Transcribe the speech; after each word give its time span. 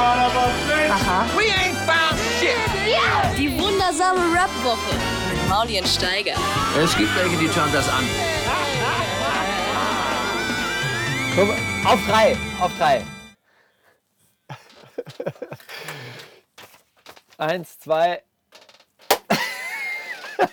Aha. 0.00 1.28
We 1.36 1.50
ain't 1.50 1.76
found 1.86 2.18
shit. 2.40 2.56
Die 3.36 3.50
wundersame 3.58 4.32
Rap-Woche 4.34 4.96
mit 5.30 5.48
Maulien 5.48 5.86
Steiger. 5.86 6.34
Es 6.78 6.96
gibt 6.96 7.14
welche, 7.16 7.36
die 7.36 7.48
schauen 7.48 7.70
das 7.72 7.88
an. 7.88 8.04
Komm, 11.34 11.50
auf 11.84 12.00
drei, 12.08 12.36
auf 12.60 12.72
drei. 12.78 13.04
Eins, 17.38 17.78
zwei. 17.78 18.22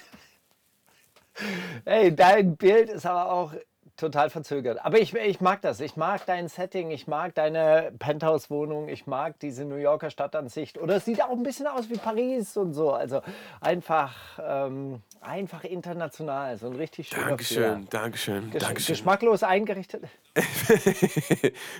Ey, 1.85 2.15
dein 2.15 2.57
Bild 2.57 2.89
ist 2.89 3.05
aber 3.05 3.31
auch 3.31 3.53
total 3.97 4.29
verzögert. 4.29 4.83
Aber 4.85 4.99
ich, 4.99 5.13
ich 5.13 5.41
mag 5.41 5.61
das. 5.61 5.79
Ich 5.79 5.95
mag 5.95 6.25
dein 6.25 6.47
Setting, 6.47 6.91
ich 6.91 7.07
mag 7.07 7.35
deine 7.35 7.91
Penthouse-Wohnung, 7.97 8.87
ich 8.87 9.07
mag 9.07 9.39
diese 9.39 9.65
New 9.65 9.75
Yorker 9.75 10.09
Stadtansicht. 10.09 10.77
Oder 10.77 10.97
es 10.97 11.05
sieht 11.05 11.21
auch 11.21 11.31
ein 11.31 11.43
bisschen 11.43 11.67
aus 11.67 11.89
wie 11.89 11.97
Paris 11.97 12.55
und 12.55 12.73
so. 12.73 12.93
Also 12.93 13.21
einfach, 13.59 14.13
ähm, 14.41 15.01
einfach 15.19 15.63
international. 15.63 16.57
So 16.57 16.67
ein 16.67 16.75
richtig 16.75 17.09
schöner 17.09 17.27
Dankeschön. 17.27 17.87
Dankeschön, 17.89 18.51
Gesch 18.51 18.63
Dankeschön. 18.63 18.93
Geschmacklos 18.93 19.43
eingerichtet. 19.43 20.03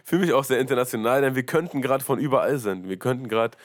Fühle 0.04 0.22
mich 0.22 0.34
auch 0.34 0.44
sehr 0.44 0.60
international, 0.60 1.22
denn 1.22 1.36
wir 1.36 1.46
könnten 1.46 1.82
gerade 1.82 2.04
von 2.04 2.20
überall 2.20 2.58
senden. 2.58 2.90
Wir 2.90 2.98
könnten 2.98 3.28
gerade 3.28 3.58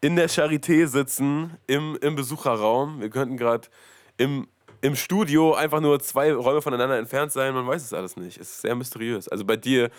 in 0.00 0.16
der 0.16 0.28
Charité 0.28 0.86
sitzen, 0.88 1.56
im, 1.68 1.96
im 2.02 2.16
Besucherraum. 2.16 3.00
Wir 3.00 3.08
könnten 3.08 3.36
gerade 3.36 3.68
im, 4.16 4.48
im 4.82 4.96
Studio 4.96 5.54
einfach 5.54 5.80
nur 5.80 6.00
zwei 6.00 6.32
Räume 6.34 6.60
voneinander 6.60 6.98
entfernt 6.98 7.32
sein. 7.32 7.54
Man 7.54 7.66
weiß 7.66 7.82
es 7.82 7.94
alles 7.94 8.16
nicht. 8.16 8.38
Es 8.38 8.50
ist 8.50 8.60
sehr 8.62 8.74
mysteriös. 8.74 9.28
Also 9.28 9.44
bei 9.44 9.56
dir, 9.56 9.90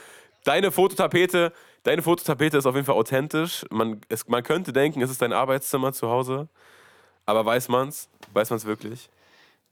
deine 0.43 0.71
Fototapete, 0.71 1.53
deine 1.83 2.01
Fototapete 2.01 2.57
ist 2.57 2.65
auf 2.65 2.75
jeden 2.75 2.85
Fall 2.85 2.95
authentisch. 2.95 3.65
Man, 3.71 4.01
es, 4.09 4.27
man 4.27 4.43
könnte 4.43 4.73
denken, 4.73 5.01
es 5.01 5.09
ist 5.09 5.21
dein 5.21 5.33
Arbeitszimmer 5.33 5.93
zu 5.93 6.09
Hause. 6.09 6.49
Aber 7.25 7.45
weiß 7.45 7.69
man's? 7.69 8.09
Weiß 8.33 8.49
man's 8.49 8.65
wirklich? 8.65 9.09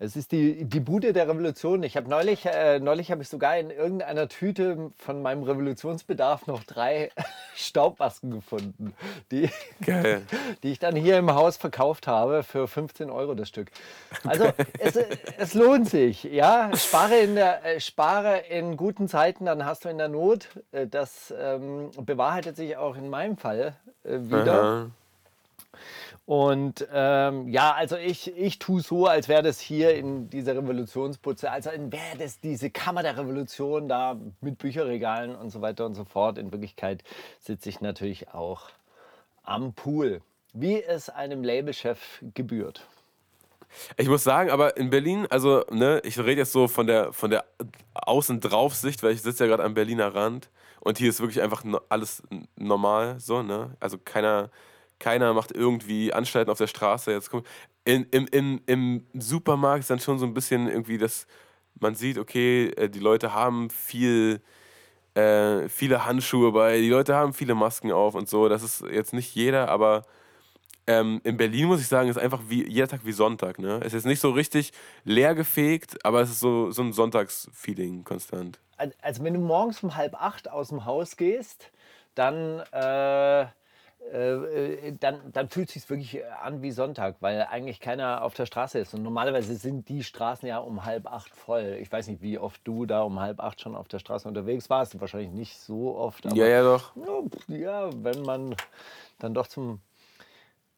Es 0.03 0.16
ist 0.16 0.31
die, 0.31 0.66
die 0.66 0.80
Bude 0.80 1.13
der 1.13 1.27
Revolution. 1.27 1.83
Ich 1.83 1.95
habe 1.95 2.09
neulich, 2.09 2.47
äh, 2.47 2.80
neulich 2.80 3.11
habe 3.11 3.21
ich 3.21 3.30
sogar 3.30 3.57
in 3.57 3.69
irgendeiner 3.69 4.27
Tüte 4.27 4.89
von 4.97 5.21
meinem 5.21 5.44
Revolutionsbedarf 5.44 6.47
noch 6.47 6.63
drei 6.63 7.11
Staubmasken 7.55 8.31
gefunden, 8.31 8.95
die, 9.29 9.52
Geil. 9.85 10.23
die 10.63 10.72
ich 10.72 10.79
dann 10.79 10.95
hier 10.95 11.19
im 11.19 11.31
Haus 11.35 11.57
verkauft 11.57 12.07
habe 12.07 12.41
für 12.41 12.67
15 12.67 13.11
Euro 13.11 13.35
das 13.35 13.49
Stück. 13.49 13.69
Also 14.23 14.52
es, 14.79 14.97
es 15.38 15.53
lohnt 15.53 15.88
sich, 15.88 16.23
ja. 16.23 16.75
Spare 16.75 17.17
in, 17.17 17.35
der, 17.35 17.63
äh, 17.63 17.79
spare 17.79 18.39
in 18.49 18.77
guten 18.77 19.07
Zeiten, 19.07 19.45
dann 19.45 19.66
hast 19.66 19.85
du 19.85 19.89
in 19.89 19.99
der 19.99 20.07
Not. 20.07 20.47
Äh, 20.72 20.88
Das 20.88 21.31
ähm, 21.38 21.91
bewahrheitet 21.95 22.55
sich 22.55 22.75
auch 22.75 22.95
in 22.95 23.07
meinem 23.09 23.38
Fall 23.38 23.75
äh, 24.03 24.17
wieder. 24.19 24.63
Aha. 24.63 24.91
Und 26.32 26.88
ähm, 26.94 27.50
ja, 27.50 27.74
also 27.74 27.98
ich, 27.98 28.34
ich 28.38 28.58
tue 28.58 28.80
so, 28.80 29.06
als 29.06 29.28
wäre 29.28 29.44
das 29.44 29.60
hier 29.60 29.96
in 29.96 30.30
dieser 30.30 30.56
Revolutionsputze, 30.56 31.52
als 31.52 31.66
wäre 31.66 32.18
das 32.18 32.40
diese 32.40 32.70
Kammer 32.70 33.04
der 33.04 33.18
Revolution 33.18 33.90
da 33.90 34.18
mit 34.40 34.58
Bücherregalen 34.58 35.36
und 35.36 35.50
so 35.50 35.59
weiter 35.59 35.86
und 35.86 35.94
so 35.94 36.06
fort. 36.06 36.38
In 36.38 36.54
Wirklichkeit 36.54 37.04
sitze 37.42 37.68
ich 37.68 37.82
natürlich 37.82 38.30
auch 38.30 38.70
am 39.44 39.74
Pool, 39.74 40.22
wie 40.54 40.82
es 40.82 41.09
einem 41.09 41.44
Labelchef 41.44 42.24
gebührt. 42.34 42.88
Ich 43.98 44.08
muss 44.08 44.24
sagen, 44.24 44.52
aber 44.52 44.78
in 44.78 44.90
Berlin, 44.90 45.28
also, 45.30 45.66
ne, 45.70 46.00
ich 46.06 46.18
rede 46.18 46.40
jetzt 46.40 46.54
so 46.54 46.70
von 46.70 46.88
der, 46.88 47.12
von 47.12 47.30
der 47.30 47.44
Außendraufsicht, 47.94 49.04
weil 49.04 49.12
ich 49.12 49.22
sitze 49.22 49.44
ja 49.44 49.50
gerade 49.50 49.66
am 49.66 49.74
Berliner 49.74 50.16
Rand 50.16 50.50
und 50.80 50.98
hier 50.98 51.09
ist 51.09 51.20
wirklich 51.20 51.42
einfach 51.42 51.66
alles 51.90 52.24
normal, 52.56 53.20
so, 53.20 53.44
ne? 53.44 53.72
Also 53.82 53.98
keiner, 53.98 54.50
keiner 55.02 55.33
macht 55.33 55.52
irgendwie 55.52 56.13
Anstalten 56.13 56.52
auf 56.52 56.57
der 56.59 56.67
Straße. 56.67 57.11
Jetzt 57.11 57.30
kommt, 57.30 57.45
in, 57.83 58.03
im, 58.11 58.27
im, 58.31 58.61
Im 58.67 59.05
Supermarkt 59.13 59.81
ist 59.81 59.89
dann 59.89 59.99
schon 59.99 60.19
so 60.19 60.25
ein 60.25 60.33
bisschen 60.33 60.67
irgendwie, 60.69 60.97
dass 60.97 61.28
man 61.79 61.95
sieht, 61.95 62.17
okay, 62.17 62.67
äh, 62.78 62.89
die 62.89 63.00
Leute 63.00 63.34
haben 63.34 63.69
viel, 63.69 64.41
äh, 65.16 65.67
viele 65.67 66.06
Handschuhe 66.06 66.51
bei, 66.51 66.79
die 66.79 66.90
Leute 66.90 67.16
haben 67.16 67.34
viele 67.34 67.56
Masken 67.56 67.91
auf 67.91 68.16
und 68.16 68.29
so. 68.29 68.47
Das 68.47 68.63
ist 68.63 68.81
jetzt 68.91 69.13
nicht 69.13 69.35
jeder, 69.35 69.67
aber 69.69 70.06
ähm, 70.88 71.22
in 71.23 71.38
Berlin 71.38 71.67
muss 71.67 71.81
ich 71.81 71.88
sagen, 71.88 72.09
ist 72.09 72.17
einfach 72.17 72.41
wie 72.47 72.67
jeder 72.67 72.88
Tag 72.88 73.01
wie 73.06 73.11
Sonntag. 73.11 73.59
Ne? 73.59 73.79
Es 73.84 73.94
ist 73.94 74.06
nicht 74.06 74.19
so 74.19 74.31
richtig 74.31 74.72
leer 75.03 75.35
gefegt, 75.35 76.03
aber 76.06 76.22
es 76.22 76.29
ist 76.31 76.40
so, 76.40 76.72
so 76.72 76.81
ein 76.84 76.94
Sonntagsfeeling 76.94 78.03
konstant. 78.03 78.59
Al- 78.78 78.94
Also 79.01 79.23
wenn 79.23 79.34
du 79.34 79.40
morgens 79.40 79.84
um 79.84 79.95
halb 79.95 80.16
acht 80.22 80.50
aus 80.50 80.69
dem 80.69 80.85
Haus 80.85 81.17
gehst, 81.17 81.72
dann, 82.16 82.59
äh, 82.72 83.45
äh, 84.11 84.94
dann, 84.99 85.31
dann 85.31 85.49
fühlt 85.49 85.69
es 85.69 85.73
sich 85.73 85.89
wirklich 85.89 86.25
an 86.44 86.61
wie 86.61 86.72
Sonntag, 86.72 87.16
weil 87.22 87.47
eigentlich 87.49 87.79
keiner 87.79 88.23
auf 88.23 88.33
der 88.33 88.45
Straße 88.45 88.79
ist. 88.79 88.94
Und 88.94 89.03
normalerweise 89.03 89.55
sind 89.55 89.88
die 89.89 90.03
Straßen 90.03 90.47
ja 90.47 90.57
um 90.59 90.85
halb 90.85 91.07
acht 91.07 91.29
voll. 91.29 91.77
Ich 91.81 91.91
weiß 91.91 92.07
nicht, 92.07 92.22
wie 92.22 92.38
oft 92.38 92.61
du 92.66 92.85
da 92.85 93.03
um 93.03 93.19
halb 93.19 93.39
acht 93.39 93.61
schon 93.61 93.75
auf 93.75 93.88
der 93.88 93.99
Straße 93.99 94.27
unterwegs 94.27 94.69
warst. 94.69 94.99
Wahrscheinlich 94.99 95.31
nicht 95.31 95.57
so 95.57 95.95
oft. 95.95 96.25
Aber 96.25 96.35
Ja, 96.35 96.45
ja, 96.45 96.61
doch. 96.61 96.94
ja, 97.47 97.89
wenn 98.03 98.22
man 98.23 98.55
dann 99.19 99.33
doch 99.33 99.47
zum, 99.47 99.79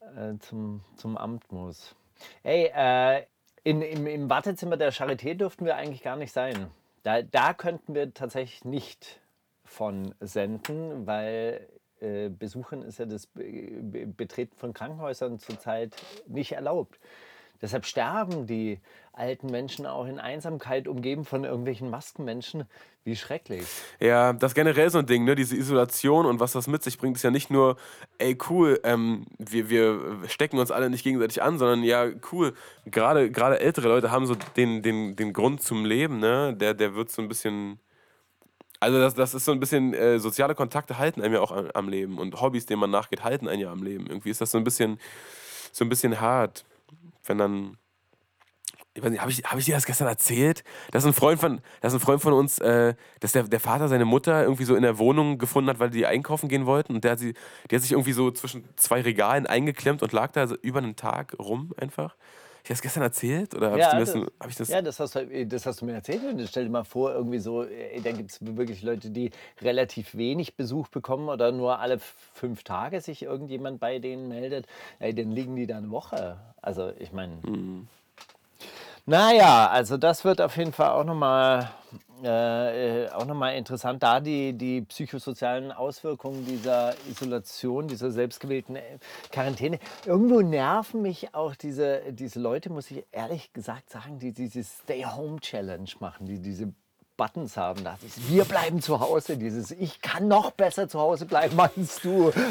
äh, 0.01 0.37
zum, 0.39 0.81
zum 0.95 1.17
Amt 1.17 1.51
muss. 1.51 1.95
Ey, 2.43 2.71
äh, 2.75 3.23
in, 3.63 3.81
im, 3.81 4.05
im 4.05 4.29
Wartezimmer 4.29 4.77
der 4.77 4.93
Charité 4.93 5.33
dürften 5.35 5.65
wir 5.65 5.75
eigentlich 5.75 6.03
gar 6.03 6.17
nicht 6.17 6.33
sein. 6.33 6.67
Da, 7.03 7.21
da 7.21 7.53
könnten 7.53 7.95
wir 7.95 8.13
tatsächlich 8.13 8.63
nicht 8.63 9.19
von 9.65 10.13
senden, 10.19 11.07
weil 11.07 11.67
äh, 12.03 12.29
Besuchen 12.29 12.83
ist 12.83 12.99
ja 12.99 13.05
das 13.05 13.27
Be 13.27 13.43
Be 13.81 14.05
Betreten 14.05 14.55
von 14.57 14.73
Krankenhäusern 14.73 15.39
zurzeit 15.39 15.95
nicht 16.27 16.51
erlaubt. 16.51 16.99
Deshalb 17.61 17.85
sterben 17.85 18.45
die 18.45 18.81
alten 19.13 19.47
Menschen 19.47 19.85
auch 19.85 20.05
in 20.05 20.19
Einsamkeit, 20.19 20.85
umgeben 20.85 21.23
von 21.23 21.45
irgendwelchen 21.45 21.89
Maskenmenschen. 21.89 22.65
Wie 23.05 23.15
schrecklich. 23.15 23.65
Ja, 23.99 24.33
das 24.33 24.51
ist 24.51 24.55
generell 24.55 24.89
so 24.89 24.97
ein 24.99 25.05
Ding, 25.05 25.23
ne? 25.23 25.35
Diese 25.35 25.55
Isolation 25.55 26.25
und 26.25 26.39
was 26.39 26.53
das 26.53 26.67
mit 26.67 26.83
sich 26.83 26.97
bringt, 26.97 27.17
ist 27.17 27.23
ja 27.23 27.31
nicht 27.31 27.49
nur, 27.49 27.77
ey, 28.17 28.37
cool, 28.49 28.79
ähm, 28.83 29.25
wir, 29.37 29.69
wir 29.69 30.27
stecken 30.27 30.57
uns 30.57 30.71
alle 30.71 30.89
nicht 30.89 31.03
gegenseitig 31.03 31.41
an, 31.41 31.57
sondern 31.57 31.83
ja, 31.83 32.07
cool, 32.31 32.53
gerade 32.85 33.29
gerade 33.31 33.59
ältere 33.59 33.87
Leute 33.89 34.11
haben 34.11 34.25
so 34.25 34.35
den, 34.55 34.81
den, 34.81 35.15
den 35.15 35.33
Grund 35.33 35.61
zum 35.61 35.85
Leben, 35.85 36.19
ne? 36.19 36.53
Der, 36.53 36.73
der 36.73 36.95
wird 36.95 37.11
so 37.11 37.21
ein 37.21 37.27
bisschen. 37.27 37.79
Also 38.83 38.99
das, 38.99 39.15
das 39.15 39.33
ist 39.33 39.45
so 39.45 39.53
ein 39.53 39.59
bisschen, 39.59 39.93
äh, 39.93 40.19
soziale 40.19 40.55
Kontakte 40.55 40.97
halten 40.97 41.21
einem 41.21 41.35
ja 41.35 41.41
auch 41.41 41.51
am, 41.51 41.69
am 41.73 41.89
Leben 41.89 42.17
und 42.17 42.41
Hobbys, 42.41 42.65
denen 42.65 42.81
man 42.81 42.91
nachgeht, 42.91 43.23
halten 43.23 43.47
einen 43.47 43.61
ja 43.61 43.71
am 43.71 43.81
Leben. 43.81 44.07
Irgendwie 44.07 44.29
ist 44.29 44.41
das 44.41 44.51
so 44.51 44.57
ein 44.57 44.63
bisschen, 44.63 44.99
so 45.71 45.85
ein 45.85 45.89
bisschen 45.89 46.19
hart, 46.19 46.65
wenn 47.25 47.37
dann 47.37 47.77
ich 48.95 49.03
weiß 49.03 49.09
nicht, 49.09 49.21
habe 49.21 49.31
ich, 49.31 49.43
hab 49.43 49.57
ich 49.57 49.65
dir 49.65 49.73
das 49.73 49.85
gestern 49.85 50.07
erzählt? 50.07 50.63
Dass 50.91 51.05
ein 51.05 51.13
Freund 51.13 51.39
von, 51.39 51.61
dass 51.81 51.93
ein 51.95 51.99
Freund 51.99 52.21
von 52.21 52.33
uns, 52.33 52.59
äh, 52.59 52.93
dass 53.21 53.31
der, 53.31 53.43
der 53.43 53.59
Vater 53.59 53.87
seine 53.87 54.05
Mutter 54.05 54.43
irgendwie 54.43 54.65
so 54.65 54.75
in 54.75 54.83
der 54.83 54.99
Wohnung 54.99 55.39
gefunden 55.39 55.69
hat, 55.69 55.79
weil 55.79 55.89
die 55.89 56.05
einkaufen 56.05 56.47
gehen 56.47 56.67
wollten. 56.67 56.93
Und 56.93 57.03
der 57.03 57.13
hat, 57.13 57.19
sie, 57.19 57.33
die 57.71 57.75
hat 57.75 57.81
sich 57.81 57.93
irgendwie 57.93 58.13
so 58.13 58.29
zwischen 58.29 58.65
zwei 58.75 59.01
Regalen 59.01 59.47
eingeklemmt 59.47 60.03
und 60.03 60.11
lag 60.11 60.31
da 60.31 60.45
so 60.45 60.55
über 60.61 60.77
einen 60.77 60.95
Tag 60.95 61.35
rum 61.39 61.73
einfach. 61.77 62.15
Ich 62.63 62.69
das 62.69 62.81
gestern 62.81 63.03
erzählt? 63.03 63.53
Oder 63.55 63.71
dir 63.71 63.77
das, 63.77 64.13
das, 64.13 64.23
hab 64.39 64.49
ich 64.49 64.55
das. 64.55 64.69
ja 64.69 64.81
das, 64.81 64.97
hast 64.97 65.15
du, 65.15 65.45
das 65.45 65.65
hast 65.65 65.81
du 65.81 65.85
mir 65.85 65.95
erzählt. 65.95 66.23
Und 66.23 66.47
stell 66.47 66.63
dir 66.63 66.69
mal 66.69 66.85
vor, 66.85 67.13
irgendwie 67.13 67.39
so, 67.39 67.65
ey, 67.65 68.01
da 68.01 68.13
gibt 68.13 68.31
es 68.31 68.37
wirklich 68.41 68.81
Leute, 68.83 69.09
die 69.09 69.31
relativ 69.61 70.15
wenig 70.15 70.55
Besuch 70.55 70.87
bekommen 70.87 71.27
oder 71.27 71.51
nur 71.51 71.79
alle 71.79 71.99
fünf 72.33 72.63
Tage 72.63 73.01
sich 73.01 73.23
irgendjemand 73.23 73.81
bei 73.81 73.99
denen 73.99 74.29
meldet. 74.29 74.65
Ey, 74.99 75.13
dann 75.13 75.31
liegen 75.31 75.57
die 75.57 75.67
da 75.67 75.77
eine 75.77 75.91
Woche. 75.91 76.37
Also 76.61 76.93
ich 76.99 77.11
meine. 77.11 77.33
Mhm. 77.45 77.89
Naja, 79.05 79.67
also 79.67 79.97
das 79.97 80.23
wird 80.23 80.39
auf 80.39 80.55
jeden 80.55 80.71
Fall 80.71 80.91
auch 80.91 81.03
nochmal 81.03 81.69
äh, 82.23 83.05
äh, 83.05 83.09
auch 83.11 83.25
noch 83.25 83.35
mal 83.35 83.51
interessant, 83.51 84.01
da 84.03 84.19
die, 84.19 84.53
die 84.53 84.81
psychosozialen 84.81 85.71
Auswirkungen 85.71 86.45
dieser 86.45 86.93
Isolation, 87.09 87.87
dieser 87.87 88.11
selbstgewählten 88.11 88.75
äh, 88.75 88.81
Quarantäne. 89.31 89.79
Irgendwo 90.05 90.41
nerven 90.41 91.01
mich 91.01 91.33
auch 91.35 91.55
diese, 91.55 92.01
diese 92.11 92.39
Leute, 92.39 92.69
muss 92.69 92.91
ich 92.91 93.05
ehrlich 93.11 93.53
gesagt 93.53 93.89
sagen, 93.89 94.19
die 94.19 94.31
diese 94.31 94.63
Stay-Home-Challenge 94.63 95.89
machen, 95.99 96.25
die 96.25 96.39
diese 96.39 96.73
Buttons 97.17 97.57
haben. 97.57 97.83
Da 97.83 97.97
dieses 98.01 98.29
Wir 98.29 98.45
bleiben 98.45 98.81
zu 98.81 98.99
Hause, 98.99 99.37
dieses 99.37 99.71
Ich 99.71 100.01
kann 100.01 100.27
noch 100.27 100.51
besser 100.51 100.87
zu 100.87 100.99
Hause 100.99 101.25
bleiben, 101.25 101.55
meinst 101.55 102.03
du? 102.03 102.31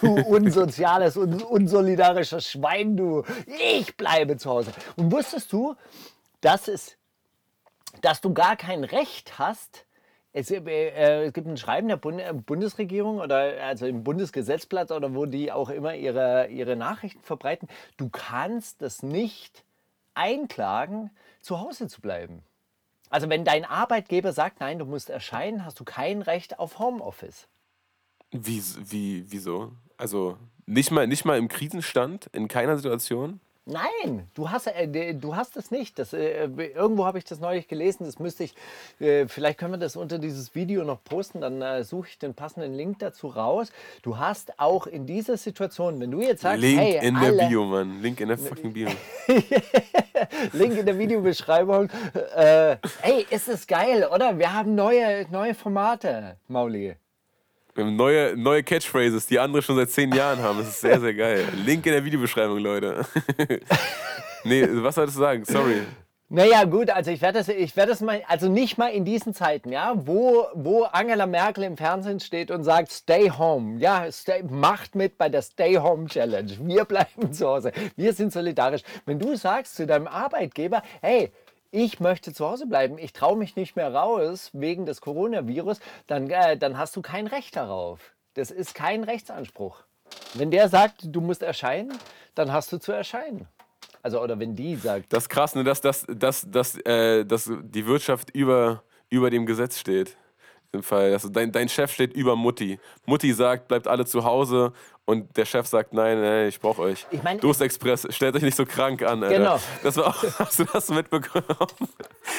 Du 0.00 0.14
unsoziales 0.14 1.16
und 1.16 1.42
unsolidarisches 1.42 2.50
Schwein, 2.50 2.96
du. 2.96 3.24
Ich 3.46 3.96
bleibe 3.96 4.36
zu 4.36 4.50
Hause. 4.50 4.72
Und 4.96 5.10
wusstest 5.10 5.52
du, 5.52 5.74
dass, 6.42 6.68
es, 6.68 6.96
dass 8.00 8.20
du 8.20 8.32
gar 8.32 8.56
kein 8.56 8.84
Recht 8.84 9.38
hast, 9.38 9.86
es, 10.32 10.50
äh, 10.50 11.24
es 11.24 11.32
gibt 11.32 11.46
ein 11.46 11.56
Schreiben 11.56 11.88
der 11.88 11.96
Bund 11.96 12.18
äh, 12.18 12.32
Bundesregierung 12.32 13.18
oder 13.18 13.62
also 13.62 13.86
im 13.86 14.02
Bundesgesetzblatt 14.02 14.90
oder 14.90 15.14
wo 15.14 15.26
die 15.26 15.52
auch 15.52 15.68
immer 15.68 15.94
ihre, 15.94 16.48
ihre 16.48 16.74
Nachrichten 16.74 17.22
verbreiten. 17.22 17.68
Du 17.98 18.08
kannst 18.08 18.80
das 18.80 19.02
nicht 19.02 19.64
einklagen, 20.14 21.10
zu 21.40 21.60
Hause 21.60 21.88
zu 21.88 22.00
bleiben. 22.00 22.42
Also 23.10 23.28
wenn 23.28 23.44
dein 23.44 23.66
Arbeitgeber 23.66 24.32
sagt, 24.32 24.60
nein, 24.60 24.78
du 24.78 24.86
musst 24.86 25.10
erscheinen, 25.10 25.66
hast 25.66 25.78
du 25.80 25.84
kein 25.84 26.22
Recht 26.22 26.58
auf 26.58 26.78
Homeoffice. 26.78 27.46
Wie, 28.30 28.62
wie, 28.88 29.30
wieso? 29.30 29.72
Also 29.98 30.38
nicht 30.64 30.90
mal, 30.90 31.06
nicht 31.06 31.26
mal 31.26 31.36
im 31.36 31.48
Krisenstand, 31.48 32.30
in 32.32 32.48
keiner 32.48 32.76
Situation? 32.76 33.40
Nein, 33.64 34.28
du 34.34 34.50
hast, 34.50 34.66
äh, 34.66 35.14
du 35.14 35.36
hast 35.36 35.56
es 35.56 35.70
nicht. 35.70 35.96
Das, 35.98 36.12
äh, 36.12 36.46
irgendwo 36.46 37.06
habe 37.06 37.18
ich 37.18 37.24
das 37.24 37.38
neulich 37.38 37.68
gelesen. 37.68 38.04
Das 38.04 38.18
müsste 38.18 38.42
ich, 38.42 38.54
äh, 38.98 39.28
vielleicht 39.28 39.58
können 39.58 39.74
wir 39.74 39.78
das 39.78 39.94
unter 39.94 40.18
dieses 40.18 40.56
Video 40.56 40.82
noch 40.82 41.04
posten. 41.04 41.40
Dann 41.40 41.62
äh, 41.62 41.84
suche 41.84 42.08
ich 42.08 42.18
den 42.18 42.34
passenden 42.34 42.74
Link 42.74 42.98
dazu 42.98 43.28
raus. 43.28 43.70
Du 44.02 44.18
hast 44.18 44.58
auch 44.58 44.88
in 44.88 45.06
dieser 45.06 45.36
Situation, 45.36 46.00
wenn 46.00 46.10
du 46.10 46.20
jetzt 46.20 46.42
sagst, 46.42 46.60
Link 46.60 46.80
hey, 46.80 47.06
in 47.06 47.14
alle, 47.14 47.36
der 47.36 47.46
Bio, 47.46 47.64
Mann. 47.64 48.02
Link 48.02 48.20
in 48.20 48.28
der 48.28 48.38
fucking 48.38 48.72
Bio. 48.72 48.88
Link 50.52 50.78
in 50.78 50.86
der 50.86 50.98
Videobeschreibung. 50.98 51.88
Äh, 52.34 52.78
hey, 53.00 53.26
ist 53.30 53.48
es 53.48 53.64
geil, 53.68 54.08
oder? 54.12 54.36
Wir 54.38 54.52
haben 54.52 54.74
neue, 54.74 55.24
neue 55.30 55.54
Formate, 55.54 56.36
Mauli. 56.48 56.96
Wir 57.74 57.84
haben 57.84 57.96
neue, 57.96 58.36
neue 58.36 58.62
Catchphrases, 58.62 59.26
die 59.26 59.38
andere 59.38 59.62
schon 59.62 59.76
seit 59.76 59.90
zehn 59.90 60.12
Jahren 60.12 60.40
haben. 60.40 60.58
Das 60.58 60.68
ist 60.68 60.80
sehr, 60.82 61.00
sehr 61.00 61.14
geil. 61.14 61.48
Link 61.64 61.86
in 61.86 61.92
der 61.92 62.04
Videobeschreibung, 62.04 62.58
Leute. 62.58 63.06
nee, 64.44 64.66
was 64.70 64.94
solltest 64.94 65.16
du 65.16 65.22
sagen? 65.22 65.44
Sorry. 65.46 65.80
Naja, 66.34 66.64
gut, 66.64 66.88
also 66.88 67.10
ich 67.10 67.20
werde 67.20 67.40
das, 67.40 67.48
ich 67.48 67.74
das 67.74 68.00
mal, 68.00 68.22
also 68.26 68.48
nicht 68.48 68.78
mal 68.78 68.88
in 68.88 69.04
diesen 69.04 69.34
Zeiten, 69.34 69.70
ja, 69.70 69.92
wo, 69.94 70.46
wo 70.54 70.84
Angela 70.84 71.26
Merkel 71.26 71.64
im 71.64 71.76
Fernsehen 71.76 72.20
steht 72.20 72.50
und 72.50 72.64
sagt, 72.64 72.90
stay 72.90 73.30
home, 73.30 73.78
ja, 73.80 74.10
stay, 74.10 74.42
macht 74.42 74.94
mit 74.94 75.18
bei 75.18 75.28
der 75.28 75.42
Stay 75.42 75.76
Home 75.76 76.06
Challenge. 76.08 76.52
Wir 76.60 76.86
bleiben 76.86 77.34
zu 77.34 77.46
Hause. 77.46 77.72
Wir 77.96 78.14
sind 78.14 78.32
solidarisch. 78.32 78.80
Wenn 79.04 79.18
du 79.18 79.36
sagst 79.36 79.76
zu 79.76 79.86
deinem 79.86 80.06
Arbeitgeber, 80.06 80.82
hey, 81.02 81.30
ich 81.72 82.00
möchte 82.00 82.32
zu 82.32 82.46
Hause 82.46 82.66
bleiben, 82.66 82.98
ich 82.98 83.12
traue 83.12 83.36
mich 83.36 83.56
nicht 83.56 83.74
mehr 83.74 83.92
raus 83.92 84.50
wegen 84.52 84.86
des 84.86 85.00
Coronavirus, 85.00 85.80
dann, 86.06 86.30
äh, 86.30 86.56
dann 86.56 86.78
hast 86.78 86.94
du 86.94 87.02
kein 87.02 87.26
Recht 87.26 87.56
darauf. 87.56 88.12
Das 88.34 88.50
ist 88.50 88.74
kein 88.74 89.02
Rechtsanspruch. 89.02 89.82
Wenn 90.34 90.50
der 90.50 90.68
sagt, 90.68 91.00
du 91.02 91.20
musst 91.20 91.42
erscheinen, 91.42 91.98
dann 92.34 92.52
hast 92.52 92.70
du 92.72 92.78
zu 92.78 92.92
erscheinen. 92.92 93.48
Also, 94.02 94.20
oder 94.20 94.38
wenn 94.38 94.54
die 94.54 94.76
sagt. 94.76 95.12
Das 95.12 95.24
ist 95.24 95.28
krass, 95.28 95.54
ne, 95.54 95.64
dass, 95.64 95.80
dass, 95.80 96.04
dass, 96.08 96.46
dass, 96.50 96.78
äh, 96.84 97.24
dass 97.24 97.50
die 97.62 97.86
Wirtschaft 97.86 98.30
über, 98.30 98.82
über 99.08 99.30
dem 99.30 99.46
Gesetz 99.46 99.78
steht. 99.78 100.16
Im 100.72 100.82
Fall. 100.82 101.12
Also 101.12 101.28
dein, 101.28 101.52
dein 101.52 101.68
Chef 101.68 101.92
steht 101.92 102.14
über 102.14 102.34
Mutti. 102.34 102.80
Mutti 103.04 103.32
sagt, 103.32 103.68
bleibt 103.68 103.86
alle 103.86 104.06
zu 104.06 104.24
Hause 104.24 104.72
und 105.04 105.36
der 105.36 105.44
Chef 105.46 105.66
sagt, 105.66 105.92
nein, 105.92 106.20
nein, 106.20 106.48
ich 106.48 106.60
brauche 106.60 106.80
euch. 106.82 107.06
Ich 107.10 107.22
mein, 107.24 107.40
Durstexpress, 107.40 108.06
stellt 108.10 108.36
euch 108.36 108.42
nicht 108.42 108.56
so 108.56 108.64
krank 108.64 109.02
an, 109.02 109.24
Alter. 109.24 109.36
Genau. 109.36 109.60
Das 109.82 109.96
war 109.96 110.06
auch, 110.08 110.22
hast 110.38 110.60
du 110.60 110.64
das 110.64 110.88
mitbekommen? 110.90 111.44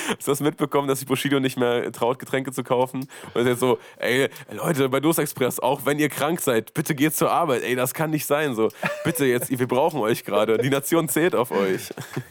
Hast 0.07 0.27
du 0.27 0.31
das 0.31 0.39
mitbekommen, 0.39 0.87
dass 0.87 0.99
sich 0.99 1.07
Bushido 1.07 1.41
nicht 1.41 1.57
mehr 1.57 1.91
traut, 1.91 2.19
Getränke 2.19 2.53
zu 2.53 2.63
kaufen? 2.63 3.07
Und 3.33 3.41
ist 3.41 3.47
jetzt 3.47 3.59
so, 3.59 3.79
ey, 3.97 4.29
Leute, 4.51 4.87
bei 4.87 5.01
Durstexpress, 5.01 5.59
auch 5.59 5.85
wenn 5.85 5.99
ihr 5.99 6.07
krank 6.07 6.39
seid, 6.39 6.73
bitte 6.73 6.95
geht 6.95 7.13
zur 7.15 7.31
Arbeit. 7.31 7.63
Ey, 7.63 7.75
das 7.75 7.93
kann 7.93 8.11
nicht 8.11 8.25
sein. 8.25 8.55
So, 8.55 8.69
bitte 9.03 9.25
jetzt, 9.25 9.49
wir 9.49 9.67
brauchen 9.67 9.99
euch 9.99 10.23
gerade. 10.23 10.57
Die 10.57 10.69
Nation 10.69 11.09
zählt 11.09 11.35
auf 11.35 11.51
euch. 11.51 11.89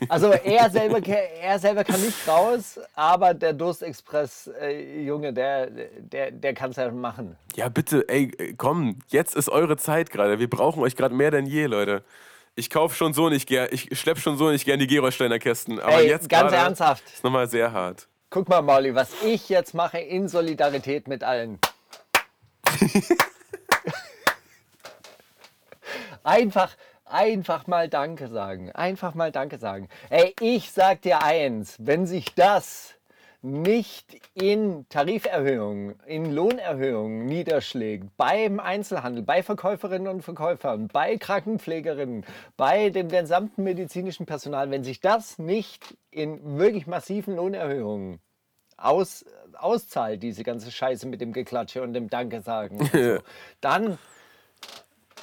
Also 0.08 0.32
er 0.32 0.70
selber, 0.70 1.06
er 1.06 1.58
selber 1.58 1.84
kann 1.84 2.00
nicht 2.00 2.26
raus, 2.26 2.81
aber 2.94 3.34
der 3.34 3.52
Durstexpress-Junge, 3.52 5.34
der, 5.34 5.69
der, 5.70 6.31
der 6.31 6.55
kann 6.55 6.70
es 6.70 6.76
ja 6.76 6.90
machen. 6.90 7.37
Ja, 7.54 7.69
bitte, 7.69 8.08
ey, 8.08 8.54
komm, 8.56 8.99
jetzt 9.08 9.37
ist 9.37 9.49
eure 9.49 9.76
Zeit 9.76 10.10
gerade. 10.10 10.38
Wir 10.38 10.49
brauchen 10.49 10.82
euch 10.82 10.96
gerade 10.96 11.14
mehr 11.14 11.31
denn 11.31 11.46
je, 11.46 11.66
Leute. 11.66 12.04
Ich 12.54 12.70
kaufe 12.70 12.94
schon 12.94 13.14
so 13.14 13.28
nicht 13.28 13.46
gern, 13.49 13.69
ich 13.70 13.99
schlepp 13.99 14.19
schon 14.19 14.37
so 14.37 14.50
nicht 14.50 14.64
gern 14.64 14.78
die 14.78 14.87
Gerolsteiner 14.87 15.38
Kästen. 15.38 15.81
Aber 15.81 16.00
Ey, 16.00 16.08
jetzt 16.08 16.28
ganz 16.28 16.52
ernsthaft. 16.52 17.04
ist 17.12 17.25
nochmal 17.25 17.49
sehr 17.49 17.72
hart. 17.72 18.08
Guck 18.31 18.49
mal, 18.49 18.62
Mauli, 18.62 18.94
was 18.94 19.10
ich 19.22 19.49
jetzt 19.49 19.75
mache 19.75 19.99
in 19.99 20.28
Solidarität 20.28 21.08
mit 21.08 21.22
allen. 21.25 21.58
einfach, 26.22 26.75
einfach 27.05 27.66
mal 27.66 27.88
Danke 27.88 28.28
sagen. 28.28 28.70
Einfach 28.72 29.14
mal 29.14 29.32
Danke 29.32 29.58
sagen. 29.58 29.88
Ey, 30.08 30.34
ich 30.40 30.72
sag 30.72 31.02
dir 31.02 31.22
eins, 31.22 31.76
wenn 31.78 32.06
sich 32.06 32.34
das 32.34 32.94
nicht 33.43 34.21
in 34.35 34.89
Tariferhöhungen, 34.89 35.97
in 36.06 36.33
Lohnerhöhungen 36.33 37.27
niederschlägt, 37.27 38.17
beim 38.17 38.61
Einzelhandel, 38.61 39.25
bei 39.25 39.43
Verkäuferinnen 39.43 40.06
und 40.06 40.23
Verkäufern, 40.23 40.89
bei 40.89 41.17
Krankenpflegerinnen, 41.19 42.25
bei 42.56 42.91
dem 42.91 43.09
gesamten 43.09 43.65
medizinischen 43.65 44.27
Personal, 44.27 44.71
wenn 44.71 44.85
sich 44.85 45.00
das 45.00 45.39
nicht 45.39 45.97
in 46.11 46.59
wirklich 46.59 46.87
massiven 46.87 47.35
Lohnerhöhungen 47.35 48.21
aus, 48.77 49.25
auszahlt, 49.55 50.23
diese 50.23 50.44
ganze 50.44 50.71
Scheiße 50.71 51.06
mit 51.09 51.21
dem 51.21 51.33
Geklatsche 51.33 51.83
und 51.83 51.94
dem 51.94 52.09
Danke 52.09 52.43
sagen, 52.43 52.79
so, 52.93 53.19
dann, 53.61 53.99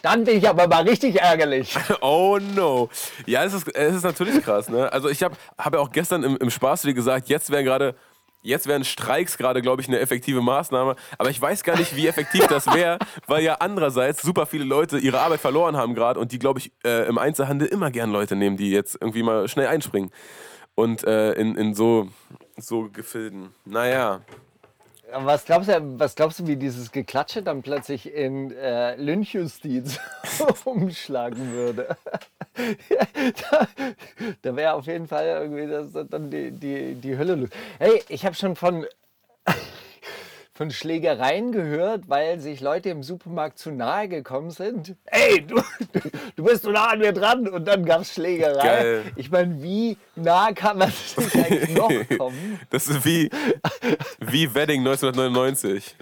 dann 0.02 0.24
bin 0.26 0.38
ich 0.38 0.48
aber 0.48 0.68
mal 0.68 0.84
richtig 0.84 1.22
ärgerlich. 1.22 1.76
Oh 2.02 2.38
no. 2.56 2.90
Ja, 3.26 3.44
es 3.44 3.54
ist, 3.54 3.74
es 3.76 3.96
ist 3.96 4.04
natürlich 4.04 4.44
krass, 4.44 4.70
ne? 4.70 4.92
Also 4.92 5.10
ich 5.10 5.24
habe 5.24 5.36
hab 5.58 5.74
ja 5.74 5.80
auch 5.80 5.92
gestern 5.92 6.24
im, 6.24 6.38
im 6.38 6.50
Spaß 6.50 6.84
wieder 6.84 6.94
gesagt, 6.94 7.30
jetzt 7.30 7.50
wären 7.50 7.66
gerade. 7.66 7.96
Jetzt 8.42 8.68
wären 8.68 8.86
Streiks 8.86 9.38
gerade, 9.38 9.62
glaube 9.62 9.82
ich, 9.82 9.88
eine 9.88 10.00
effektive 10.00 10.42
Maßnahme. 10.42 10.96
Aber 11.18 11.30
ich 11.30 11.42
weiß 11.42 11.64
gar 11.64 11.78
nicht, 11.78 11.96
wie 11.96 12.08
effektiv 12.08 12.48
das 12.48 12.68
wäre, 12.68 12.98
weil 13.28 13.44
ja 13.44 13.56
andererseits 13.56 14.22
super 14.22 14.46
viele 14.46 14.64
Leute 14.64 14.98
ihre 14.98 15.20
Arbeit 15.20 15.42
verloren 15.42 15.76
haben 15.76 15.94
gerade 15.94 16.20
und 16.20 16.32
die, 16.32 16.40
glaube 16.40 16.60
ich, 16.60 16.72
äh, 16.86 17.08
im 17.08 17.18
Einzelhandel 17.18 17.68
immer 17.68 17.92
gern 17.92 18.12
Leute 18.12 18.36
nehmen, 18.36 18.56
die 18.56 18.72
jetzt 18.72 18.98
irgendwie 19.00 19.24
mal 19.24 19.48
schnell 19.48 19.68
einspringen. 19.68 20.12
Und 20.76 21.04
äh, 21.04 21.34
in, 21.34 21.56
in 21.56 21.74
so, 21.74 22.08
so 22.56 22.90
Gefilden. 22.90 23.50
Naja. 23.66 24.22
Was 25.14 25.46
glaubst, 25.46 25.70
du, 25.70 26.00
was 26.00 26.16
glaubst 26.16 26.40
du, 26.40 26.48
wie 26.48 26.56
dieses 26.56 26.92
Geklatsche 26.92 27.42
dann 27.42 27.62
plötzlich 27.62 28.14
in 28.14 28.52
äh, 28.52 28.96
Lynchjustiz 28.96 30.00
umschlagen 30.66 31.52
würde? 31.52 31.98
da 33.52 33.68
da 34.42 34.56
wäre 34.56 34.74
auf 34.74 34.86
jeden 34.86 35.08
Fall 35.08 35.26
irgendwie 35.26 35.68
das, 35.68 36.08
dann 36.10 36.30
die, 36.30 36.52
die, 36.52 36.96
die 36.96 37.18
Hölle 37.18 37.36
los. 37.36 37.50
Hey, 37.78 38.04
ich 38.10 38.26
habe 38.26 38.36
schon 38.36 38.56
von, 38.56 38.86
von 40.60 40.72
Schlägereien 40.72 41.54
gehört, 41.54 42.10
weil 42.10 42.42
sich 42.42 42.60
Leute 42.60 42.90
im 42.90 43.02
Supermarkt 43.02 43.58
zu 43.58 43.72
nahe 43.72 44.10
gekommen 44.10 44.52
sind. 44.52 44.98
Ey, 45.06 45.48
du, 45.48 45.64
du 46.36 46.44
bist 46.44 46.64
so 46.64 46.72
nah 46.72 46.88
an 46.88 47.00
mir 47.00 47.14
dran 47.14 47.48
und 47.48 47.64
dann 47.66 47.86
gab 47.86 48.02
es 48.02 48.14
Schlägerei. 48.14 48.62
Geil. 48.62 49.04
Ich 49.16 49.32
meine, 49.32 49.64
wie 49.64 49.96
nah 50.18 50.52
kann 50.52 50.80
man 50.80 50.92
sich 50.92 51.34
eigentlich 51.46 51.70
noch 51.70 52.18
kommen? 52.18 52.60
Das 52.72 52.90
ist 52.90 53.06
wie, 53.06 53.30
wie 54.20 54.54
Wedding 54.54 54.82
1999. 54.82 55.96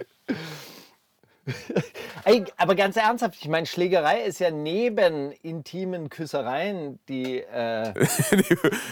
Ey, 2.24 2.44
aber 2.56 2.74
ganz 2.74 2.96
ernsthaft, 2.96 3.36
ich 3.40 3.46
meine, 3.46 3.64
Schlägerei 3.64 4.22
ist 4.22 4.40
ja 4.40 4.50
neben 4.50 5.30
intimen 5.42 6.10
Küssereien 6.10 6.98
die, 7.08 7.42
äh, 7.42 7.94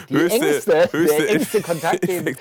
Die, 0.07 0.15
die 0.15 0.25
engste, 0.27 0.89
der 0.93 1.29
engste 1.29 1.61
Kontakt. 1.61 2.07
Den, 2.07 2.37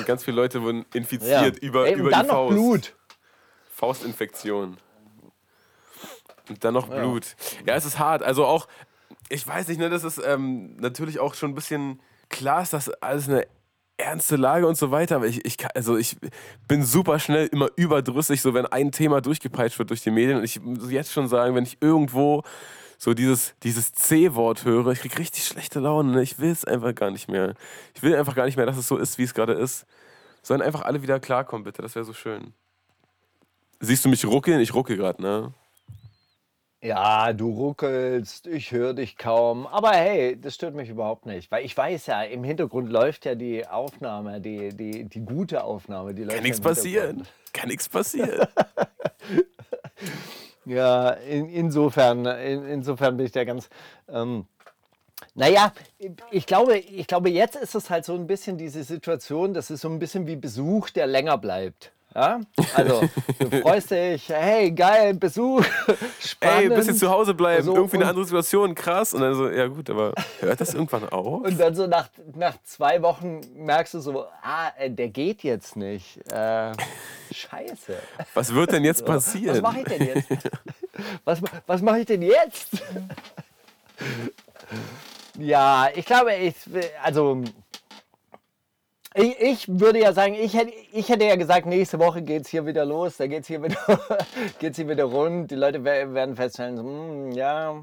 Und 0.00 0.06
Ganz 0.06 0.24
viele 0.24 0.36
Leute 0.36 0.62
wurden 0.62 0.84
infiziert 0.94 1.58
über, 1.58 1.86
Ey, 1.86 1.94
und 1.94 2.00
über 2.00 2.10
dann 2.10 2.22
die 2.22 2.28
noch 2.28 2.34
Faust. 2.34 2.54
Blut. 2.54 2.96
Faustinfektion. 3.74 4.76
Und 6.48 6.64
dann 6.64 6.74
noch 6.74 6.88
Blut. 6.88 7.36
Ja, 7.66 7.74
es 7.74 7.84
ist 7.84 7.98
hart. 7.98 8.22
Also 8.22 8.44
auch, 8.44 8.66
ich 9.28 9.46
weiß 9.46 9.68
nicht, 9.68 9.78
ne, 9.78 9.88
das 9.88 10.04
ist 10.04 10.20
ähm, 10.24 10.76
natürlich 10.76 11.20
auch 11.20 11.34
schon 11.34 11.52
ein 11.52 11.54
bisschen 11.54 12.00
klar, 12.28 12.62
ist 12.62 12.72
das 12.72 12.88
alles 12.88 13.28
eine 13.28 13.46
ernste 13.96 14.36
Lage 14.36 14.66
und 14.66 14.76
so 14.76 14.90
weiter, 14.90 15.16
aber 15.16 15.26
ich, 15.26 15.44
ich, 15.44 15.56
also 15.76 15.96
ich 15.96 16.16
bin 16.66 16.82
super 16.82 17.18
schnell 17.18 17.46
immer 17.48 17.68
überdrüssig, 17.76 18.40
so 18.40 18.54
wenn 18.54 18.66
ein 18.66 18.92
Thema 18.92 19.20
durchgepeitscht 19.20 19.78
wird 19.78 19.90
durch 19.90 20.02
die 20.02 20.10
Medien. 20.10 20.38
Und 20.38 20.44
ich 20.44 20.60
muss 20.60 20.90
jetzt 20.90 21.12
schon 21.12 21.28
sagen, 21.28 21.54
wenn 21.54 21.64
ich 21.64 21.78
irgendwo 21.80 22.42
so 23.02 23.14
dieses, 23.14 23.54
dieses 23.62 23.92
C-Wort 23.92 24.66
höre, 24.66 24.88
ich 24.88 25.00
krieg 25.00 25.18
richtig 25.18 25.46
schlechte 25.46 25.80
Laune. 25.80 26.12
Ne? 26.12 26.22
Ich 26.22 26.38
will 26.38 26.50
es 26.50 26.66
einfach 26.66 26.94
gar 26.94 27.10
nicht 27.10 27.28
mehr. 27.28 27.54
Ich 27.94 28.02
will 28.02 28.14
einfach 28.14 28.34
gar 28.34 28.44
nicht 28.44 28.58
mehr, 28.58 28.66
dass 28.66 28.76
es 28.76 28.86
so 28.86 28.98
ist, 28.98 29.16
wie 29.16 29.22
es 29.22 29.32
gerade 29.32 29.54
ist. 29.54 29.86
Sollen 30.42 30.60
einfach 30.60 30.82
alle 30.82 31.00
wieder 31.00 31.18
klarkommen, 31.18 31.64
bitte. 31.64 31.80
Das 31.80 31.94
wäre 31.94 32.04
so 32.04 32.12
schön. 32.12 32.52
Siehst 33.80 34.04
du 34.04 34.10
mich 34.10 34.26
ruckeln? 34.26 34.60
Ich 34.60 34.74
rucke 34.74 34.98
gerade, 34.98 35.22
ne? 35.22 35.54
Ja, 36.82 37.32
du 37.32 37.48
ruckelst, 37.50 38.46
ich 38.46 38.70
höre 38.70 38.92
dich 38.92 39.16
kaum. 39.16 39.66
Aber 39.66 39.92
hey, 39.92 40.38
das 40.38 40.56
stört 40.56 40.74
mich 40.74 40.90
überhaupt 40.90 41.24
nicht. 41.24 41.50
Weil 41.50 41.64
ich 41.64 41.74
weiß 41.74 42.04
ja, 42.04 42.22
im 42.22 42.44
Hintergrund 42.44 42.90
läuft 42.90 43.24
ja 43.24 43.34
die 43.34 43.66
Aufnahme, 43.66 44.42
die, 44.42 44.76
die, 44.76 45.04
die 45.04 45.20
gute 45.20 45.64
Aufnahme. 45.64 46.12
Die 46.12 46.24
läuft 46.24 46.34
Kann 46.34 46.44
nichts 46.44 46.60
passieren. 46.60 47.26
Kann 47.54 47.68
nichts 47.68 47.88
passieren. 47.88 48.46
Ja, 50.64 51.10
in, 51.10 51.48
insofern, 51.48 52.26
in, 52.26 52.64
insofern 52.64 53.16
bin 53.16 53.26
ich 53.26 53.32
da 53.32 53.44
ganz. 53.44 53.68
Ähm, 54.08 54.46
naja, 55.34 55.72
ich 56.30 56.46
glaube, 56.46 56.78
ich 56.78 57.06
glaube, 57.06 57.30
jetzt 57.30 57.56
ist 57.56 57.74
es 57.74 57.90
halt 57.90 58.04
so 58.04 58.14
ein 58.14 58.26
bisschen 58.26 58.56
diese 58.58 58.82
Situation, 58.84 59.54
das 59.54 59.70
ist 59.70 59.82
so 59.82 59.88
ein 59.88 59.98
bisschen 59.98 60.26
wie 60.26 60.36
Besuch, 60.36 60.90
der 60.90 61.06
länger 61.06 61.38
bleibt. 61.38 61.92
Ja? 62.14 62.40
Also, 62.74 63.08
du 63.38 63.50
freust 63.62 63.90
dich, 63.92 64.28
hey, 64.28 64.70
geil, 64.72 65.14
Besuch, 65.14 65.64
spannend. 66.20 66.60
Ey, 66.60 66.70
ein 66.70 66.74
bisschen 66.74 66.96
zu 66.96 67.08
Hause 67.08 67.34
bleiben, 67.34 67.62
So, 67.64 67.74
irgendwie 67.74 67.96
eine 67.96 68.08
andere 68.08 68.24
Situation, 68.24 68.74
krass. 68.74 69.14
Und 69.14 69.20
dann 69.20 69.34
so, 69.34 69.48
ja 69.48 69.68
gut, 69.68 69.88
aber 69.90 70.12
hört 70.40 70.60
das 70.60 70.74
irgendwann 70.74 71.08
auf? 71.08 71.42
Und 71.42 71.58
dann 71.58 71.74
so 71.74 71.86
nach, 71.86 72.08
nach 72.34 72.54
zwei 72.64 73.00
Wochen 73.02 73.40
merkst 73.54 73.94
du 73.94 74.00
so, 74.00 74.24
ah, 74.42 74.72
äh, 74.76 74.90
der 74.90 75.08
geht 75.08 75.42
jetzt 75.44 75.76
nicht. 75.76 76.18
Äh, 76.32 76.72
scheiße. 77.32 77.96
Was 78.34 78.52
wird 78.54 78.72
denn 78.72 78.84
jetzt 78.84 79.02
Was 79.02 79.26
passieren? 79.26 79.60
mache 79.62 79.80
ich 79.80 79.84
denn 79.86 80.06
jetzt? 80.06 80.28
Was, 81.24 81.40
was 81.66 81.80
mache 81.80 82.00
ich 82.00 82.06
denn 82.06 82.22
jetzt? 82.22 82.70
ja, 85.38 85.88
ich 85.94 86.04
glaube, 86.04 86.34
ich, 86.34 86.54
also 87.02 87.42
ich, 89.14 89.40
ich 89.40 89.68
würde 89.80 90.00
ja 90.00 90.12
sagen, 90.12 90.34
ich 90.34 90.54
hätte, 90.54 90.72
ich 90.92 91.08
hätte 91.08 91.24
ja 91.24 91.36
gesagt, 91.36 91.66
nächste 91.66 91.98
Woche 91.98 92.22
geht 92.22 92.42
es 92.44 92.48
hier 92.48 92.66
wieder 92.66 92.84
los, 92.84 93.16
da 93.16 93.26
geht 93.26 93.42
es 93.42 93.48
hier, 93.48 93.62
wieder- 93.62 94.00
geht's 94.58 94.76
hier 94.76 94.88
wieder 94.88 95.04
rund. 95.04 95.50
Die 95.50 95.56
Leute 95.56 95.82
wer- 95.84 96.12
werden 96.14 96.36
feststellen, 96.36 96.76
so, 96.76 96.82
hm, 96.82 97.32
ja, 97.32 97.82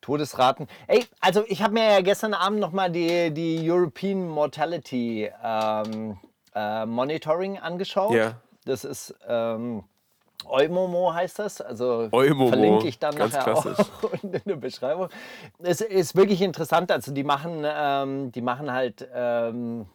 Todesraten. 0.00 0.66
Ey, 0.86 1.04
also 1.20 1.44
ich 1.46 1.62
habe 1.62 1.74
mir 1.74 1.84
ja 1.92 2.00
gestern 2.00 2.32
Abend 2.32 2.58
nochmal 2.60 2.90
die, 2.90 3.30
die 3.32 3.70
European 3.70 4.28
Mortality 4.28 5.30
ähm, 5.44 6.18
äh, 6.54 6.86
Monitoring 6.86 7.58
angeschaut. 7.58 8.14
Ja. 8.14 8.40
Das 8.64 8.84
ist 8.84 9.14
ähm, 9.28 9.84
Eumomo 10.46 11.12
heißt 11.12 11.38
das. 11.38 11.60
Also 11.60 12.08
Eumomo, 12.12 12.48
verlinke 12.48 12.88
ich 12.88 12.98
dann 12.98 13.14
ganz 13.14 13.34
nachher 13.34 13.52
klassisch. 13.52 13.86
auch 14.02 14.12
in 14.22 14.32
der 14.32 14.56
Beschreibung. 14.56 15.08
Es 15.58 15.80
ist 15.80 16.16
wirklich 16.16 16.40
interessant. 16.42 16.90
Also 16.90 17.12
die 17.12 17.24
machen, 17.24 17.64
ähm, 17.64 18.32
die 18.32 18.42
machen 18.42 18.72
halt. 18.72 19.08
Ähm, 19.14 19.86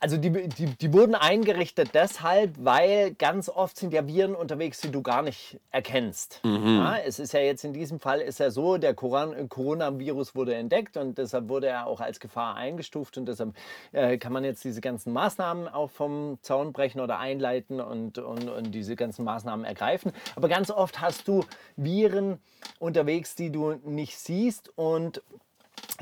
also 0.00 0.16
die, 0.16 0.30
die, 0.48 0.66
die 0.66 0.92
wurden 0.92 1.14
eingerichtet 1.14 1.90
deshalb, 1.92 2.54
weil 2.58 3.14
ganz 3.14 3.48
oft 3.48 3.76
sind 3.76 3.92
ja 3.92 4.06
Viren 4.06 4.34
unterwegs, 4.34 4.80
die 4.80 4.90
du 4.90 5.02
gar 5.02 5.22
nicht 5.22 5.58
erkennst. 5.70 6.40
Ja, 6.78 6.98
es 6.98 7.18
ist 7.18 7.32
ja 7.32 7.40
jetzt 7.40 7.64
in 7.64 7.72
diesem 7.72 7.98
Fall 7.98 8.20
ist 8.20 8.38
ja 8.38 8.50
so, 8.50 8.78
der 8.78 8.94
Coran- 8.94 9.48
Coronavirus 9.48 10.34
wurde 10.34 10.54
entdeckt 10.54 10.96
und 10.96 11.18
deshalb 11.18 11.48
wurde 11.48 11.66
er 11.66 11.86
auch 11.86 12.00
als 12.00 12.20
Gefahr 12.20 12.54
eingestuft 12.54 13.18
und 13.18 13.26
deshalb 13.26 13.54
äh, 13.92 14.18
kann 14.18 14.32
man 14.32 14.44
jetzt 14.44 14.62
diese 14.62 14.80
ganzen 14.80 15.12
Maßnahmen 15.12 15.66
auch 15.68 15.90
vom 15.90 16.38
Zaun 16.42 16.72
brechen 16.72 17.00
oder 17.00 17.18
einleiten 17.18 17.80
und, 17.80 18.18
und, 18.18 18.48
und 18.48 18.70
diese 18.72 18.94
ganzen 18.94 19.24
Maßnahmen 19.24 19.64
ergreifen. 19.64 20.12
Aber 20.36 20.48
ganz 20.48 20.70
oft 20.70 21.00
hast 21.00 21.26
du 21.26 21.44
Viren 21.76 22.38
unterwegs, 22.78 23.34
die 23.34 23.50
du 23.50 23.72
nicht 23.84 24.18
siehst 24.18 24.70
und 24.76 25.22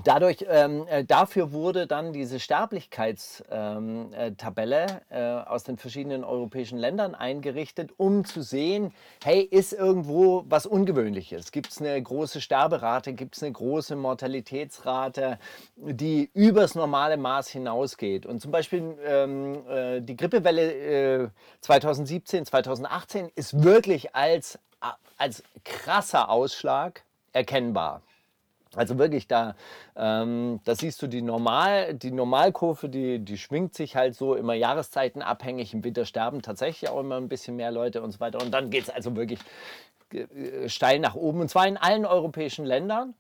Dadurch, 0.05 0.45
ähm, 0.49 0.87
äh, 0.89 1.05
dafür 1.05 1.53
wurde 1.53 1.87
dann 1.87 2.13
diese 2.13 2.39
Sterblichkeitstabelle 2.39 4.87
ähm, 4.87 5.01
äh, 5.11 5.39
äh, 5.39 5.45
aus 5.45 5.65
den 5.65 5.79
verschiedenen 5.79 6.23
europäischen 6.23 6.77
Ländern 6.77 7.15
eingerichtet, 7.15 7.93
um 7.97 8.25
zu 8.25 8.43
sehen, 8.43 8.93
hey, 9.25 9.41
ist 9.41 9.73
irgendwo 9.73 10.45
was 10.49 10.67
Ungewöhnliches? 10.67 11.51
Gibt 11.51 11.71
es 11.71 11.81
eine 11.81 12.01
große 12.03 12.41
Sterberate? 12.41 13.15
Gibt 13.15 13.37
es 13.37 13.43
eine 13.43 13.53
große 13.53 13.97
Mortalitätsrate, 13.97 15.39
die 15.77 16.31
übers 16.35 16.75
normale 16.75 17.17
Maß 17.17 17.49
hinausgeht? 17.49 18.27
Und 18.27 18.41
zum 18.41 18.51
Beispiel 18.51 18.97
ähm, 19.05 19.67
äh, 19.69 20.01
die 20.03 20.17
Grippewelle 20.17 21.25
äh, 21.25 21.29
2017, 21.63 22.45
2018 22.45 23.31
ist 23.35 23.63
wirklich 23.63 24.15
als, 24.15 24.59
als 25.17 25.43
krasser 25.65 26.29
Ausschlag 26.29 27.03
erkennbar. 27.33 28.03
Also 28.77 28.99
wirklich, 28.99 29.27
da, 29.27 29.55
ähm, 29.97 30.61
da 30.65 30.75
siehst 30.75 31.01
du 31.03 31.07
die, 31.07 31.23
Normal, 31.23 31.95
die 31.95 32.11
Normalkurve, 32.11 32.89
die, 32.89 33.19
die 33.19 33.39
schwingt 33.39 33.75
sich 33.75 33.97
halt 33.97 34.15
so 34.15 34.35
immer 34.35 34.55
jahreszeitenabhängig. 34.55 35.75
Im 35.75 35.83
Winter 35.85 36.05
sterben 36.05 36.43
tatsächlich 36.43 36.91
auch 36.91 37.01
immer 37.01 37.17
ein 37.17 37.29
bisschen 37.29 37.57
mehr 37.57 37.71
Leute 37.71 38.03
und 38.03 38.13
so 38.13 38.21
weiter. 38.21 38.41
Und 38.41 38.53
dann 38.53 38.71
geht 38.71 38.85
es 38.85 38.91
also 38.91 39.17
wirklich 39.17 39.41
äh, 40.13 40.69
steil 40.69 40.99
nach 40.99 41.15
oben 41.15 41.41
und 41.41 41.49
zwar 41.49 41.67
in 41.67 41.77
allen 41.77 42.07
europäischen 42.07 42.65
Ländern. 42.65 43.15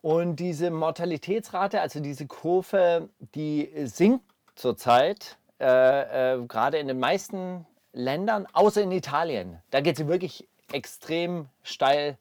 Und 0.00 0.36
diese 0.36 0.70
Mortalitätsrate, 0.70 1.80
also 1.80 2.00
diese 2.00 2.26
Kurve, 2.26 3.08
die 3.34 3.68
sinkt 3.84 4.24
zurzeit, 4.54 5.38
äh, 5.60 6.34
äh, 6.34 6.46
gerade 6.46 6.78
in 6.78 6.86
den 6.86 7.00
meisten 7.00 7.66
Ländern, 7.92 8.46
außer 8.52 8.82
in 8.82 8.92
Italien. 8.92 9.60
Da 9.70 9.80
geht 9.80 9.96
sie 9.96 10.06
wirklich 10.06 10.46
extrem 10.72 11.48
steil 11.62 12.16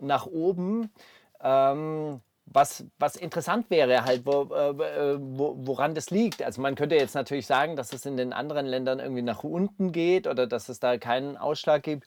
nach 0.00 0.26
oben. 0.26 0.90
Ähm, 1.46 2.20
was, 2.46 2.84
was 2.98 3.16
interessant 3.16 3.70
wäre, 3.70 4.04
halt, 4.04 4.24
wo, 4.24 4.42
äh, 4.54 5.18
wo, 5.18 5.54
woran 5.58 5.94
das 5.94 6.10
liegt. 6.10 6.42
Also 6.42 6.60
man 6.62 6.74
könnte 6.74 6.96
jetzt 6.96 7.14
natürlich 7.14 7.46
sagen, 7.46 7.76
dass 7.76 7.92
es 7.92 8.06
in 8.06 8.16
den 8.16 8.32
anderen 8.32 8.66
Ländern 8.66 9.00
irgendwie 9.00 9.22
nach 9.22 9.44
unten 9.44 9.92
geht 9.92 10.26
oder 10.26 10.46
dass 10.46 10.68
es 10.68 10.80
da 10.80 10.96
keinen 10.96 11.36
Ausschlag 11.36 11.82
gibt. 11.82 12.06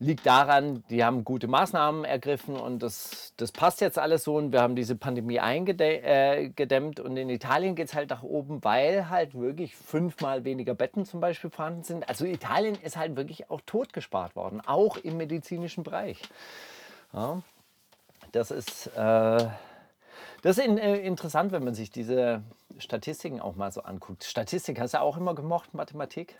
Liegt 0.00 0.26
daran, 0.26 0.82
die 0.90 1.04
haben 1.04 1.22
gute 1.22 1.46
Maßnahmen 1.46 2.04
ergriffen 2.04 2.56
und 2.56 2.82
das, 2.82 3.32
das 3.36 3.52
passt 3.52 3.80
jetzt 3.80 3.98
alles 3.98 4.24
so 4.24 4.36
und 4.36 4.52
wir 4.52 4.60
haben 4.60 4.74
diese 4.74 4.96
Pandemie 4.96 5.38
eingedämmt 5.38 6.98
und 6.98 7.16
in 7.16 7.30
Italien 7.30 7.76
geht 7.76 7.88
es 7.88 7.94
halt 7.94 8.10
nach 8.10 8.24
oben, 8.24 8.64
weil 8.64 9.08
halt 9.08 9.34
wirklich 9.34 9.76
fünfmal 9.76 10.44
weniger 10.44 10.74
Betten 10.74 11.04
zum 11.04 11.20
Beispiel 11.20 11.50
vorhanden 11.50 11.84
sind. 11.84 12.08
Also 12.08 12.24
Italien 12.24 12.76
ist 12.82 12.96
halt 12.96 13.16
wirklich 13.16 13.50
auch 13.50 13.60
totgespart 13.66 14.34
worden, 14.34 14.60
auch 14.66 14.96
im 14.96 15.16
medizinischen 15.16 15.84
Bereich. 15.84 16.20
Ja. 17.12 17.42
Das 18.32 18.50
ist, 18.50 18.88
äh, 18.88 19.46
das 20.42 20.58
ist 20.58 20.64
in, 20.64 20.78
äh, 20.78 20.98
interessant, 20.98 21.52
wenn 21.52 21.64
man 21.64 21.74
sich 21.74 21.90
diese 21.90 22.42
Statistiken 22.78 23.40
auch 23.40 23.56
mal 23.56 23.72
so 23.72 23.82
anguckt. 23.82 24.24
Statistik 24.24 24.78
hast 24.80 24.94
du 24.94 25.00
auch 25.00 25.16
immer 25.16 25.34
gemocht, 25.34 25.74
Mathematik? 25.74 26.36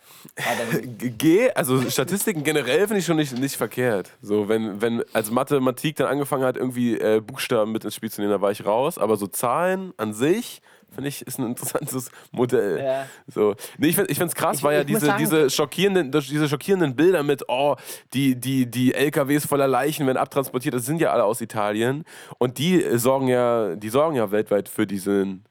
G, 0.97 1.51
also 1.51 1.81
Statistiken 1.89 2.43
generell 2.43 2.87
finde 2.87 2.99
ich 2.99 3.05
schon 3.05 3.17
nicht, 3.17 3.37
nicht 3.37 3.57
verkehrt. 3.57 4.11
So, 4.21 4.47
wenn, 4.47 4.81
wenn 4.81 5.03
als 5.13 5.31
Mathematik 5.31 5.97
dann 5.97 6.07
angefangen 6.07 6.43
hat, 6.43 6.55
irgendwie 6.55 6.97
äh, 6.97 7.19
Buchstaben 7.19 7.71
mit 7.71 7.83
ins 7.83 7.95
Spiel 7.95 8.09
zu 8.09 8.21
nehmen, 8.21 8.31
da 8.31 8.41
war 8.41 8.51
ich 8.51 8.65
raus. 8.65 8.97
Aber 8.97 9.17
so 9.17 9.27
Zahlen 9.27 9.93
an 9.97 10.13
sich, 10.13 10.61
finde 10.93 11.09
ich, 11.09 11.21
ist 11.25 11.39
ein 11.39 11.45
interessantes 11.45 12.11
Modell. 12.31 12.83
Ja. 12.83 13.05
So. 13.27 13.55
Nee, 13.77 13.87
ich 13.89 13.95
finde 13.95 14.13
es 14.13 14.35
krass, 14.35 14.57
Ich- 14.57 14.63
weil 14.63 14.77
ja 14.77 14.83
diese, 14.83 15.05
sagen- 15.07 15.19
diese, 15.19 15.49
schockierenden, 15.49 16.11
diese 16.11 16.47
schockierenden 16.49 16.95
Bilder 16.95 17.23
mit, 17.23 17.43
oh, 17.47 17.75
die, 18.13 18.35
die, 18.39 18.65
die 18.69 18.93
LKWs 18.93 19.45
voller 19.45 19.67
Leichen 19.67 20.05
werden 20.07 20.17
abtransportiert, 20.17 20.73
das 20.73 20.85
sind 20.85 20.99
ja 21.01 21.11
alle 21.11 21.23
aus 21.23 21.41
Italien. 21.41 22.03
Und 22.37 22.57
die 22.57 22.83
äh, 22.83 22.97
sorgen 22.97 23.27
ja, 23.27 23.75
die 23.75 23.89
sorgen 23.89 24.15
ja 24.15 24.31
weltweit 24.31 24.69
für 24.69 24.85
diesen 24.87 25.45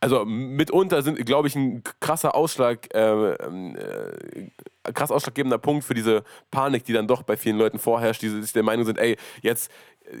also 0.00 0.24
mitunter 0.24 1.02
sind, 1.02 1.24
glaube 1.26 1.48
ich, 1.48 1.54
ein 1.54 1.82
krasser 2.00 2.34
Ausschlag, 2.34 2.92
äh, 2.94 3.32
äh, 3.32 4.50
krass 4.94 5.10
ausschlaggebender 5.10 5.58
Punkt 5.58 5.84
für 5.84 5.94
diese 5.94 6.24
Panik, 6.50 6.84
die 6.84 6.94
dann 6.94 7.06
doch 7.06 7.22
bei 7.22 7.36
vielen 7.36 7.58
Leuten 7.58 7.78
vorherrscht, 7.78 8.22
die 8.22 8.28
sich 8.28 8.52
der 8.52 8.62
Meinung 8.62 8.86
sind, 8.86 8.98
ey, 8.98 9.16
jetzt, 9.42 9.70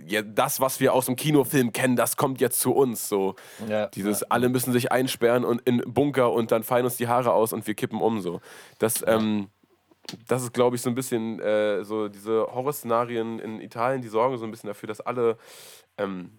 ja, 0.06 0.22
das, 0.22 0.60
was 0.60 0.80
wir 0.80 0.92
aus 0.92 1.06
dem 1.06 1.16
Kinofilm 1.16 1.72
kennen, 1.72 1.96
das 1.96 2.16
kommt 2.16 2.40
jetzt 2.40 2.60
zu 2.60 2.72
uns. 2.72 3.08
So. 3.08 3.34
Ja, 3.68 3.86
Dieses, 3.86 4.22
alle 4.24 4.48
müssen 4.50 4.72
sich 4.72 4.92
einsperren 4.92 5.44
und 5.44 5.62
in 5.62 5.82
Bunker 5.86 6.32
und 6.32 6.52
dann 6.52 6.62
fallen 6.62 6.84
uns 6.84 6.96
die 6.96 7.08
Haare 7.08 7.32
aus 7.32 7.52
und 7.52 7.66
wir 7.66 7.74
kippen 7.74 8.00
um. 8.00 8.20
So. 8.20 8.40
Das, 8.78 9.02
ähm, 9.06 9.48
das 10.28 10.42
ist, 10.42 10.52
glaube 10.52 10.76
ich, 10.76 10.82
so 10.82 10.90
ein 10.90 10.94
bisschen 10.94 11.40
äh, 11.40 11.84
so 11.84 12.08
diese 12.08 12.46
Horrorszenarien 12.52 13.38
in 13.38 13.60
Italien, 13.60 14.02
die 14.02 14.08
sorgen 14.08 14.36
so 14.36 14.44
ein 14.44 14.50
bisschen 14.50 14.68
dafür, 14.68 14.86
dass 14.88 15.00
alle 15.00 15.38
ähm, 15.98 16.30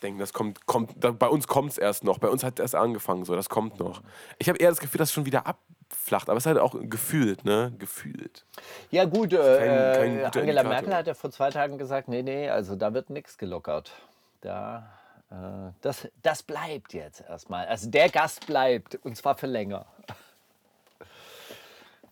denken, 0.00 0.18
das 0.18 0.32
kommt, 0.32 0.66
kommt 0.66 0.92
da, 0.96 1.10
bei 1.10 1.28
uns 1.28 1.46
kommt 1.46 1.72
es 1.72 1.78
erst 1.78 2.04
noch, 2.04 2.18
bei 2.18 2.28
uns 2.28 2.44
hat 2.44 2.58
es 2.58 2.62
erst 2.62 2.74
angefangen, 2.74 3.24
so, 3.24 3.34
das 3.34 3.48
kommt 3.48 3.78
noch. 3.78 4.02
Ich 4.38 4.48
habe 4.48 4.58
eher 4.58 4.70
das 4.70 4.80
Gefühl, 4.80 4.98
dass 4.98 5.08
es 5.08 5.14
schon 5.14 5.26
wieder 5.26 5.46
abflacht, 5.46 6.28
aber 6.28 6.38
es 6.38 6.42
ist 6.42 6.46
halt 6.46 6.58
auch 6.58 6.76
gefühlt, 6.80 7.44
ne? 7.44 7.72
Gefühlt. 7.78 8.44
ja 8.90 9.04
gut, 9.04 9.30
kein 9.30 9.38
äh, 9.38 10.24
guter 10.24 10.40
Angela 10.40 10.60
Indikator. 10.60 10.64
Merkel 10.64 10.94
hat 10.94 11.06
ja 11.06 11.14
vor 11.14 11.30
zwei 11.30 11.50
Tagen 11.50 11.78
gesagt, 11.78 12.08
nee, 12.08 12.22
nee, 12.22 12.48
also 12.48 12.76
da 12.76 12.94
wird 12.94 13.10
nichts 13.10 13.38
gelockert. 13.38 13.92
Da, 14.40 14.88
äh, 15.30 15.34
das, 15.80 16.08
das 16.22 16.42
bleibt 16.42 16.94
jetzt 16.94 17.22
erstmal. 17.28 17.66
Also 17.66 17.90
der 17.90 18.08
Gast 18.08 18.46
bleibt 18.46 18.96
und 19.04 19.16
zwar 19.16 19.36
für 19.36 19.46
länger. 19.46 19.86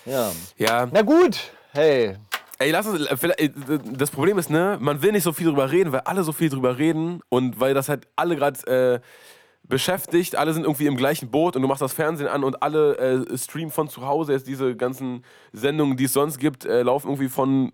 Ja. 0.05 0.31
Ja, 0.57 0.87
Na 0.93 1.03
gut, 1.03 1.51
hey, 1.73 2.17
Ey, 2.59 2.71
lass 2.71 2.87
uns. 2.87 3.07
äh, 3.07 3.45
äh, 3.45 3.51
Das 3.93 4.11
Problem 4.11 4.39
ist, 4.39 4.51
ne, 4.51 4.79
man 4.81 5.03
will 5.03 5.13
nicht 5.13 5.25
so 5.25 5.33
viel 5.33 5.47
drüber 5.47 5.71
reden, 5.71 5.93
weil 5.93 6.01
alle 6.01 6.23
so 6.23 6.33
viel 6.33 6.49
drüber 6.49 6.79
reden 6.79 7.21
und 7.29 7.61
weil 7.61 7.75
das 7.75 7.89
halt 7.89 8.09
alle 8.17 8.37
gerade 8.37 8.67
äh, 8.67 9.01
beschäftigt, 9.65 10.37
alle 10.37 10.53
sind 10.55 10.65
irgendwie 10.65 10.87
im 10.87 10.97
gleichen 10.97 11.31
Boot 11.31 11.57
und 11.57 11.63
du 11.63 11.69
machst 11.69 11.83
das 11.83 11.93
Fernsehen 11.93 12.29
an 12.29 12.45
und 12.45 12.63
alle 12.63 12.97
äh, 12.99 13.39
streamen 13.39 13.71
von 13.71 13.89
zu 13.89 14.07
Hause. 14.07 14.33
Jetzt 14.33 14.47
diese 14.47 14.75
ganzen 14.77 15.25
Sendungen, 15.53 15.97
die 15.97 16.05
es 16.05 16.13
sonst 16.13 16.39
gibt, 16.39 16.65
äh, 16.65 16.83
laufen 16.83 17.09
irgendwie 17.09 17.29
von 17.29 17.73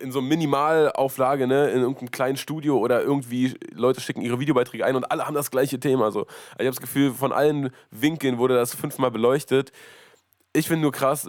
in 0.00 0.12
so 0.12 0.20
Minimalauflage, 0.20 1.46
ne, 1.46 1.68
in 1.70 1.80
irgendeinem 1.80 2.10
kleinen 2.10 2.36
Studio 2.36 2.78
oder 2.78 3.02
irgendwie 3.02 3.54
Leute 3.74 4.00
schicken 4.02 4.20
ihre 4.20 4.38
Videobeiträge 4.38 4.84
ein 4.84 4.96
und 4.96 5.10
alle 5.10 5.26
haben 5.26 5.34
das 5.34 5.50
gleiche 5.50 5.80
Thema. 5.80 6.10
So. 6.12 6.26
Ich 6.52 6.52
habe 6.58 6.64
das 6.66 6.80
Gefühl, 6.80 7.12
von 7.12 7.32
allen 7.32 7.70
Winkeln 7.90 8.38
wurde 8.38 8.54
das 8.54 8.74
fünfmal 8.74 9.10
beleuchtet 9.10 9.72
ich 10.58 10.68
finde 10.68 10.82
nur 10.82 10.92
krass, 10.92 11.28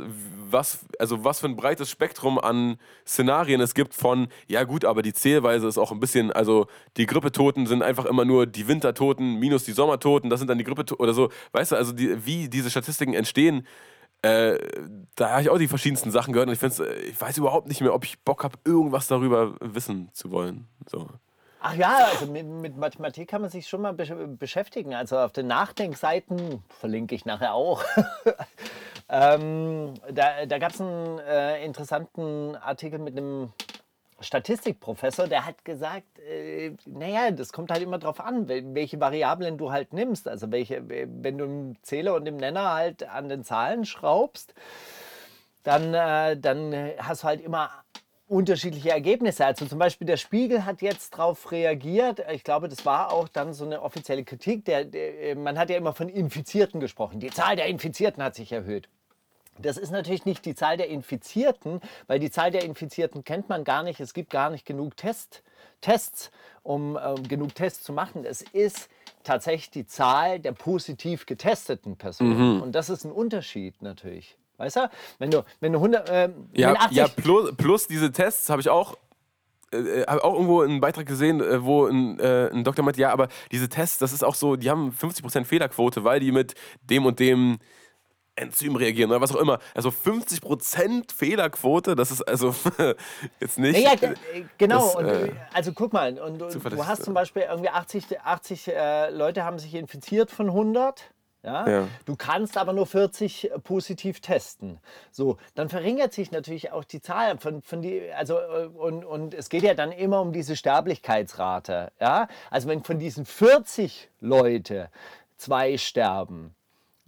was, 0.51 0.85
also 0.97 1.23
was 1.23 1.39
für 1.39 1.47
ein 1.47 1.55
breites 1.55 1.89
Spektrum 1.89 2.39
an 2.39 2.77
Szenarien 3.05 3.61
es 3.61 3.73
gibt 3.73 3.93
von, 3.93 4.27
ja 4.47 4.63
gut, 4.63 4.85
aber 4.85 5.01
die 5.01 5.13
Zählweise 5.13 5.67
ist 5.67 5.77
auch 5.77 5.91
ein 5.91 5.99
bisschen, 5.99 6.31
also 6.31 6.67
die 6.97 7.05
Grippetoten 7.05 7.67
sind 7.67 7.83
einfach 7.83 8.05
immer 8.05 8.25
nur 8.25 8.47
die 8.47 8.67
Wintertoten 8.67 9.35
minus 9.35 9.63
die 9.65 9.73
Sommertoten, 9.73 10.29
das 10.29 10.39
sind 10.39 10.47
dann 10.47 10.57
die 10.57 10.63
Grippetoten 10.63 11.03
oder 11.03 11.13
so, 11.13 11.29
weißt 11.51 11.73
du, 11.73 11.75
also 11.75 11.91
die, 11.91 12.25
wie 12.25 12.49
diese 12.49 12.69
Statistiken 12.69 13.13
entstehen, 13.13 13.65
äh, 14.21 14.57
da 15.15 15.29
habe 15.29 15.41
ich 15.43 15.49
auch 15.49 15.57
die 15.57 15.67
verschiedensten 15.67 16.11
Sachen 16.11 16.33
gehört 16.33 16.49
und 16.49 16.53
ich, 16.53 16.79
äh, 16.79 16.93
ich 17.01 17.19
weiß 17.19 17.37
überhaupt 17.37 17.67
nicht 17.67 17.81
mehr, 17.81 17.93
ob 17.93 18.03
ich 18.03 18.19
Bock 18.19 18.43
habe, 18.43 18.57
irgendwas 18.65 19.07
darüber 19.07 19.55
wissen 19.61 20.09
zu 20.13 20.31
wollen. 20.31 20.67
So. 20.87 21.07
Ach 21.61 21.73
ja, 21.75 22.07
also 22.11 22.25
mit, 22.27 22.45
mit 22.45 22.77
Mathematik 22.77 23.29
kann 23.29 23.41
man 23.41 23.49
sich 23.49 23.67
schon 23.67 23.81
mal 23.81 23.93
besch 23.93 24.13
beschäftigen. 24.37 24.95
Also 24.95 25.17
auf 25.19 25.33
den 25.33 25.47
Nachdenkseiten, 25.47 26.63
verlinke 26.69 27.15
ich 27.15 27.25
nachher 27.25 27.53
auch, 27.53 27.83
ähm, 29.09 29.93
da, 30.09 30.45
da 30.45 30.57
gab 30.57 30.71
es 30.71 30.79
einen 30.79 31.19
äh, 31.19 31.63
interessanten 31.65 32.55
Artikel 32.55 32.99
mit 32.99 33.17
einem 33.17 33.51
Statistikprofessor, 34.21 35.27
der 35.27 35.45
hat 35.45 35.63
gesagt, 35.65 36.19
äh, 36.19 36.73
naja, 36.85 37.31
das 37.31 37.51
kommt 37.53 37.71
halt 37.71 37.81
immer 37.81 37.99
drauf 37.99 38.19
an, 38.19 38.47
wel- 38.47 38.73
welche 38.73 38.99
Variablen 38.99 39.57
du 39.57 39.71
halt 39.71 39.93
nimmst. 39.93 40.27
Also 40.27 40.51
welche, 40.51 40.83
wenn 40.87 41.37
du 41.37 41.45
im 41.45 41.83
Zähler 41.83 42.15
und 42.15 42.25
im 42.25 42.37
Nenner 42.37 42.73
halt 42.73 43.03
an 43.07 43.27
den 43.29 43.43
Zahlen 43.43 43.85
schraubst, 43.85 44.53
dann, 45.63 45.93
äh, 45.93 46.37
dann 46.37 46.73
hast 46.99 47.23
du 47.23 47.27
halt 47.27 47.41
immer 47.41 47.69
unterschiedliche 48.29 48.91
Ergebnisse. 48.91 49.45
Also 49.45 49.65
zum 49.65 49.79
Beispiel 49.79 50.05
der 50.05 50.17
Spiegel 50.17 50.65
hat 50.65 50.81
jetzt 50.81 51.13
darauf 51.13 51.51
reagiert. 51.51 52.21
Ich 52.31 52.43
glaube, 52.43 52.69
das 52.69 52.85
war 52.85 53.11
auch 53.11 53.27
dann 53.27 53.53
so 53.53 53.65
eine 53.65 53.81
offizielle 53.81 54.23
Kritik. 54.23 54.65
Der, 54.65 54.85
der, 54.85 55.35
man 55.35 55.57
hat 55.57 55.69
ja 55.69 55.77
immer 55.77 55.93
von 55.93 56.09
Infizierten 56.09 56.79
gesprochen. 56.79 57.19
Die 57.19 57.31
Zahl 57.31 57.55
der 57.55 57.65
Infizierten 57.65 58.23
hat 58.23 58.35
sich 58.35 58.51
erhöht. 58.51 58.87
Das 59.61 59.77
ist 59.77 59.91
natürlich 59.91 60.25
nicht 60.25 60.45
die 60.45 60.55
Zahl 60.55 60.77
der 60.77 60.87
Infizierten, 60.87 61.81
weil 62.07 62.19
die 62.19 62.31
Zahl 62.31 62.51
der 62.51 62.63
Infizierten 62.63 63.23
kennt 63.23 63.49
man 63.49 63.63
gar 63.63 63.83
nicht. 63.83 63.99
Es 63.99 64.13
gibt 64.13 64.29
gar 64.29 64.49
nicht 64.49 64.65
genug 64.65 64.95
Test, 64.95 65.43
Tests, 65.81 66.31
um 66.63 66.97
ähm, 67.03 67.27
genug 67.27 67.55
Tests 67.55 67.83
zu 67.83 67.91
machen. 67.91 68.23
Es 68.25 68.41
ist 68.41 68.89
tatsächlich 69.23 69.71
die 69.71 69.85
Zahl 69.85 70.39
der 70.39 70.53
positiv 70.53 71.25
getesteten 71.25 71.97
Personen. 71.97 72.61
Und 72.61 72.73
das 72.73 72.89
ist 72.89 73.03
ein 73.03 73.11
Unterschied 73.11 73.81
natürlich. 73.81 74.37
Weißt 74.59 74.75
du, 74.75 74.89
wenn 75.17 75.31
du, 75.31 75.43
wenn 75.61 75.71
du 75.71 75.79
100, 75.79 76.09
ähm, 76.11 76.49
Ja, 76.53 76.69
wenn 76.69 76.77
80 76.77 76.97
ja 76.97 77.07
plus, 77.07 77.55
plus 77.55 77.87
diese 77.87 78.11
Tests 78.11 78.49
habe 78.49 78.61
ich 78.61 78.69
auch. 78.69 78.95
Äh, 79.71 80.03
habe 80.07 80.23
auch 80.23 80.33
irgendwo 80.33 80.61
einen 80.61 80.81
Beitrag 80.81 81.05
gesehen, 81.05 81.41
äh, 81.41 81.63
wo 81.63 81.85
ein, 81.85 82.19
äh, 82.19 82.49
ein 82.51 82.63
Doktor 82.63 82.83
meinte, 82.83 82.99
ja, 82.99 83.11
aber 83.11 83.29
diese 83.51 83.69
Tests, 83.69 83.99
das 83.99 84.13
ist 84.13 84.23
auch 84.23 84.35
so, 84.35 84.55
die 84.55 84.69
haben 84.69 84.91
50% 84.91 85.45
Fehlerquote, 85.45 86.03
weil 86.03 86.19
die 86.19 86.31
mit 86.31 86.55
dem 86.81 87.05
und 87.05 87.19
dem 87.19 87.59
Enzym 88.35 88.75
reagieren 88.75 89.11
oder 89.11 89.21
was 89.21 89.35
auch 89.35 89.39
immer. 89.39 89.59
Also 89.73 89.89
50% 89.89 91.13
Fehlerquote, 91.13 91.95
das 91.95 92.11
ist 92.11 92.21
also 92.21 92.55
jetzt 93.39 93.59
nicht. 93.59 93.79
Ja, 93.79 93.93
ja, 93.93 94.09
äh, 94.09 94.45
genau. 94.57 94.79
das, 94.79 94.95
und, 94.95 95.05
äh, 95.05 95.27
äh, 95.27 95.31
also 95.53 95.71
guck 95.73 95.93
mal, 95.93 96.17
und, 96.19 96.39
du 96.39 96.85
hast 96.85 97.03
zum 97.03 97.13
Beispiel 97.13 97.43
irgendwie 97.43 97.69
80, 97.69 98.19
80 98.21 98.67
äh, 98.67 99.09
Leute 99.11 99.43
haben 99.43 99.59
sich 99.59 99.75
infiziert 99.75 100.31
von 100.31 100.47
100. 100.47 101.11
Ja? 101.43 101.69
Ja. 101.69 101.87
Du 102.05 102.15
kannst 102.15 102.57
aber 102.57 102.73
nur 102.73 102.85
40 102.85 103.51
positiv 103.63 104.19
testen. 104.19 104.79
So, 105.11 105.37
dann 105.55 105.69
verringert 105.69 106.13
sich 106.13 106.31
natürlich 106.31 106.71
auch 106.71 106.83
die 106.83 107.01
Zahl 107.01 107.37
von, 107.37 107.61
von 107.61 107.81
die, 107.81 108.11
also 108.11 108.37
äh, 108.37 108.65
und, 108.67 109.05
und 109.05 109.33
es 109.33 109.49
geht 109.49 109.63
ja 109.63 109.73
dann 109.73 109.91
immer 109.91 110.21
um 110.21 110.33
diese 110.33 110.55
Sterblichkeitsrate. 110.55 111.91
Ja? 111.99 112.27
Also 112.49 112.67
wenn 112.67 112.83
von 112.83 112.99
diesen 112.99 113.25
40 113.25 114.09
Leute 114.19 114.89
zwei 115.37 115.77
sterben, 115.77 116.55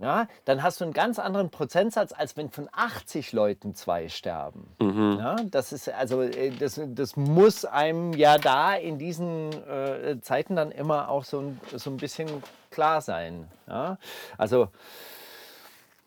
ja, 0.01 0.27
dann 0.45 0.63
hast 0.63 0.81
du 0.81 0.85
einen 0.85 0.93
ganz 0.93 1.19
anderen 1.19 1.49
Prozentsatz, 1.51 2.11
als 2.11 2.35
wenn 2.35 2.49
von 2.49 2.67
80 2.71 3.33
Leuten 3.33 3.75
zwei 3.75 4.09
sterben. 4.09 4.75
Ja, 5.19 5.35
das 5.49 5.71
ist 5.71 5.89
also 5.89 6.21
äh, 6.23 6.49
das, 6.49 6.81
das 6.87 7.15
muss 7.15 7.65
einem 7.65 8.13
ja 8.13 8.37
da 8.37 8.73
in 8.73 8.97
diesen 8.97 9.51
äh, 9.67 10.19
Zeiten 10.21 10.55
dann 10.55 10.71
immer 10.71 11.09
auch 11.09 11.23
so 11.23 11.39
ein, 11.39 11.61
so 11.75 11.91
ein 11.91 11.97
bisschen 11.97 12.27
klar 12.71 13.01
sein. 13.01 13.47
Ja? 13.67 13.97
Also, 14.37 14.69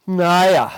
naja, 0.07 0.73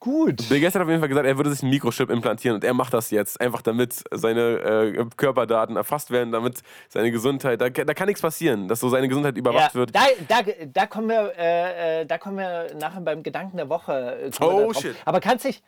gut. 0.00 0.48
Bill 0.48 0.60
Gates 0.60 0.74
hat 0.74 0.82
auf 0.82 0.88
jeden 0.88 1.00
Fall 1.00 1.08
gesagt, 1.08 1.26
er 1.26 1.36
würde 1.36 1.50
sich 1.50 1.62
einen 1.62 1.70
Mikrochip 1.70 2.10
implantieren 2.10 2.54
und 2.56 2.64
er 2.64 2.74
macht 2.74 2.94
das 2.94 3.10
jetzt, 3.10 3.40
einfach 3.40 3.62
damit 3.62 4.02
seine 4.12 4.40
äh, 4.40 5.04
Körperdaten 5.16 5.76
erfasst 5.76 6.10
werden, 6.10 6.32
damit 6.32 6.62
seine 6.88 7.10
Gesundheit, 7.10 7.60
da, 7.60 7.68
da 7.68 7.94
kann 7.94 8.06
nichts 8.06 8.22
passieren, 8.22 8.68
dass 8.68 8.80
so 8.80 8.88
seine 8.88 9.08
Gesundheit 9.08 9.36
überwacht 9.36 9.74
Ja, 9.74 9.80
wird. 9.80 9.94
da, 9.94 10.00
da, 10.28 10.36
da, 10.66 10.86
kommen 10.86 11.08
wir, 11.08 11.32
äh, 11.36 12.00
äh, 12.02 12.06
da 12.06 12.18
kommen 12.18 12.38
wir 12.38 12.74
nachher 12.78 13.00
beim 13.00 13.22
Gedanken 13.22 13.56
der 13.56 13.68
Woche. 13.68 14.18
äh, 14.26 14.30
Oh, 14.40 14.72
shit. 14.72 14.94
Aber 15.04 15.20
kannst, 15.20 15.44
dich, 15.44 15.62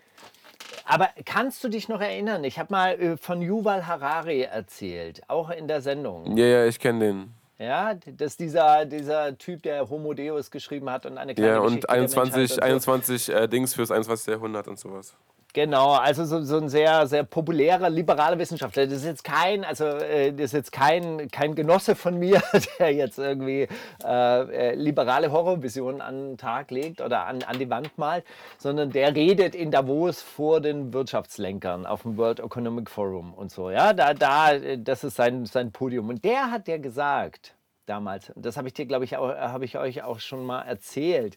aber 0.85 1.09
kannst 1.25 1.63
du 1.65 1.69
dich 1.69 1.89
noch 1.89 2.01
erinnern? 2.01 2.45
Ich 2.45 2.59
habe 2.59 2.73
mal 2.73 2.93
äh, 3.01 3.17
von 3.17 3.43
Yuval 3.43 3.87
Harari 3.87 4.43
erzählt, 4.43 5.23
auch 5.29 5.51
in 5.51 5.67
der 5.69 5.81
Sendung. 5.81 6.37
Ja, 6.37 6.47
ja, 6.47 6.67
ich 6.67 6.79
kenne 6.79 7.05
den. 7.05 7.35
Ja, 7.61 7.93
dass 7.95 8.39
dieser, 8.39 8.87
dieser 8.87 9.37
Typ, 9.37 9.63
der 9.63 9.91
Homo 9.91 10.15
Deus 10.15 10.51
geschrieben 10.51 10.89
hat 10.89 11.05
und 11.05 11.19
eine 11.19 11.35
kleine 11.35 11.53
Ja, 11.53 11.61
Geschichte 11.61 11.87
und 11.89 11.93
Menschheit 11.93 12.19
21, 12.19 12.41
und 12.43 12.57
so. 12.57 12.63
21 12.63 13.29
äh, 13.29 13.49
Dings 13.49 13.75
fürs 13.75 13.91
21. 13.91 14.29
Jahrhundert 14.29 14.67
und 14.67 14.79
sowas. 14.79 15.15
Genau, 15.53 15.95
also 15.95 16.25
so, 16.25 16.43
so 16.43 16.59
ein 16.59 16.69
sehr, 16.69 17.09
sehr 17.09 17.25
populärer, 17.25 17.91
liberaler 17.91 18.39
Wissenschaftler. 18.39 18.87
Das 18.87 18.99
ist 18.99 19.05
jetzt 19.05 19.25
kein, 19.25 19.65
also 19.65 19.85
äh, 19.85 20.33
das 20.33 20.47
ist 20.47 20.53
jetzt 20.53 20.73
kein, 20.73 21.29
kein 21.29 21.57
Genosse 21.57 21.97
von 21.97 22.17
mir, 22.19 22.41
der 22.79 22.95
jetzt 22.95 23.19
irgendwie 23.19 23.67
äh, 24.05 24.71
äh, 24.71 24.75
liberale 24.77 25.33
Horrorvisionen 25.33 26.01
an 26.01 26.31
den 26.31 26.39
Tag 26.39 26.71
legt 26.71 27.01
oder 27.01 27.27
an, 27.27 27.43
an 27.43 27.59
die 27.59 27.69
Wand 27.69 27.99
malt, 27.99 28.25
sondern 28.59 28.91
der 28.91 29.17
redet 29.17 29.57
in 29.57 29.73
Davos 29.73 30.23
vor 30.23 30.61
den 30.61 30.93
Wirtschaftslenkern 30.93 31.85
auf 31.85 32.03
dem 32.03 32.17
World 32.17 32.39
Economic 32.39 32.89
Forum 32.89 33.35
und 33.35 33.51
so. 33.51 33.71
Ja, 33.71 33.93
da, 33.93 34.15
da, 34.15 34.57
das 34.77 35.03
ist 35.03 35.17
sein, 35.17 35.47
sein 35.47 35.73
Podium. 35.73 36.11
Und 36.11 36.25
der 36.25 36.53
hat 36.53 36.69
ja 36.69 36.79
gesagt, 36.79 37.57
damals, 37.87 38.33
das 38.37 38.57
habe 38.57 38.69
ich 38.69 38.75
dir, 38.75 38.87
glaube 38.87 39.05
ich, 39.05 39.15
habe 39.15 39.65
ich 39.65 39.77
euch 39.79 40.05
auch 40.05 40.21
schon 40.21 40.47
mal 40.47 40.63
erzählt, 40.63 41.37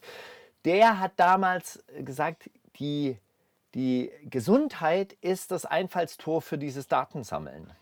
der 0.64 1.00
hat 1.00 1.12
damals 1.16 1.82
gesagt, 2.04 2.48
die 2.78 3.18
die 3.74 4.12
Gesundheit 4.30 5.14
ist 5.20 5.50
das 5.50 5.64
Einfallstor 5.64 6.40
für 6.40 6.58
dieses 6.58 6.86
Datensammeln. 6.86 7.72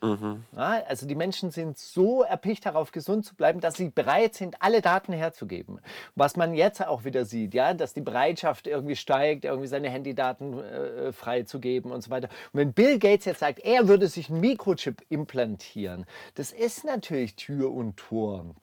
Ja, 0.56 0.82
also 0.88 1.06
die 1.06 1.14
Menschen 1.14 1.50
sind 1.50 1.78
so 1.78 2.22
erpicht 2.22 2.64
darauf, 2.64 2.92
gesund 2.92 3.26
zu 3.26 3.34
bleiben, 3.34 3.60
dass 3.60 3.74
sie 3.74 3.90
bereit 3.90 4.34
sind, 4.34 4.56
alle 4.60 4.80
Daten 4.80 5.12
herzugeben. 5.12 5.80
Was 6.14 6.36
man 6.36 6.54
jetzt 6.54 6.84
auch 6.86 7.04
wieder 7.04 7.24
sieht, 7.26 7.52
ja, 7.52 7.74
dass 7.74 7.92
die 7.92 8.00
Bereitschaft 8.00 8.66
irgendwie 8.66 8.96
steigt, 8.96 9.44
irgendwie 9.44 9.68
seine 9.68 9.90
Handydaten 9.90 10.58
äh, 10.58 11.12
freizugeben 11.12 11.92
und 11.92 12.02
so 12.02 12.10
weiter. 12.10 12.28
Und 12.52 12.60
wenn 12.60 12.72
Bill 12.72 12.98
Gates 12.98 13.26
jetzt 13.26 13.40
sagt, 13.40 13.60
er 13.60 13.86
würde 13.86 14.08
sich 14.08 14.30
einen 14.30 14.40
Mikrochip 14.40 15.02
implantieren, 15.10 16.06
das 16.34 16.52
ist 16.52 16.84
natürlich 16.84 17.36
Tür 17.36 17.70
und 17.70 17.96
Tor 17.98 18.54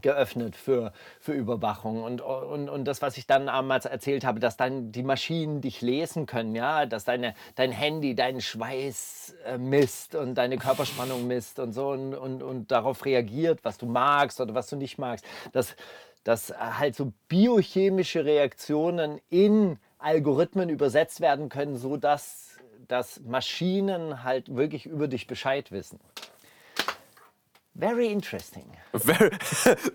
geöffnet 0.00 0.56
für, 0.56 0.92
für 1.20 1.32
Überwachung. 1.32 2.02
Und, 2.02 2.20
und, 2.20 2.68
und 2.68 2.84
das, 2.84 3.02
was 3.02 3.16
ich 3.16 3.26
dann 3.26 3.46
damals 3.46 3.84
erzählt 3.84 4.24
habe, 4.24 4.40
dass 4.40 4.56
dann 4.56 4.92
die 4.92 5.02
Maschinen 5.02 5.60
dich 5.60 5.80
lesen 5.80 6.26
können, 6.26 6.54
ja, 6.54 6.86
dass 6.86 7.04
deine, 7.04 7.34
dein 7.54 7.72
Handy 7.72 8.14
deinen 8.14 8.40
Schweiß 8.40 9.34
äh, 9.46 9.58
misst 9.58 10.14
und 10.14 10.34
deine 10.36 10.58
Körperspannung 10.58 11.26
misst 11.26 11.58
und 11.58 11.72
so 11.72 11.90
und, 11.90 12.14
und, 12.14 12.42
und 12.42 12.70
darauf 12.70 13.04
reagiert, 13.04 13.60
was 13.62 13.78
du 13.78 13.86
magst 13.86 14.40
oder 14.40 14.54
was 14.54 14.68
du 14.68 14.76
nicht 14.76 14.98
magst. 14.98 15.24
Dass, 15.52 15.76
dass 16.24 16.52
halt 16.58 16.94
so 16.96 17.12
biochemische 17.28 18.24
Reaktionen 18.24 19.20
in 19.28 19.78
Algorithmen 19.98 20.68
übersetzt 20.68 21.20
werden 21.20 21.48
können, 21.48 21.76
sodass 21.76 22.50
dass 22.90 23.20
Maschinen 23.20 24.24
halt 24.24 24.54
wirklich 24.54 24.86
über 24.86 25.06
dich 25.06 25.26
Bescheid 25.26 25.70
wissen. 25.70 26.00
Very 27.80 28.08
interesting. 28.12 28.64
Very, 28.92 29.30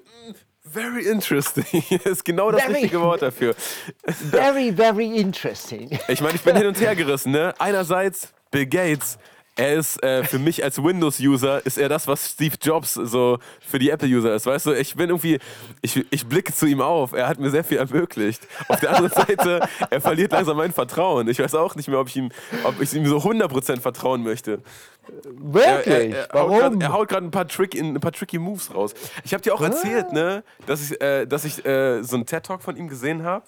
very 0.64 1.06
interesting. 1.08 1.84
ist 2.04 2.26
genau 2.26 2.52
das 2.52 2.62
Very- 2.64 2.74
richtige 2.74 3.00
Wort 3.02 3.22
dafür. 3.22 3.56
Very, 4.32 4.72
very 4.76 5.18
interesting. 5.18 5.98
Ich 6.08 6.22
meine, 6.22 6.36
ich 6.36 6.42
bin 6.42 6.56
hin 6.56 6.68
und 6.68 6.80
her 6.80 6.96
gerissen. 6.96 7.32
Ne? 7.32 7.54
Einerseits 7.60 8.34
Bill 8.52 8.66
Gates. 8.66 9.18
Er 9.58 9.76
ist 9.76 10.04
äh, 10.04 10.26
für 10.26 10.38
mich 10.38 10.62
als 10.66 10.84
Windows-User 10.84 11.66
ist 11.66 11.78
er 11.78 11.88
das, 11.88 12.08
was 12.10 12.32
Steve 12.32 12.58
Jobs 12.62 12.96
so 12.96 13.40
für 13.62 13.80
die 13.80 13.90
Apple-User 13.90 14.36
ist. 14.36 14.46
Weißt 14.46 14.66
du, 14.66 14.74
ich 14.74 14.96
bin 14.96 15.08
irgendwie, 15.10 15.40
ich, 15.82 16.06
ich 16.12 16.28
blicke 16.28 16.54
zu 16.54 16.66
ihm 16.66 16.82
auf. 16.82 17.14
Er 17.14 17.30
hat 17.30 17.40
mir 17.40 17.50
sehr 17.50 17.64
viel 17.64 17.78
ermöglicht. 17.78 18.46
Auf 18.68 18.82
der 18.82 18.90
anderen 18.98 19.14
Seite, 19.14 19.62
er 19.90 20.02
verliert 20.02 20.34
langsam 20.34 20.58
mein 20.58 20.74
Vertrauen. 20.74 21.30
Ich 21.30 21.40
weiß 21.40 21.56
auch 21.56 21.74
nicht 21.76 21.88
mehr, 21.88 22.00
ob 22.02 22.10
ich 22.10 22.18
ihm, 22.18 22.32
ob 22.66 22.82
ich 22.82 22.94
ihm 22.94 23.06
so 23.06 23.20
100% 23.20 23.80
vertrauen 23.80 24.24
möchte. 24.24 24.60
Er, 25.08 25.54
Wirklich? 25.54 26.14
er, 26.14 26.30
er 26.30 26.34
Warum? 26.34 26.62
Haut 26.92 27.02
er 27.02 27.06
gerade 27.06 27.26
ein, 27.28 27.32
paar 27.32 27.48
Trick- 27.48 27.76
ein 27.76 28.00
paar 28.00 28.12
tricky 28.12 28.38
Moves 28.40 28.74
raus. 28.74 28.94
Ich 29.24 29.34
habe 29.34 29.42
dir 29.44 29.54
auch 29.54 29.62
erzählt, 29.62 30.12
ne, 30.12 30.44
dass 30.66 30.82
ich, 30.92 31.02
äh, 31.02 31.26
dass 31.26 31.46
ich 31.46 31.66
äh, 31.66 32.02
so 32.04 32.16
einen 32.16 32.26
TED-Talk 32.26 32.62
von 32.62 32.76
ihm 32.78 32.88
gesehen 32.88 33.24
habe, 33.24 33.46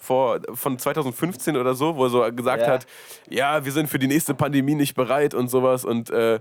von 0.54 0.78
2015 0.78 1.56
oder 1.56 1.74
so, 1.74 1.96
wo 1.96 2.04
er 2.04 2.10
so 2.10 2.20
gesagt 2.32 2.62
Ja. 2.62 2.72
hat, 2.72 2.86
ja, 3.28 3.64
wir 3.64 3.72
sind 3.72 3.88
für 3.88 3.98
die 3.98 4.08
nächste 4.08 4.34
Pandemie 4.34 4.74
nicht 4.74 4.94
bereit 4.94 5.34
und 5.34 5.48
sowas 5.48 5.84
und 5.84 6.10
äh, 6.10 6.40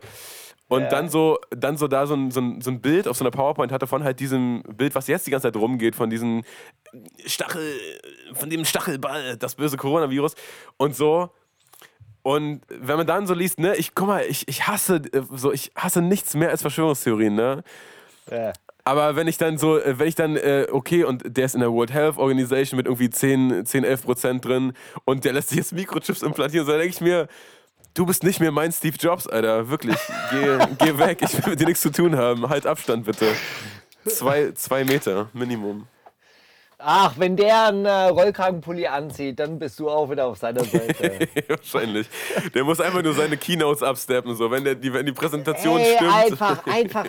und 0.69 0.81
Ja. 0.81 0.89
dann 0.89 1.07
so, 1.09 1.39
dann 1.51 1.77
so 1.77 1.87
da 1.87 2.05
so 2.05 2.13
ein, 2.13 2.29
so, 2.29 2.41
ein, 2.41 2.59
so 2.59 2.69
ein 2.69 2.81
Bild 2.81 3.07
auf 3.07 3.15
so 3.15 3.23
einer 3.23 3.31
PowerPoint 3.31 3.71
hatte 3.71 3.87
von 3.87 4.03
halt 4.03 4.19
diesem 4.19 4.63
Bild, 4.63 4.95
was 4.95 5.07
jetzt 5.07 5.25
die 5.25 5.31
ganze 5.31 5.47
Zeit 5.47 5.55
rumgeht, 5.55 5.95
von 5.95 6.09
diesem 6.09 6.43
Stachel, 7.25 7.79
von 8.33 8.49
dem 8.49 8.65
Stachelball, 8.65 9.37
das 9.37 9.55
böse 9.55 9.77
Coronavirus 9.77 10.35
und 10.77 10.93
so. 10.95 11.29
Und 12.27 12.59
wenn 12.67 12.97
man 12.97 13.07
dann 13.07 13.25
so 13.25 13.33
liest, 13.33 13.57
ne, 13.57 13.77
ich 13.77 13.95
guck 13.95 14.07
mal, 14.07 14.25
ich, 14.27 14.49
ich 14.49 14.67
hasse 14.67 14.95
äh, 15.13 15.21
so, 15.31 15.53
ich 15.53 15.71
hasse 15.77 16.01
nichts 16.01 16.33
mehr 16.35 16.49
als 16.49 16.61
Verschwörungstheorien, 16.61 17.33
ne? 17.33 17.63
Ja. 18.29 18.51
Aber 18.83 19.15
wenn 19.15 19.29
ich 19.29 19.37
dann 19.37 19.57
so, 19.57 19.79
äh, 19.79 19.97
wenn 19.97 20.09
ich 20.09 20.15
dann, 20.15 20.35
äh, 20.35 20.67
okay, 20.69 21.05
und 21.05 21.23
der 21.25 21.45
ist 21.45 21.55
in 21.55 21.61
der 21.61 21.71
World 21.71 21.93
Health 21.93 22.17
Organization 22.17 22.75
mit 22.75 22.85
irgendwie 22.85 23.09
10, 23.09 23.65
10 23.65 23.85
11 23.85 24.03
Prozent 24.03 24.43
drin 24.43 24.73
und 25.05 25.23
der 25.23 25.31
lässt 25.31 25.49
sich 25.49 25.59
jetzt 25.59 25.71
Mikrochips 25.71 26.21
implantieren, 26.21 26.65
so 26.65 26.73
dann 26.73 26.81
denke 26.81 26.95
ich 26.95 26.99
mir, 26.99 27.29
du 27.93 28.05
bist 28.05 28.23
nicht 28.23 28.41
mehr 28.41 28.51
mein 28.51 28.73
Steve 28.73 28.97
Jobs, 28.99 29.25
Alter. 29.25 29.69
Wirklich. 29.69 29.95
Geh, 30.29 30.57
geh 30.85 30.97
weg, 30.97 31.19
ich 31.21 31.33
will 31.45 31.51
mit 31.51 31.61
dir 31.61 31.67
nichts 31.67 31.81
zu 31.81 31.93
tun 31.93 32.17
haben. 32.17 32.49
Halt 32.49 32.67
Abstand 32.67 33.05
bitte. 33.05 33.27
Zwei, 34.05 34.51
zwei 34.51 34.83
Meter 34.83 35.29
Minimum. 35.31 35.87
Ach, 36.79 37.15
wenn 37.17 37.35
der 37.35 37.69
einen 37.69 37.85
äh, 37.85 38.03
Rollkragenpulli 38.09 38.85
anzieht, 38.85 39.39
dann 39.39 39.57
bist 39.57 39.79
du 39.79 39.89
auch 39.89 40.11
wieder 40.11 40.27
auf 40.27 40.37
seiner 40.37 40.63
Seite. 40.63 41.27
Wahrscheinlich. 41.47 42.07
Der 42.53 42.63
muss 42.63 42.79
einfach 42.79 43.01
nur 43.01 43.15
seine 43.15 43.35
Keynotes 43.35 43.81
absteppen, 43.81 44.35
so. 44.35 44.51
Wenn, 44.51 44.63
der, 44.63 44.75
die, 44.75 44.93
wenn 44.93 45.07
die 45.07 45.11
Präsentation 45.11 45.79
Ey, 45.79 45.95
stimmt. 45.95 46.13
einfach, 46.13 46.67
einfach, 46.71 47.05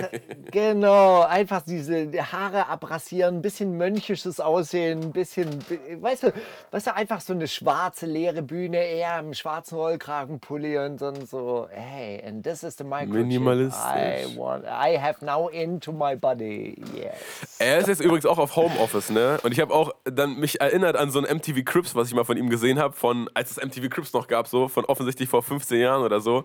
genau, 0.51 1.21
einfach 1.21 1.61
diese 1.67 2.11
Haare 2.33 2.69
abrasieren, 2.69 3.37
ein 3.37 3.43
bisschen 3.43 3.77
mönchisches 3.77 4.41
Aussehen, 4.41 5.03
ein 5.03 5.13
bisschen, 5.13 5.59
weißt 6.01 6.23
du, 6.23 6.33
weißt 6.71 6.87
du, 6.87 6.95
einfach 6.95 7.21
so 7.21 7.35
eine 7.35 7.47
schwarze, 7.47 8.07
leere 8.07 8.41
Bühne, 8.41 8.83
eher 8.83 9.19
im 9.19 9.35
schwarzen 9.35 9.77
Rollkragenpulli 9.77 10.79
und 10.79 11.03
dann 11.03 11.27
so, 11.27 11.69
hey, 11.71 12.23
and 12.27 12.43
this 12.43 12.63
is 12.63 12.75
the 12.79 12.85
microchip 12.85 13.11
Minimalistisch. 13.11 13.79
I, 13.79 14.35
want, 14.35 14.65
I 14.65 14.99
have 14.99 15.23
now 15.23 15.49
into 15.49 15.93
my 15.93 16.17
body, 16.17 16.81
yes. 16.95 17.59
Er 17.59 17.81
ist 17.81 17.89
jetzt 17.89 18.01
übrigens 18.01 18.25
auch 18.25 18.39
auf 18.39 18.57
Homeoffice, 18.57 19.11
ne? 19.11 19.39
Und 19.43 19.53
ich 19.53 19.58
habe 19.61 19.73
auch 19.75 19.93
dann 20.05 20.39
mich 20.39 20.61
erinnert 20.61 20.97
an 20.97 21.11
so 21.11 21.21
ein 21.21 21.37
MTV 21.37 21.65
Crips, 21.65 21.95
was 21.95 22.09
ich 22.09 22.15
mal 22.15 22.25
von 22.25 22.37
ihm 22.37 22.51
gesehen 22.51 22.79
habe, 22.79 22.95
von 22.95 23.29
als 23.35 23.51
es 23.51 23.57
MTV 23.57 23.89
Crips 23.91 24.13
noch 24.13 24.27
gab, 24.27 24.49
so 24.49 24.69
von 24.69 24.85
offensichtlich 24.85 25.29
vor 25.29 25.43
15 25.43 25.81
Jahren 25.81 26.03
oder 26.03 26.21
so. 26.21 26.45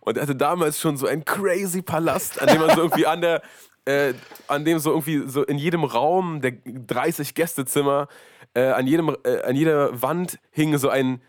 Und 0.00 0.16
er 0.16 0.22
hatte 0.22 0.36
damals 0.36 0.80
schon 0.80 0.96
so 0.96 1.06
einen 1.06 1.24
crazy 1.24 1.82
Palast, 1.82 2.40
an 2.40 2.48
dem 2.48 2.60
man 2.60 2.70
so 2.70 2.76
irgendwie 2.82 3.06
an 3.06 3.20
der 3.20 3.42
äh, 3.86 4.14
an 4.46 4.64
dem 4.64 4.78
so 4.78 4.90
irgendwie 4.90 5.28
so 5.28 5.42
in 5.42 5.58
jedem 5.58 5.84
Raum 5.84 6.40
der 6.40 6.52
30 6.64 7.34
Gästezimmer 7.34 8.08
äh, 8.54 8.62
an 8.62 8.86
jedem 8.86 9.16
äh, 9.24 9.42
an 9.42 9.56
jeder 9.56 10.02
Wand 10.02 10.38
hing 10.50 10.76
so 10.78 10.88
ein 10.88 11.22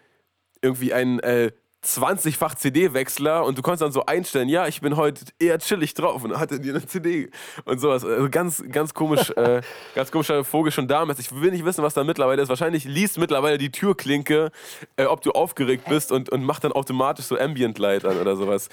irgendwie 0.62 0.94
ein 0.94 1.20
äh, 1.22 1.52
20-fach 1.84 2.56
CD-Wechsler 2.56 3.44
und 3.44 3.58
du 3.58 3.62
konntest 3.64 3.82
dann 3.82 3.92
so 3.92 4.06
einstellen, 4.06 4.50
ja, 4.50 4.68
ich 4.68 4.82
bin 4.82 4.98
heute 4.98 5.26
eher 5.40 5.58
chillig 5.58 5.94
drauf 5.96 6.24
und 6.24 6.30
dann 6.32 6.40
hatte 6.40 6.60
dir 6.60 6.76
eine 6.76 6.86
CD 6.86 7.30
und 7.66 7.80
sowas. 7.80 8.06
Also 8.06 8.30
ganz, 8.30 8.64
ganz 8.72 8.94
komisch, 8.94 9.32
äh, 9.32 9.62
ganz 9.96 10.12
komischer 10.12 10.44
Vogel 10.44 10.72
schon 10.72 10.88
damals. 10.88 11.18
Ich 11.20 11.32
will 11.34 11.52
nicht 11.52 11.66
wissen, 11.66 11.84
was 11.84 11.96
da 11.96 12.04
mittlerweile 12.04 12.42
ist. 12.42 12.50
Wahrscheinlich 12.50 12.86
liest 12.86 13.18
mittlerweile 13.18 13.58
die 13.58 13.72
Türklinke, 13.72 14.52
äh, 14.96 15.06
ob 15.06 15.22
du 15.22 15.32
aufgeregt 15.32 15.86
bist 15.90 16.12
und, 16.12 16.30
und 16.30 16.44
macht 16.44 16.64
dann 16.64 16.72
automatisch 16.72 17.26
so 17.26 17.38
Ambient 17.38 17.80
Light 17.80 18.06
an 18.06 18.18
oder 18.20 18.36
sowas. 18.36 18.70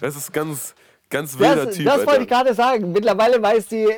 Das 0.00 0.14
ist 0.14 0.32
ganz, 0.32 0.74
ganz 1.10 1.38
wilder 1.38 1.66
Das, 1.66 1.76
Typ. 1.76 1.84
das 1.84 1.94
Alter. 1.94 2.06
wollte 2.06 2.22
ich 2.22 2.28
gerade 2.28 2.54
sagen. 2.54 2.92
Mittlerweile 2.92 3.42
weiß 3.42 3.66
die, 3.66 3.88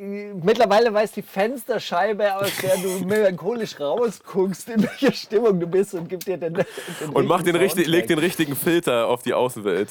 mittlerweile 0.00 0.92
weiß 0.92 1.12
die 1.12 1.22
Fensterscheibe, 1.22 2.36
aus 2.36 2.50
der 2.62 2.76
du 2.76 2.88
melancholisch 3.06 3.78
rausguckst, 3.78 4.68
in 4.70 4.82
welcher 4.82 5.12
Stimmung 5.12 5.60
du 5.60 5.66
bist 5.66 5.94
und 5.94 6.08
gibt 6.08 6.26
dir 6.26 6.38
den, 6.38 6.54
den 6.54 6.64
und 7.12 7.26
macht 7.26 7.46
den 7.46 7.56
richtig, 7.56 7.86
legt 7.86 8.10
den 8.10 8.18
richtigen 8.18 8.56
Filter 8.56 9.06
auf 9.08 9.22
die 9.22 9.34
Außenwelt. 9.34 9.90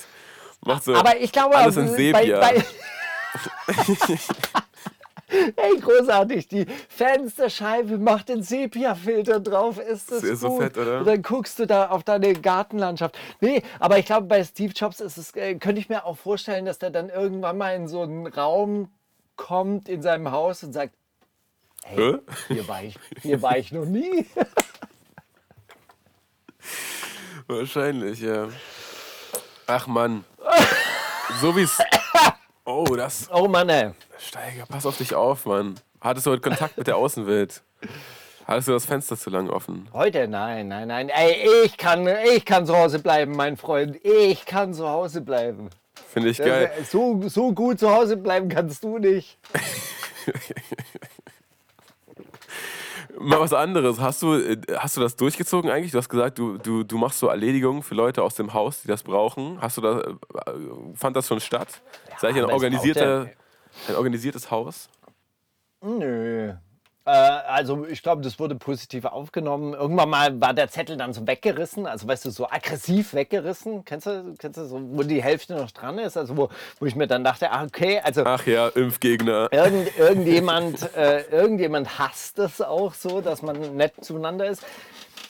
Macht 0.66 0.84
so 0.84 0.94
Aber 0.96 1.18
ich 1.20 1.32
glaube, 1.32 1.56
alles 1.56 1.78
in 1.78 1.86
bei, 1.88 2.26
Sepia. 2.26 2.40
bei 2.40 2.64
Hey, 5.30 5.80
großartig. 5.80 6.48
Die 6.48 6.66
Fensterscheibe 6.90 8.00
macht 8.00 8.30
den 8.30 8.42
Sepia-Filter 8.42 9.40
drauf. 9.40 9.78
Ist 9.78 10.12
das 10.12 10.24
ist 10.24 10.40
so 10.40 10.50
gut? 10.50 10.64
fett, 10.64 10.78
oder? 10.78 11.00
Und 11.00 11.08
dann 11.08 11.22
guckst 11.22 11.60
du 11.60 11.68
da 11.68 11.90
auf 11.90 12.04
deine 12.04 12.34
Gartenlandschaft. 12.34 13.16
Nee, 13.40 13.62
aber 13.80 14.00
ich 14.00 14.08
glaube, 14.08 14.26
bei 14.26 14.44
Steve 14.44 14.74
Jobs 14.76 15.00
ist 15.00 15.18
es, 15.18 15.36
äh, 15.36 15.54
könnte 15.56 15.82
ich 15.82 15.88
mir 15.88 16.04
auch 16.06 16.18
vorstellen, 16.18 16.66
dass 16.66 16.80
der 16.80 16.90
dann 16.90 17.10
irgendwann 17.10 17.60
mal 17.60 17.76
in 17.76 17.88
so 17.88 18.02
einen 18.02 18.26
Raum 18.26 18.90
kommt 19.40 19.88
in 19.88 20.02
seinem 20.02 20.32
Haus 20.32 20.64
und 20.64 20.74
sagt, 20.74 20.94
Hä? 21.86 22.18
hier 22.50 22.68
war 22.68 22.84
ich, 22.84 23.00
hier 23.22 23.42
war 23.42 23.58
ich 23.58 23.72
noch 23.72 23.86
nie. 23.86 24.28
Wahrscheinlich, 27.48 28.20
ja. 28.20 28.50
Ach 29.66 29.88
Mann. 29.88 30.26
So 31.40 31.56
wie's. 31.56 31.80
Oh, 32.66 32.96
das. 32.96 33.30
Oh 33.32 33.48
Mann, 33.48 33.70
ey. 33.70 33.92
Steiger, 34.20 34.66
pass 34.68 34.86
auf 34.86 34.98
dich 34.98 35.16
auf, 35.16 35.46
Mann. 35.46 35.80
Hattest 36.02 36.28
du 36.28 36.32
heute 36.32 36.42
Kontakt 36.42 36.78
mit 36.78 36.88
der 36.88 36.98
Außenwelt? 36.98 37.64
Hattest 38.46 38.68
du 38.68 38.74
das 38.74 38.86
Fenster 38.86 39.18
zu 39.18 39.30
lang 39.30 39.50
offen? 39.50 39.88
Heute 39.94 40.28
nein, 40.28 40.68
nein, 40.68 40.90
nein. 40.90 41.10
Ey, 41.10 41.64
ich 41.64 41.78
kann, 41.78 42.08
ich 42.36 42.46
kann 42.46 42.66
zu 42.66 42.76
Hause 42.76 43.00
bleiben, 43.00 43.36
mein 43.36 43.58
Freund. 43.58 43.96
Ich 44.04 44.46
kann 44.46 44.74
zu 44.74 44.88
Hause 44.88 45.22
bleiben. 45.22 45.70
Finde 46.12 46.30
ich 46.30 46.38
geil. 46.38 46.72
Äh, 46.78 46.84
So, 46.84 47.22
so 47.28 47.54
gut 47.54 47.80
zu 47.80 47.90
Hause 47.90 48.18
bleiben 48.18 48.50
kannst 48.50 48.84
du 48.84 48.98
nicht. 48.98 49.38
Mal 53.18 53.40
was 53.40 53.54
anderes. 53.54 54.00
Hast 54.00 54.22
du, 54.22 54.36
äh, 54.36 54.58
hast 54.78 54.96
du 54.98 55.02
das 55.02 55.16
durchgezogen 55.16 55.70
eigentlich? 55.70 55.92
Du 55.92 55.98
hast 55.98 56.10
gesagt, 56.10 56.38
du, 56.40 56.58
du, 56.58 56.84
du 56.84 56.98
machst 56.98 57.20
so 57.20 57.28
Erledigungen 57.28 57.84
für 57.84 57.96
Leute 57.96 58.24
aus 58.24 58.36
dem 58.36 58.54
Haus, 58.54 58.82
die 58.82 58.88
das 58.88 59.04
brauchen. 59.04 59.60
Hast 59.62 59.78
du 59.78 59.82
da, 59.82 60.00
äh, 60.02 60.14
fand 60.94 61.16
das 61.16 61.28
schon 61.28 61.40
statt? 61.40 61.82
Seid 62.18 62.36
ihr 62.36 62.44
ein, 62.44 62.44
aber 62.46 62.54
es 62.54 62.64
organisierter, 62.64 63.26
braucht 63.26 63.90
ein 63.90 63.96
organisiertes 63.96 64.52
Haus? 64.52 64.90
Nö. 65.82 66.54
Äh, 67.10 67.42
also 67.48 67.88
ich 67.88 68.04
glaube, 68.04 68.22
das 68.22 68.40
wurde 68.40 68.56
positiv 68.56 69.06
aufgenommen. 69.06 69.74
Irgendwann 69.74 70.10
mal 70.10 70.42
war 70.42 70.54
der 70.54 70.70
Zettel 70.70 70.96
dann 70.96 71.12
so 71.12 71.26
weggerissen, 71.26 71.88
also 71.88 72.08
weißt 72.08 72.26
du, 72.26 72.30
so 72.30 72.48
aggressiv 72.48 73.16
weggerissen. 73.16 73.84
Kennst 73.84 74.06
du, 74.06 74.36
kennst 74.38 74.60
du 74.60 74.66
so, 74.66 74.80
wo 74.92 75.02
die 75.02 75.24
Hälfte 75.24 75.56
noch 75.56 75.72
dran 75.72 75.98
ist? 75.98 76.18
Also 76.18 76.38
wo, 76.38 76.50
wo 76.80 76.86
ich 76.86 76.96
mir 76.96 77.08
dann 77.08 77.24
dachte, 77.24 77.52
ah, 77.52 77.64
okay, 77.64 78.00
also 78.04 78.24
Ach 78.26 78.46
ja, 78.46 78.68
Impfgegner. 78.68 79.52
Irgend, 79.52 79.98
irgendjemand, 79.98 80.96
äh, 80.96 81.22
irgendjemand 81.32 81.98
hasst 81.98 82.38
es 82.38 82.62
auch 82.62 82.94
so, 82.94 83.22
dass 83.22 83.42
man 83.42 83.76
nett 83.76 83.94
zueinander 84.02 84.46
ist. 84.46 84.64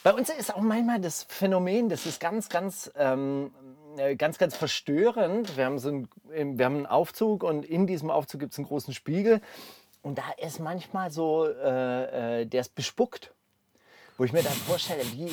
Bei 0.02 0.12
uns 0.12 0.28
ist 0.28 0.54
auch 0.54 0.60
manchmal 0.60 1.00
das 1.00 1.24
Phänomen, 1.28 1.88
das 1.88 2.04
ist 2.04 2.20
ganz, 2.20 2.50
ganz, 2.50 2.90
ähm, 2.96 3.52
äh, 3.96 4.16
ganz, 4.16 4.36
ganz 4.36 4.54
verstörend. 4.54 5.56
Wir 5.56 5.64
haben, 5.64 5.78
so 5.78 5.88
ein, 5.88 6.08
ähm, 6.34 6.58
wir 6.58 6.66
haben 6.66 6.76
einen 6.76 6.86
Aufzug 6.86 7.42
und 7.42 7.64
in 7.64 7.86
diesem 7.86 8.10
Aufzug 8.10 8.40
gibt 8.40 8.52
es 8.52 8.58
einen 8.58 8.66
großen 8.66 8.92
Spiegel. 8.92 9.40
Und 10.02 10.18
da 10.18 10.30
ist 10.38 10.60
manchmal 10.60 11.10
so, 11.10 11.46
äh, 11.46 12.40
äh, 12.42 12.46
der 12.46 12.60
ist 12.62 12.74
bespuckt. 12.74 13.34
Wo 14.16 14.24
ich 14.24 14.32
mir 14.32 14.42
dann 14.42 14.52
vorstelle, 14.52 15.02
wie, 15.12 15.30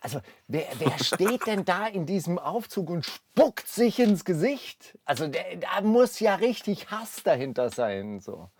also 0.00 0.20
wer, 0.46 0.66
wer 0.78 0.98
steht 1.04 1.46
denn 1.46 1.64
da 1.64 1.86
in 1.86 2.06
diesem 2.06 2.38
Aufzug 2.38 2.90
und 2.90 3.04
spuckt 3.04 3.68
sich 3.68 3.98
ins 3.98 4.24
Gesicht? 4.24 4.98
Also 5.04 5.26
der, 5.26 5.56
da 5.56 5.80
muss 5.82 6.20
ja 6.20 6.34
richtig 6.36 6.90
Hass 6.90 7.22
dahinter 7.22 7.70
sein. 7.70 8.20
So. 8.20 8.50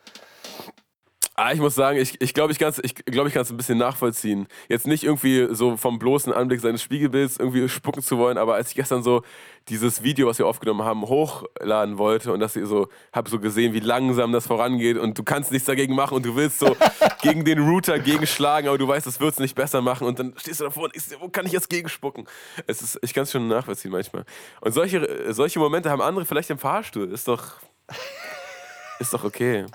Ah, 1.39 1.53
ich 1.53 1.61
muss 1.61 1.75
sagen, 1.75 1.99
ich, 1.99 2.19
ich 2.23 2.33
glaube, 2.33 2.51
ich 2.53 2.59
kann 2.59 2.71
es 2.71 2.79
ich 2.83 2.95
glaub, 2.95 3.27
ich 3.27 3.35
kann's 3.35 3.51
ein 3.51 3.59
bisschen 3.59 3.77
nachvollziehen. 3.77 4.49
Jetzt 4.71 4.87
nicht 4.87 5.05
irgendwie 5.05 5.49
so 5.51 5.77
vom 5.77 5.99
bloßen 5.99 6.33
Anblick 6.33 6.63
seines 6.63 6.83
Spiegelbilds 6.83 7.37
irgendwie 7.37 7.69
spucken 7.69 8.03
zu 8.03 8.17
wollen, 8.17 8.39
aber 8.39 8.55
als 8.55 8.71
ich 8.71 8.75
gestern 8.75 9.03
so 9.03 9.23
dieses 9.69 10.03
Video, 10.03 10.29
was 10.29 10.39
wir 10.39 10.47
aufgenommen 10.47 10.83
haben, 10.83 11.03
hochladen 11.03 11.99
wollte 11.99 12.33
und 12.33 12.41
dass 12.41 12.57
ich 12.57 12.65
so, 12.65 12.89
habe 13.13 13.29
so 13.29 13.39
gesehen, 13.39 13.75
wie 13.75 13.81
langsam 13.81 14.33
das 14.33 14.47
vorangeht 14.47 14.97
und 14.97 15.19
du 15.19 15.25
kannst 15.25 15.53
nichts 15.53 15.67
dagegen 15.67 15.95
machen 15.95 16.15
und 16.15 16.25
du 16.25 16.37
willst 16.37 16.59
so 16.59 16.75
gegen 17.23 17.45
den 17.45 17.59
Router 17.59 17.99
gegenschlagen, 17.99 18.69
aber 18.69 18.79
du 18.79 18.89
weißt, 18.89 19.07
das 19.07 19.21
wird 19.21 19.35
es 19.35 19.39
nicht 19.39 19.55
besser 19.55 19.83
machen 19.83 20.07
und 20.07 20.19
dann 20.19 20.33
stehst 20.39 20.61
du 20.61 20.65
davor 20.65 20.85
und 20.85 20.95
dir, 20.95 21.21
wo 21.21 21.29
kann 21.29 21.45
ich 21.45 21.53
jetzt 21.53 21.69
gegenspucken? 21.69 22.27
Es 22.67 22.81
ist, 22.81 22.99
ich 23.03 23.13
kann 23.13 23.25
es 23.25 23.33
schon 23.33 23.47
nachvollziehen 23.47 23.91
manchmal. 23.91 24.25
Und 24.63 24.73
solche, 24.73 25.35
solche 25.35 25.59
Momente 25.59 25.91
haben 25.91 26.01
andere 26.01 26.25
vielleicht 26.25 26.49
im 26.49 26.59
Fahrstuhl. 26.59 27.13
Ist 27.13 27.29
doch, 27.29 27.57
ist 28.99 29.13
doch 29.15 29.25
okay. 29.25 29.67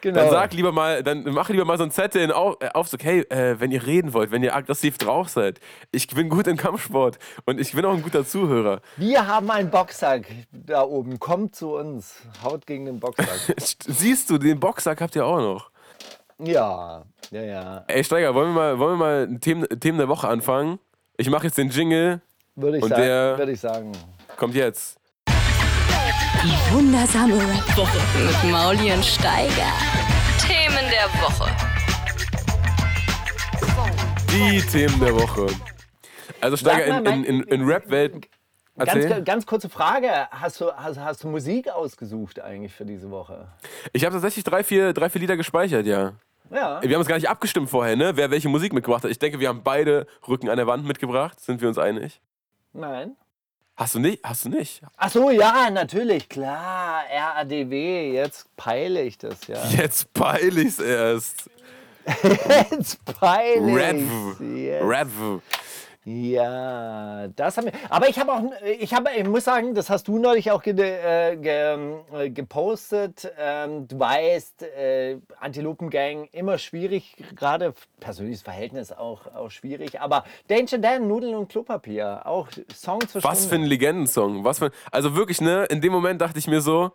Genau. 0.00 0.20
Dann 0.20 0.30
sag 0.30 0.52
lieber 0.52 0.72
mal, 0.72 1.02
dann 1.02 1.24
mach 1.24 1.48
lieber 1.48 1.64
mal 1.64 1.76
so 1.78 1.84
einen 1.84 1.92
Zettel 1.92 2.22
in 2.22 2.30
Au 2.32 2.56
äh, 2.60 2.68
Aufzug, 2.74 3.02
hey, 3.04 3.20
äh, 3.30 3.58
wenn 3.58 3.70
ihr 3.70 3.86
reden 3.86 4.12
wollt, 4.12 4.30
wenn 4.30 4.42
ihr 4.42 4.54
aggressiv 4.54 4.98
drauf 4.98 5.28
seid, 5.28 5.60
ich 5.92 6.06
bin 6.08 6.28
gut 6.28 6.46
im 6.46 6.56
Kampfsport 6.56 7.18
und 7.46 7.60
ich 7.60 7.72
bin 7.72 7.84
auch 7.84 7.94
ein 7.94 8.02
guter 8.02 8.26
Zuhörer. 8.26 8.80
Wir 8.96 9.26
haben 9.26 9.50
einen 9.50 9.70
Boxsack 9.70 10.26
da 10.52 10.82
oben. 10.82 11.18
Kommt 11.18 11.56
zu 11.56 11.74
uns. 11.76 12.16
Haut 12.42 12.66
gegen 12.66 12.84
den 12.86 13.00
Boxsack. 13.00 13.54
Siehst 13.86 14.28
du, 14.30 14.38
den 14.38 14.60
Boxsack 14.60 15.00
habt 15.00 15.16
ihr 15.16 15.24
auch 15.26 15.38
noch. 15.38 15.70
ja, 16.38 17.02
ja, 17.30 17.42
ja. 17.42 17.84
Ey, 17.88 18.04
Steiger, 18.04 18.34
wollen 18.34 18.48
wir 18.50 18.54
mal, 18.54 18.78
wollen 18.78 18.98
wir 18.98 19.04
mal 19.28 19.38
Themen, 19.40 19.66
Themen 19.80 19.98
der 19.98 20.08
Woche 20.08 20.28
anfangen? 20.28 20.78
Ich 21.16 21.30
mache 21.30 21.46
jetzt 21.46 21.56
den 21.58 21.70
Jingle, 21.70 22.20
Würde 22.56 22.78
ich, 22.78 22.82
Und 22.82 22.90
sagen, 22.90 23.02
der- 23.02 23.38
würde 23.38 23.52
ich 23.52 23.60
sagen. 23.60 23.92
kommt 24.36 24.54
jetzt. 24.54 24.98
Die 26.42 26.74
wundersame 26.74 27.34
Rap-Woche 27.34 27.98
mit 28.18 28.50
Mauli 28.50 28.92
und 28.92 29.04
Steiger. 29.04 29.72
Themen 30.38 30.90
der 30.90 31.08
Woche. 31.22 31.50
Die 34.30 34.60
Themen 34.60 35.00
der 35.00 35.14
Woche. 35.14 35.46
Also 36.40 36.56
Steiger, 36.56 36.98
in, 36.98 37.04
mal, 37.04 37.12
in, 37.12 37.24
in, 37.24 37.42
in 37.42 37.64
Rap-Welt. 37.64 38.28
Ganz, 38.76 39.24
ganz 39.24 39.46
kurze 39.46 39.68
Frage. 39.68 40.10
Hast 40.30 40.60
du, 40.60 40.72
hast, 40.72 40.98
hast 40.98 41.24
du 41.24 41.28
Musik 41.28 41.68
ausgesucht 41.68 42.40
eigentlich 42.40 42.72
für 42.72 42.84
diese 42.84 43.10
Woche? 43.10 43.48
Ich 43.92 44.04
habe 44.04 44.14
tatsächlich 44.14 44.44
drei 44.44 44.64
vier, 44.64 44.92
drei, 44.92 45.08
vier 45.08 45.20
Lieder 45.20 45.36
gespeichert, 45.36 45.86
ja. 45.86 46.14
Ja. 46.50 46.82
Wir 46.82 46.90
haben 46.90 47.00
uns 47.00 47.08
gar 47.08 47.16
nicht 47.16 47.28
abgestimmt 47.28 47.70
vorher, 47.70 47.96
ne? 47.96 48.16
Wer 48.16 48.30
welche 48.30 48.48
Musik 48.48 48.72
mitgebracht 48.72 49.04
hat. 49.04 49.10
Ich 49.10 49.18
denke, 49.18 49.40
wir 49.40 49.48
haben 49.48 49.62
beide 49.62 50.06
Rücken 50.28 50.48
an 50.48 50.56
der 50.56 50.66
Wand 50.66 50.84
mitgebracht. 50.84 51.40
Sind 51.40 51.60
wir 51.60 51.68
uns 51.68 51.78
einig? 51.78 52.20
Nein. 52.72 53.16
Hast 53.76 53.96
du 53.96 53.98
nicht? 53.98 54.22
Hast 54.22 54.44
du 54.44 54.50
nicht? 54.50 54.82
Ach 54.96 55.10
so, 55.10 55.30
ja, 55.30 55.68
natürlich, 55.68 56.28
klar. 56.28 57.02
RADW, 57.10 58.12
jetzt 58.12 58.46
peile 58.56 59.02
ich 59.02 59.18
das, 59.18 59.46
ja. 59.48 59.56
Jetzt 59.76 60.12
peile 60.14 60.60
ich's 60.60 60.78
erst. 60.78 61.50
Jetzt 62.06 63.04
peile 63.04 63.96
ich's. 63.96 64.40
Redv. 64.40 65.40
Jetzt. 65.40 65.63
Ja, 66.06 67.28
das 67.28 67.56
haben 67.56 67.66
wir. 67.66 67.72
Aber 67.88 68.10
ich 68.10 68.18
habe 68.18 68.32
auch, 68.32 68.42
ich 68.78 68.92
habe, 68.92 69.08
ich 69.16 69.26
muss 69.26 69.44
sagen, 69.44 69.74
das 69.74 69.88
hast 69.88 70.06
du 70.06 70.18
neulich 70.18 70.50
auch 70.50 70.62
ge, 70.62 70.74
äh, 70.78 71.36
ge, 71.36 72.02
äh, 72.12 72.30
gepostet. 72.30 73.32
Ähm, 73.38 73.88
du 73.88 73.98
weißt, 73.98 74.64
äh, 74.64 75.16
Antilopengang 75.40 76.28
immer 76.32 76.58
schwierig, 76.58 77.16
gerade 77.34 77.72
persönliches 78.00 78.42
Verhältnis 78.42 78.92
auch, 78.92 79.34
auch 79.34 79.50
schwierig. 79.50 79.98
Aber 79.98 80.24
Danger 80.48 80.76
Dan, 80.76 81.08
Nudeln 81.08 81.34
und 81.34 81.48
Klopapier, 81.48 82.26
auch 82.26 82.48
Song 82.74 83.00
zur 83.08 83.24
Was 83.24 83.46
für 83.46 83.54
ein 83.54 83.64
Legendensong. 83.64 84.44
Was 84.44 84.58
für 84.58 84.72
also 84.90 85.16
wirklich, 85.16 85.40
ne? 85.40 85.64
In 85.70 85.80
dem 85.80 85.92
Moment 85.92 86.20
dachte 86.20 86.38
ich 86.38 86.46
mir 86.46 86.60
so, 86.60 86.92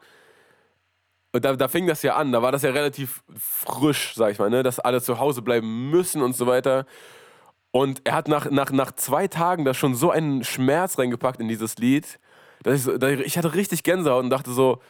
und 1.31 1.45
da, 1.45 1.55
da 1.55 1.67
fing 1.67 1.87
das 1.87 2.03
ja 2.03 2.15
an, 2.15 2.31
da 2.31 2.43
war 2.43 2.51
das 2.51 2.61
ja 2.61 2.69
relativ 2.69 3.23
frisch, 3.35 4.13
sag 4.15 4.31
ich 4.33 4.37
mal, 4.39 4.51
ne? 4.51 4.61
Dass 4.61 4.79
alle 4.79 5.01
zu 5.01 5.17
Hause 5.17 5.41
bleiben 5.41 5.89
müssen 5.89 6.21
und 6.21 6.35
so 6.35 6.45
weiter. 6.45 6.85
Und 7.71 8.01
er 8.03 8.13
hat 8.13 8.27
nach, 8.27 8.49
nach, 8.49 8.71
nach 8.71 8.91
zwei 8.93 9.27
Tagen 9.27 9.65
da 9.65 9.73
schon 9.73 9.95
so 9.95 10.09
einen 10.09 10.43
Schmerz 10.43 10.97
reingepackt 10.97 11.39
in 11.39 11.47
dieses 11.47 11.77
Lied, 11.77 12.19
dass 12.63 12.75
ich, 12.75 12.83
so, 12.83 12.97
dass 12.97 13.11
ich 13.11 13.19
ich 13.21 13.37
hatte 13.37 13.53
richtig 13.53 13.83
Gänsehaut 13.83 14.23
und 14.23 14.29
dachte 14.29 14.51
so, 14.51 14.81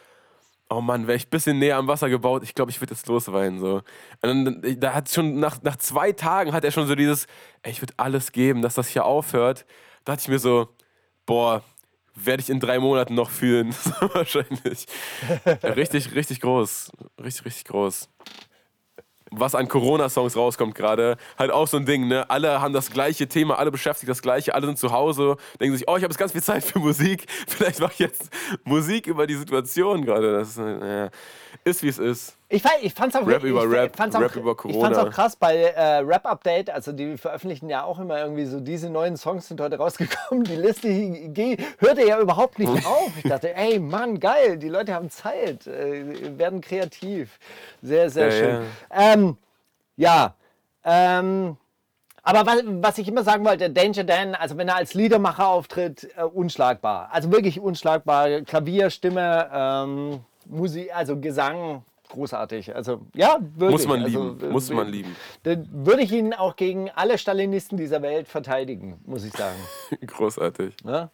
oh 0.70 0.80
Mann, 0.80 1.06
wäre 1.06 1.16
ich 1.16 1.26
ein 1.26 1.30
bisschen 1.30 1.58
näher 1.58 1.76
am 1.76 1.88
Wasser 1.88 2.08
gebaut, 2.08 2.42
ich 2.44 2.54
glaube, 2.54 2.70
ich 2.70 2.80
würde 2.80 2.94
jetzt 2.94 3.06
losweinen. 3.08 3.58
So. 3.58 3.82
Und 4.22 4.44
dann, 4.62 4.80
da 4.80 4.94
hat 4.94 5.10
schon 5.10 5.38
nach, 5.40 5.62
nach 5.62 5.76
zwei 5.76 6.12
Tagen 6.12 6.52
hat 6.52 6.64
er 6.64 6.70
schon 6.70 6.86
so 6.86 6.94
dieses, 6.94 7.26
ey, 7.62 7.72
ich 7.72 7.82
würde 7.82 7.94
alles 7.96 8.32
geben, 8.32 8.62
dass 8.62 8.74
das 8.74 8.88
hier 8.88 9.04
aufhört. 9.04 9.66
Da 10.04 10.12
dachte 10.12 10.22
ich 10.22 10.28
mir 10.28 10.38
so, 10.38 10.68
boah, 11.26 11.62
werde 12.14 12.42
ich 12.42 12.50
in 12.50 12.60
drei 12.60 12.78
Monaten 12.78 13.14
noch 13.14 13.30
fühlen. 13.30 13.74
Wahrscheinlich. 14.00 14.86
Richtig, 15.62 16.14
richtig 16.14 16.40
groß. 16.40 16.92
Richtig, 17.22 17.44
richtig 17.44 17.64
groß. 17.66 18.08
Was 19.30 19.54
an 19.54 19.68
Corona-Songs 19.68 20.36
rauskommt 20.36 20.74
gerade, 20.74 21.16
halt 21.38 21.52
auch 21.52 21.68
so 21.68 21.76
ein 21.76 21.86
Ding, 21.86 22.08
ne? 22.08 22.28
Alle 22.28 22.60
haben 22.60 22.74
das 22.74 22.90
gleiche 22.90 23.28
Thema, 23.28 23.58
alle 23.58 23.70
beschäftigt 23.70 24.10
das 24.10 24.22
gleiche, 24.22 24.54
alle 24.54 24.66
sind 24.66 24.78
zu 24.78 24.90
Hause, 24.90 25.36
denken 25.60 25.76
sich, 25.76 25.88
oh, 25.88 25.96
ich 25.96 26.02
habe 26.02 26.12
jetzt 26.12 26.18
ganz 26.18 26.32
viel 26.32 26.42
Zeit 26.42 26.64
für 26.64 26.80
Musik. 26.80 27.26
Vielleicht 27.46 27.78
mache 27.80 27.92
ich 27.92 27.98
jetzt 28.00 28.28
Musik 28.64 29.06
über 29.06 29.26
die 29.26 29.36
Situation 29.36 30.04
gerade. 30.04 30.32
Das 30.32 30.50
ist, 30.50 30.58
äh, 30.58 31.10
ist 31.64 31.82
wie 31.82 31.88
es 31.88 31.98
ist. 31.98 32.39
Ich, 32.52 32.62
fand, 32.62 32.74
ich 32.82 32.92
fand's 32.92 33.14
auch 33.14 33.24
Rap 33.24 33.44
ich, 33.44 33.50
über 33.50 33.62
ich, 33.64 33.70
Rap, 33.70 33.96
fand's 33.96 34.16
auch, 34.16 34.20
Rap 34.20 34.34
über 34.34 34.50
Ich 34.50 34.76
fand's 34.76 34.98
Corona. 34.98 35.02
auch 35.02 35.10
krass 35.10 35.36
bei 35.36 35.56
äh, 35.56 35.98
Rap 35.98 36.26
Update, 36.26 36.68
also 36.68 36.90
die 36.90 37.16
veröffentlichen 37.16 37.68
ja 37.68 37.84
auch 37.84 38.00
immer 38.00 38.18
irgendwie 38.20 38.44
so, 38.44 38.58
diese 38.58 38.90
neuen 38.90 39.16
Songs 39.16 39.46
sind 39.46 39.60
heute 39.60 39.76
rausgekommen. 39.78 40.42
Die 40.42 40.56
Liste 40.56 40.88
hörte 41.78 42.04
ja 42.04 42.18
überhaupt 42.18 42.58
nicht 42.58 42.72
auf. 42.86 43.12
Ich 43.22 43.30
dachte, 43.30 43.54
ey 43.54 43.78
Mann, 43.78 44.18
geil, 44.18 44.58
die 44.58 44.68
Leute 44.68 44.94
haben 44.94 45.10
Zeit, 45.10 45.68
äh, 45.68 46.36
werden 46.36 46.60
kreativ. 46.60 47.38
Sehr, 47.82 48.10
sehr 48.10 48.26
Ja, 48.26 48.32
schön. 48.32 48.62
Ähm, 48.90 49.36
ja, 49.96 50.34
ähm, 50.84 51.56
aber 52.24 52.46
was, 52.46 52.62
was 52.66 52.98
ich 52.98 53.06
immer 53.06 53.22
sagen 53.22 53.44
wollte, 53.44 53.70
Danger 53.70 54.02
Dan, 54.04 54.34
also 54.34 54.56
wenn 54.56 54.66
er 54.66 54.74
als 54.76 54.94
Liedermacher 54.94 55.46
auftritt, 55.46 56.08
äh, 56.16 56.24
unschlagbar. 56.24 57.10
Also 57.12 57.30
wirklich 57.30 57.60
unschlagbar. 57.60 58.40
Klavier, 58.42 58.90
Stimme, 58.90 59.48
ähm, 59.52 60.20
Musik, 60.46 60.90
also 60.94 61.16
Gesang, 61.18 61.84
großartig. 62.10 62.74
Also 62.74 63.00
ja, 63.14 63.38
wirklich. 63.40 63.70
Muss 63.70 63.86
man 63.86 64.02
also, 64.04 64.24
lieben, 64.24 64.40
äh, 64.42 64.52
muss 64.52 64.70
man 64.70 64.88
lieben. 64.88 65.16
Dann 65.42 65.68
würde 65.72 66.02
ich 66.02 66.12
ihn 66.12 66.34
auch 66.34 66.56
gegen 66.56 66.90
alle 66.90 67.18
Stalinisten 67.18 67.76
dieser 67.76 68.02
Welt 68.02 68.28
verteidigen, 68.28 69.00
muss 69.04 69.24
ich 69.24 69.32
sagen. 69.32 69.58
Großartig. 70.06 70.74
Ne? 70.84 71.10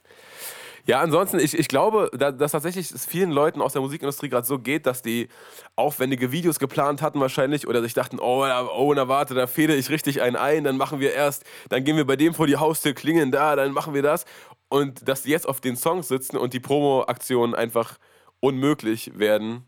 Ja, 0.87 1.01
ansonsten, 1.01 1.41
ich, 1.41 1.59
ich 1.59 1.67
glaube, 1.67 2.11
da, 2.17 2.31
dass 2.31 2.53
tatsächlich 2.53 2.93
es 2.93 3.07
vielen 3.07 3.33
Leuten 3.33 3.61
aus 3.61 3.73
der 3.73 3.83
Musikindustrie 3.83 4.29
gerade 4.29 4.47
so 4.47 4.61
geht, 4.61 4.87
dass 4.87 5.03
die 5.03 5.29
aufwendige 5.75 6.31
Videos 6.31 6.61
geplant 6.61 7.03
hatten 7.03 7.19
wahrscheinlich 7.19 7.67
oder 7.67 7.83
sich 7.83 7.93
dachten, 7.93 8.21
oh, 8.21 8.45
da- 8.45 8.69
oh 8.69 8.95
na 8.95 9.09
warte, 9.09 9.35
da 9.35 9.49
fäde 9.49 9.75
ich 9.75 9.91
richtig 9.91 10.23
einen 10.23 10.37
ein, 10.37 10.63
dann 10.63 10.77
machen 10.77 11.01
wir 11.01 11.13
erst, 11.13 11.43
dann 11.71 11.83
gehen 11.83 11.97
wir 11.97 12.07
bei 12.07 12.15
dem 12.15 12.35
vor 12.35 12.47
die 12.47 12.57
Haustür, 12.57 12.95
klingeln 12.95 13.33
da, 13.33 13.57
dann 13.57 13.73
machen 13.73 13.95
wir 13.95 14.03
das. 14.03 14.27
Und 14.69 15.09
dass 15.09 15.25
die 15.25 15.31
jetzt 15.31 15.49
auf 15.49 15.61
den 15.61 15.77
Songs 15.77 16.07
sitzen 16.07 16.37
und 16.37 16.53
die 16.55 16.61
Promo-Aktionen 16.61 17.57
einfach 17.57 17.99
unmöglich 18.39 19.19
werden, 19.19 19.65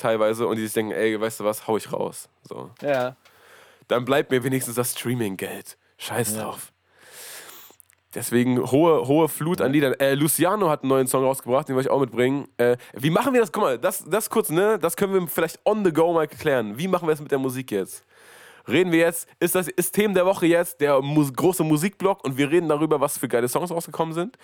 teilweise, 0.00 0.46
und 0.46 0.56
die 0.56 0.64
sich 0.64 0.72
denken, 0.72 0.92
ey, 0.92 1.20
weißt 1.20 1.40
du 1.40 1.44
was, 1.44 1.66
hau 1.66 1.76
ich 1.76 1.92
raus. 1.92 2.28
So. 2.42 2.70
Ja. 2.82 3.16
Dann 3.88 4.04
bleibt 4.04 4.30
mir 4.30 4.42
wenigstens 4.44 4.76
das 4.76 4.92
Streaming-Geld. 4.92 5.76
Scheiß 5.98 6.34
drauf. 6.34 6.72
Deswegen 8.14 8.58
hohe, 8.70 9.06
hohe 9.06 9.28
Flut 9.28 9.60
an 9.60 9.72
Liedern. 9.72 9.92
Äh, 9.94 10.14
Luciano 10.14 10.68
hat 10.68 10.82
einen 10.82 10.88
neuen 10.88 11.06
Song 11.06 11.22
rausgebracht, 11.22 11.68
den 11.68 11.76
wollte 11.76 11.88
ich 11.88 11.92
auch 11.92 12.00
mitbringen. 12.00 12.48
Äh, 12.56 12.76
wie 12.92 13.10
machen 13.10 13.32
wir 13.32 13.40
das? 13.40 13.52
Guck 13.52 13.62
mal, 13.62 13.78
das, 13.78 14.04
das 14.04 14.28
kurz, 14.28 14.50
ne? 14.50 14.78
Das 14.80 14.96
können 14.96 15.12
wir 15.12 15.28
vielleicht 15.28 15.60
on 15.64 15.84
the 15.84 15.92
go 15.92 16.12
mal 16.12 16.26
klären. 16.26 16.76
Wie 16.76 16.88
machen 16.88 17.06
wir 17.06 17.12
es 17.12 17.20
mit 17.20 17.30
der 17.30 17.38
Musik 17.38 17.70
jetzt? 17.70 18.04
Reden 18.66 18.90
wir 18.90 19.00
jetzt, 19.00 19.28
ist 19.38 19.54
das 19.54 19.68
ist 19.68 19.92
Themen 19.92 20.14
der 20.14 20.26
Woche 20.26 20.46
jetzt 20.46 20.80
der 20.80 21.00
Mus 21.00 21.32
große 21.32 21.62
Musikblock 21.62 22.24
und 22.24 22.36
wir 22.36 22.50
reden 22.50 22.68
darüber, 22.68 23.00
was 23.00 23.16
für 23.16 23.28
geile 23.28 23.48
Songs 23.48 23.70
rausgekommen 23.70 24.12
sind? 24.12 24.36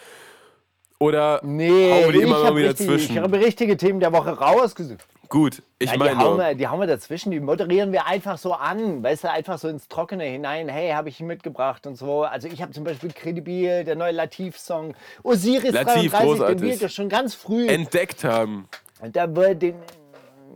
Oder 0.99 1.41
Nee, 1.43 1.93
hauen 1.93 2.05
wir 2.05 2.13
die 2.13 2.21
immer 2.23 2.43
mal 2.43 2.57
wieder 2.57 2.71
richtig, 2.71 2.87
zwischen? 2.87 3.17
ich 3.17 3.23
habe 3.23 3.39
richtige 3.39 3.77
Themen 3.77 4.01
der 4.01 4.13
Woche 4.13 4.31
rausgesucht. 4.31 5.05
Gut, 5.29 5.63
ich 5.79 5.89
Ja, 5.89 5.95
die, 5.95 5.99
meine 5.99 6.19
hauen 6.19 6.37
nur, 6.37 6.39
wir, 6.39 6.55
die 6.55 6.69
hauen 6.69 6.81
wir 6.81 6.87
dazwischen, 6.87 7.33
die 7.33 7.41
moderieren 7.41 7.93
wir 7.93 8.07
einfach 8.07 8.39
so 8.39 8.53
an, 8.53 9.03
weißt 9.03 9.25
du, 9.25 9.31
einfach 9.31 9.59
so 9.59 9.69
ins 9.69 9.89
Trockene 9.89 10.25
hinein. 10.25 10.69
Hey, 10.69 10.93
habe 10.93 11.09
ich 11.09 11.21
mitgebracht 11.21 11.87
und 11.87 11.97
so. 11.97 12.23
Also 12.23 12.49
ich 12.49 12.63
habe 12.63 12.73
zum 12.73 12.85
Beispiel 12.85 13.13
Credibil, 13.13 13.85
der 13.85 13.97
neue 13.97 14.13
Latif-Song, 14.13 14.95
Osiris 15.23 15.73
Latif, 15.73 16.13
33, 16.13 16.61
den 16.61 16.81
wir 16.81 16.89
schon 16.89 17.09
ganz 17.09 17.35
früh. 17.35 17.67
entdeckt 17.67 18.25
haben. 18.25 18.69
da 19.13 19.35
wird 19.35 19.63
den, 19.63 19.75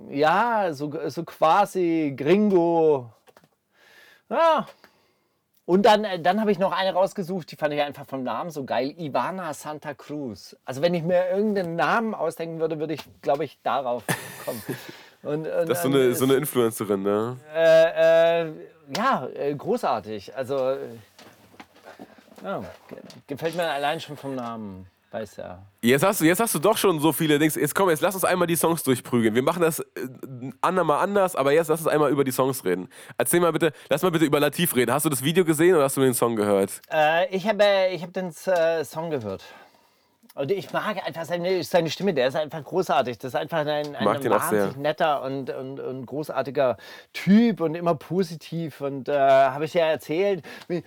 ja, 0.08 0.72
so, 0.72 0.92
so 1.08 1.24
quasi 1.24 2.14
Gringo. 2.16 3.10
Ja. 4.28 4.66
Und 5.70 5.82
dann, 5.86 6.02
äh, 6.02 6.18
dann 6.18 6.40
habe 6.40 6.50
ich 6.50 6.58
noch 6.58 6.72
eine 6.72 6.92
rausgesucht, 6.94 7.52
die 7.52 7.54
fand 7.54 7.72
ich 7.72 7.80
einfach 7.80 8.04
vom 8.04 8.24
Namen 8.24 8.50
so 8.50 8.64
geil. 8.64 8.92
Ivana 8.98 9.54
Santa 9.54 9.94
Cruz. 9.94 10.56
Also 10.64 10.82
wenn 10.82 10.94
ich 10.94 11.04
mir 11.04 11.30
irgendeinen 11.30 11.76
Namen 11.76 12.12
ausdenken 12.12 12.58
würde, 12.58 12.80
würde 12.80 12.94
ich, 12.94 13.02
glaube 13.22 13.44
ich, 13.44 13.56
darauf 13.62 14.02
kommen. 14.44 14.60
Und, 15.22 15.46
und, 15.46 15.68
Das 15.68 15.78
ist 15.78 15.82
so 15.82 15.88
eine, 15.88 15.98
es- 15.98 16.18
so 16.18 16.24
eine 16.24 16.34
Influencerin, 16.34 17.04
ne? 17.04 17.36
äh, 17.54 18.48
äh, 18.48 18.52
ja, 18.96 19.28
äh, 19.32 19.54
großartig. 19.54 20.34
Also, 20.36 20.56
äh, 20.70 20.78
ja, 22.42 22.64
ge- 22.88 22.98
gefällt 23.28 23.54
mir 23.54 23.70
allein 23.70 24.00
schon 24.00 24.16
vom 24.16 24.34
Namen. 24.34 24.88
Weiß 25.10 25.36
ja. 25.38 25.66
Jetzt 25.82 26.04
hast, 26.04 26.20
du, 26.20 26.24
jetzt 26.24 26.38
hast 26.38 26.54
du 26.54 26.60
doch 26.60 26.76
schon 26.76 27.00
so 27.00 27.12
viele 27.12 27.38
Dings. 27.40 27.56
Jetzt 27.56 27.74
komm, 27.74 27.90
jetzt 27.90 28.00
lass 28.00 28.14
uns 28.14 28.24
einmal 28.24 28.46
die 28.46 28.54
Songs 28.54 28.84
durchprügeln. 28.84 29.34
Wir 29.34 29.42
machen 29.42 29.60
das 29.60 29.80
äh, 29.80 29.84
andermal 30.60 31.02
anders, 31.02 31.34
aber 31.34 31.52
jetzt 31.52 31.66
lass 31.66 31.80
uns 31.80 31.88
einmal 31.88 32.12
über 32.12 32.22
die 32.22 32.30
Songs 32.30 32.64
reden. 32.64 32.88
Erzähl 33.18 33.40
mal 33.40 33.52
bitte, 33.52 33.72
lass 33.88 34.02
mal 34.02 34.12
bitte 34.12 34.24
über 34.24 34.38
Latif 34.38 34.76
reden. 34.76 34.92
Hast 34.92 35.04
du 35.04 35.08
das 35.08 35.24
Video 35.24 35.44
gesehen 35.44 35.74
oder 35.74 35.84
hast 35.84 35.96
du 35.96 36.00
den 36.00 36.14
Song 36.14 36.36
gehört? 36.36 36.80
Äh, 36.92 37.34
ich 37.34 37.48
habe 37.48 37.64
ich 37.92 38.02
hab 38.04 38.12
den 38.12 38.28
äh, 38.28 38.84
Song 38.84 39.10
gehört. 39.10 39.42
Und 40.36 40.52
ich 40.52 40.72
mag 40.72 41.04
einfach 41.04 41.24
seine, 41.24 41.64
seine 41.64 41.90
Stimme, 41.90 42.14
der 42.14 42.28
ist 42.28 42.36
einfach 42.36 42.62
großartig. 42.62 43.18
Das 43.18 43.34
ist 43.34 43.34
einfach 43.34 43.66
ein, 43.66 43.96
ein 43.96 44.06
wahnsinnig 44.06 44.76
netter 44.76 45.22
und, 45.22 45.50
und, 45.50 45.80
und 45.80 46.06
großartiger 46.06 46.76
Typ 47.12 47.60
und 47.60 47.74
immer 47.74 47.96
positiv. 47.96 48.80
Und 48.80 49.08
äh, 49.08 49.18
habe 49.18 49.64
ich 49.64 49.74
ja 49.74 49.86
erzählt, 49.86 50.44
wie, 50.68 50.84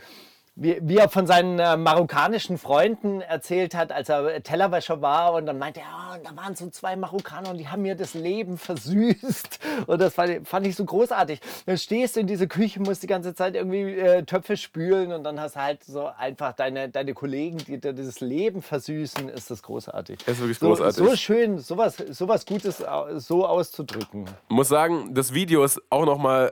wie, 0.55 0.77
wie 0.81 0.97
er 0.97 1.09
von 1.09 1.25
seinen 1.25 1.57
äh, 1.57 1.77
marokkanischen 1.77 2.57
Freunden 2.57 3.21
erzählt 3.21 3.73
hat, 3.73 3.91
als 3.91 4.09
er 4.09 4.43
Tellerwäscher 4.43 5.01
war. 5.01 5.33
Und 5.33 5.47
dann 5.47 5.57
meinte 5.57 5.79
er, 5.79 6.17
und 6.17 6.25
da 6.25 6.35
waren 6.35 6.55
so 6.55 6.69
zwei 6.69 6.95
Marokkaner 6.95 7.49
und 7.49 7.57
die 7.57 7.67
haben 7.67 7.81
mir 7.81 7.95
das 7.95 8.13
Leben 8.13 8.57
versüßt. 8.57 9.59
Und 9.87 9.99
das 9.99 10.13
fand, 10.13 10.47
fand 10.47 10.67
ich 10.67 10.75
so 10.75 10.85
großartig. 10.85 11.39
Dann 11.65 11.77
stehst 11.77 12.15
du 12.15 12.19
in 12.19 12.27
dieser 12.27 12.47
Küche, 12.47 12.79
musst 12.79 13.01
die 13.01 13.07
ganze 13.07 13.33
Zeit 13.33 13.55
irgendwie 13.55 13.95
äh, 13.97 14.23
Töpfe 14.23 14.55
spülen 14.55 15.11
und 15.11 15.23
dann 15.23 15.39
hast 15.39 15.55
halt 15.55 15.83
so 15.83 16.07
einfach 16.07 16.53
deine, 16.53 16.89
deine 16.89 17.13
Kollegen, 17.13 17.57
die 17.57 17.79
dir 17.79 17.93
das 17.93 18.19
Leben 18.19 18.61
versüßen, 18.61 19.29
ist 19.29 19.49
das 19.49 19.63
großartig. 19.63 20.19
Das 20.25 20.35
ist 20.35 20.41
wirklich 20.41 20.59
so, 20.59 20.67
großartig. 20.67 20.95
So 20.95 21.15
schön, 21.15 21.57
sowas, 21.57 21.97
sowas 21.97 22.45
Gutes 22.45 22.83
so 23.15 23.45
auszudrücken. 23.45 24.25
muss 24.47 24.67
sagen, 24.67 25.13
das 25.13 25.33
Video 25.33 25.63
ist 25.63 25.81
auch 25.89 26.05
nochmal 26.05 26.49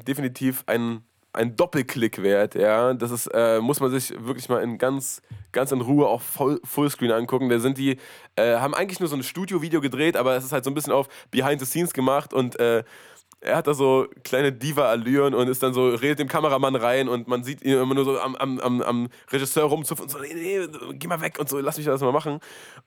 äh, 0.00 0.02
definitiv 0.04 0.64
ein, 0.66 1.04
ein 1.32 1.56
Doppelklick 1.56 2.22
wert. 2.22 2.54
Ja? 2.54 2.94
Das 2.94 3.10
ist, 3.10 3.26
äh, 3.28 3.60
muss 3.60 3.80
man 3.80 3.90
sich 3.90 4.12
wirklich 4.24 4.48
mal 4.48 4.62
in 4.62 4.78
ganz, 4.78 5.22
ganz 5.52 5.72
in 5.72 5.80
Ruhe 5.80 6.06
auf 6.06 6.22
Voll 6.22 6.60
Fullscreen 6.64 7.12
angucken. 7.12 7.48
Da 7.48 7.58
sind 7.58 7.78
die, 7.78 7.98
äh, 8.36 8.56
haben 8.56 8.74
eigentlich 8.74 9.00
nur 9.00 9.08
so 9.08 9.16
ein 9.16 9.22
Studio-Video 9.22 9.80
gedreht, 9.80 10.16
aber 10.16 10.36
es 10.36 10.44
ist 10.44 10.52
halt 10.52 10.64
so 10.64 10.70
ein 10.70 10.74
bisschen 10.74 10.92
auf 10.92 11.08
Behind 11.30 11.60
the 11.60 11.66
Scenes 11.66 11.92
gemacht 11.92 12.32
und 12.34 12.58
äh, 12.60 12.84
er 13.40 13.56
hat 13.56 13.66
da 13.66 13.74
so 13.74 14.06
kleine 14.22 14.52
Diva-Allüren 14.52 15.34
und 15.34 15.48
ist 15.48 15.62
dann 15.62 15.74
so, 15.74 15.88
redet 15.88 16.20
dem 16.20 16.28
Kameramann 16.28 16.76
rein 16.76 17.08
und 17.08 17.26
man 17.26 17.42
sieht 17.42 17.62
ihn 17.62 17.76
immer 17.76 17.94
nur 17.94 18.04
so 18.04 18.20
am, 18.20 18.36
am, 18.36 18.60
am, 18.60 18.82
am 18.82 19.08
Regisseur 19.30 19.64
rumzupfen 19.64 20.04
und 20.04 20.10
so, 20.10 20.18
nee, 20.18 20.32
nee, 20.32 20.68
geh 20.92 21.08
mal 21.08 21.20
weg 21.20 21.38
und 21.40 21.48
so, 21.48 21.58
lass 21.58 21.76
mich 21.76 21.86
das 21.86 22.00
mal 22.00 22.12
machen. 22.12 22.38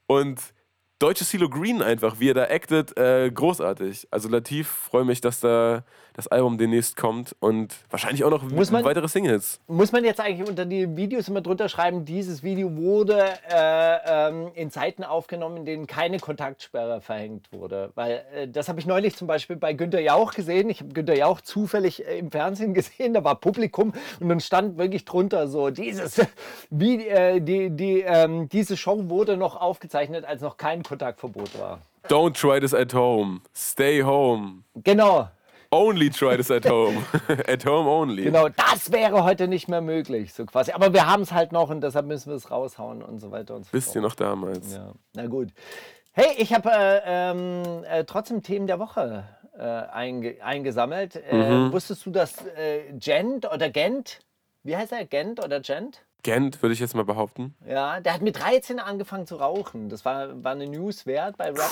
Und 0.08 0.40
deutsche 1.00 1.26
CeeLo 1.26 1.50
Green 1.50 1.82
einfach, 1.82 2.20
wie 2.20 2.30
er 2.30 2.34
da 2.36 2.44
actet, 2.44 2.98
äh, 2.98 3.30
großartig. 3.32 4.08
Also 4.12 4.30
Latif, 4.30 4.70
freue 4.70 5.04
mich, 5.04 5.20
dass 5.20 5.42
da, 5.42 5.84
das 6.16 6.28
Album 6.28 6.58
demnächst 6.58 6.96
kommt 6.96 7.36
und 7.40 7.76
wahrscheinlich 7.90 8.24
auch 8.24 8.30
noch 8.30 8.42
Muss 8.44 8.72
man- 8.72 8.84
weitere 8.86 9.08
Singles. 9.08 9.60
Muss 9.68 9.92
man 9.92 10.04
jetzt 10.06 10.20
eigentlich 10.22 10.48
unter 10.48 10.66
die 10.66 10.96
Videos 10.96 11.28
immer 11.28 11.42
drunter 11.42 11.68
schreiben, 11.68 12.06
dieses 12.06 12.42
Video 12.42 12.76
wurde 12.78 13.22
äh, 13.50 14.30
ähm, 14.30 14.52
in 14.56 14.72
Zeiten 14.72 15.04
aufgenommen, 15.04 15.58
in 15.58 15.66
denen 15.66 15.88
keine 15.88 16.20
Kontaktsperre 16.20 17.02
verhängt 17.02 17.52
wurde. 17.52 17.92
Weil 17.96 18.24
äh, 18.34 18.48
das 18.48 18.70
habe 18.70 18.80
ich 18.80 18.86
neulich 18.86 19.16
zum 19.16 19.28
Beispiel 19.28 19.58
bei 19.58 19.74
Günter 19.74 20.00
Jauch 20.00 20.34
gesehen. 20.34 20.70
Ich 20.70 20.80
habe 20.80 20.94
Günter 20.94 21.16
Jauch 21.16 21.42
zufällig 21.42 22.08
äh, 22.08 22.18
im 22.20 22.32
Fernsehen 22.32 22.74
gesehen, 22.74 23.14
da 23.14 23.24
war 23.24 23.36
Publikum 23.36 23.94
und 24.20 24.30
dann 24.30 24.40
stand 24.40 24.78
wirklich 24.78 25.06
drunter 25.06 25.48
so, 25.48 25.70
dieses, 25.70 26.22
wie, 26.70 27.08
äh, 27.08 27.42
die, 27.42 27.70
die, 27.72 28.02
ähm, 28.02 28.48
diese 28.50 28.78
Show 28.78 29.10
wurde 29.10 29.36
noch 29.38 29.60
aufgezeichnet, 29.60 30.24
als 30.26 30.42
noch 30.42 30.56
kein 30.58 30.84
Kontaktverbot 30.84 31.60
war. 31.60 31.80
Don't 32.08 32.40
try 32.40 32.60
this 32.60 32.74
at 32.74 32.94
home. 32.94 33.42
Stay 33.56 34.04
home. 34.04 34.60
Genau, 34.76 35.28
Only 35.72 36.10
try 36.10 36.38
this 36.38 36.52
at 36.52 36.66
home. 36.66 37.04
at 37.48 37.66
home 37.66 37.88
only. 37.88 38.24
Genau, 38.24 38.48
das 38.50 38.92
wäre 38.92 39.24
heute 39.24 39.48
nicht 39.48 39.68
mehr 39.68 39.82
möglich, 39.82 40.34
so 40.34 40.46
quasi. 40.46 40.72
Aber 40.72 40.94
wir 40.94 41.08
haben 41.08 41.24
es 41.24 41.32
halt 41.32 41.52
noch 41.52 41.70
und 41.70 41.82
deshalb 41.82 42.06
müssen 42.06 42.30
wir 42.30 42.36
es 42.36 42.50
raushauen 42.52 43.02
und 43.02 43.20
so 43.20 43.32
weiter 43.32 43.56
und 43.56 43.66
so 43.66 43.76
ihr 43.76 43.82
fort. 43.82 43.96
noch 43.98 44.16
damals? 44.16 44.74
Ja, 44.74 44.94
na 45.14 45.26
gut. 45.28 45.50
Hey, 46.14 46.34
ich 46.38 46.54
habe 46.54 46.70
äh, 46.72 47.02
ähm, 47.06 47.84
äh, 47.90 48.04
trotzdem 48.06 48.42
Themen 48.42 48.68
der 48.68 48.80
Woche 48.80 49.26
äh, 49.58 49.62
einge 49.64 50.38
eingesammelt. 50.44 51.16
Äh, 51.16 51.36
Mhm. 51.36 51.74
Wusstest 51.74 52.06
du, 52.06 52.12
dass 52.12 52.46
äh, 52.58 52.94
Gent 52.94 53.46
oder 53.52 53.70
Gent, 53.70 54.20
wie 54.64 54.76
heißt 54.78 54.92
er, 54.94 55.06
Gent 55.06 55.44
oder 55.44 55.60
Gent? 55.60 56.06
Gent, 56.24 56.62
würde 56.64 56.74
ich 56.74 56.80
jetzt 56.80 56.96
mal 56.96 57.06
behaupten. 57.06 57.54
Ja, 57.68 58.00
der 58.00 58.14
hat 58.16 58.22
mit 58.24 58.40
13 58.40 58.80
angefangen 58.80 59.28
zu 59.28 59.36
rauchen. 59.36 59.90
Das 59.90 60.06
war, 60.06 60.44
war 60.44 60.54
eine 60.54 60.66
News 60.68 61.06
wert 61.06 61.38
bei 61.38 61.50
Rap, 61.50 61.70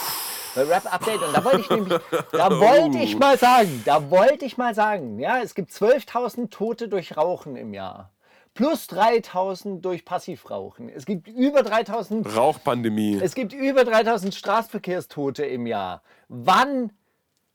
bei 0.56 0.64
Rap 0.64 0.92
Update. 0.94 1.22
Und 1.22 1.34
da 1.36 1.44
wollte 1.44 1.60
ich 1.62 1.70
nämlich, 1.70 2.00
da 2.32 2.60
wollte 2.60 2.98
ich 3.00 3.18
mal 3.18 3.38
sagen, 3.38 3.82
da 3.86 4.10
wollte 4.10 4.46
ich 4.46 4.58
mal 4.58 4.74
sagen, 4.76 5.20
ja, 5.20 5.40
es 5.42 5.56
gibt 5.56 5.72
12.000 5.72 6.50
Tote 6.50 6.88
durch 6.88 7.18
Rauchen 7.18 7.56
im 7.56 7.74
Jahr. 7.74 8.12
Plus 8.54 8.88
3.000 8.90 9.82
durch 9.82 10.06
Passivrauchen. 10.06 10.88
Es 10.90 11.06
gibt 11.06 11.28
über 11.28 11.62
3.000 11.62 12.36
Rauchpandemie. 12.36 13.20
es 13.22 13.34
gibt 13.34 13.52
über 13.52 13.84
3000 13.84 14.36
Straßenverkehrstote 14.36 15.44
im 15.44 15.66
Jahr. 15.66 16.04
Wann 16.28 16.92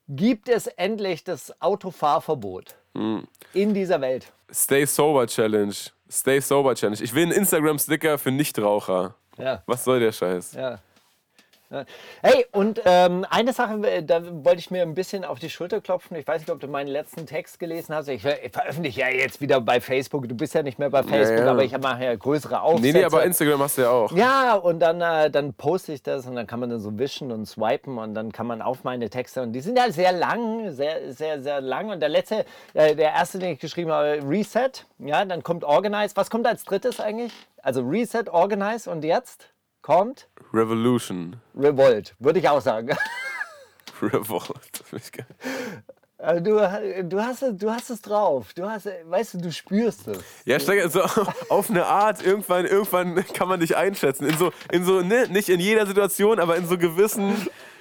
gibt 0.08 0.48
es 0.48 0.66
endlich 0.66 1.22
das 1.22 1.54
Autofahrverbot 1.60 2.74
in 3.52 3.74
dieser 3.74 4.00
Welt? 4.00 4.32
Stay 4.52 4.86
Sober 4.86 5.28
Challenge. 5.28 5.74
Stay 6.10 6.40
Sober 6.40 6.74
Challenge. 6.74 7.00
Ich 7.00 7.14
will 7.14 7.24
einen 7.24 7.32
Instagram-Sticker 7.32 8.18
für 8.18 8.32
Nichtraucher. 8.32 9.14
Ja. 9.36 9.62
Was 9.66 9.84
soll 9.84 10.00
der 10.00 10.10
Scheiß? 10.10 10.54
Ja. 10.54 10.80
Ja. 11.70 11.84
Hey, 12.22 12.46
und 12.52 12.80
ähm, 12.86 13.26
eine 13.28 13.52
Sache, 13.52 13.74
äh, 13.86 14.02
da 14.02 14.22
wollte 14.42 14.58
ich 14.58 14.70
mir 14.70 14.80
ein 14.80 14.94
bisschen 14.94 15.22
auf 15.22 15.38
die 15.38 15.50
Schulter 15.50 15.82
klopfen. 15.82 16.16
Ich 16.16 16.26
weiß 16.26 16.40
nicht, 16.40 16.50
ob 16.50 16.60
du 16.60 16.66
meinen 16.66 16.88
letzten 16.88 17.26
Text 17.26 17.58
gelesen 17.58 17.94
hast. 17.94 18.08
Ich, 18.08 18.24
ich 18.24 18.52
veröffentliche 18.52 19.00
ja 19.02 19.08
jetzt 19.08 19.42
wieder 19.42 19.60
bei 19.60 19.78
Facebook. 19.78 20.26
Du 20.28 20.34
bist 20.34 20.54
ja 20.54 20.62
nicht 20.62 20.78
mehr 20.78 20.88
bei 20.88 21.02
Facebook, 21.02 21.40
ja. 21.40 21.50
aber 21.50 21.64
ich 21.64 21.76
mache 21.76 22.04
ja 22.04 22.14
größere 22.14 22.62
Aufsätze. 22.62 22.92
Nee, 22.92 22.98
nee, 23.00 23.04
aber 23.04 23.22
Instagram 23.22 23.60
hast 23.60 23.76
du 23.76 23.82
ja 23.82 23.90
auch. 23.90 24.12
Ja, 24.12 24.54
und 24.54 24.80
dann, 24.80 25.02
äh, 25.02 25.30
dann 25.30 25.52
poste 25.52 25.92
ich 25.92 26.02
das 26.02 26.26
und 26.26 26.36
dann 26.36 26.46
kann 26.46 26.58
man 26.58 26.70
dann 26.70 26.80
so 26.80 26.98
wischen 26.98 27.30
und 27.30 27.44
swipen 27.44 27.98
und 27.98 28.14
dann 28.14 28.32
kann 28.32 28.46
man 28.46 28.62
auf 28.62 28.84
meine 28.84 29.10
Texte 29.10 29.42
und 29.42 29.52
die 29.52 29.60
sind 29.60 29.76
ja 29.76 29.92
sehr 29.92 30.12
lang, 30.12 30.72
sehr, 30.72 31.12
sehr, 31.12 31.42
sehr 31.42 31.60
lang. 31.60 31.90
Und 31.90 32.00
der 32.00 32.08
letzte, 32.08 32.46
äh, 32.72 32.96
der 32.96 33.12
erste, 33.12 33.38
den 33.38 33.52
ich 33.52 33.58
geschrieben 33.58 33.92
habe, 33.92 34.20
Reset, 34.26 34.70
ja, 35.00 35.22
dann 35.22 35.42
kommt 35.42 35.64
Organize. 35.64 36.16
Was 36.16 36.30
kommt 36.30 36.46
als 36.46 36.64
drittes 36.64 36.98
eigentlich? 36.98 37.32
Also 37.62 37.82
Reset, 37.82 38.24
Organize 38.30 38.90
und 38.90 39.04
jetzt 39.04 39.50
kommt 39.82 40.28
Revolution. 40.52 41.36
Revolt, 41.56 42.14
würde 42.18 42.38
ich 42.38 42.48
auch 42.48 42.60
sagen. 42.60 42.96
Revolt. 44.02 44.84
Geil. 45.12 45.26
Also 46.20 46.42
du, 46.42 47.04
du, 47.04 47.20
hast, 47.22 47.42
es- 47.42 47.56
du 47.56 47.70
hast 47.70 47.90
es 47.90 48.02
drauf. 48.02 48.52
Du 48.54 48.68
hast, 48.68 48.86
weißt 49.06 49.34
du, 49.34 49.38
du 49.38 49.52
spürst 49.52 50.08
es. 50.08 50.18
Ja, 50.44 50.58
Steiger, 50.58 50.88
so 50.88 51.02
auf 51.48 51.70
eine 51.70 51.86
Art, 51.86 52.24
irgendwann, 52.24 52.64
irgendwann 52.66 53.24
kann 53.34 53.48
man 53.48 53.60
dich 53.60 53.76
einschätzen. 53.76 54.26
In 54.26 54.36
so, 54.36 54.52
in 54.72 54.84
so, 54.84 55.00
ne, 55.00 55.28
nicht 55.28 55.48
in 55.48 55.60
jeder 55.60 55.86
Situation, 55.86 56.40
aber 56.40 56.56
in 56.56 56.66
so 56.66 56.76
gewissen 56.76 57.34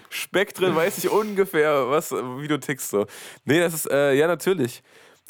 Spektren 0.09 0.75
weiß 0.75 0.99
ich 0.99 1.09
ungefähr, 1.09 1.89
was, 1.89 2.11
wie 2.11 2.47
du 2.47 2.59
tickst 2.59 2.91
so. 2.91 3.07
Nee, 3.45 3.59
das 3.59 3.73
ist, 3.73 3.89
äh, 3.91 4.13
ja, 4.13 4.27
natürlich. 4.27 4.83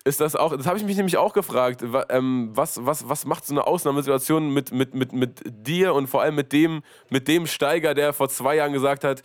Ist 0.07 0.21
das 0.21 0.37
auch, 0.37 0.55
das 0.55 0.65
habe 0.65 0.77
ich 0.77 0.85
mich 0.85 0.95
nämlich 0.95 1.17
auch 1.17 1.33
gefragt, 1.33 1.83
ähm, 2.09 2.49
was, 2.53 2.85
was, 2.85 3.09
was 3.09 3.25
macht 3.25 3.45
so 3.45 3.53
eine 3.53 3.67
Ausnahmesituation 3.67 4.53
mit, 4.53 4.71
mit, 4.71 4.93
mit, 4.93 5.11
mit 5.11 5.41
dir 5.45 5.93
und 5.93 6.07
vor 6.07 6.21
allem 6.21 6.35
mit 6.35 6.53
dem, 6.53 6.81
mit 7.09 7.27
dem 7.27 7.45
Steiger, 7.45 7.93
der 7.93 8.13
vor 8.13 8.29
zwei 8.29 8.55
Jahren 8.55 8.71
gesagt 8.71 9.03
hat, 9.03 9.21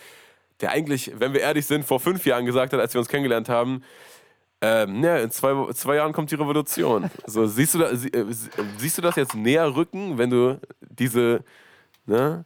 der 0.61 0.71
eigentlich, 0.73 1.13
wenn 1.21 1.35
wir 1.35 1.41
ehrlich 1.41 1.67
sind, 1.67 1.85
vor 1.85 2.01
fünf 2.01 2.27
Jahren 2.27 2.47
gesagt 2.47 2.73
hat, 2.73 2.81
als 2.81 2.95
wir 2.95 2.99
uns 3.01 3.09
kennengelernt 3.09 3.49
haben, 3.49 3.83
ähm, 4.61 5.05
ja, 5.05 5.19
in 5.19 5.31
zwei, 5.31 5.73
zwei 5.73 5.97
Jahren 5.97 6.13
kommt 6.13 6.33
die 6.33 6.37
Revolution. 6.37 7.11
So, 7.27 7.47
siehst, 7.47 7.75
du 7.75 7.79
da, 7.79 7.95
sie, 7.95 8.09
äh, 8.13 8.25
sie- 8.33 8.51
siehst 8.79 8.99
du 8.99 9.03
das 9.03 9.15
jetzt 9.15 9.37
näher 9.37 9.77
rücken, 9.77 10.19
wenn 10.19 10.31
du 10.31 10.61
diese, 10.81 11.45
ne, 12.07 12.45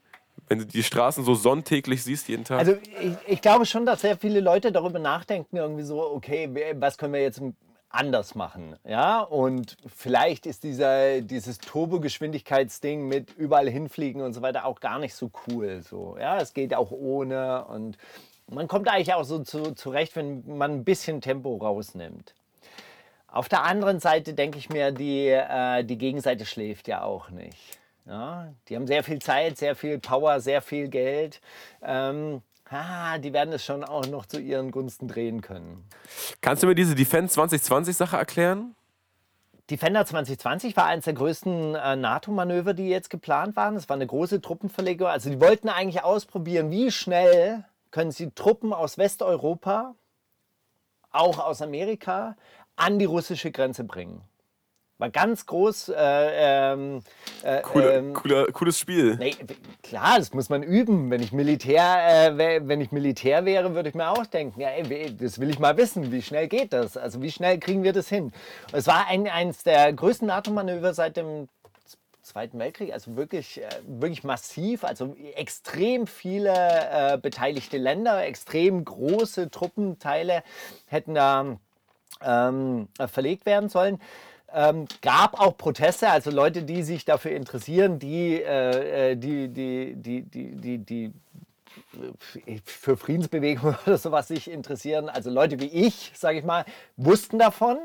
wenn 0.49 0.59
du 0.59 0.67
die 0.67 0.83
Straßen 0.83 1.25
so 1.25 1.35
sonntäglich 1.35 2.05
siehst 2.05 2.29
jeden 2.29 2.45
Tag? 2.45 2.59
Also 2.59 2.77
ich, 3.01 3.15
ich 3.27 3.41
glaube 3.41 3.65
schon, 3.65 3.87
dass 3.87 4.03
sehr 4.03 4.17
viele 4.19 4.41
Leute 4.41 4.73
darüber 4.73 4.99
nachdenken, 4.99 5.57
irgendwie 5.57 5.83
so, 5.85 6.03
okay, 6.03 6.75
was 6.79 6.99
können 6.99 7.15
wir 7.15 7.23
jetzt 7.23 7.41
anders 7.97 8.35
machen? 8.35 8.77
Ja, 8.85 9.21
und 9.21 9.77
vielleicht 9.87 10.47
ist 10.47 10.65
dieser, 10.65 11.21
dieses 11.21 11.59
Turbogeschwindigkeitsding 11.59 13.07
mit 13.07 13.33
überall 13.37 13.69
hinfliegen 13.69 14.23
und 14.23 14.33
so 14.33 14.43
weiter 14.43 14.65
auch 14.65 14.81
gar 14.81 14.99
nicht 14.99 15.15
so 15.15 15.31
cool. 15.47 15.83
So, 15.83 16.17
ja, 16.19 16.39
es 16.39 16.55
geht 16.55 16.75
auch 16.75 16.91
ohne 16.91 17.65
und 17.67 17.99
man 18.49 18.69
kommt 18.69 18.89
eigentlich 18.89 19.15
auch 19.15 19.25
so 19.25 19.41
zu, 19.41 19.75
zurecht, 19.75 20.15
wenn 20.17 20.45
man 20.47 20.73
ein 20.73 20.85
bisschen 20.85 21.21
Tempo 21.21 21.57
rausnimmt. 21.57 22.35
Auf 23.27 23.49
der 23.49 23.65
anderen 23.65 24.01
Seite 24.01 24.35
denke 24.35 24.59
ich 24.59 24.71
mir, 24.71 24.93
die, 24.93 25.29
äh, 25.29 25.85
die 25.85 25.99
Gegenseite 25.99 26.47
schläft 26.47 26.89
ja 26.89 27.03
auch 27.03 27.31
nicht. 27.31 27.79
Ja, 28.07 28.53
die 28.69 28.77
haben 28.77 28.87
sehr 28.87 29.03
viel 29.03 29.19
Zeit, 29.19 29.59
sehr 29.59 29.75
viel 29.75 29.99
Power, 29.99 30.41
sehr 30.41 30.63
viel 30.63 30.89
Geld. 30.89 31.41
Ähm, 31.83 32.41
ah, 32.71 33.19
die 33.19 33.33
werden 33.33 33.53
es 33.53 33.65
schon 33.65 33.85
auch 33.85 34.07
noch 34.07 34.27
zu 34.27 34.41
ihren 34.41 34.71
Gunsten 34.71 35.09
drehen 35.09 35.41
können. 35.41 35.85
Kannst 36.41 36.63
du 36.63 36.67
mir 36.67 36.75
diese 36.75 36.95
Defense 36.95 37.35
2020 37.35 37.97
Sache 37.97 38.17
erklären? 38.17 38.75
Defender 39.71 40.07
2020 40.07 40.77
war 40.77 40.87
eines 40.87 41.07
der 41.07 41.15
größten 41.15 41.75
äh, 41.75 41.97
NATO-Manöver, 41.97 42.73
die 42.73 42.89
jetzt 42.89 43.11
geplant 43.11 43.57
waren. 43.57 43.75
Es 43.75 43.89
war 43.89 43.97
eine 43.97 44.07
große 44.07 44.41
Truppenverlegung. 44.41 45.09
Also 45.09 45.29
die 45.29 45.41
wollten 45.41 45.69
eigentlich 45.69 46.05
ausprobieren, 46.05 46.71
wie 46.71 46.93
schnell 46.93 47.65
können 47.91 48.13
sie 48.13 48.31
Truppen 48.31 48.73
aus 48.73 48.97
Westeuropa, 48.97 49.97
auch 51.11 51.41
aus 51.41 51.63
Amerika, 51.63 52.37
an 52.77 53.01
die 53.01 53.07
russische 53.07 53.51
Grenze 53.51 53.83
bringen. 53.83 54.21
War 54.99 55.11
ganz 55.11 55.45
groß. 55.45 55.91
Äh, 55.91 55.95
ähm, 55.99 57.03
äh, 57.43 57.61
Coole, 57.61 57.93
ähm, 57.93 58.15
cooler, 58.15 58.47
cooles 58.47 58.79
Spiel. 58.79 59.17
Nee, 59.17 59.37
klar, 59.83 60.19
das 60.19 60.33
muss 60.33 60.49
man 60.49 60.63
üben. 60.63 61.11
Wenn 61.11 61.23
ich 61.23 61.33
Militär, 61.33 62.31
äh, 62.31 62.67
wenn 62.67 62.81
ich 62.81 62.93
Militär 62.93 63.45
wäre, 63.45 63.75
würde 63.75 63.91
ich 63.91 63.95
mir 63.95 64.11
auch 64.11 64.25
denken, 64.25 64.61
ja, 64.61 64.71
ey, 64.71 65.15
das 65.15 65.39
will 65.39 65.51
ich 65.51 65.59
mal 65.59 65.77
wissen. 65.77 66.13
Wie 66.13 66.23
schnell 66.23 66.49
geht 66.49 66.73
das? 66.73 66.97
Also 66.97 67.21
wie 67.21 67.31
schnell 67.31 67.59
kriegen 67.59 67.83
wir 67.83 67.93
das 67.93 68.09
hin? 68.09 68.33
Und 68.73 68.79
es 68.79 68.87
war 68.87 69.07
ein, 69.09 69.29
eines 69.29 69.63
der 69.65 69.93
größten 69.93 70.27
NATO-Manöver 70.29 70.95
seit 70.95 71.19
dem 71.19 71.49
Zweiten 72.23 72.59
Weltkrieg, 72.59 72.93
also 72.93 73.15
wirklich, 73.15 73.63
äh, 73.63 73.69
wirklich 73.87 74.25
massiv, 74.25 74.83
also 74.83 75.15
extrem 75.37 76.09
viele 76.09 76.53
äh, 76.53 77.19
beteiligte 77.19 77.77
Länder, 77.77 78.27
extrem 78.27 78.85
große 78.85 79.49
Truppenteile 79.51 80.43
hätten 80.87 81.15
da 81.15 81.57
ähm, 82.23 82.89
äh, 82.99 83.07
verlegt 83.07 83.47
werden 83.47 83.69
sollen. 83.69 84.01
Ähm, 84.53 84.87
gab 85.03 85.41
auch 85.41 85.57
Proteste, 85.57 86.09
also 86.09 86.31
Leute, 86.31 86.63
die 86.63 86.83
sich 86.83 87.05
dafür 87.05 87.33
interessieren, 87.33 87.99
die, 87.99 88.41
äh, 88.41 89.13
äh, 89.13 89.17
die, 89.17 89.49
die, 89.49 89.95
die, 89.97 90.23
die, 90.23 90.57
die, 90.57 90.79
die 90.79 91.13
äh, 92.47 92.61
für 92.65 92.97
Friedensbewegungen 92.97 93.77
oder 93.87 93.99
sowas 93.99 94.29
sich 94.29 94.51
interessieren, 94.51 95.09
also 95.09 95.31
Leute 95.31 95.59
wie 95.61 95.67
ich, 95.67 96.13
sage 96.15 96.39
ich 96.39 96.45
mal, 96.45 96.65
wussten 96.97 97.39
davon. 97.39 97.77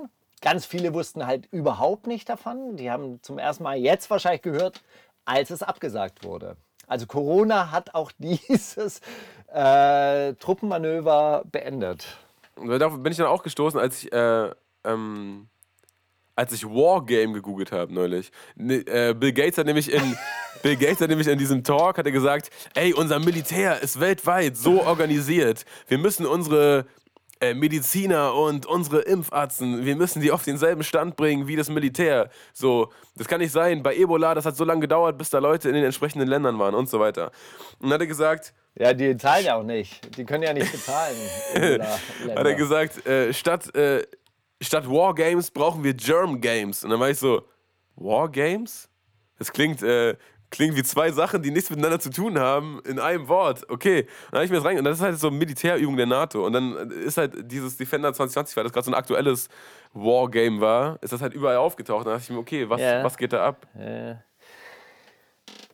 Ganz 0.41 0.65
viele 0.65 0.93
wussten 0.93 1.27
halt 1.27 1.47
überhaupt 1.51 2.07
nicht 2.07 2.27
davon. 2.27 2.77
Die 2.77 2.89
haben 2.89 3.21
zum 3.21 3.37
ersten 3.37 3.63
Mal 3.63 3.77
jetzt 3.77 4.09
wahrscheinlich 4.09 4.41
gehört, 4.41 4.81
als 5.25 5.51
es 5.51 5.61
abgesagt 5.61 6.23
wurde. 6.23 6.57
Also 6.87 7.05
Corona 7.05 7.71
hat 7.71 7.95
auch 7.95 8.11
dieses 8.17 9.01
äh, 9.53 10.33
Truppenmanöver 10.33 11.43
beendet. 11.51 12.05
Darauf 12.55 13.01
bin 13.01 13.11
ich 13.11 13.17
dann 13.17 13.27
auch 13.27 13.43
gestoßen, 13.43 13.79
als 13.79 14.03
ich, 14.03 14.11
äh, 14.11 14.49
ähm, 14.83 15.47
als 16.35 16.53
ich 16.53 16.65
Wargame 16.65 17.33
gegoogelt 17.33 17.71
habe 17.71 17.93
neulich. 17.93 18.31
Ne, 18.55 18.85
äh, 18.87 19.13
Bill 19.13 19.33
Gates 19.33 19.57
hat 19.57 19.65
nämlich 19.65 19.91
in 19.91 20.17
Bill 20.63 20.75
Gates 20.75 21.01
hat 21.01 21.09
nämlich 21.09 21.27
in 21.27 21.37
diesem 21.39 21.63
Talk 21.63 21.97
hat 21.97 22.05
er 22.05 22.11
gesagt, 22.11 22.49
ey, 22.75 22.93
unser 22.93 23.19
Militär 23.19 23.81
ist 23.81 23.99
weltweit 23.99 24.55
so 24.57 24.83
organisiert. 24.83 25.65
Wir 25.87 25.97
müssen 25.97 26.25
unsere 26.25 26.85
äh, 27.39 27.55
Mediziner 27.55 28.35
und 28.35 28.67
unsere 28.67 29.01
Impfarzten, 29.01 29.83
wir 29.83 29.95
müssen 29.95 30.21
die 30.21 30.31
auf 30.31 30.43
denselben 30.43 30.83
Stand 30.83 31.15
bringen 31.15 31.47
wie 31.47 31.55
das 31.55 31.69
Militär. 31.69 32.29
So, 32.53 32.91
das 33.15 33.27
kann 33.27 33.39
nicht 33.39 33.51
sein. 33.51 33.81
Bei 33.81 33.95
Ebola, 33.95 34.35
das 34.35 34.45
hat 34.45 34.55
so 34.55 34.63
lange 34.63 34.81
gedauert, 34.81 35.17
bis 35.17 35.31
da 35.31 35.39
Leute 35.39 35.67
in 35.67 35.73
den 35.73 35.83
entsprechenden 35.83 36.27
Ländern 36.27 36.59
waren 36.59 36.75
und 36.75 36.87
so 36.87 36.99
weiter. 36.99 37.31
Und 37.79 37.89
dann 37.89 37.93
hat 37.93 38.01
er 38.01 38.07
gesagt, 38.07 38.53
Ja, 38.77 38.93
die 38.93 39.17
zahlen 39.17 39.45
ja 39.45 39.55
auch 39.55 39.63
nicht. 39.63 40.15
Die 40.15 40.23
können 40.23 40.43
ja 40.43 40.53
nicht 40.53 40.71
bezahlen. 40.71 41.15
Hat 42.35 42.45
er 42.45 42.53
gesagt, 42.53 43.05
äh, 43.07 43.33
statt, 43.33 43.75
äh, 43.75 44.03
statt 44.61 44.89
Wargames 44.89 45.51
brauchen 45.51 45.83
wir 45.83 45.93
Germ 45.93 46.39
Games. 46.39 46.83
Und 46.83 46.91
dann 46.91 46.99
war 46.99 47.09
ich 47.09 47.17
so, 47.17 47.43
Wargames? 47.95 48.89
Das 49.37 49.51
klingt, 49.51 49.81
äh, 49.81 50.15
klingt 50.51 50.75
wie 50.75 50.83
zwei 50.83 51.11
Sachen, 51.11 51.41
die 51.41 51.51
nichts 51.51 51.69
miteinander 51.69 51.99
zu 51.99 52.11
tun 52.11 52.39
haben, 52.39 52.79
in 52.85 52.99
einem 52.99 53.27
Wort. 53.27 53.69
Okay. 53.69 54.07
dann 54.29 54.37
habe 54.37 54.45
ich 54.45 54.51
mir 54.51 54.57
das 54.57 54.65
rein. 54.65 54.77
Und 54.77 54.85
das 54.85 54.97
ist 54.97 55.03
halt 55.03 55.19
so 55.19 55.27
eine 55.27 55.37
Militärübung 55.37 55.97
der 55.97 56.05
NATO. 56.05 56.45
Und 56.45 56.53
dann 56.53 56.91
ist 56.91 57.17
halt 57.17 57.51
dieses 57.51 57.77
Defender 57.77 58.13
2020, 58.13 58.55
weil 58.55 58.63
das 58.63 58.73
gerade 58.73 58.85
so 58.85 58.91
ein 58.91 58.95
aktuelles 58.95 59.49
Wargame 59.93 60.61
war, 60.61 60.99
ist 61.01 61.13
das 61.13 61.21
halt 61.21 61.33
überall 61.33 61.57
aufgetaucht. 61.57 62.05
dann 62.05 62.13
dachte 62.13 62.23
ich 62.23 62.29
mir, 62.29 62.39
okay, 62.39 62.69
was, 62.69 62.79
yeah. 62.79 63.03
was 63.03 63.17
geht 63.17 63.33
da 63.33 63.45
ab? 63.45 63.67
Yeah 63.75 64.19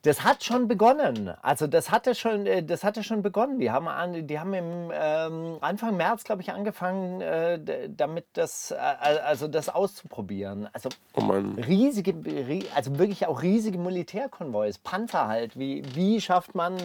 das 0.04 0.24
hat 0.24 0.44
schon 0.44 0.68
begonnen. 0.68 1.34
Also 1.42 1.68
das 1.68 1.92
hatte 1.92 2.16
schon, 2.16 2.46
äh, 2.46 2.64
das 2.64 2.84
hatte 2.84 3.04
schon 3.04 3.22
begonnen. 3.22 3.60
Die 3.60 3.72
haben, 3.72 3.88
an, 3.88 4.28
die 4.28 4.40
haben 4.40 4.54
im 4.54 4.92
ähm, 4.94 5.58
Anfang 5.62 5.98
März, 5.98 6.24
glaube 6.24 6.42
ich, 6.42 6.52
angefangen, 6.52 7.22
äh, 7.22 7.90
damit 7.90 8.26
das, 8.34 8.72
äh, 8.72 8.76
also 8.76 9.48
das 9.48 9.70
auszuprobieren. 9.70 10.70
Also 10.74 10.90
oh 11.16 11.30
riesige, 11.58 12.14
also 12.76 12.98
wirklich 12.98 13.28
auch 13.28 13.42
riesige 13.42 13.78
Militärkonvois, 13.78 14.74
Panzer 14.84 15.28
halt. 15.28 15.58
Wie, 15.58 15.84
wie 15.94 16.22
schafft 16.22 16.56
man 16.56 16.78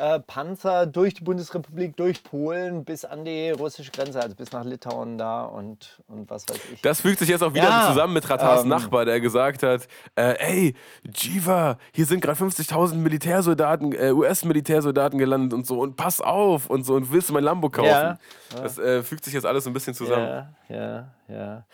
äh, 0.00 0.20
Panzer 0.20 0.86
durch 0.86 1.14
die 1.14 1.24
Bundesrepublik, 1.24 1.96
durch 1.96 2.22
Polen 2.24 2.84
bis 2.84 3.04
an 3.04 3.24
die 3.24 3.50
russische 3.50 3.90
Grenze, 3.90 4.20
also 4.20 4.34
bis 4.34 4.52
nach 4.52 4.64
Litauen 4.64 5.18
da 5.18 5.42
und, 5.44 6.00
und 6.08 6.30
was 6.30 6.48
weiß 6.48 6.58
ich. 6.72 6.80
Das 6.80 7.00
fügt 7.00 7.18
sich 7.18 7.28
jetzt 7.28 7.42
auch 7.42 7.54
wieder 7.54 7.68
ja, 7.68 7.88
zusammen 7.88 8.14
mit 8.14 8.28
Ratars 8.28 8.62
ähm, 8.62 8.68
Nachbar, 8.68 9.04
der 9.04 9.20
gesagt 9.20 9.62
hat, 9.62 9.86
äh, 10.16 10.34
ey, 10.38 10.74
Jiva, 11.14 11.78
hier 11.92 12.06
sind 12.06 12.20
gerade 12.20 12.42
50.000 12.42 12.94
Militärsoldaten, 12.94 13.92
äh, 13.92 14.12
US-Militärsoldaten 14.12 15.18
gelandet 15.18 15.52
und 15.52 15.66
so 15.66 15.78
und 15.78 15.96
pass 15.96 16.20
auf 16.20 16.68
und 16.70 16.84
so 16.84 16.94
und 16.94 17.12
willst 17.12 17.28
du 17.28 17.34
mein 17.34 17.44
Lambo 17.44 17.68
kaufen? 17.68 17.88
Ja, 17.88 18.18
das 18.56 18.78
äh, 18.78 19.02
fügt 19.02 19.24
sich 19.24 19.34
jetzt 19.34 19.46
alles 19.46 19.66
ein 19.66 19.72
bisschen 19.72 19.94
zusammen. 19.94 20.48
Ja, 20.70 21.08
ja. 21.26 21.64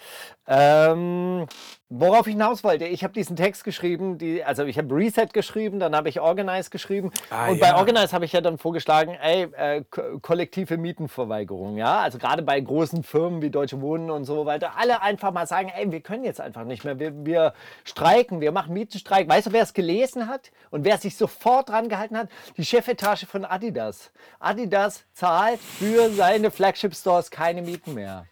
Ähm, 0.47 1.47
worauf 1.90 2.26
ich 2.26 2.32
hinaus 2.32 2.64
wollte, 2.64 2.86
ich 2.86 3.05
habe 3.05 3.12
diesen 3.12 3.36
Text 3.36 3.62
geschrieben, 3.62 4.16
die, 4.16 4.42
also 4.42 4.64
ich 4.64 4.78
habe 4.78 4.94
Reset 4.94 5.26
geschrieben, 5.34 5.78
dann 5.80 5.94
habe 5.94 6.09
ich 6.09 6.18
Organize 6.18 6.70
geschrieben 6.70 7.11
ah, 7.28 7.49
und 7.49 7.59
ja. 7.59 7.72
bei 7.72 7.78
Organize 7.78 8.14
habe 8.14 8.24
ich 8.24 8.32
ja 8.32 8.40
dann 8.40 8.57
vorgeschlagen, 8.57 9.14
ey, 9.20 9.49
äh, 9.55 9.84
kollektive 10.22 10.78
Mietenverweigerung, 10.78 11.76
ja, 11.76 12.01
also 12.01 12.16
gerade 12.16 12.42
bei 12.42 12.59
großen 12.59 13.03
Firmen 13.03 13.42
wie 13.42 13.51
Deutsche 13.51 13.82
Wohnen 13.82 14.11
und 14.11 14.24
so 14.24 14.47
weiter, 14.47 14.78
alle 14.78 15.03
einfach 15.03 15.30
mal 15.30 15.47
sagen, 15.47 15.70
ey, 15.76 15.92
wir 15.92 16.01
können 16.01 16.24
jetzt 16.24 16.40
einfach 16.40 16.64
nicht 16.64 16.84
mehr, 16.84 16.99
wir, 16.99 17.12
wir 17.26 17.53
streiken, 17.84 18.40
wir 18.40 18.53
machen 18.53 18.72
Mietenstreik. 18.72 19.28
Weißt 19.28 19.49
du, 19.49 19.53
wer 19.53 19.62
es 19.62 19.74
gelesen 19.74 20.26
hat 20.26 20.53
und 20.70 20.84
wer 20.84 20.97
sich 20.97 21.16
sofort 21.16 21.68
dran 21.68 21.90
gehalten 21.90 22.16
hat? 22.16 22.28
Die 22.57 22.64
Chefetage 22.64 23.26
von 23.26 23.44
Adidas. 23.44 24.11
Adidas 24.40 25.05
zahlt 25.12 25.61
für 25.61 26.09
seine 26.11 26.51
Flagship 26.51 26.94
Stores 26.94 27.30
keine 27.30 27.61
Mieten 27.61 27.92
mehr. 27.92 28.26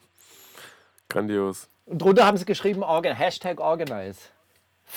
Grandios. 1.15 1.69
Und 1.87 2.03
drunter 2.03 2.27
haben 2.27 2.37
sie 2.37 2.45
geschrieben, 2.45 2.83
Organ, 2.83 3.17
Hashtag 3.17 3.61
Organize. 3.61 4.19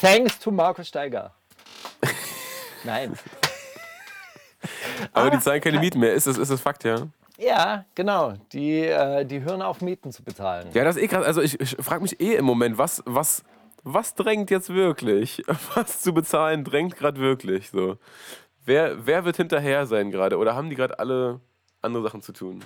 Thanks 0.02 0.40
to 0.40 0.52
Markus 0.52 0.88
Steiger. 0.88 1.32
Nein. 2.84 3.14
Aber 5.14 5.28
ah, 5.28 5.30
die 5.30 5.40
zahlen 5.40 5.62
keine 5.62 5.80
Mieten 5.80 6.00
mehr. 6.00 6.14
Ist 6.14 6.26
das, 6.26 6.38
ist 6.38 6.50
das 6.50 6.60
Fakt, 6.60 6.84
ja? 6.84 7.08
Ja, 7.38 7.86
genau. 7.94 8.34
Die, 8.52 8.82
äh, 8.82 9.26
die 9.26 9.42
hören 9.42 9.62
auf, 9.62 9.82
Mieten 9.82 10.12
zu 10.12 10.24
bezahlen. 10.24 10.70
Ja, 10.74 10.84
das 10.84 10.96
ist 10.96 11.04
eh 11.04 11.08
krass. 11.08 11.24
Also 11.24 11.42
ich, 11.42 11.60
ich 11.60 11.78
frage 11.80 12.02
mich 12.02 12.20
eh 12.20 12.36
im 12.36 12.46
Moment, 12.46 12.80
was, 12.80 13.04
was, 13.06 13.44
was 13.84 14.16
drängt 14.16 14.50
jetzt 14.50 14.74
wirklich? 14.74 15.44
Was 15.76 16.02
zu 16.02 16.14
bezahlen 16.14 16.64
drängt 16.64 16.96
gerade 16.96 17.20
wirklich? 17.20 17.70
So. 17.70 17.98
Wer, 18.66 19.06
wer 19.06 19.24
wird 19.24 19.38
hinterher 19.38 19.86
sein 19.86 20.10
gerade? 20.10 20.38
Oder 20.38 20.56
haben 20.56 20.70
die 20.72 20.76
gerade 20.76 20.98
alle 20.98 21.40
andere 21.84 22.02
Sachen 22.02 22.24
zu 22.24 22.34
tun? 22.34 22.64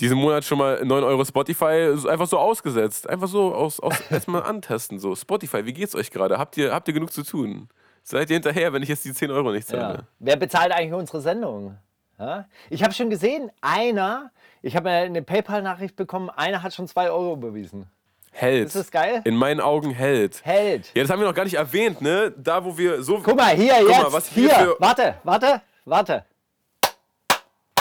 Diesen 0.00 0.18
Monat 0.18 0.44
schon 0.44 0.58
mal 0.58 0.84
9 0.84 1.04
Euro 1.04 1.24
Spotify 1.24 1.94
einfach 2.08 2.26
so 2.26 2.38
ausgesetzt. 2.38 3.08
Einfach 3.08 3.28
so 3.28 3.54
aus, 3.54 3.80
aus 3.80 3.94
erstmal 4.10 4.42
antesten. 4.42 4.98
So, 4.98 5.14
Spotify, 5.14 5.64
wie 5.64 5.72
geht's 5.72 5.94
euch 5.94 6.10
gerade? 6.10 6.38
Habt 6.38 6.56
ihr, 6.56 6.72
habt 6.72 6.88
ihr 6.88 6.94
genug 6.94 7.12
zu 7.12 7.22
tun? 7.22 7.68
Seid 8.02 8.28
ihr 8.30 8.34
hinterher, 8.34 8.72
wenn 8.72 8.82
ich 8.82 8.88
jetzt 8.88 9.04
die 9.04 9.14
10 9.14 9.30
Euro 9.30 9.50
nicht 9.50 9.66
zahle? 9.66 9.94
Ja. 9.94 10.02
Wer 10.18 10.36
bezahlt 10.36 10.72
eigentlich 10.72 10.92
unsere 10.92 11.20
Sendung? 11.20 11.78
Ja? 12.18 12.46
Ich 12.70 12.82
habe 12.82 12.92
schon 12.92 13.08
gesehen, 13.08 13.50
einer, 13.60 14.30
ich 14.62 14.76
habe 14.76 14.90
eine 14.90 15.22
PayPal-Nachricht 15.22 15.96
bekommen, 15.96 16.28
einer 16.30 16.62
hat 16.62 16.74
schon 16.74 16.86
2 16.86 17.10
Euro 17.10 17.34
überwiesen. 17.34 17.86
Hält. 18.32 18.66
Ist 18.66 18.76
das 18.76 18.90
geil? 18.90 19.22
In 19.24 19.36
meinen 19.36 19.60
Augen 19.60 19.92
hält. 19.92 20.44
Hält. 20.44 20.90
Ja, 20.94 21.02
das 21.02 21.10
haben 21.10 21.20
wir 21.20 21.28
noch 21.28 21.34
gar 21.36 21.44
nicht 21.44 21.54
erwähnt, 21.54 22.02
ne? 22.02 22.34
Da, 22.36 22.64
wo 22.64 22.76
wir 22.76 23.00
so. 23.00 23.20
Guck 23.22 23.36
mal, 23.36 23.54
hier, 23.54 23.74
Guck 23.78 23.88
jetzt. 23.88 24.02
Mal, 24.02 24.12
was 24.12 24.28
hier. 24.28 24.74
Warte, 24.80 25.14
warte, 25.22 25.62
warte. 25.84 26.24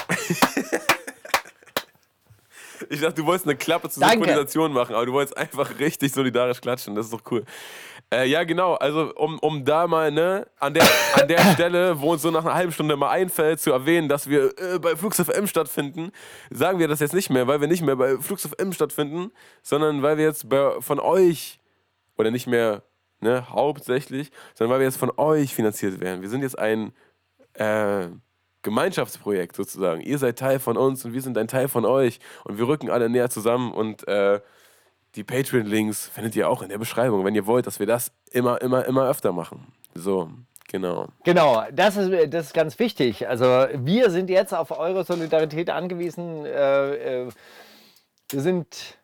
Ich 2.89 3.01
dachte, 3.01 3.15
du 3.15 3.25
wolltest 3.25 3.47
eine 3.47 3.55
Klappe 3.55 3.89
zur 3.89 4.01
Danke. 4.01 4.17
Synchronisation 4.17 4.73
machen, 4.73 4.95
aber 4.95 5.05
du 5.05 5.13
wolltest 5.13 5.37
einfach 5.37 5.79
richtig 5.79 6.11
solidarisch 6.11 6.61
klatschen. 6.61 6.95
Das 6.95 7.05
ist 7.05 7.13
doch 7.13 7.21
cool. 7.31 7.43
Äh, 8.11 8.27
ja, 8.27 8.43
genau. 8.43 8.75
Also, 8.75 9.13
um, 9.15 9.39
um 9.39 9.65
da 9.65 9.87
mal, 9.87 10.11
ne, 10.11 10.47
an 10.59 10.73
der, 10.73 10.83
an 11.19 11.27
der 11.27 11.39
Stelle, 11.53 11.99
wo 11.99 12.11
uns 12.11 12.21
so 12.21 12.31
nach 12.31 12.45
einer 12.45 12.53
halben 12.53 12.71
Stunde 12.71 12.95
mal 12.95 13.09
einfällt, 13.09 13.59
zu 13.59 13.71
erwähnen, 13.71 14.07
dass 14.07 14.29
wir 14.29 14.53
äh, 14.57 14.79
bei 14.79 14.95
Flux 14.95 15.19
FM 15.19 15.47
stattfinden, 15.47 16.11
sagen 16.49 16.79
wir 16.79 16.87
das 16.87 16.99
jetzt 16.99 17.13
nicht 17.13 17.29
mehr, 17.29 17.47
weil 17.47 17.61
wir 17.61 17.67
nicht 17.67 17.81
mehr 17.81 17.95
bei 17.95 18.17
Flux 18.17 18.47
FM 18.47 18.73
stattfinden, 18.73 19.31
sondern 19.61 20.01
weil 20.03 20.17
wir 20.17 20.25
jetzt 20.25 20.49
bei, 20.49 20.79
von 20.79 20.99
euch, 20.99 21.59
oder 22.17 22.29
nicht 22.29 22.47
mehr 22.47 22.83
ne, 23.19 23.49
hauptsächlich, 23.49 24.31
sondern 24.53 24.73
weil 24.73 24.79
wir 24.81 24.85
jetzt 24.85 24.97
von 24.97 25.11
euch 25.17 25.55
finanziert 25.55 25.99
werden. 25.99 26.21
Wir 26.21 26.29
sind 26.29 26.41
jetzt 26.41 26.59
ein. 26.59 26.93
Äh, 27.53 28.07
Gemeinschaftsprojekt 28.63 29.55
sozusagen. 29.55 30.01
Ihr 30.01 30.17
seid 30.17 30.39
Teil 30.39 30.59
von 30.59 30.77
uns 30.77 31.05
und 31.05 31.13
wir 31.13 31.21
sind 31.21 31.37
ein 31.37 31.47
Teil 31.47 31.67
von 31.67 31.85
euch 31.85 32.19
und 32.45 32.57
wir 32.57 32.67
rücken 32.67 32.89
alle 32.89 33.09
näher 33.09 33.29
zusammen 33.29 33.71
und 33.71 34.07
äh, 34.07 34.39
die 35.15 35.23
Patreon-Links 35.23 36.07
findet 36.07 36.35
ihr 36.35 36.49
auch 36.49 36.61
in 36.61 36.69
der 36.69 36.79
Beschreibung, 36.79 37.23
wenn 37.23 37.35
ihr 37.35 37.45
wollt, 37.45 37.67
dass 37.67 37.79
wir 37.79 37.85
das 37.85 38.11
immer, 38.31 38.61
immer, 38.61 38.85
immer 38.85 39.07
öfter 39.07 39.31
machen. 39.31 39.67
So, 39.93 40.31
genau. 40.67 41.09
Genau, 41.23 41.63
das 41.71 41.97
ist, 41.97 42.33
das 42.33 42.47
ist 42.47 42.53
ganz 42.53 42.79
wichtig. 42.79 43.27
Also 43.27 43.45
wir 43.75 44.09
sind 44.09 44.29
jetzt 44.29 44.53
auf 44.53 44.71
eure 44.71 45.03
Solidarität 45.03 45.69
angewiesen. 45.69 46.45
Äh, 46.45 47.25
äh, 47.25 47.29
wir 48.29 48.41
sind 48.41 48.97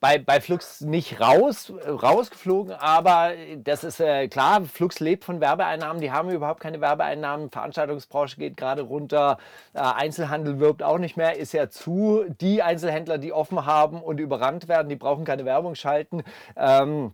bei, 0.00 0.18
bei 0.18 0.40
Flux 0.40 0.80
nicht 0.80 1.20
raus, 1.20 1.72
rausgeflogen, 1.86 2.72
aber 2.72 3.32
das 3.56 3.82
ist 3.82 3.98
äh, 4.00 4.28
klar, 4.28 4.64
Flux 4.64 5.00
lebt 5.00 5.24
von 5.24 5.40
Werbeeinnahmen, 5.40 6.00
die 6.00 6.12
haben 6.12 6.30
überhaupt 6.30 6.60
keine 6.60 6.80
Werbeeinnahmen, 6.80 7.50
Veranstaltungsbranche 7.50 8.36
geht 8.36 8.56
gerade 8.56 8.82
runter, 8.82 9.38
äh, 9.74 9.80
Einzelhandel 9.80 10.60
wirbt 10.60 10.82
auch 10.82 10.98
nicht 10.98 11.16
mehr, 11.16 11.36
ist 11.36 11.52
ja 11.52 11.68
zu, 11.68 12.24
die 12.40 12.62
Einzelhändler, 12.62 13.18
die 13.18 13.32
offen 13.32 13.66
haben 13.66 14.00
und 14.00 14.20
überrannt 14.20 14.68
werden, 14.68 14.88
die 14.88 14.96
brauchen 14.96 15.24
keine 15.24 15.44
Werbung 15.44 15.74
schalten. 15.74 16.22
Ähm, 16.56 17.12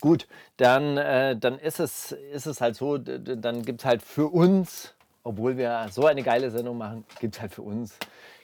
gut, 0.00 0.26
dann, 0.56 0.96
äh, 0.96 1.36
dann 1.36 1.58
ist, 1.58 1.80
es, 1.80 2.12
ist 2.12 2.46
es 2.46 2.62
halt 2.62 2.76
so, 2.76 2.96
dann 2.96 3.62
gibt 3.62 3.80
es 3.80 3.84
halt 3.84 4.02
für 4.02 4.28
uns, 4.28 4.94
obwohl 5.22 5.58
wir 5.58 5.88
so 5.90 6.06
eine 6.06 6.22
geile 6.22 6.50
Sendung 6.50 6.78
machen, 6.78 7.04
gibt 7.20 7.34
es 7.34 7.40
halt 7.42 7.52
für 7.52 7.62
uns 7.62 7.98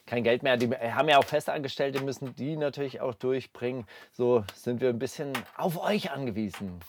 kein 0.05 0.23
Geld 0.23 0.43
mehr. 0.43 0.57
Die 0.57 0.69
haben 0.69 1.09
ja 1.09 1.17
auch 1.17 1.25
Festangestellte, 1.25 2.01
müssen 2.01 2.35
die 2.35 2.57
natürlich 2.57 3.01
auch 3.01 3.13
durchbringen. 3.13 3.85
So 4.11 4.43
sind 4.53 4.81
wir 4.81 4.89
ein 4.89 4.99
bisschen 4.99 5.33
auf 5.57 5.81
euch 5.81 6.11
angewiesen. 6.11 6.79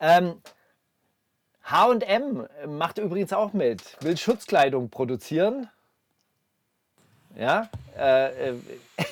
Ähm, 0.00 0.40
HM 1.64 2.48
macht 2.66 2.98
übrigens 2.98 3.32
auch 3.32 3.52
mit, 3.52 4.02
will 4.02 4.16
Schutzkleidung 4.16 4.88
produzieren. 4.88 5.68
Ja. 7.36 7.68
Äh, 7.96 8.50
äh, 8.50 8.54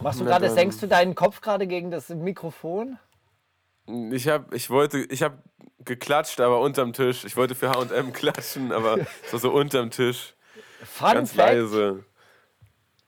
machst 0.00 0.20
du 0.20 0.24
gerade, 0.24 0.50
senkst 0.50 0.82
du 0.82 0.88
deinen 0.88 1.14
Kopf 1.14 1.40
gerade 1.40 1.66
gegen 1.66 1.90
das 1.90 2.08
Mikrofon? 2.08 2.98
Ich 3.86 4.28
habe, 4.28 4.56
ich 4.56 4.70
wollte, 4.70 4.98
ich 4.98 5.22
habe 5.22 5.38
geklatscht, 5.84 6.40
aber 6.40 6.60
unterm 6.60 6.92
Tisch. 6.92 7.24
Ich 7.24 7.36
wollte 7.36 7.54
für 7.54 7.70
H&M 7.70 8.12
klatschen, 8.12 8.72
aber 8.72 8.98
es 9.24 9.32
war 9.32 9.40
so 9.40 9.52
unterm 9.52 9.90
Tisch. 9.90 10.34
Fun 10.84 11.12
Ganz 11.12 11.32
Fact, 11.32 11.52
leise. 11.52 12.04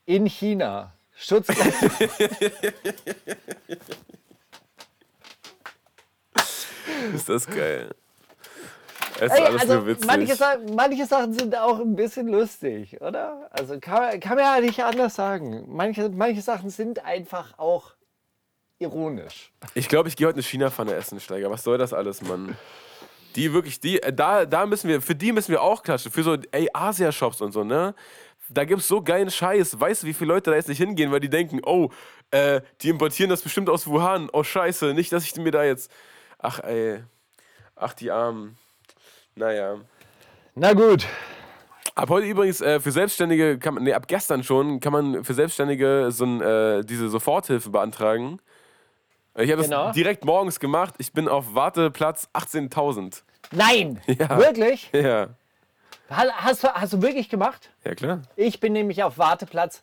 In 0.06 0.26
China. 0.26 0.94
Schutzkleidung. 1.14 1.90
ist 7.14 7.28
das 7.28 7.46
geil. 7.46 7.94
Es 9.20 9.32
ist 9.32 9.40
alles 9.40 9.62
also, 9.62 9.74
nur 9.74 9.86
witzig. 9.86 10.06
Manche, 10.06 10.36
manche, 10.74 11.06
Sachen 11.06 11.32
sind 11.32 11.56
auch 11.56 11.80
ein 11.80 11.96
bisschen 11.96 12.28
lustig, 12.28 13.00
oder? 13.00 13.48
Also 13.50 13.80
kann, 13.80 14.20
kann 14.20 14.36
man 14.36 14.44
ja 14.44 14.60
nicht 14.60 14.84
anders 14.84 15.16
sagen. 15.16 15.64
Manche, 15.66 16.08
manche 16.08 16.40
Sachen 16.40 16.70
sind 16.70 17.04
einfach 17.04 17.58
auch 17.58 17.94
ironisch. 18.78 19.50
Ich 19.74 19.88
glaube, 19.88 20.08
ich 20.08 20.16
gehe 20.16 20.26
heute 20.26 20.36
eine 20.36 20.42
China-Pfanne 20.42 20.94
essen, 20.94 21.20
Steiger. 21.20 21.50
Was 21.50 21.64
soll 21.64 21.78
das 21.78 21.92
alles, 21.92 22.22
Mann? 22.22 22.56
Die 23.36 23.52
wirklich, 23.52 23.80
die, 23.80 24.02
äh, 24.02 24.12
da, 24.12 24.46
da 24.46 24.66
müssen 24.66 24.88
wir, 24.88 25.02
für 25.02 25.14
die 25.14 25.32
müssen 25.32 25.50
wir 25.50 25.62
auch 25.62 25.82
klatschen. 25.82 26.10
Für 26.10 26.22
so, 26.22 26.36
ey, 26.50 26.68
Asia-Shops 26.72 27.40
und 27.40 27.52
so, 27.52 27.64
ne? 27.64 27.94
Da 28.50 28.64
gibt 28.64 28.80
es 28.80 28.88
so 28.88 29.02
geilen 29.02 29.30
Scheiß. 29.30 29.78
Weißt 29.78 30.02
du, 30.02 30.06
wie 30.06 30.14
viele 30.14 30.32
Leute 30.32 30.50
da 30.50 30.56
jetzt 30.56 30.68
nicht 30.68 30.78
hingehen, 30.78 31.12
weil 31.12 31.20
die 31.20 31.28
denken, 31.28 31.60
oh, 31.64 31.90
äh, 32.30 32.62
die 32.80 32.88
importieren 32.88 33.28
das 33.28 33.42
bestimmt 33.42 33.68
aus 33.68 33.86
Wuhan. 33.86 34.30
Oh, 34.32 34.42
scheiße, 34.42 34.94
nicht, 34.94 35.12
dass 35.12 35.24
ich 35.24 35.36
mir 35.36 35.50
da 35.50 35.64
jetzt. 35.64 35.90
Ach, 36.38 36.60
ey. 36.60 37.04
Ach, 37.76 37.92
die 37.92 38.10
Armen. 38.10 38.56
Naja. 39.34 39.76
Na 40.54 40.72
gut. 40.72 41.06
Ab 41.94 42.10
heute 42.10 42.26
übrigens 42.26 42.60
äh, 42.60 42.80
für 42.80 42.92
Selbstständige, 42.92 43.58
kann 43.58 43.74
man, 43.74 43.82
nee, 43.82 43.92
ab 43.92 44.06
gestern 44.08 44.42
schon, 44.44 44.80
kann 44.80 44.92
man 44.92 45.24
für 45.24 45.34
Selbstständige 45.34 46.10
so 46.10 46.24
ein, 46.24 46.40
äh, 46.40 46.84
diese 46.84 47.08
Soforthilfe 47.08 47.70
beantragen. 47.70 48.40
Ich 49.40 49.52
habe 49.52 49.62
Genau. 49.62 49.86
das 49.86 49.94
direkt 49.94 50.24
morgens 50.24 50.58
gemacht. 50.58 50.94
Ich 50.98 51.12
bin 51.12 51.28
auf 51.28 51.54
Warteplatz 51.54 52.28
18.000. 52.34 53.22
Nein! 53.52 54.00
Ja. 54.06 54.36
Wirklich? 54.38 54.90
Ja. 54.92 55.28
Ha- 56.10 56.32
Hast 56.38 56.64
du, 56.64 56.68
hast 56.68 56.92
du 56.94 57.02
wirklich 57.02 57.28
gemacht? 57.28 57.70
Ja, 57.84 57.94
klar. 57.94 58.22
Ich 58.36 58.60
bin 58.60 58.72
nämlich 58.72 59.02
auf 59.02 59.16
Warteplatz 59.18 59.82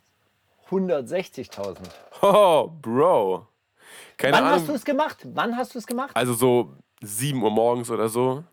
160.000. 0.70 1.78
Oh, 2.22 2.70
Bro. 2.82 3.48
Keine 4.18 4.34
Wann 4.38 4.44
Ahnung. 4.44 4.60
hast 4.60 4.68
du 4.70 4.74
es 4.74 4.84
gemacht? 4.86 5.18
Wann 5.34 5.56
hast 5.56 5.74
du 5.76 5.80
es 5.80 5.86
gemacht? 5.88 6.12
Also 6.16 6.34
so 6.34 6.74
7 7.02 7.42
Uhr 7.42 7.52
morgens 7.52 7.90
oder 7.90 8.10
so. 8.10 8.44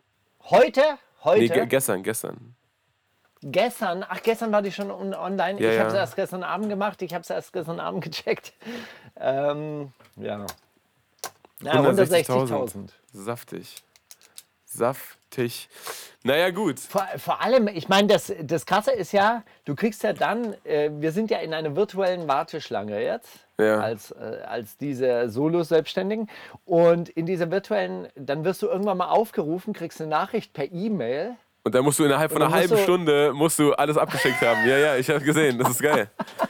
Heute? 0.49 0.81
Nee, 0.81 0.97
Heute? 1.23 1.47
ge 1.49 1.65
gestern, 1.65 2.03
gestern. 2.03 2.55
gestern? 3.41 4.05
Ach, 4.07 4.21
gestern 4.21 4.51
war 4.51 4.61
die 4.61 4.71
schon 4.71 4.91
on- 4.91 5.13
online. 5.13 5.59
Ja, 5.61 5.71
ich 5.71 5.79
habe 5.79 5.87
es 5.89 5.93
ja. 5.95 5.99
erst 6.01 6.15
gestern 6.15 6.43
Abend 6.43 6.69
gemacht. 6.69 7.01
Ich 7.01 7.13
habe 7.13 7.21
es 7.23 7.29
erst 7.29 7.51
gestern 7.53 7.79
Abend 7.79 8.03
gecheckt. 8.03 8.53
Ähm, 9.15 9.93
ja. 10.17 10.43
Na, 11.63 11.81
160.000. 11.81 12.89
Saftig. 13.11 13.83
Saftig. 14.65 15.69
Naja, 16.23 16.51
gut. 16.51 16.79
Vor, 16.79 17.05
vor 17.17 17.41
allem, 17.41 17.67
ich 17.67 17.89
meine, 17.89 18.07
das, 18.07 18.31
das 18.41 18.65
Krasse 18.65 18.91
ist 18.91 19.11
ja, 19.11 19.43
du 19.65 19.75
kriegst 19.75 20.03
ja 20.03 20.13
dann, 20.13 20.53
äh, 20.63 20.89
wir 20.93 21.11
sind 21.11 21.29
ja 21.29 21.39
in 21.39 21.53
einer 21.53 21.75
virtuellen 21.75 22.27
Warteschlange 22.27 23.01
jetzt, 23.03 23.29
Ja. 23.59 23.79
als, 23.79 24.11
äh, 24.11 24.41
als 24.47 24.77
diese 24.77 25.29
Solo-Selbstständigen. 25.29 26.29
Und 26.65 27.09
in 27.09 27.25
dieser 27.25 27.51
virtuellen, 27.51 28.07
dann 28.15 28.45
wirst 28.45 28.61
du 28.61 28.67
irgendwann 28.67 28.97
mal 28.97 29.09
aufgerufen, 29.09 29.73
kriegst 29.73 29.99
eine 30.01 30.09
Nachricht 30.09 30.53
per 30.53 30.71
E-Mail. 30.71 31.35
Und 31.65 31.73
dann 31.73 31.83
musst 31.85 31.97
du 31.97 32.03
innerhalb 32.03 32.31
von 32.31 32.41
einer 32.41 32.53
halben 32.53 32.77
Stunde 32.77 33.31
musst 33.33 33.57
du 33.57 33.71
alles 33.73 33.97
abgeschickt 33.97 34.41
haben. 34.41 34.67
Ja, 34.67 34.77
ja, 34.77 34.95
ich 34.97 35.09
habe 35.09 35.21
gesehen. 35.21 35.57
Das 35.57 35.69
ist 35.69 35.81
geil. 35.81 36.09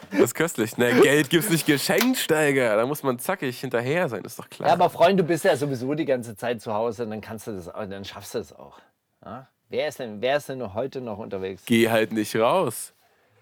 Das 0.09 0.21
ist 0.21 0.33
köstlich. 0.33 0.71
Na, 0.77 0.89
Geld 0.89 1.29
gibt's 1.29 1.51
nicht 1.51 1.67
geschenkt, 1.67 2.17
Steiger. 2.17 2.75
Da 2.75 2.85
muss 2.87 3.03
man 3.03 3.19
zackig 3.19 3.59
hinterher 3.59 4.09
sein, 4.09 4.23
ist 4.23 4.39
doch 4.39 4.49
klar. 4.49 4.69
Ja, 4.69 4.73
aber 4.73 4.89
Freund, 4.89 5.19
du 5.19 5.23
bist 5.23 5.45
ja 5.45 5.55
sowieso 5.55 5.93
die 5.93 6.05
ganze 6.05 6.35
Zeit 6.35 6.61
zu 6.61 6.73
Hause, 6.73 7.05
dann 7.05 7.21
kannst 7.21 7.45
du 7.45 7.51
das 7.51 7.67
auch, 7.67 7.85
dann 7.87 8.03
schaffst 8.03 8.33
du 8.33 8.39
es 8.39 8.53
auch. 8.53 8.79
Ja? 9.23 9.47
Wer, 9.69 9.87
ist 9.87 9.99
denn, 9.99 10.19
wer 10.19 10.37
ist 10.37 10.49
denn 10.49 10.73
heute 10.73 10.99
noch 10.99 11.19
unterwegs? 11.19 11.61
Geh 11.65 11.89
halt 11.89 12.11
nicht 12.11 12.35
raus. 12.35 12.93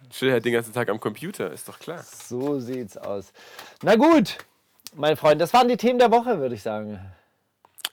Chill 0.10 0.32
halt 0.32 0.44
den 0.44 0.54
ganzen 0.54 0.74
Tag 0.74 0.90
am 0.90 1.00
Computer, 1.00 1.52
ist 1.52 1.70
doch 1.70 1.80
klar. 1.80 2.04
So 2.04 2.60
sieht's 2.60 2.98
aus. 2.98 3.32
Na 3.82 3.96
gut, 3.96 4.38
mein 4.94 5.16
Freund, 5.16 5.40
das 5.40 5.54
waren 5.54 5.70
die 5.70 5.78
Themen 5.78 6.00
der 6.00 6.12
Woche, 6.12 6.40
würde 6.40 6.56
ich 6.56 6.64
sagen. 6.64 7.00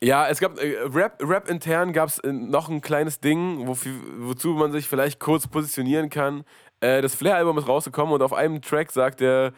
Ja, 0.00 0.28
es 0.28 0.38
gab 0.38 0.60
äh, 0.60 0.78
Rap, 0.82 1.20
Rap 1.20 1.48
intern 1.48 1.92
gab 1.92 2.08
es 2.08 2.18
äh, 2.20 2.32
noch 2.32 2.68
ein 2.68 2.80
kleines 2.80 3.20
Ding, 3.20 3.66
wofür, 3.66 3.92
wozu 4.18 4.50
man 4.50 4.70
sich 4.70 4.86
vielleicht 4.86 5.18
kurz 5.18 5.48
positionieren 5.48 6.08
kann. 6.08 6.44
Äh, 6.80 7.02
das 7.02 7.16
Flair-Album 7.16 7.58
ist 7.58 7.66
rausgekommen 7.66 8.14
und 8.14 8.22
auf 8.22 8.32
einem 8.32 8.62
Track 8.62 8.92
sagt 8.92 9.20
er, 9.20 9.52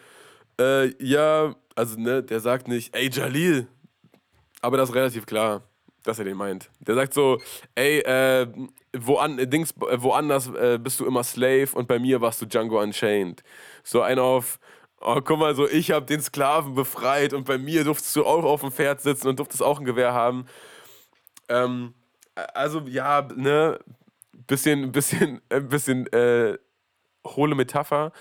äh, 0.58 0.94
ja, 1.04 1.54
also 1.74 2.00
ne, 2.00 2.22
der 2.22 2.40
sagt 2.40 2.68
nicht, 2.68 2.96
ey 2.96 3.10
Jalil, 3.10 3.66
aber 4.62 4.78
das 4.78 4.88
ist 4.88 4.94
relativ 4.94 5.26
klar, 5.26 5.62
dass 6.04 6.18
er 6.18 6.24
den 6.24 6.38
meint. 6.38 6.70
Der 6.80 6.94
sagt 6.94 7.12
so, 7.12 7.38
ey, 7.74 7.98
äh, 8.00 8.46
woan, 8.96 9.38
äh, 9.38 9.46
Dings, 9.46 9.72
äh, 9.90 10.00
woanders 10.00 10.50
bist 10.80 11.00
du 11.00 11.06
immer 11.06 11.22
Slave 11.22 11.68
und 11.74 11.86
bei 11.86 11.98
mir 11.98 12.22
warst 12.22 12.40
du 12.40 12.46
Django 12.46 12.80
Unchained. 12.80 13.42
So 13.84 14.00
ein 14.00 14.18
auf, 14.18 14.58
oh 15.00 15.20
guck 15.22 15.38
mal, 15.38 15.54
so 15.54 15.68
ich 15.68 15.90
habe 15.90 16.06
den 16.06 16.20
Sklaven 16.20 16.74
befreit 16.74 17.32
und 17.32 17.44
bei 17.44 17.58
mir 17.58 17.84
durftest 17.84 18.14
du 18.16 18.24
auch 18.24 18.44
auf 18.44 18.60
dem 18.60 18.72
Pferd 18.72 19.00
sitzen 19.00 19.28
und 19.28 19.38
durftest 19.38 19.62
auch 19.62 19.80
ein 19.80 19.84
Gewehr 19.84 20.12
haben. 20.12 20.46
Ähm, 21.48 21.94
also 22.54 22.80
ja, 22.86 23.26
ne, 23.34 23.78
bisschen, 24.46 24.92
bisschen, 24.92 25.40
ein 25.48 25.68
bisschen 25.68 26.06
äh, 26.12 26.58
hohle 27.26 27.54
Metapher. 27.54 28.12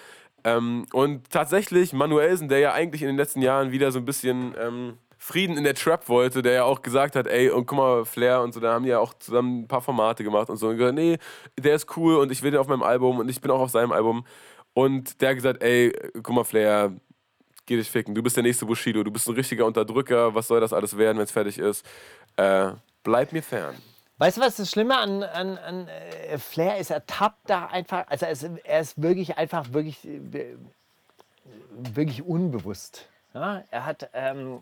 Ähm, 0.44 0.86
und 0.94 1.30
tatsächlich, 1.30 1.94
Manuelsen, 1.94 2.50
der 2.50 2.60
ja 2.60 2.74
eigentlich 2.74 3.02
in 3.02 3.08
den 3.08 3.18
letzten 3.18 3.42
Jahren 3.42 3.72
wieder 3.72 3.92
so 3.92 4.00
ein 4.00 4.06
bisschen 4.06 4.56
ähm, 4.58 4.98
Frieden 5.18 5.58
in 5.58 5.66
der 5.66 5.76
Trap 5.76 6.08
wollte, 6.08 6.42
der 6.42 6.54
ja 6.54 6.64
auch 6.64 6.82
gesagt 6.82 7.16
hat, 7.18 7.28
ey, 7.28 7.50
und 7.50 7.66
guck 7.66 7.78
mal, 7.78 8.06
Flair 8.06 8.42
und 8.42 8.54
so, 8.54 8.62
da 8.62 8.74
haben 8.74 8.84
die 8.84 8.90
ja 8.90 9.00
auch 9.00 9.14
zusammen 9.16 9.62
ein 9.62 9.68
paar 9.68 9.82
Formate 9.82 10.24
gemacht 10.24 10.50
und 10.50 10.58
so. 10.58 10.70
Und 10.70 10.78
gesagt, 10.78 10.96
nee, 10.96 11.18
der 11.60 11.76
ist 11.76 11.98
cool 11.98 12.16
und 12.16 12.32
ich 12.32 12.42
will 12.42 12.52
den 12.52 12.60
auf 12.60 12.68
meinem 12.68 12.84
Album 12.84 13.20
und 13.20 13.30
ich 13.30 13.42
bin 13.42 13.52
auch 13.52 13.60
auf 13.60 13.70
seinem 13.70 13.92
Album. 13.92 14.26
Und 14.80 15.20
der 15.20 15.30
hat 15.32 15.36
gesagt, 15.36 15.62
ey, 15.62 15.92
guck 16.24 16.34
mal, 16.34 16.46
Flair, 16.46 16.94
geh 17.66 17.76
dich 17.76 17.92
ficken, 17.92 18.16
du 18.16 18.24
bist 18.24 18.38
der 18.38 18.44
nächste 18.44 18.66
Bushido, 18.66 19.04
du 19.04 19.12
bist 19.12 19.28
ein 19.28 19.36
richtiger 19.36 19.66
Unterdrücker, 19.66 20.34
was 20.34 20.48
soll 20.48 20.62
das 20.62 20.72
alles 20.72 20.98
werden, 20.98 21.18
wenn 21.18 21.26
es 21.26 21.32
fertig 21.32 21.60
ist? 21.60 21.86
Äh, 22.38 22.72
bleib 23.04 23.34
mir 23.34 23.44
fern. 23.44 23.76
Weißt 24.20 24.38
du, 24.38 24.42
was 24.42 24.56
das 24.56 24.72
Schlimme 24.72 24.98
an, 24.98 25.24
an, 25.24 25.58
an 25.58 25.88
äh, 25.90 26.38
Flair 26.38 26.78
ist? 26.78 26.92
Er 26.92 27.06
tappt 27.06 27.50
da 27.50 27.66
einfach, 27.66 28.08
also 28.08 28.26
er 28.26 28.32
ist, 28.32 28.50
er 28.64 28.80
ist 28.80 29.02
wirklich 29.02 29.38
einfach, 29.38 29.74
wirklich, 29.74 30.08
äh, 30.08 30.56
wirklich 31.74 32.24
unbewusst. 32.24 33.10
Ja? 33.34 33.66
Er 33.72 33.86
hat, 33.86 34.10
ähm, 34.14 34.62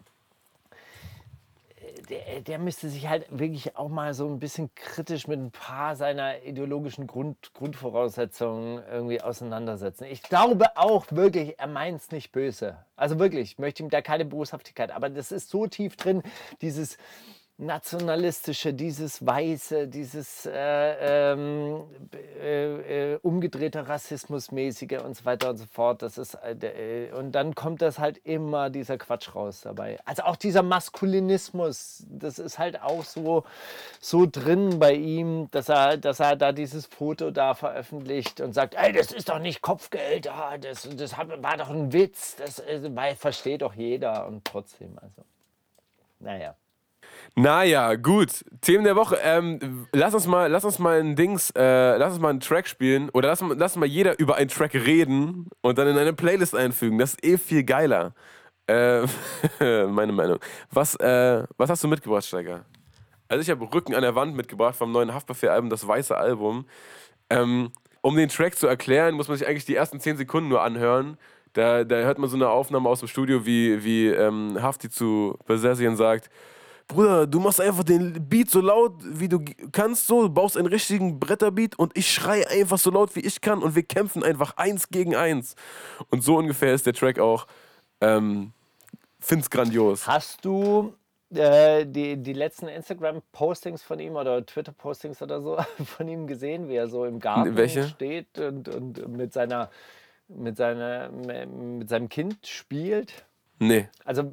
der, 2.10 2.42
der 2.42 2.60
müsste 2.60 2.90
sich 2.90 3.08
halt 3.08 3.26
wirklich 3.30 3.76
auch 3.76 3.90
mal 3.90 4.14
so 4.14 4.28
ein 4.28 4.40
bisschen 4.40 4.74
kritisch 4.76 5.28
mit 5.28 5.40
ein 5.40 5.52
paar 5.52 5.96
seiner 5.96 6.44
ideologischen 6.44 7.08
Grund, 7.08 7.54
Grundvoraussetzungen 7.54 8.84
irgendwie 8.92 9.22
auseinandersetzen. 9.22 10.06
Ich 10.06 10.24
glaube 10.24 10.66
auch 10.76 11.06
wirklich, 11.12 11.60
er 11.60 11.68
meint 11.68 12.02
es 12.02 12.12
nicht 12.12 12.32
böse. 12.32 12.78
Also 12.96 13.20
wirklich, 13.20 13.54
ich 13.54 13.60
möchte 13.60 13.84
ihm 13.84 13.90
da 13.90 14.02
keine 14.02 14.26
Boshaftigkeit, 14.26 14.92
aber 14.92 15.10
das 15.10 15.32
ist 15.32 15.50
so 15.50 15.68
tief 15.68 15.96
drin, 15.96 16.24
dieses 16.62 16.98
nationalistische, 17.60 18.72
dieses 18.72 19.26
weiße, 19.26 19.88
dieses 19.88 20.46
äh, 20.46 21.32
ähm, 21.34 21.86
äh, 22.40 23.14
äh, 23.14 23.20
umgedrehte 23.24 23.88
Rassismusmäßige 23.88 25.00
und 25.04 25.16
so 25.16 25.26
weiter 25.26 25.50
und 25.50 25.58
so 25.58 25.66
fort. 25.66 26.04
Das 26.04 26.20
ist 26.20 26.36
äh, 26.36 27.08
äh, 27.08 27.12
und 27.14 27.32
dann 27.32 27.56
kommt 27.56 27.82
das 27.82 27.98
halt 27.98 28.20
immer 28.24 28.70
dieser 28.70 29.00
Quatsch 29.00 29.34
raus 29.34 29.62
dabei. 29.62 29.98
Also 30.06 30.24
auch 30.24 30.36
dieser 30.36 30.62
Maskulinismus, 30.62 32.06
das 32.10 32.38
ist 32.38 32.60
halt 32.60 32.80
auch 32.84 33.04
so 33.04 33.44
so 34.00 34.28
drin 34.32 34.78
bei 34.78 34.94
ihm, 34.94 35.50
dass 35.50 35.70
er, 35.70 35.98
dass 35.98 36.20
er 36.20 36.36
da 36.36 36.52
dieses 36.52 36.86
Foto 36.86 37.32
da 37.32 37.56
veröffentlicht 37.56 38.40
und 38.40 38.54
sagt, 38.54 38.76
ey, 38.76 38.94
das 38.94 39.12
ist 39.12 39.30
doch 39.30 39.40
nicht 39.40 39.64
Kopfgeld, 39.64 40.30
ah, 40.30 40.60
das, 40.60 40.88
das 40.96 41.18
war 41.18 41.58
doch 41.58 41.72
ein 41.72 41.92
Witz, 41.92 42.36
das 42.36 42.60
äh, 42.60 42.96
weil, 42.96 43.16
versteht 43.16 43.64
doch 43.64 43.74
jeder 43.74 44.28
und 44.28 44.46
trotzdem 44.46 44.96
also. 45.02 45.24
Naja. 46.20 46.56
Naja, 47.36 47.96
gut. 47.96 48.44
Themen 48.62 48.84
der 48.84 48.96
Woche. 48.96 49.18
Ähm, 49.22 49.88
lass 49.94 50.14
uns 50.14 50.28
mal, 50.28 50.50
lass 50.50 50.66
uns 50.66 50.80
mal 50.80 51.00
ein 51.00 51.16
Dings, 51.16 51.52
äh, 51.52 51.98
lass 51.98 52.14
uns 52.14 52.22
mal 52.22 52.30
einen 52.30 52.40
Track 52.40 52.68
spielen 52.68 53.10
oder 53.10 53.30
lass, 53.30 53.42
lass 53.42 53.76
mal 53.76 53.86
jeder 53.86 54.20
über 54.20 54.36
einen 54.36 54.50
Track 54.50 54.74
reden 54.74 55.48
und 55.62 55.78
dann 55.78 55.88
in 55.88 55.98
eine 55.98 56.14
Playlist 56.14 56.56
einfügen. 56.56 56.98
Das 56.98 57.12
ist 57.12 57.24
eh 57.24 57.38
viel 57.38 57.64
geiler. 57.64 58.14
Äh, 58.68 59.02
meine 59.88 60.12
Meinung. 60.12 60.40
Was, 60.72 60.96
äh, 60.96 61.44
was 61.58 61.70
hast 61.70 61.84
du 61.84 61.88
mitgebracht, 61.88 62.26
Steiger? 62.26 62.66
Also 63.30 63.42
ich 63.42 63.50
habe 63.50 63.72
Rücken 63.74 63.94
an 63.94 64.02
der 64.02 64.16
Wand 64.16 64.36
mitgebracht 64.36 64.76
vom 64.76 64.92
neuen 64.92 65.14
Haftbefehl-Album, 65.14 65.70
das 65.70 65.88
weiße 65.88 66.18
Album. 66.18 66.66
Ähm, 67.30 67.72
um 68.02 68.16
den 68.16 68.30
Track 68.30 68.58
zu 68.58 68.68
erklären, 68.68 69.16
muss 69.16 69.28
man 69.28 69.38
sich 69.38 69.48
eigentlich 69.48 69.66
die 69.66 69.76
ersten 69.76 70.00
10 70.00 70.18
Sekunden 70.18 70.50
nur 70.50 70.62
anhören. 70.62 71.18
Da, 71.54 71.84
da 71.84 71.96
hört 71.96 72.20
man 72.20 72.30
so 72.30 72.36
eine 72.36 72.50
Aufnahme 72.50 72.88
aus 72.88 73.00
dem 73.00 73.08
Studio, 73.08 73.46
wie, 73.46 73.84
wie 73.84 74.08
ähm, 74.08 74.58
Hafti 74.62 74.90
zu 74.90 75.38
Besessien 75.46 75.96
sagt, 75.96 76.30
Bruder, 76.88 77.28
du 77.28 77.40
machst 77.40 77.60
einfach 77.60 77.84
den 77.84 78.30
Beat 78.30 78.50
so 78.50 78.62
laut, 78.62 78.94
wie 79.04 79.28
du 79.28 79.44
kannst, 79.74 80.08
so, 80.08 80.24
du 80.24 80.30
baust 80.30 80.56
einen 80.56 80.68
richtigen 80.68 81.20
Bretterbeat 81.20 81.78
und 81.78 81.96
ich 81.98 82.12
schreie 82.12 82.48
einfach 82.50 82.78
so 82.78 82.92
laut, 82.92 83.16
wie 83.16 83.20
ich 83.20 83.42
kann 83.42 83.62
und 83.62 83.76
wir 83.76 83.84
kämpfen 83.84 84.24
einfach 84.24 84.56
eins 84.56 84.90
gegen 84.90 85.16
eins. 85.16 85.56
Und 86.10 86.24
so 86.24 86.38
ungefähr 86.38 86.74
ist 86.74 86.86
der 86.86 86.94
Track 86.94 87.20
auch. 87.20 87.48
Ähm, 88.00 88.54
find's 89.20 89.50
grandios. 89.50 90.08
Hast 90.08 90.46
du 90.46 90.94
äh, 91.34 91.86
die, 91.86 92.16
die 92.16 92.34
letzten 92.34 92.70
Instagram-Postings 92.70 93.84
von 93.84 94.00
ihm 94.00 94.16
oder 94.16 94.46
Twitter-Postings 94.46 95.22
oder 95.22 95.42
so 95.42 95.58
von 95.86 96.08
ihm 96.08 96.26
gesehen, 96.26 96.70
wie 96.70 96.76
er 96.76 96.88
so 96.88 97.04
im 97.04 97.20
Garten 97.20 97.58
Welche? 97.58 97.84
steht 97.84 98.40
und, 98.40 98.70
und 98.70 99.08
mit, 99.10 99.34
seiner, 99.34 99.70
mit, 100.30 100.56
seiner, 100.56 101.10
mit 101.10 101.90
seinem 101.90 102.08
Kind 102.08 102.48
spielt? 102.48 103.26
Nee. 103.60 103.90
Also 104.06 104.32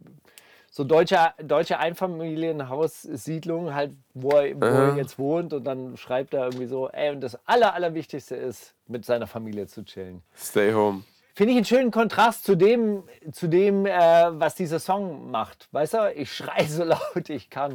so 0.76 0.82
deutsche, 0.82 1.32
deutsche 1.40 1.78
Einfamilienhaussiedlung, 1.78 3.72
halt, 3.72 3.92
wo 4.12 4.30
er, 4.30 4.56
wo 4.56 4.64
er 4.64 4.96
jetzt 4.96 5.20
wohnt 5.20 5.52
und 5.52 5.62
dann 5.62 5.96
schreibt 5.96 6.34
er 6.34 6.46
irgendwie 6.46 6.66
so, 6.66 6.88
ey, 6.88 7.10
und 7.10 7.20
das 7.20 7.38
Aller, 7.46 7.74
Allerwichtigste 7.74 8.34
ist, 8.34 8.74
mit 8.88 9.04
seiner 9.04 9.28
Familie 9.28 9.68
zu 9.68 9.84
chillen. 9.84 10.20
Stay 10.36 10.72
home. 10.74 11.04
Finde 11.36 11.52
ich 11.52 11.58
einen 11.58 11.64
schönen 11.64 11.92
Kontrast 11.92 12.44
zu 12.44 12.56
dem, 12.56 13.04
zu 13.30 13.46
dem 13.46 13.86
äh, 13.86 13.92
was 13.92 14.56
dieser 14.56 14.80
Song 14.80 15.30
macht. 15.30 15.68
Weißt 15.70 15.94
du, 15.94 16.12
ich 16.12 16.32
schreie 16.32 16.66
so 16.66 16.82
laut 16.82 17.28
ich 17.28 17.50
kann. 17.50 17.74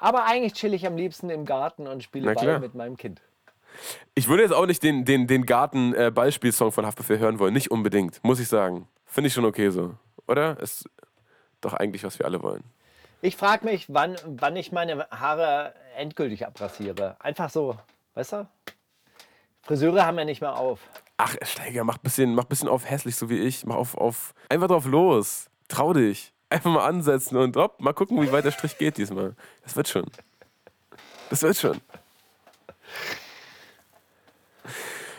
Aber 0.00 0.24
eigentlich 0.24 0.54
chill 0.54 0.74
ich 0.74 0.88
am 0.88 0.96
liebsten 0.96 1.30
im 1.30 1.44
Garten 1.44 1.86
und 1.86 2.02
spiele 2.02 2.34
Ball 2.34 2.58
mit 2.58 2.74
meinem 2.74 2.96
Kind. 2.96 3.22
Ich 4.16 4.26
würde 4.26 4.42
jetzt 4.42 4.54
auch 4.54 4.66
nicht 4.66 4.82
den, 4.82 5.04
den, 5.04 5.28
den 5.28 5.46
Garten-Ballspielsong 5.46 6.72
von 6.72 6.84
Haftbefehl 6.84 7.20
hören 7.20 7.38
wollen. 7.38 7.54
Nicht 7.54 7.70
unbedingt, 7.70 8.18
muss 8.24 8.40
ich 8.40 8.48
sagen. 8.48 8.88
Finde 9.04 9.28
ich 9.28 9.34
schon 9.34 9.44
okay 9.44 9.70
so. 9.70 9.94
Oder? 10.26 10.58
Ist 10.58 10.88
doch 11.60 11.74
eigentlich, 11.74 12.04
was 12.04 12.18
wir 12.18 12.26
alle 12.26 12.42
wollen. 12.42 12.64
Ich 13.22 13.36
frage 13.36 13.66
mich, 13.66 13.86
wann, 13.88 14.16
wann 14.24 14.56
ich 14.56 14.72
meine 14.72 15.06
Haare 15.10 15.74
endgültig 15.96 16.46
abrasiere. 16.46 17.16
Einfach 17.18 17.50
so, 17.50 17.76
weißt 18.14 18.32
du? 18.32 18.48
Friseure 19.62 20.06
haben 20.06 20.18
ja 20.18 20.24
nicht 20.24 20.40
mehr 20.40 20.56
auf. 20.56 20.80
Ach, 21.18 21.36
Steiger, 21.42 21.84
mach 21.84 21.98
bisschen, 21.98 22.34
mach 22.34 22.44
bisschen 22.44 22.68
auf 22.68 22.88
hässlich, 22.88 23.16
so 23.16 23.28
wie 23.28 23.38
ich. 23.38 23.66
Mach 23.66 23.76
auf, 23.76 23.94
auf. 23.94 24.34
Einfach 24.48 24.68
drauf 24.68 24.86
los. 24.86 25.50
Trau 25.68 25.92
dich. 25.92 26.32
Einfach 26.48 26.70
mal 26.70 26.84
ansetzen 26.84 27.36
und 27.36 27.56
hopp, 27.56 27.80
mal 27.80 27.92
gucken, 27.92 28.20
wie 28.20 28.32
weit 28.32 28.44
der 28.44 28.50
Strich 28.50 28.76
geht 28.76 28.96
diesmal. 28.96 29.36
Das 29.62 29.76
wird 29.76 29.86
schon. 29.86 30.06
Das 31.28 31.42
wird 31.42 31.56
schon. 31.56 31.80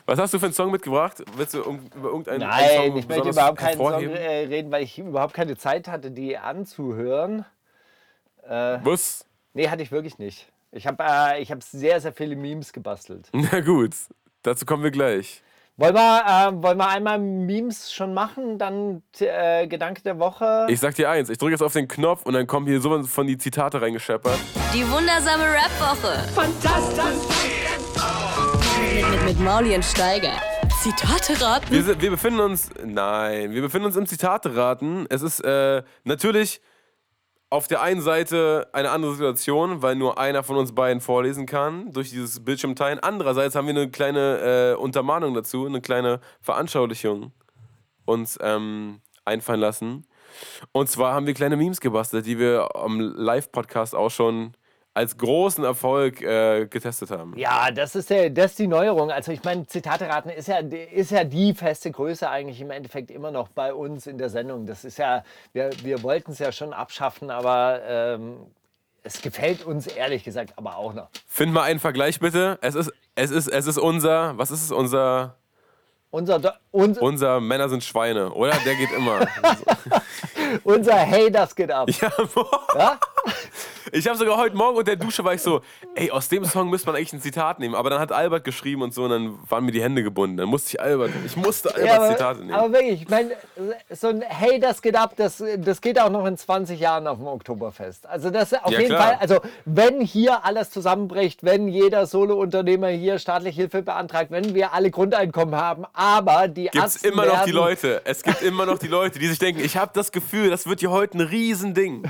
Was 0.05 0.19
hast 0.19 0.33
du 0.33 0.39
für 0.39 0.45
einen 0.45 0.53
Song 0.53 0.71
mitgebracht? 0.71 1.23
Willst 1.35 1.53
du 1.53 1.59
über 1.59 2.09
irgendeinen 2.09 2.41
Nein, 2.41 2.69
Song 2.75 2.97
ich 2.97 3.07
möchte 3.07 3.29
überhaupt 3.29 3.59
keinen 3.59 3.77
Song 3.77 3.93
äh, 3.93 4.45
reden, 4.45 4.71
weil 4.71 4.83
ich 4.83 4.97
überhaupt 4.99 5.33
keine 5.33 5.57
Zeit 5.57 5.87
hatte, 5.87 6.11
die 6.11 6.37
anzuhören. 6.37 7.45
Was? 8.43 9.25
Nee, 9.53 9.69
hatte 9.69 9.83
ich 9.83 9.91
wirklich 9.91 10.17
nicht. 10.17 10.47
Ich 10.71 10.87
habe 10.87 11.03
äh, 11.03 11.41
ich 11.41 11.51
hab 11.51 11.61
sehr, 11.63 11.99
sehr 11.99 12.13
viele 12.13 12.35
Memes 12.35 12.71
gebastelt. 12.71 13.29
Na 13.33 13.59
gut, 13.59 13.91
dazu 14.41 14.65
kommen 14.65 14.83
wir 14.83 14.91
gleich. 14.91 15.43
Wollen 15.77 15.95
wir, 15.95 16.23
äh, 16.27 16.63
wollen 16.63 16.77
wir 16.77 16.87
einmal 16.87 17.19
Memes 17.19 17.91
schon 17.91 18.13
machen? 18.13 18.57
Dann 18.57 19.01
äh, 19.19 19.67
Gedanke 19.67 20.01
der 20.03 20.19
Woche. 20.19 20.67
Ich 20.69 20.79
sag 20.79 20.95
dir 20.95 21.09
eins, 21.09 21.29
ich 21.29 21.37
drücke 21.37 21.51
jetzt 21.51 21.63
auf 21.63 21.73
den 21.73 21.87
Knopf 21.87 22.25
und 22.25 22.33
dann 22.33 22.47
kommen 22.47 22.67
hier 22.67 22.79
sowas 22.79 23.07
von 23.09 23.27
die 23.27 23.37
Zitate 23.37 23.81
reingescheppert. 23.81 24.37
Die 24.73 24.89
wundersame 24.89 25.43
Rap-Woche. 25.43 26.29
Fantastisch. 26.33 27.60
Mit, 29.31 29.39
Mauli 29.39 29.81
Steiger. 29.81 30.33
Zitate 30.81 31.41
raten? 31.41 31.71
Wir, 31.71 32.01
wir 32.01 32.09
befinden 32.11 32.41
uns, 32.41 32.69
nein, 32.83 33.51
wir 33.51 33.61
befinden 33.61 33.85
uns 33.85 33.95
im 33.95 34.05
Zitate-Raten. 34.05 35.05
Es 35.07 35.21
ist 35.21 35.39
äh, 35.39 35.83
natürlich 36.03 36.59
auf 37.49 37.69
der 37.69 37.81
einen 37.81 38.01
Seite 38.01 38.67
eine 38.73 38.89
andere 38.89 39.13
Situation, 39.13 39.81
weil 39.81 39.95
nur 39.95 40.19
einer 40.19 40.43
von 40.43 40.57
uns 40.57 40.75
beiden 40.75 40.99
vorlesen 40.99 41.45
kann 41.45 41.93
durch 41.93 42.09
dieses 42.09 42.43
Bildschirmteilen. 42.43 42.99
Andererseits 42.99 43.55
haben 43.55 43.67
wir 43.67 43.73
eine 43.73 43.89
kleine 43.89 44.73
äh, 44.73 44.75
Untermahnung 44.75 45.33
dazu, 45.33 45.65
eine 45.65 45.79
kleine 45.79 46.19
Veranschaulichung 46.41 47.31
uns 48.03 48.37
ähm, 48.41 48.99
einfallen 49.23 49.61
lassen. 49.61 50.07
Und 50.73 50.89
zwar 50.89 51.13
haben 51.13 51.25
wir 51.25 51.33
kleine 51.33 51.55
Memes 51.55 51.79
gebastelt, 51.79 52.25
die 52.25 52.37
wir 52.37 52.75
am 52.75 52.99
Live-Podcast 52.99 53.95
auch 53.95 54.11
schon 54.11 54.57
als 54.93 55.17
großen 55.17 55.63
Erfolg 55.63 56.21
äh, 56.21 56.65
getestet 56.67 57.11
haben. 57.11 57.33
Ja, 57.37 57.71
das 57.71 57.95
ist, 57.95 58.09
der, 58.09 58.29
das 58.29 58.51
ist 58.51 58.59
die 58.59 58.67
Neuerung. 58.67 59.09
Also 59.09 59.31
ich 59.31 59.41
meine, 59.43 59.65
Zitate 59.65 60.09
ist 60.35 60.47
ja, 60.49 60.57
ist 60.57 61.11
ja 61.11 61.23
die 61.23 61.53
feste 61.53 61.91
Größe 61.91 62.29
eigentlich 62.29 62.59
im 62.59 62.71
Endeffekt 62.71 63.09
immer 63.09 63.31
noch 63.31 63.47
bei 63.47 63.73
uns 63.73 64.05
in 64.05 64.17
der 64.17 64.29
Sendung. 64.29 64.65
Das 64.65 64.83
ist 64.83 64.97
ja, 64.97 65.23
wir, 65.53 65.69
wir 65.83 66.03
wollten 66.03 66.31
es 66.31 66.39
ja 66.39 66.51
schon 66.51 66.73
abschaffen, 66.73 67.31
aber 67.31 67.79
ähm, 67.87 68.37
es 69.03 69.21
gefällt 69.21 69.65
uns 69.65 69.87
ehrlich 69.87 70.23
gesagt 70.25 70.53
aber 70.57 70.75
auch 70.75 70.93
noch. 70.93 71.07
Find 71.25 71.53
mal 71.53 71.63
einen 71.63 71.79
Vergleich 71.79 72.19
bitte. 72.19 72.59
Es 72.61 72.75
ist, 72.75 72.91
es 73.15 73.31
ist, 73.31 73.47
es 73.47 73.67
ist 73.67 73.77
unser, 73.77 74.37
was 74.37 74.51
ist 74.51 74.63
es, 74.63 74.71
unser, 74.73 75.37
Unser, 76.09 76.39
Do- 76.39 76.49
uns, 76.71 76.97
unser 76.97 77.39
Männer 77.39 77.69
sind 77.69 77.83
Schweine, 77.85 78.33
oder? 78.33 78.51
Der 78.65 78.75
geht 78.75 78.91
immer. 78.91 79.21
unser 80.63 80.95
Hey, 80.95 81.31
das 81.31 81.55
geht 81.55 81.71
ab. 81.71 81.89
ja. 81.89 82.11
Ja? 82.75 82.97
Ich 83.91 84.07
habe 84.07 84.17
sogar 84.17 84.37
heute 84.37 84.55
Morgen 84.55 84.77
unter 84.77 84.95
der 84.95 85.05
Dusche 85.05 85.23
war 85.23 85.33
ich 85.33 85.41
so, 85.41 85.61
ey, 85.95 86.09
aus 86.11 86.29
dem 86.29 86.45
Song 86.45 86.69
müsste 86.69 86.87
man 86.87 86.95
eigentlich 86.95 87.11
ein 87.13 87.21
Zitat 87.21 87.59
nehmen. 87.59 87.75
Aber 87.75 87.89
dann 87.89 87.99
hat 87.99 88.11
Albert 88.11 88.43
geschrieben 88.45 88.81
und 88.83 88.93
so, 88.93 89.03
und 89.03 89.09
dann 89.09 89.37
waren 89.49 89.65
mir 89.65 89.71
die 89.71 89.81
Hände 89.83 90.01
gebunden. 90.03 90.37
Dann 90.37 90.47
musste 90.47 90.69
ich 90.69 90.81
Albert, 90.81 91.11
ich 91.25 91.35
musste 91.35 91.73
Alberts 91.73 91.89
Ja, 91.91 91.97
aber, 91.97 92.09
Zitate 92.11 92.39
nehmen. 92.39 92.53
aber 92.53 92.73
wirklich, 92.73 93.01
ich 93.01 93.09
meine, 93.09 93.31
so 93.89 94.07
ein 94.07 94.21
Hey, 94.21 94.59
das 94.59 94.81
geht 94.81 94.95
ab, 94.95 95.13
das, 95.17 95.43
das 95.57 95.81
geht 95.81 95.99
auch 95.99 96.09
noch 96.09 96.25
in 96.25 96.37
20 96.37 96.79
Jahren 96.79 97.05
auf 97.07 97.17
dem 97.17 97.27
Oktoberfest. 97.27 98.07
Also 98.07 98.29
das 98.29 98.53
auf 98.53 98.71
Ja, 98.71 98.79
jeden 98.79 98.91
klar. 98.91 99.01
Fall, 99.03 99.17
also 99.19 99.39
wenn 99.65 99.99
hier 99.99 100.45
alles 100.45 100.69
zusammenbricht, 100.69 101.43
wenn 101.43 101.67
jeder 101.67 102.05
Solo-Unternehmer 102.05 102.87
hier 102.89 103.19
staatliche 103.19 103.61
Hilfe 103.61 103.81
beantragt, 103.81 104.31
wenn 104.31 104.55
wir 104.55 104.73
alle 104.73 104.89
Grundeinkommen 104.91 105.55
haben, 105.55 105.85
aber 105.93 106.47
die 106.47 106.63
Gibt's 106.63 106.79
Arzten 106.79 107.07
immer 107.09 107.25
noch 107.25 107.43
die 107.43 107.51
Leute. 107.51 108.01
Es 108.05 108.23
gibt 108.23 108.41
immer 108.41 108.65
noch 108.65 108.77
die 108.79 108.87
Leute, 108.87 109.19
die 109.19 109.27
sich 109.27 109.39
denken, 109.39 109.61
ich 109.63 109.75
habe 109.75 109.91
das 109.93 110.11
Gefühl, 110.11 110.40
das 110.49 110.65
wird 110.67 110.79
hier 110.79 110.91
heute 110.91 111.17
ein 111.17 111.21
Riesending. 111.21 112.03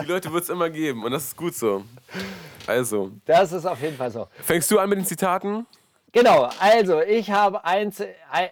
Die 0.00 0.06
Leute 0.06 0.32
wird 0.32 0.44
es 0.44 0.48
immer 0.50 0.70
geben 0.70 1.04
und 1.04 1.12
das 1.12 1.24
ist 1.24 1.36
gut 1.36 1.54
so. 1.54 1.84
Also, 2.66 3.10
Das 3.26 3.52
ist 3.52 3.66
auf 3.66 3.80
jeden 3.82 3.96
Fall 3.96 4.10
so. 4.10 4.28
fängst 4.42 4.70
du 4.70 4.78
an 4.78 4.88
mit 4.88 4.98
den 4.98 5.04
Zitaten? 5.06 5.66
Genau, 6.12 6.48
also 6.60 7.00
ich 7.00 7.30
habe 7.30 7.64
ein, 7.64 7.92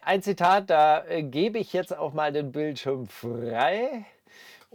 ein, 0.03 0.22
Zitat, 0.22 0.70
da 0.70 1.05
äh, 1.07 1.22
gebe 1.22 1.59
ich 1.59 1.72
jetzt 1.74 1.96
auch 1.96 2.12
mal 2.14 2.32
den 2.32 2.53
Bildschirm 2.53 3.07
frei 3.07 4.07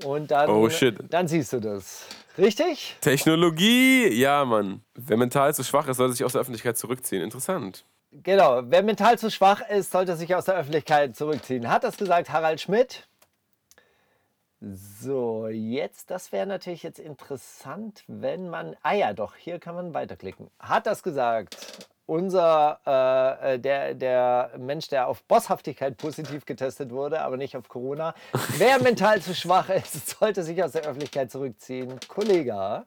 und 0.03 0.29
dann, 0.29 0.49
Oh, 0.49 0.69
shit. 0.69 0.95
dann 1.09 1.27
siehst 1.27 1.53
du 1.53 1.59
das. 1.59 2.05
Richtig? 2.37 2.95
Technologie, 3.01 4.07
ja, 4.09 4.45
Mann. 4.45 4.81
Wer 4.93 5.17
mental 5.17 5.55
zu 5.55 5.63
schwach 5.63 5.87
ist, 5.87 5.97
soll 5.97 6.11
sich 6.11 6.23
aus 6.23 6.33
der 6.33 6.41
Öffentlichkeit 6.41 6.77
zurückziehen. 6.77 7.23
Interessant. 7.23 7.85
Genau, 8.11 8.61
wer 8.65 8.83
mental 8.83 9.17
zu 9.17 9.29
schwach 9.31 9.61
ist, 9.69 9.91
sollte 9.91 10.15
sich 10.15 10.33
aus 10.35 10.45
der 10.45 10.55
Öffentlichkeit 10.55 11.15
zurückziehen. 11.15 11.69
Hat 11.69 11.83
das 11.83 11.97
gesagt 11.97 12.29
Harald 12.31 12.61
Schmidt? 12.61 13.07
So, 14.61 15.47
jetzt, 15.47 16.09
das 16.09 16.31
wäre 16.31 16.47
natürlich 16.47 16.83
jetzt 16.83 16.99
interessant, 16.99 18.03
wenn 18.07 18.49
man. 18.49 18.75
Ah 18.81 18.93
ja, 18.93 19.13
doch, 19.13 19.35
hier 19.35 19.59
kann 19.59 19.75
man 19.75 19.93
weiterklicken. 19.93 20.49
Hat 20.59 20.87
das 20.87 21.03
gesagt 21.03 21.89
unser, 22.07 22.79
äh, 22.85 23.55
äh, 23.55 23.59
der, 23.59 23.95
der 23.95 24.51
Mensch, 24.57 24.87
der 24.89 25.07
auf 25.07 25.23
Bosshaftigkeit 25.23 25.97
positiv 25.97 26.45
getestet 26.45 26.91
wurde, 26.91 27.21
aber 27.21 27.37
nicht 27.37 27.57
auf 27.57 27.67
Corona. 27.67 28.13
Wer 28.57 28.81
mental 28.81 29.21
zu 29.21 29.33
schwach 29.33 29.69
ist, 29.69 30.09
sollte 30.19 30.43
sich 30.43 30.63
aus 30.63 30.73
der 30.73 30.83
Öffentlichkeit 30.83 31.31
zurückziehen. 31.31 31.99
Kollege 32.07 32.85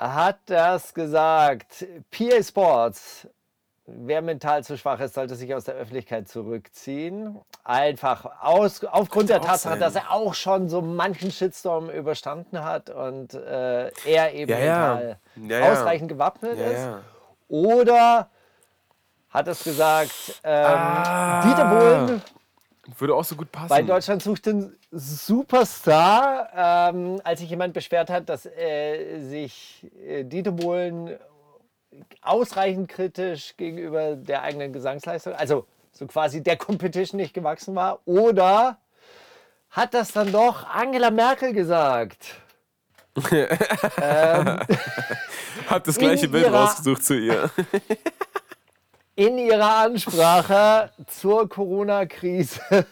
hat 0.00 0.40
das 0.46 0.94
gesagt. 0.94 1.86
PA 2.10 2.42
Sports. 2.42 3.28
Wer 4.02 4.22
mental 4.22 4.62
zu 4.64 4.76
schwach 4.78 5.00
ist, 5.00 5.14
sollte 5.14 5.34
sich 5.34 5.54
aus 5.54 5.64
der 5.64 5.74
Öffentlichkeit 5.74 6.28
zurückziehen. 6.28 7.38
Einfach 7.64 8.24
aus, 8.42 8.84
aufgrund 8.84 9.30
der 9.30 9.40
Tatsache, 9.40 9.74
sein. 9.74 9.80
dass 9.80 9.94
er 9.96 10.10
auch 10.12 10.34
schon 10.34 10.68
so 10.68 10.80
manchen 10.80 11.30
Shitstorm 11.30 11.90
überstanden 11.90 12.62
hat 12.62 12.90
und 12.90 13.34
äh, 13.34 13.88
er 14.06 14.32
eben 14.34 14.50
Ja, 14.50 14.56
mental 14.58 15.18
Ja, 15.36 15.72
ausreichend 15.72 16.08
gewappnet 16.08 16.58
ist. 16.58 16.88
Oder 17.48 18.28
hat 19.30 19.48
es 19.48 19.62
gesagt, 19.64 20.40
ähm, 20.44 20.66
Ah. 20.76 21.42
Dieter 21.42 21.64
Bohlen 21.66 22.22
Würde 22.98 23.14
auch 23.14 23.24
so 23.24 23.34
gut 23.36 23.50
passen. 23.52 23.68
bei 23.68 23.82
Deutschland 23.82 24.22
sucht 24.22 24.46
den 24.46 24.76
Superstar, 24.92 26.48
ähm, 26.92 27.20
als 27.24 27.40
sich 27.40 27.50
jemand 27.50 27.72
beschwert 27.74 28.10
hat, 28.10 28.28
dass 28.28 28.46
äh, 28.46 29.20
sich 29.20 29.86
äh, 30.04 30.24
Dieter 30.24 30.52
Bohlen 30.52 31.16
ausreichend 32.22 32.88
kritisch 32.88 33.56
gegenüber 33.56 34.16
der 34.16 34.42
eigenen 34.42 34.72
Gesangsleistung, 34.72 35.34
also 35.34 35.66
so 35.92 36.06
quasi 36.06 36.42
der 36.42 36.56
Competition 36.56 37.20
nicht 37.20 37.34
gewachsen 37.34 37.74
war. 37.74 38.00
Oder 38.04 38.78
hat 39.70 39.94
das 39.94 40.12
dann 40.12 40.32
doch 40.32 40.68
Angela 40.68 41.10
Merkel 41.10 41.52
gesagt? 41.52 42.36
Hab 45.68 45.84
das 45.84 45.98
gleiche 45.98 46.28
Bild 46.28 46.46
ihrer- 46.46 46.60
rausgesucht 46.62 47.04
zu 47.04 47.14
ihr. 47.18 47.50
in 49.16 49.36
ihrer 49.36 49.76
Ansprache 49.78 50.90
zur 51.06 51.48
Corona-Krise. 51.48 52.60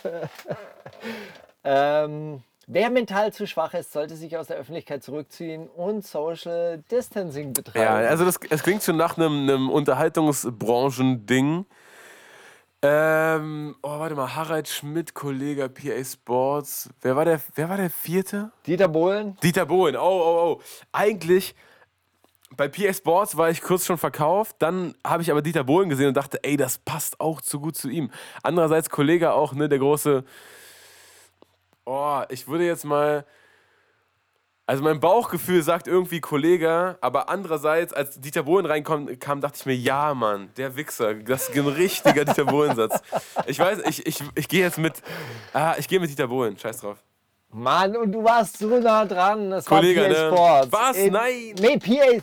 ähm, 1.65 2.43
wer 2.69 2.91
mental 2.91 3.33
zu 3.33 3.47
schwach 3.47 3.75
ist, 3.75 3.93
sollte 3.93 4.14
sich 4.14 4.37
aus 4.37 4.47
der 4.47 4.59
Öffentlichkeit 4.59 5.03
zurückziehen 5.03 5.69
und 5.69 6.07
Social 6.07 6.85
Distancing 6.91 7.53
betreiben. 7.53 7.85
Ja, 7.85 7.97
also 8.09 8.25
das, 8.25 8.39
es 8.49 8.62
klingt 8.62 8.85
schon 8.85 8.97
nach 8.97 9.16
einem, 9.16 9.43
einem 9.43 9.71
Unterhaltungsbranchen-Ding. 9.71 11.66
Ähm, 12.81 13.75
oh, 13.83 13.99
warte 13.99 14.14
mal, 14.14 14.37
Harald 14.37 14.69
Schmidt, 14.69 15.12
Kollege 15.14 15.69
PA 15.69 16.05
Sports. 16.05 16.89
Wer 17.01 17.16
war 17.16 17.25
der, 17.25 17.41
wer 17.57 17.69
war 17.69 17.77
der 17.77 17.91
vierte? 17.91 18.53
Dieter 18.66 18.87
Bohlen, 18.87 19.37
Dieter 19.43 19.66
Bohlen. 19.66 19.97
Oh, 19.97 20.01
oh, 20.01 20.59
oh. 20.59 20.62
Eigentlich, 20.93 21.57
bei 22.57 22.69
PA 22.69 22.93
Sports 22.93 23.37
war 23.37 23.51
ich 23.51 23.62
kurz 23.62 23.85
schon 23.85 23.99
verkauft. 23.99 24.57
Dann 24.61 24.95
habe 25.05 25.23
ich 25.23 25.31
aber 25.33 25.43
Dieter 25.43 25.64
Bohlen 25.64 25.89
gesehen 25.89 26.07
und 26.07 26.16
dachte, 26.16 26.39
ey, 26.45 26.57
das 26.57 26.79
passt 26.79 27.21
auch 27.21 27.41
zu 27.41 27.59
gut 27.59 27.75
zu 27.77 27.89
ihm. 27.89 28.12
Andererseits, 28.45 28.91
Kollege 28.91 29.33
auch, 29.33 29.55
ne, 29.55 29.69
der 29.69 29.81
große. 29.81 30.23
Oh, 31.91 32.22
ich 32.28 32.47
würde 32.47 32.66
jetzt 32.66 32.84
mal. 32.84 33.24
Also 34.66 34.82
mein 34.84 35.01
Bauchgefühl 35.01 35.62
sagt 35.62 35.89
irgendwie 35.89 36.20
Kollege, 36.20 36.99
aber 37.01 37.30
andererseits, 37.30 37.95
als 37.95 38.20
Dieter 38.20 38.43
Bohlen 38.43 38.66
reinkam, 38.66 39.18
kam, 39.18 39.41
dachte 39.41 39.57
ich 39.61 39.64
mir, 39.64 39.74
ja, 39.74 40.12
Mann, 40.12 40.51
der 40.59 40.76
Wichser, 40.76 41.14
das 41.14 41.49
ist 41.49 41.57
ein 41.57 41.66
richtiger 41.66 42.26
Dieter 42.26 42.45
Bohlen-Satz. 42.45 43.01
Ich 43.47 43.59
weiß, 43.59 43.78
ich, 43.86 44.07
ich, 44.07 44.22
ich 44.34 44.49
gehe 44.49 44.61
jetzt 44.61 44.76
mit, 44.76 45.01
ah, 45.55 45.76
ich 45.78 45.89
gehe 45.89 45.99
mit 45.99 46.11
Dieter 46.11 46.28
Bohlen, 46.28 46.59
scheiß 46.59 46.82
drauf. 46.82 47.03
Mann, 47.51 47.97
und 47.97 48.13
du 48.13 48.23
warst 48.23 48.59
so 48.59 48.79
nah 48.79 49.07
dran. 49.07 49.51
Es 49.53 49.65
Kollege, 49.65 50.03
war 50.03 50.09
PA 50.09 50.13
ne? 50.13 50.29
Sports. 50.37 50.69
Was? 50.71 50.97
In, 50.99 51.13
Nein. 51.15 51.55
Nee, 51.61 51.79
PA. 51.79 52.23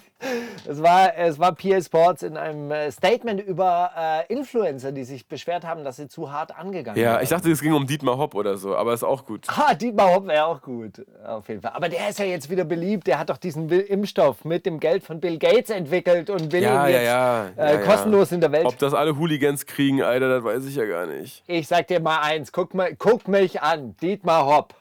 Es 0.68 0.82
war, 0.82 1.18
es 1.18 1.40
war 1.40 1.54
PA 1.54 1.82
Sports 1.82 2.24
in 2.24 2.38
einem 2.38 2.72
äh, 2.72 2.92
Statement 2.92 3.42
über 3.42 3.92
äh, 3.98 4.32
Influencer, 4.34 4.92
die 4.92 5.04
sich 5.04 5.28
beschwert 5.28 5.66
haben, 5.66 5.84
dass 5.84 5.98
sie 5.98 6.08
zu 6.08 6.32
hart 6.32 6.56
angegangen 6.58 7.00
Ja, 7.00 7.14
werden. 7.14 7.24
ich 7.24 7.30
dachte, 7.30 7.52
es 7.52 7.60
ging 7.62 7.74
um 7.74 7.86
Dietmar 7.86 8.18
Hopp 8.18 8.34
oder 8.36 8.56
so, 8.58 8.76
aber 8.76 8.94
ist 8.94 9.04
auch 9.04 9.26
gut. 9.26 9.46
Ah, 9.58 9.74
Dietmar 9.74 10.14
Hopp 10.14 10.28
wäre 10.28 10.46
auch 10.46 10.62
gut, 10.62 11.04
auf 11.26 11.48
jeden 11.50 11.62
Fall. 11.62 11.72
Aber 11.74 11.90
der 11.90 12.10
ist 12.10 12.20
ja 12.20 12.26
jetzt 12.26 12.50
wieder 12.50 12.64
beliebt. 12.64 13.08
Der 13.08 13.18
hat 13.20 13.30
doch 13.30 13.38
diesen 13.38 13.70
Impfstoff 13.70 14.46
mit 14.46 14.66
dem 14.66 14.80
Geld 14.80 15.04
von 15.04 15.20
Bill 15.20 15.38
Gates 15.40 15.70
entwickelt 15.72 16.30
und 16.30 16.52
will 16.52 16.62
Ja, 16.64 16.88
ihn 16.88 16.94
jetzt 16.94 17.04
ja, 17.06 17.46
äh, 17.48 17.52
ja, 17.58 17.72
ja. 17.72 17.78
kostenlos 17.80 18.32
in 18.32 18.42
der 18.42 18.52
Welt. 18.52 18.66
Ob 18.66 18.78
das 18.78 18.94
alle 18.94 19.18
Hooligans 19.18 19.66
kriegen, 19.66 20.02
Alter, 20.04 20.30
das 20.30 20.44
weiß 20.44 20.66
ich 20.66 20.76
ja 20.76 20.86
gar 20.86 21.08
nicht. 21.08 21.44
Ich 21.48 21.68
sag 21.68 21.88
dir 21.88 22.00
mal 22.00 22.20
eins, 22.22 22.52
guck, 22.52 22.74
mal, 22.74 22.96
guck 22.96 23.28
mich 23.28 23.62
an, 23.62 23.96
Dietmar 24.02 24.46
Hopp. 24.46 24.76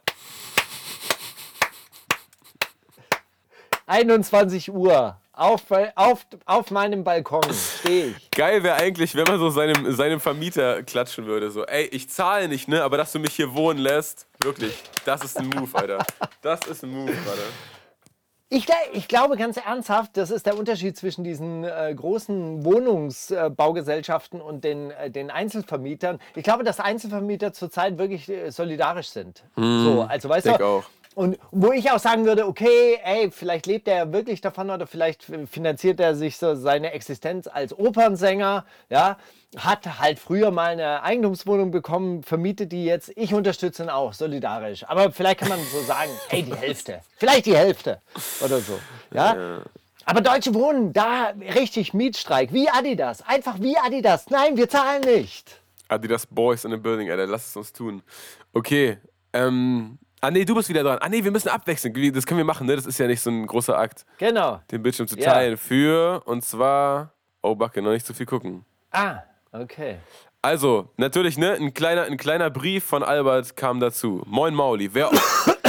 21 3.87 4.72
Uhr, 4.72 5.16
auf, 5.32 5.62
auf, 5.97 6.26
auf 6.47 6.70
meinem 6.70 7.03
Balkon 7.03 7.43
stehe 7.53 8.07
ich. 8.07 8.30
Geil 8.37 8.62
wäre 8.62 8.76
eigentlich, 8.76 9.14
wenn 9.16 9.24
man 9.24 9.39
so 9.39 9.51
seinem, 9.51 9.93
seinem 9.93 10.20
Vermieter 10.20 10.82
klatschen 10.85 11.26
würde. 11.26 11.51
So, 11.51 11.64
ey, 11.66 11.87
ich 11.87 12.09
zahle 12.09 12.49
nicht, 12.49 12.68
ne? 12.68 12.82
Aber 12.82 12.97
dass 12.97 13.12
du 13.12 13.18
mich 13.18 13.35
hier 13.35 13.53
wohnen 13.53 13.80
lässt, 13.80 14.26
wirklich, 14.41 14.80
das 15.05 15.24
ist 15.24 15.39
ein 15.39 15.49
Move, 15.49 15.70
Alter. 15.72 15.99
Das 16.41 16.61
ist 16.66 16.85
ein 16.85 16.91
Move, 16.91 17.11
Alter. 17.11 17.43
Ich, 18.51 18.66
ich 18.93 19.09
glaube 19.09 19.37
ganz 19.37 19.57
ernsthaft, 19.57 20.16
das 20.16 20.30
ist 20.30 20.47
der 20.47 20.57
Unterschied 20.57 20.97
zwischen 20.97 21.24
diesen 21.24 21.64
äh, 21.64 21.93
großen 21.97 22.64
Wohnungsbaugesellschaften 22.64 24.41
und 24.41 24.62
den, 24.62 24.93
äh, 24.93 25.11
den 25.11 25.32
Einzelvermietern. 25.32 26.20
Ich 26.37 26.45
glaube, 26.45 26.62
dass 26.62 26.78
Einzelvermieter 26.78 27.53
zurzeit 27.53 27.99
wirklich 27.99 28.28
äh, 28.28 28.51
solidarisch 28.51 29.09
sind. 29.09 29.43
so, 29.57 30.07
also 30.09 30.28
weißt 30.28 30.47
du, 30.47 30.64
auch. 30.64 30.85
Und 31.15 31.39
wo 31.53 31.71
ich 31.71 31.93
auch 31.93 32.01
sagen 32.01 32.25
würde, 32.25 32.47
okay, 32.47 32.99
ey, 33.05 33.31
vielleicht 33.31 33.67
lebt 33.67 33.87
er 33.87 34.12
wirklich 34.12 34.41
davon 34.41 34.71
oder 34.71 34.87
vielleicht 34.87 35.23
finanziert 35.23 36.01
er 36.01 36.17
sich 36.17 36.37
so 36.37 36.57
seine 36.57 36.93
Existenz 36.93 37.47
als 37.47 37.79
Opernsänger, 37.79 38.65
ja, 38.91 39.17
hat 39.57 40.01
halt 40.01 40.19
früher 40.19 40.51
mal 40.51 40.73
eine 40.73 41.05
Eigentumswohnung 41.05 41.71
bekommen, 41.71 42.25
vermietet 42.25 42.73
die 42.73 42.85
jetzt. 42.85 43.12
Ich 43.15 43.33
unterstütze 43.33 43.85
ihn 43.85 43.91
auch 43.91 44.12
solidarisch. 44.12 44.85
Aber 44.89 45.12
vielleicht 45.12 45.39
kann 45.39 45.51
man 45.51 45.61
so 45.73 45.83
sagen, 45.83 46.11
ey, 46.31 46.43
die 46.43 46.55
Hälfte, 46.55 47.01
vielleicht 47.17 47.47
die 47.47 47.57
Hälfte 47.57 48.01
oder 48.41 48.59
so, 48.59 48.79
ja. 49.12 49.61
Aber 50.07 50.21
Deutsche 50.21 50.53
Wohnen, 50.53 50.93
da 50.93 51.33
richtig 51.55 51.95
Mietstreik, 51.95 52.53
wie 52.53 52.69
Adidas, 52.69 53.23
einfach 53.23 53.61
wie 53.61 53.77
Adidas. 53.79 54.29
Nein, 54.31 54.57
wir 54.57 54.69
zahlen 54.69 55.03
nicht. 55.03 55.61
Adidas 55.87 56.27
Boys 56.27 56.65
in 56.65 56.73
the 56.73 56.77
Building, 56.77 57.09
Alter, 57.11 57.29
lass 57.29 57.47
es 57.49 57.57
uns 57.57 57.73
tun. 57.73 58.03
Okay, 58.53 58.99
ähm. 59.33 59.99
Ah, 60.25 60.31
nee, 60.31 60.47
du 60.47 60.55
bist 60.55 60.70
wieder 60.70 60.83
dran. 60.83 60.97
Ah, 61.03 61.09
nee, 61.11 61.22
wir 61.22 61.31
müssen 61.31 61.51
abwechseln. 61.51 61.93
Das 62.14 62.25
können 62.25 62.39
wir 62.39 62.47
machen, 62.47 62.66
ne? 62.66 62.75
Das 62.77 62.87
ist 62.87 62.97
ja 62.97 63.07
nicht 63.07 63.20
so 63.20 63.29
ein 63.29 63.47
großer 63.47 63.77
Akt, 63.79 64.07
Genau. 64.16 64.59
den 64.70 64.83
Bildschirm 64.83 65.07
zu 65.07 65.18
Ja. 65.18 65.33
teilen. 65.35 65.59
Für, 65.59 66.22
und 66.25 66.43
zwar. 66.43 67.12
Oh, 67.43 67.55
Backe, 67.55 67.83
noch 67.83 67.91
nicht 67.91 68.07
zu 68.07 68.14
viel 68.14 68.25
gucken. 68.25 68.64
Ah, 68.91 69.18
okay. 69.53 69.99
Also, 70.41 70.89
natürlich, 70.97 71.37
ne? 71.37 71.53
Ein 71.53 71.75
kleiner, 71.75 72.05
ein 72.05 72.16
kleiner 72.16 72.49
Brief 72.49 72.85
von 72.85 73.03
Albert 73.03 73.55
kam 73.55 73.81
dazu. 73.81 74.22
Moin 74.25 74.55
Mauli, 74.55 74.95
wer. 74.95 75.11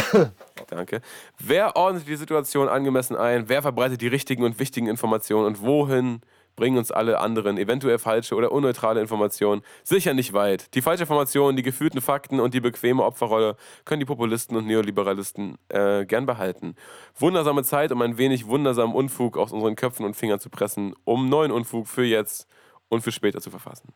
Danke. 0.67 1.01
Wer 1.37 1.75
ordnet 1.75 2.07
die 2.07 2.15
Situation 2.15 2.69
angemessen 2.69 3.17
ein? 3.17 3.49
Wer 3.49 3.61
verbreitet 3.61 3.99
die 3.99 4.07
richtigen 4.07 4.43
und 4.43 4.57
wichtigen 4.57 4.87
Informationen? 4.87 5.47
Und 5.47 5.61
wohin 5.63 6.21
bringen 6.55 6.77
uns 6.77 6.91
alle 6.91 7.19
anderen 7.19 7.57
eventuell 7.57 7.99
falsche 7.99 8.35
oder 8.35 8.51
unneutrale 8.51 9.01
Informationen? 9.01 9.61
Sicher 9.83 10.13
nicht 10.13 10.33
weit. 10.33 10.73
Die 10.73 10.81
falsche 10.81 11.03
Information, 11.03 11.55
die 11.55 11.63
gefühlten 11.63 12.01
Fakten 12.01 12.39
und 12.39 12.53
die 12.53 12.61
bequeme 12.61 13.03
Opferrolle 13.03 13.57
können 13.83 13.99
die 13.99 14.05
Populisten 14.05 14.55
und 14.57 14.67
Neoliberalisten 14.67 15.57
äh, 15.69 16.05
gern 16.05 16.25
behalten. 16.25 16.75
Wundersame 17.17 17.63
Zeit, 17.63 17.91
um 17.91 18.01
ein 18.01 18.17
wenig 18.17 18.47
wundersamen 18.47 18.95
Unfug 18.95 19.37
aus 19.37 19.51
unseren 19.51 19.75
Köpfen 19.75 20.05
und 20.05 20.15
Fingern 20.15 20.39
zu 20.39 20.49
pressen, 20.49 20.95
um 21.03 21.29
neuen 21.29 21.51
Unfug 21.51 21.87
für 21.87 22.05
jetzt 22.05 22.47
und 22.89 23.01
für 23.01 23.11
später 23.11 23.41
zu 23.41 23.49
verfassen. 23.49 23.93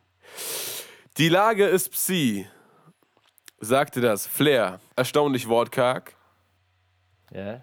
Die 1.18 1.30
Lage 1.30 1.66
ist 1.66 1.92
Psi, 1.92 2.48
sagte 3.60 4.02
das 4.02 4.26
Flair, 4.28 4.80
erstaunlich 4.96 5.48
wortkarg. 5.48 6.16
Ja. 7.32 7.62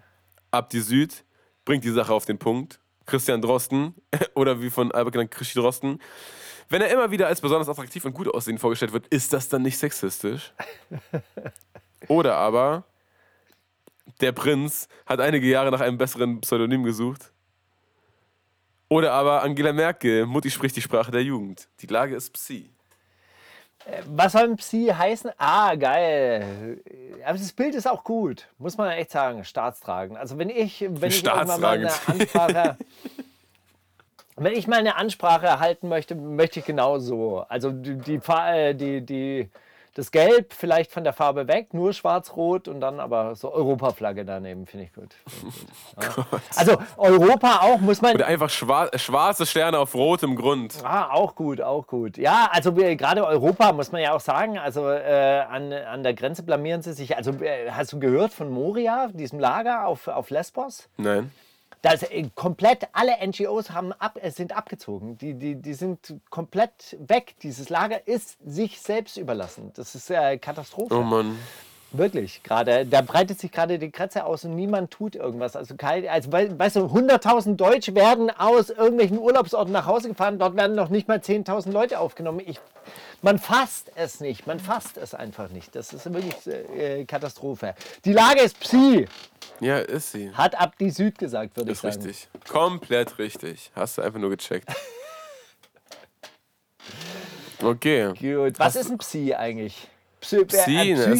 Ab 0.51 0.69
die 0.69 0.79
Süd, 0.79 1.23
bringt 1.65 1.83
die 1.83 1.91
Sache 1.91 2.13
auf 2.13 2.25
den 2.25 2.39
Punkt. 2.39 2.79
Christian 3.07 3.41
Drosten, 3.41 3.95
oder 4.35 4.61
wie 4.61 4.69
von 4.69 4.91
Albert 4.91 5.13
genannt, 5.13 5.31
Christi 5.31 5.57
Drosten. 5.59 5.99
Wenn 6.69 6.81
er 6.81 6.91
immer 6.91 7.09
wieder 7.09 7.27
als 7.27 7.41
besonders 7.41 7.69
attraktiv 7.69 8.05
und 8.05 8.13
gut 8.13 8.27
aussehend 8.27 8.59
vorgestellt 8.59 8.93
wird, 8.93 9.07
ist 9.07 9.33
das 9.33 9.49
dann 9.49 9.63
nicht 9.63 9.77
sexistisch? 9.77 10.53
Oder 12.09 12.35
aber, 12.35 12.83
der 14.21 14.33
Prinz 14.33 14.87
hat 15.05 15.19
einige 15.19 15.47
Jahre 15.47 15.71
nach 15.71 15.81
einem 15.81 15.97
besseren 15.97 16.41
Pseudonym 16.41 16.83
gesucht. 16.83 17.31
Oder 18.89 19.13
aber 19.13 19.43
Angela 19.43 19.73
Merkel, 19.73 20.25
Mutti 20.25 20.51
spricht 20.51 20.75
die 20.75 20.81
Sprache 20.81 21.11
der 21.11 21.23
Jugend. 21.23 21.67
Die 21.79 21.87
Lage 21.87 22.15
ist 22.15 22.31
Psi. 22.33 22.69
Was 24.05 24.33
soll 24.33 24.43
ein 24.43 24.57
Psi 24.57 24.93
heißen? 24.97 25.31
Ah, 25.37 25.75
geil. 25.75 26.79
Aber 27.25 27.37
das 27.37 27.51
Bild 27.53 27.75
ist 27.75 27.87
auch 27.87 28.03
gut, 28.03 28.47
muss 28.57 28.77
man 28.77 28.91
echt 28.91 29.11
sagen, 29.11 29.43
staatstragend. 29.43 30.17
Also 30.17 30.37
wenn 30.37 30.49
ich, 30.49 30.81
wenn 30.81 31.09
ich 31.09 31.23
irgendwann 31.23 31.61
mal 31.61 31.77
eine 31.77 31.91
Ansprache, 32.07 32.77
wenn 34.35 34.53
ich 34.53 34.67
mal 34.67 34.79
eine 34.79 34.95
Ansprache 34.95 35.59
halten 35.59 35.89
möchte, 35.89 36.15
möchte 36.15 36.59
ich 36.59 36.65
genau 36.65 36.99
so. 36.99 37.45
Also 37.47 37.71
die, 37.71 37.97
die, 37.97 38.19
äh, 38.27 38.73
die, 38.73 39.01
die, 39.01 39.49
das 39.97 40.11
Gelb 40.11 40.53
vielleicht 40.53 40.91
von 40.91 41.03
der 41.03 41.11
Farbe 41.11 41.47
weg, 41.47 41.73
nur 41.73 41.91
schwarz-rot 41.91 42.67
und 42.67 42.81
dann 42.81 42.99
aber 42.99 43.35
so 43.35 43.51
Europaflagge 43.51 44.25
daneben, 44.25 44.67
finde 44.67 44.85
ich 44.85 44.93
gut. 44.93 45.15
Ja. 45.99 46.25
Also 46.55 46.77
Europa 46.97 47.61
auch, 47.61 47.79
muss 47.79 48.01
man, 48.01 48.13
Oder 48.13 48.27
einfach 48.27 48.51
schwar 48.51 48.89
schwarze 48.97 49.47
Sterne 49.47 49.79
auf 49.79 49.95
rotem 49.95 50.35
Grund. 50.35 50.75
Ah, 50.83 51.09
auch 51.11 51.33
gut, 51.33 51.59
auch 51.59 51.87
gut. 51.87 52.17
Ja, 52.17 52.49
also 52.51 52.73
gerade 52.73 53.25
Europa, 53.25 53.71
muss 53.73 53.91
man 53.91 54.01
ja 54.01 54.13
auch 54.13 54.19
sagen, 54.19 54.59
also 54.59 54.87
äh, 54.87 55.43
an, 55.49 55.73
an 55.73 56.03
der 56.03 56.13
Grenze 56.13 56.43
blamieren 56.43 56.83
sie 56.83 56.93
sich. 56.93 57.17
Also 57.17 57.31
äh, 57.41 57.71
hast 57.71 57.93
du 57.93 57.99
gehört 57.99 58.31
von 58.31 58.51
Moria, 58.51 59.07
diesem 59.07 59.39
Lager 59.39 59.87
auf, 59.87 60.07
auf 60.07 60.29
Lesbos? 60.29 60.87
Nein. 60.97 61.31
Da 61.81 61.91
ist 61.91 62.11
äh, 62.11 62.29
komplett 62.35 62.87
alle 62.93 63.15
NGOs 63.25 63.71
haben 63.71 63.93
ab, 63.93 64.17
äh, 64.21 64.31
sind 64.31 64.55
abgezogen. 64.55 65.17
Die, 65.17 65.33
die, 65.33 65.55
die 65.55 65.73
sind 65.73 66.15
komplett 66.29 66.97
weg. 66.99 67.35
Dieses 67.43 67.69
Lager 67.69 68.07
ist 68.07 68.37
sich 68.45 68.81
selbst 68.81 69.17
überlassen. 69.17 69.71
Das 69.75 69.95
ist 69.95 70.09
äh, 70.09 70.37
Katastrophe. 70.37 70.95
Oh 70.95 71.03
Mann. 71.03 71.37
Wirklich, 71.91 72.43
gerade. 72.43 72.85
Da 72.85 73.01
breitet 73.01 73.39
sich 73.39 73.49
gerade 73.51 73.79
die 73.79 73.89
Kratze 73.91 74.25
aus 74.25 74.43
und 74.43 74.55
niemand 74.55 74.91
tut 74.91 75.15
irgendwas. 75.15 75.55
Also, 75.55 75.75
kein, 75.75 76.05
also 76.07 76.31
wei- 76.33 76.51
weißt 76.57 76.75
du, 76.75 76.81
100.000 76.81 77.55
Deutsche 77.55 77.95
werden 77.95 78.29
aus 78.29 78.69
irgendwelchen 78.69 79.17
Urlaubsorten 79.17 79.71
nach 79.71 79.85
Hause 79.85 80.09
gefahren. 80.09 80.37
Dort 80.37 80.55
werden 80.57 80.75
noch 80.75 80.89
nicht 80.89 81.07
mal 81.07 81.19
10.000 81.19 81.71
Leute 81.71 81.99
aufgenommen. 81.99 82.41
Ich, 82.45 82.59
man 83.21 83.39
fasst 83.39 83.89
es 83.95 84.19
nicht. 84.19 84.45
Man 84.47 84.59
fasst 84.59 84.97
es 84.97 85.13
einfach 85.13 85.49
nicht. 85.49 85.75
Das 85.75 85.93
ist 85.93 86.11
wirklich 86.13 86.35
äh, 86.45 87.05
Katastrophe. 87.05 87.73
Die 88.03 88.11
Lage 88.13 88.41
ist 88.41 88.59
Psi. 88.59 89.07
Ja, 89.61 89.77
ist 89.79 90.11
sie. 90.11 90.29
Hat 90.33 90.59
ab 90.59 90.73
die 90.79 90.89
Süd 90.89 91.17
gesagt, 91.17 91.55
würde 91.55 91.71
ich 91.71 91.77
Ist 91.77 91.81
sagen. 91.81 91.95
richtig. 92.05 92.27
Komplett 92.49 93.17
richtig. 93.17 93.71
Hast 93.75 93.97
du 93.97 94.01
einfach 94.01 94.19
nur 94.19 94.29
gecheckt. 94.31 94.67
Okay. 97.61 98.13
Gut. 98.19 98.59
Was 98.59 98.75
ist 98.75 98.91
ein 98.91 98.99
Psi 98.99 99.33
eigentlich? 99.33 99.87
Psy 100.21 100.45
Psi, 100.45 100.91
äh, 100.91 101.15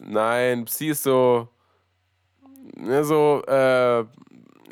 ne, 0.00 0.10
Nein, 0.10 0.64
Psi 0.64 0.88
ist 0.88 1.02
so. 1.02 1.48
Ne, 2.74 3.04
so, 3.04 3.42
äh, 3.46 4.04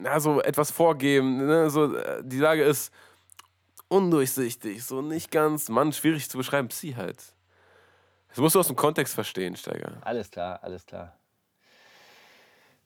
na, 0.00 0.20
so 0.20 0.40
etwas 0.40 0.70
vorgeben. 0.70 1.46
Ne, 1.46 1.70
so, 1.70 1.94
äh, 1.96 2.22
die 2.24 2.38
Lage 2.38 2.62
ist 2.62 2.92
undurchsichtig, 3.88 4.84
so 4.84 5.02
nicht 5.02 5.30
ganz, 5.30 5.68
Mann, 5.68 5.92
schwierig 5.92 6.30
zu 6.30 6.38
beschreiben. 6.38 6.68
Psi 6.68 6.92
halt. 6.92 7.18
Das 8.28 8.38
musst 8.38 8.54
du 8.54 8.60
aus 8.60 8.68
dem 8.68 8.76
Kontext 8.76 9.14
verstehen, 9.14 9.56
Steiger. 9.56 9.92
Alles 10.02 10.30
klar, 10.30 10.60
alles 10.62 10.86
klar. 10.86 11.16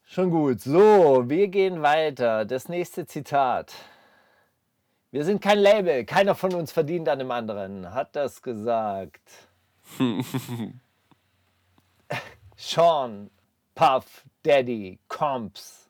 Schon 0.06 0.30
gut. 0.30 0.60
So, 0.60 1.24
wir 1.28 1.48
gehen 1.48 1.82
weiter. 1.82 2.44
Das 2.44 2.68
nächste 2.68 3.06
Zitat. 3.06 3.72
Wir 5.10 5.24
sind 5.24 5.40
kein 5.40 5.58
Label. 5.58 6.04
Keiner 6.04 6.34
von 6.34 6.54
uns 6.54 6.72
verdient 6.72 7.08
an 7.08 7.18
dem 7.18 7.30
anderen. 7.30 7.92
Hat 7.92 8.16
das 8.16 8.42
gesagt. 8.42 9.22
Sean, 12.56 13.30
Puff, 13.74 14.24
Daddy, 14.42 14.98
Comps 15.08 15.88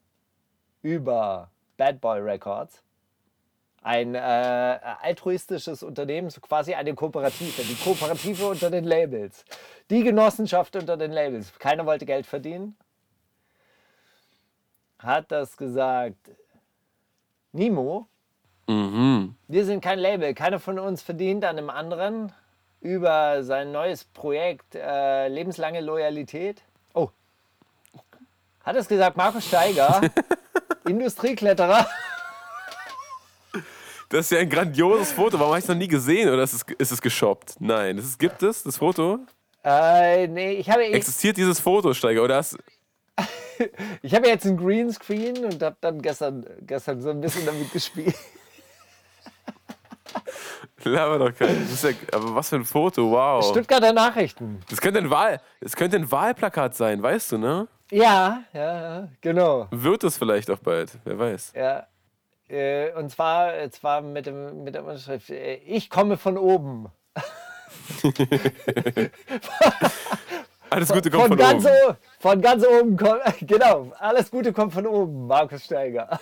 über 0.82 1.50
Bad 1.76 2.00
Boy 2.00 2.20
Records. 2.20 2.82
Ein 3.82 4.14
äh, 4.14 4.18
altruistisches 4.18 5.82
Unternehmen, 5.82 6.30
so 6.30 6.40
quasi 6.40 6.72
eine 6.72 6.94
Kooperative. 6.94 7.62
Die 7.62 7.74
Kooperative 7.74 8.46
unter 8.46 8.70
den 8.70 8.84
Labels. 8.84 9.44
Die 9.90 10.02
Genossenschaft 10.02 10.74
unter 10.76 10.96
den 10.96 11.12
Labels. 11.12 11.52
Keiner 11.58 11.84
wollte 11.84 12.06
Geld 12.06 12.24
verdienen. 12.24 12.78
Hat 14.98 15.30
das 15.30 15.56
gesagt 15.56 16.30
Nimo. 17.52 18.08
Mhm. 18.66 19.34
Wir 19.48 19.64
sind 19.66 19.82
kein 19.82 19.98
Label. 19.98 20.32
Keiner 20.32 20.58
von 20.58 20.78
uns 20.78 21.02
verdient 21.02 21.44
an 21.44 21.58
einem 21.58 21.68
anderen 21.68 22.32
über 22.84 23.42
sein 23.42 23.72
neues 23.72 24.04
Projekt 24.04 24.74
äh, 24.74 25.26
lebenslange 25.28 25.80
Loyalität. 25.80 26.62
Oh, 26.92 27.08
Hat 28.62 28.76
es 28.76 28.86
gesagt, 28.86 29.16
Markus 29.16 29.48
Steiger, 29.48 30.02
Industriekletterer. 30.86 31.88
Das 34.10 34.26
ist 34.26 34.32
ja 34.32 34.38
ein 34.38 34.50
grandioses 34.50 35.12
Foto. 35.12 35.38
Warum 35.38 35.52
habe 35.52 35.58
ich 35.58 35.64
es 35.64 35.68
noch 35.68 35.76
nie 35.76 35.88
gesehen? 35.88 36.28
Oder 36.28 36.42
ist 36.42 36.52
es, 36.52 36.62
ist 36.78 36.92
es 36.92 37.00
geshoppt? 37.00 37.56
Nein. 37.58 37.96
Das 37.96 38.04
ist, 38.04 38.18
gibt 38.18 38.42
es, 38.42 38.62
das 38.62 38.76
Foto? 38.76 39.20
Äh, 39.64 40.28
nee, 40.28 40.52
ich 40.52 40.68
habe, 40.68 40.84
Existiert 40.84 41.38
dieses 41.38 41.58
Foto, 41.58 41.94
Steiger? 41.94 42.22
Oder 42.22 42.36
hast, 42.36 42.58
ich 44.02 44.14
habe 44.14 44.28
jetzt 44.28 44.44
einen 44.44 44.58
Greenscreen 44.58 45.42
und 45.46 45.62
habe 45.62 45.76
dann 45.80 46.02
gestern, 46.02 46.46
gestern 46.60 47.00
so 47.00 47.08
ein 47.10 47.22
bisschen 47.22 47.46
damit 47.46 47.72
gespielt. 47.72 48.14
Laber 50.84 51.18
doch 51.18 51.34
kein. 51.36 51.60
Das 51.62 51.72
ist 51.72 51.84
ja, 51.84 51.90
aber 52.12 52.34
was 52.34 52.48
für 52.48 52.56
ein 52.56 52.64
Foto, 52.64 53.10
wow. 53.10 53.44
Stuttgarter 53.44 53.92
Nachrichten. 53.92 54.60
Das 54.70 54.80
könnte, 54.80 54.98
ein 55.00 55.10
Wahl, 55.10 55.40
das 55.60 55.74
könnte 55.76 55.96
ein 55.96 56.10
Wahlplakat 56.10 56.74
sein, 56.74 57.02
weißt 57.02 57.32
du, 57.32 57.38
ne? 57.38 57.68
Ja, 57.90 58.42
ja, 58.52 59.08
genau. 59.20 59.66
Wird 59.70 60.04
es 60.04 60.16
vielleicht 60.18 60.50
auch 60.50 60.58
bald, 60.58 60.92
wer 61.04 61.18
weiß. 61.18 61.52
Ja. 61.54 61.86
Äh, 62.48 62.92
und 62.92 63.10
zwar, 63.10 63.54
äh, 63.56 63.70
zwar 63.70 64.00
mit, 64.02 64.26
dem, 64.26 64.64
mit 64.64 64.74
der 64.74 64.84
Unterschrift, 64.84 65.30
äh, 65.30 65.54
ich 65.56 65.88
komme 65.90 66.16
von 66.18 66.36
oben. 66.38 66.88
Alles 70.70 70.88
Gute 70.92 71.10
kommt 71.10 71.28
von, 71.28 71.38
von, 71.38 71.38
ganz 71.38 71.64
oben. 71.64 71.74
o- 71.88 71.94
von 72.18 72.40
ganz 72.40 72.64
oben 72.66 72.96
kommt, 72.96 73.20
genau, 73.42 73.92
alles 73.98 74.30
Gute 74.30 74.52
kommt 74.52 74.72
von 74.72 74.86
oben, 74.86 75.26
Markus 75.26 75.64
Steiger. 75.64 76.18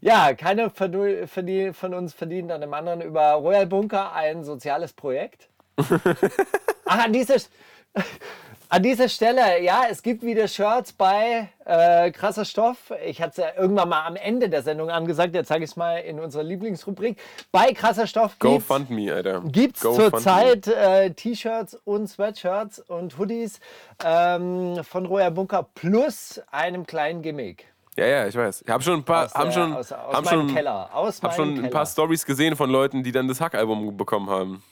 Ja, 0.00 0.34
keiner 0.34 0.70
verdien- 0.70 1.72
von 1.74 1.94
uns 1.94 2.14
verdient 2.14 2.50
an 2.52 2.60
dem 2.60 2.74
anderen 2.74 3.00
über 3.00 3.32
Royal 3.32 3.66
Bunker 3.66 4.12
ein 4.12 4.44
soziales 4.44 4.92
Projekt. 4.92 5.48
Ach, 5.76 7.04
an 7.04 7.12
dieser, 7.12 7.36
an 8.68 8.82
dieser 8.82 9.08
Stelle, 9.08 9.62
ja, 9.62 9.84
es 9.90 10.02
gibt 10.02 10.22
wieder 10.22 10.48
Shirts 10.48 10.92
bei 10.92 11.48
äh, 11.64 12.10
Krasser 12.10 12.44
Stoff. 12.44 12.92
Ich 13.04 13.20
hatte 13.22 13.30
es 13.30 13.36
ja 13.36 13.60
irgendwann 13.62 13.88
mal 13.88 14.04
am 14.06 14.16
Ende 14.16 14.48
der 14.48 14.62
Sendung 14.62 14.90
angesagt, 14.90 15.34
jetzt 15.34 15.48
sage 15.48 15.64
ich 15.64 15.70
es 15.70 15.76
mal 15.76 15.98
in 15.98 16.18
unserer 16.18 16.42
Lieblingsrubrik. 16.42 17.16
Bei 17.52 17.72
Krasser 17.72 18.06
Stoff. 18.06 18.38
Gibt 19.44 19.76
es 19.76 19.82
zurzeit 20.10 20.66
äh, 20.66 21.10
T-Shirts 21.12 21.78
und 21.84 22.08
Sweatshirts 22.08 22.80
und 22.80 23.18
Hoodies 23.18 23.60
ähm, 24.04 24.82
von 24.82 25.06
Royal 25.06 25.30
Bunker 25.30 25.66
plus 25.74 26.40
einem 26.50 26.86
kleinen 26.86 27.22
Gimmick. 27.22 27.66
Ja, 27.96 28.06
ja, 28.06 28.26
ich 28.26 28.34
weiß. 28.34 28.62
Ich 28.62 28.68
habe 28.68 28.82
schon 28.82 29.00
ein 29.00 29.04
paar, 29.04 29.24
Aus, 29.24 29.34
haben 29.34 29.52
schon, 29.52 29.72
aus, 29.72 29.90
aus 29.90 30.14
haben 30.14 30.26
schon, 30.26 30.54
Keller. 30.54 30.90
Aus 30.94 31.22
hab 31.22 31.34
schon 31.34 31.46
meinem 31.48 31.54
ein 31.54 31.60
Keller. 31.62 31.72
paar 31.72 31.86
Stories 31.86 32.26
gesehen 32.26 32.54
von 32.54 32.68
Leuten, 32.70 33.02
die 33.02 33.10
dann 33.10 33.26
das 33.26 33.40
Hackalbum 33.40 33.96
bekommen 33.96 34.28
haben. 34.28 34.62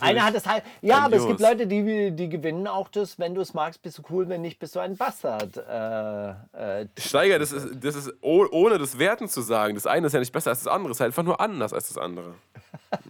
Einer 0.00 0.24
hat 0.24 0.34
es 0.34 0.46
halt. 0.46 0.62
Ja, 0.80 0.98
aber 1.00 1.16
es 1.16 1.26
gibt 1.26 1.40
Grandios. 1.40 1.66
Leute, 1.66 1.66
die, 1.66 2.10
die 2.14 2.28
gewinnen 2.28 2.66
auch 2.66 2.88
das, 2.88 3.18
wenn 3.18 3.34
du 3.34 3.40
es 3.40 3.52
magst, 3.52 3.82
bist 3.82 3.98
du 3.98 4.02
cool, 4.10 4.28
wenn 4.28 4.40
nicht, 4.42 4.58
bist 4.58 4.76
du 4.76 4.80
ein 4.80 4.96
Bastard. 4.96 5.56
Äh, 5.56 6.82
äh, 6.82 6.86
Steiger, 6.98 7.38
das 7.38 7.52
ist, 7.52 7.68
das 7.82 7.94
ist 7.96 8.12
oh- 8.20 8.46
ohne 8.52 8.78
das 8.78 8.98
Werten 8.98 9.28
zu 9.28 9.40
sagen. 9.40 9.74
Das 9.74 9.86
eine 9.86 10.06
ist 10.06 10.12
ja 10.12 10.20
nicht 10.20 10.32
besser 10.32 10.50
als 10.50 10.62
das 10.62 10.72
andere, 10.72 10.92
es 10.92 10.96
ist 10.98 11.00
halt 11.00 11.08
einfach 11.10 11.24
nur 11.24 11.40
anders 11.40 11.72
als 11.72 11.88
das 11.88 11.98
andere. 11.98 12.34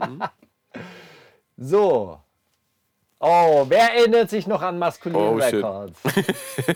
so. 1.56 2.18
Oh, 3.24 3.66
wer 3.68 3.94
erinnert 3.94 4.30
sich 4.30 4.48
noch 4.48 4.62
an 4.62 4.80
Maskulin 4.80 5.16
Oh. 5.16 5.34
Records? 5.34 5.96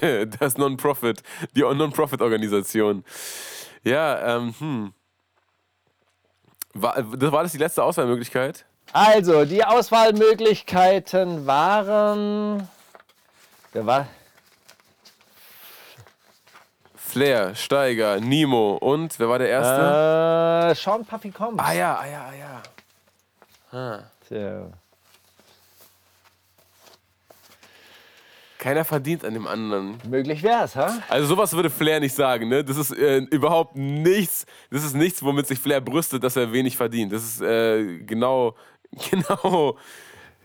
das 0.39 0.57
Non-Profit, 0.57 1.21
die 1.57 1.63
Non-Profit-Organisation. 1.63 3.05
Ja, 3.83 4.37
ähm, 4.37 4.55
hm. 4.57 4.93
War, 6.75 7.03
das 7.03 7.33
war 7.33 7.43
das 7.43 7.51
die 7.51 7.59
letzte 7.59 7.83
Auswahlmöglichkeit? 7.83 8.65
Also, 8.93 9.45
die 9.45 9.65
Auswahlmöglichkeiten 9.65 11.49
waren. 11.49 12.69
Wer 13.73 13.87
war? 13.87 14.07
Flair, 16.95 17.57
Steiger, 17.57 18.21
Nemo 18.21 18.77
und 18.77 19.19
wer 19.19 19.29
war 19.29 19.41
der 19.41 19.49
erste? 19.49 20.71
Äh, 20.71 20.75
Sean 20.77 21.05
Puffy 21.05 21.33
Combs. 21.33 21.59
ah 21.59 21.73
ja, 21.73 21.99
ah 22.01 22.07
ja, 22.07 22.31
ah 22.31 22.35
ja. 23.73 24.03
Tja. 24.29 24.69
Keiner 28.67 28.85
verdient 28.85 29.25
an 29.25 29.33
dem 29.33 29.47
anderen. 29.47 29.97
Möglich 30.11 30.43
wär's, 30.43 30.75
ha? 30.75 30.99
Also 31.09 31.29
sowas 31.29 31.53
würde 31.53 31.71
Flair 31.71 32.01
nicht 32.01 32.17
sagen, 32.17 32.49
ne? 32.49 32.65
Das 32.65 32.77
ist 32.77 32.91
äh, 32.91 33.19
überhaupt 33.19 33.77
nichts, 33.77 34.45
das 34.73 34.83
ist 34.83 34.95
nichts, 34.95 35.23
womit 35.23 35.47
sich 35.47 35.61
Flair 35.61 35.81
brüstet, 35.81 36.25
dass 36.25 36.35
er 36.35 36.51
wenig 36.51 36.77
verdient. 36.77 37.13
Das 37.13 37.23
ist 37.23 37.41
äh, 37.43 37.99
genau, 37.99 38.57
genau 39.11 39.77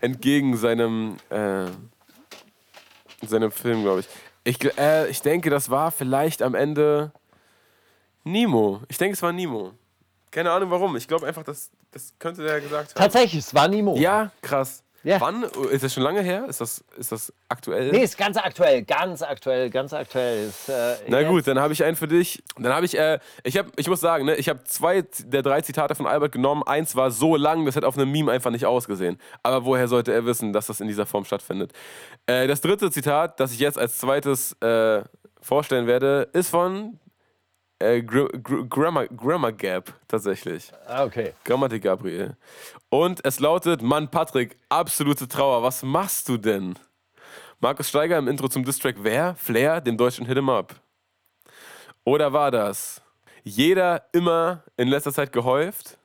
entgegen 0.00 0.56
seinem, 0.56 1.16
äh, 1.30 1.66
seinem 3.26 3.50
Film, 3.50 3.82
glaube 3.82 4.00
ich. 4.02 4.08
Ich, 4.44 4.78
äh, 4.78 5.08
ich 5.10 5.20
denke, 5.20 5.50
das 5.50 5.68
war 5.68 5.90
vielleicht 5.90 6.42
am 6.42 6.54
Ende 6.54 7.10
Nemo. 8.22 8.82
Ich 8.86 8.98
denke, 8.98 9.14
es 9.14 9.22
war 9.22 9.32
Nemo. 9.32 9.72
Keine 10.30 10.52
Ahnung 10.52 10.70
warum. 10.70 10.94
Ich 10.94 11.08
glaube 11.08 11.26
einfach, 11.26 11.42
das, 11.42 11.72
das 11.90 12.14
könnte 12.20 12.44
der 12.44 12.60
gesagt 12.60 12.90
haben. 12.90 13.02
Tatsächlich, 13.02 13.46
es 13.46 13.52
war 13.52 13.66
Nimo. 13.66 13.96
Ja, 13.96 14.30
krass. 14.42 14.84
Ja. 15.04 15.20
Wann? 15.20 15.44
Ist 15.70 15.82
das 15.82 15.92
schon 15.94 16.02
lange 16.02 16.22
her? 16.22 16.46
Ist 16.48 16.60
das, 16.60 16.84
ist 16.96 17.10
das 17.10 17.32
aktuell? 17.48 17.90
Nee, 17.90 18.04
ist 18.04 18.16
ganz 18.16 18.36
aktuell, 18.36 18.82
ganz 18.82 19.22
aktuell, 19.22 19.68
ganz 19.68 19.92
aktuell. 19.92 20.48
Ist, 20.48 20.68
äh, 20.68 20.94
Na 21.08 21.22
gut, 21.24 21.46
dann 21.46 21.58
habe 21.58 21.72
ich 21.72 21.82
einen 21.82 21.96
für 21.96 22.06
dich. 22.06 22.42
Dann 22.56 22.72
habe 22.72 22.86
ich, 22.86 22.96
äh, 22.96 23.18
ich 23.42 23.58
habe, 23.58 23.70
ich 23.76 23.88
muss 23.88 24.00
sagen, 24.00 24.26
ne, 24.26 24.36
ich 24.36 24.48
habe 24.48 24.62
zwei 24.64 25.02
der 25.24 25.42
drei 25.42 25.60
Zitate 25.60 25.94
von 25.94 26.06
Albert 26.06 26.32
genommen. 26.32 26.62
Eins 26.62 26.94
war 26.94 27.10
so 27.10 27.36
lang, 27.36 27.66
das 27.66 27.74
hätte 27.74 27.86
auf 27.88 27.98
einem 27.98 28.12
Meme 28.12 28.30
einfach 28.30 28.50
nicht 28.50 28.66
ausgesehen. 28.66 29.18
Aber 29.42 29.64
woher 29.64 29.88
sollte 29.88 30.12
er 30.12 30.24
wissen, 30.24 30.52
dass 30.52 30.66
das 30.66 30.80
in 30.80 30.86
dieser 30.86 31.06
Form 31.06 31.24
stattfindet? 31.24 31.72
Äh, 32.26 32.46
das 32.46 32.60
dritte 32.60 32.90
Zitat, 32.90 33.40
das 33.40 33.52
ich 33.52 33.58
jetzt 33.58 33.78
als 33.78 33.98
zweites 33.98 34.52
äh, 34.62 35.02
vorstellen 35.40 35.88
werde, 35.88 36.28
ist 36.32 36.50
von 36.50 36.98
äh, 37.82 38.02
Gr 38.02 38.28
Gr 38.28 38.64
Grammar, 38.68 39.08
Grammar 39.08 39.52
Gap 39.52 39.92
tatsächlich. 40.08 40.72
Ah, 40.86 41.04
okay. 41.04 41.34
Grammatik 41.44 41.82
Gabriel. 41.82 42.36
Und 42.88 43.24
es 43.24 43.40
lautet: 43.40 43.82
Mann, 43.82 44.10
Patrick, 44.10 44.56
absolute 44.68 45.28
Trauer, 45.28 45.62
was 45.62 45.82
machst 45.82 46.28
du 46.28 46.36
denn? 46.36 46.78
Markus 47.60 47.88
Steiger 47.88 48.18
im 48.18 48.28
Intro 48.28 48.48
zum 48.48 48.64
Distrack 48.64 48.96
Wer? 48.98 49.34
Flair, 49.36 49.80
dem 49.80 49.96
deutschen 49.96 50.26
Hit 50.26 50.36
'em 50.38 50.48
Up. 50.48 50.74
Oder 52.04 52.32
war 52.32 52.50
das 52.50 53.00
jeder 53.44 54.04
immer 54.12 54.64
in 54.76 54.88
letzter 54.88 55.12
Zeit 55.12 55.32
gehäuft? 55.32 55.98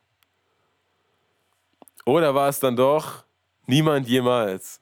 Oder 2.05 2.33
war 2.35 2.49
es 2.49 2.59
dann 2.59 2.75
doch 2.75 3.23
niemand 3.65 4.07
jemals? 4.07 4.79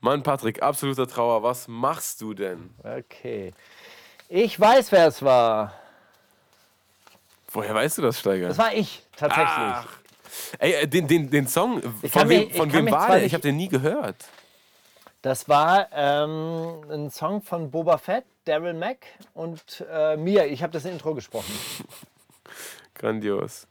Mann, 0.00 0.22
Patrick, 0.22 0.62
absoluter 0.62 1.06
Trauer, 1.08 1.42
was 1.42 1.66
machst 1.66 2.20
du 2.20 2.34
denn? 2.34 2.70
Okay. 2.84 3.52
Ich 4.28 4.60
weiß, 4.60 4.92
wer 4.92 5.08
es 5.08 5.22
war. 5.22 5.72
Woher 7.58 7.74
weißt 7.74 7.98
du 7.98 8.02
das, 8.02 8.20
Steiger? 8.20 8.46
Das 8.46 8.56
war 8.58 8.72
ich, 8.72 9.02
tatsächlich. 9.16 9.48
Ach. 9.48 9.88
Ey, 10.60 10.74
äh, 10.74 10.86
den, 10.86 11.08
den, 11.08 11.28
den 11.28 11.48
Song, 11.48 11.82
Ich 12.02 12.12
von 12.12 12.28
wem, 12.28 12.38
mich- 12.42 12.50
ich 12.50 12.56
von 12.56 12.72
wem 12.72 12.88
war 12.88 13.08
der? 13.08 13.24
Ich 13.24 13.34
habe 13.34 13.42
den 13.42 13.56
nie 13.56 13.66
gehört. 13.68 14.26
Das 15.22 15.48
war 15.48 15.88
ähm, 15.92 16.82
ein 16.88 17.10
Song 17.10 17.42
von 17.42 17.72
Boba 17.72 17.98
Fett, 17.98 18.24
Daryl 18.44 18.74
Mack 18.74 19.06
und 19.34 19.84
äh, 19.90 20.16
mir. 20.16 20.46
Ich 20.46 20.62
habe 20.62 20.72
das 20.72 20.84
Intro 20.84 21.16
gesprochen. 21.16 21.52
Grandios. 22.94 23.66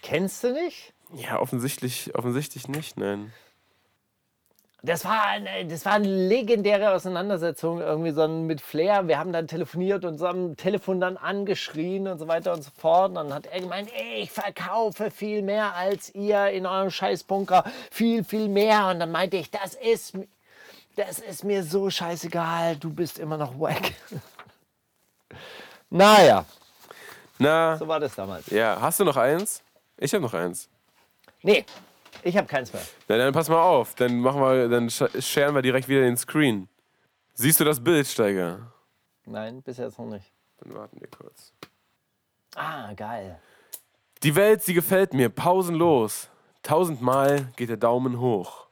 Kennst 0.00 0.42
du 0.42 0.54
nicht? 0.54 0.94
Ja, 1.14 1.40
offensichtlich, 1.40 2.14
offensichtlich 2.14 2.68
nicht, 2.68 2.96
nein. 2.96 3.34
Das 4.82 5.04
war, 5.04 5.24
eine, 5.24 5.66
das 5.66 5.84
war 5.84 5.92
eine 5.92 6.08
legendäre 6.08 6.92
Auseinandersetzung, 6.92 7.80
irgendwie 7.80 8.12
so 8.12 8.26
mit 8.26 8.62
Flair. 8.62 9.06
Wir 9.08 9.18
haben 9.18 9.30
dann 9.30 9.46
telefoniert 9.46 10.06
und 10.06 10.16
so 10.16 10.26
am 10.26 10.56
Telefon 10.56 11.00
dann 11.00 11.18
angeschrien 11.18 12.08
und 12.08 12.18
so 12.18 12.28
weiter 12.28 12.54
und 12.54 12.62
so 12.62 12.70
fort. 12.74 13.10
Und 13.10 13.16
dann 13.16 13.34
hat 13.34 13.46
er 13.46 13.60
gemeint, 13.60 13.90
ey, 13.92 14.22
ich 14.22 14.30
verkaufe 14.32 15.10
viel 15.10 15.42
mehr 15.42 15.74
als 15.74 16.14
ihr 16.14 16.46
in 16.48 16.64
eurem 16.64 16.90
Scheißbunker. 16.90 17.64
Viel, 17.90 18.24
viel 18.24 18.48
mehr. 18.48 18.86
Und 18.88 19.00
dann 19.00 19.10
meinte 19.12 19.36
ich, 19.36 19.50
das 19.50 19.74
ist, 19.74 20.14
das 20.96 21.18
ist 21.18 21.44
mir 21.44 21.62
so 21.62 21.90
scheißegal. 21.90 22.76
Du 22.76 22.88
bist 22.90 23.18
immer 23.18 23.36
noch 23.36 23.60
wack. 23.60 23.92
naja, 25.90 26.46
Na, 27.38 27.76
so 27.76 27.86
war 27.86 28.00
das 28.00 28.14
damals. 28.14 28.46
ja, 28.48 28.78
hast 28.80 28.98
du 29.00 29.04
noch 29.04 29.16
eins? 29.18 29.62
Ich 29.98 30.14
habe 30.14 30.22
noch 30.22 30.32
eins. 30.32 30.70
Nee, 31.42 31.66
ich 32.22 32.36
habe 32.36 32.46
keins 32.46 32.72
mehr. 32.72 32.82
Na, 33.08 33.16
dann 33.16 33.32
pass 33.32 33.48
mal 33.48 33.62
auf, 33.62 33.94
dann 33.94 34.20
machen 34.20 34.40
wir, 34.40 34.68
dann 34.68 34.88
sch- 34.88 35.20
scheren 35.22 35.54
wir 35.54 35.62
direkt 35.62 35.88
wieder 35.88 36.02
den 36.02 36.16
Screen. 36.16 36.68
Siehst 37.34 37.60
du 37.60 37.64
das 37.64 37.82
Bild, 37.82 38.06
Steiger? 38.06 38.72
Nein, 39.24 39.62
bis 39.62 39.78
jetzt 39.78 39.98
noch 39.98 40.06
nicht. 40.06 40.32
Dann 40.58 40.74
warten 40.74 41.00
wir 41.00 41.08
kurz. 41.08 41.52
Ah, 42.54 42.92
geil. 42.94 43.40
Die 44.22 44.34
Welt, 44.34 44.62
sie 44.62 44.74
gefällt 44.74 45.14
mir, 45.14 45.28
pausenlos. 45.30 46.28
Tausendmal 46.62 47.48
geht 47.56 47.70
der 47.70 47.76
Daumen 47.78 48.20
hoch. 48.20 48.66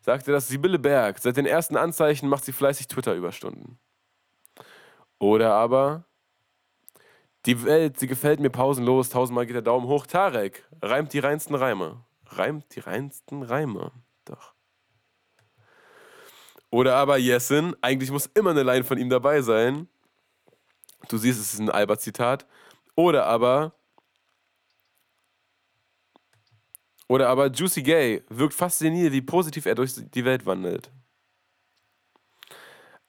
Sagte 0.00 0.32
das 0.32 0.48
Sibylle 0.48 0.78
Berg. 0.78 1.18
Seit 1.18 1.36
den 1.36 1.46
ersten 1.46 1.76
Anzeichen 1.76 2.28
macht 2.28 2.44
sie 2.44 2.52
fleißig 2.52 2.88
Twitter-Überstunden. 2.88 3.78
Oder 5.18 5.54
aber, 5.54 6.04
die 7.46 7.64
Welt, 7.64 7.98
sie 7.98 8.06
gefällt 8.06 8.40
mir 8.40 8.50
pausenlos. 8.50 9.08
Tausendmal 9.10 9.46
geht 9.46 9.54
der 9.54 9.62
Daumen 9.62 9.86
hoch. 9.86 10.06
Tarek 10.06 10.64
reimt 10.82 11.12
die 11.12 11.18
reinsten 11.18 11.54
Reime. 11.54 12.04
Reimt 12.30 12.74
die 12.74 12.80
reinsten 12.80 13.42
Reime. 13.42 13.92
Doch. 14.24 14.54
Oder 16.70 16.96
aber 16.96 17.16
Jessin, 17.18 17.74
eigentlich 17.80 18.10
muss 18.10 18.26
immer 18.26 18.50
eine 18.50 18.62
Line 18.62 18.84
von 18.84 18.98
ihm 18.98 19.10
dabei 19.10 19.42
sein. 19.42 19.88
Du 21.08 21.18
siehst, 21.18 21.40
es 21.40 21.54
ist 21.54 21.60
ein 21.60 21.70
Albert-Zitat. 21.70 22.46
Oder 22.94 23.26
aber. 23.26 23.74
Oder 27.08 27.28
aber 27.28 27.48
Juicy 27.48 27.82
Gay 27.82 28.22
wirkt 28.28 28.54
fasziniert, 28.54 29.12
wie 29.12 29.22
positiv 29.22 29.66
er 29.66 29.74
durch 29.74 29.94
die 29.96 30.24
Welt 30.24 30.46
wandelt. 30.46 30.92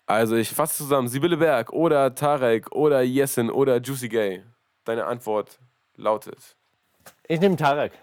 Also 0.07 0.35
ich 0.35 0.49
fasse 0.49 0.77
zusammen, 0.77 1.07
Sibylle 1.07 1.37
Berg 1.37 1.71
oder 1.71 2.15
Tarek 2.15 2.71
oder 2.71 3.01
Jessin 3.01 3.51
oder 3.51 3.79
Juicy 3.79 4.09
Gay. 4.09 4.43
Deine 4.85 5.05
Antwort 5.05 5.59
lautet. 5.95 6.57
Ich 7.27 7.39
nehme 7.39 7.55
Tarek. 7.55 7.93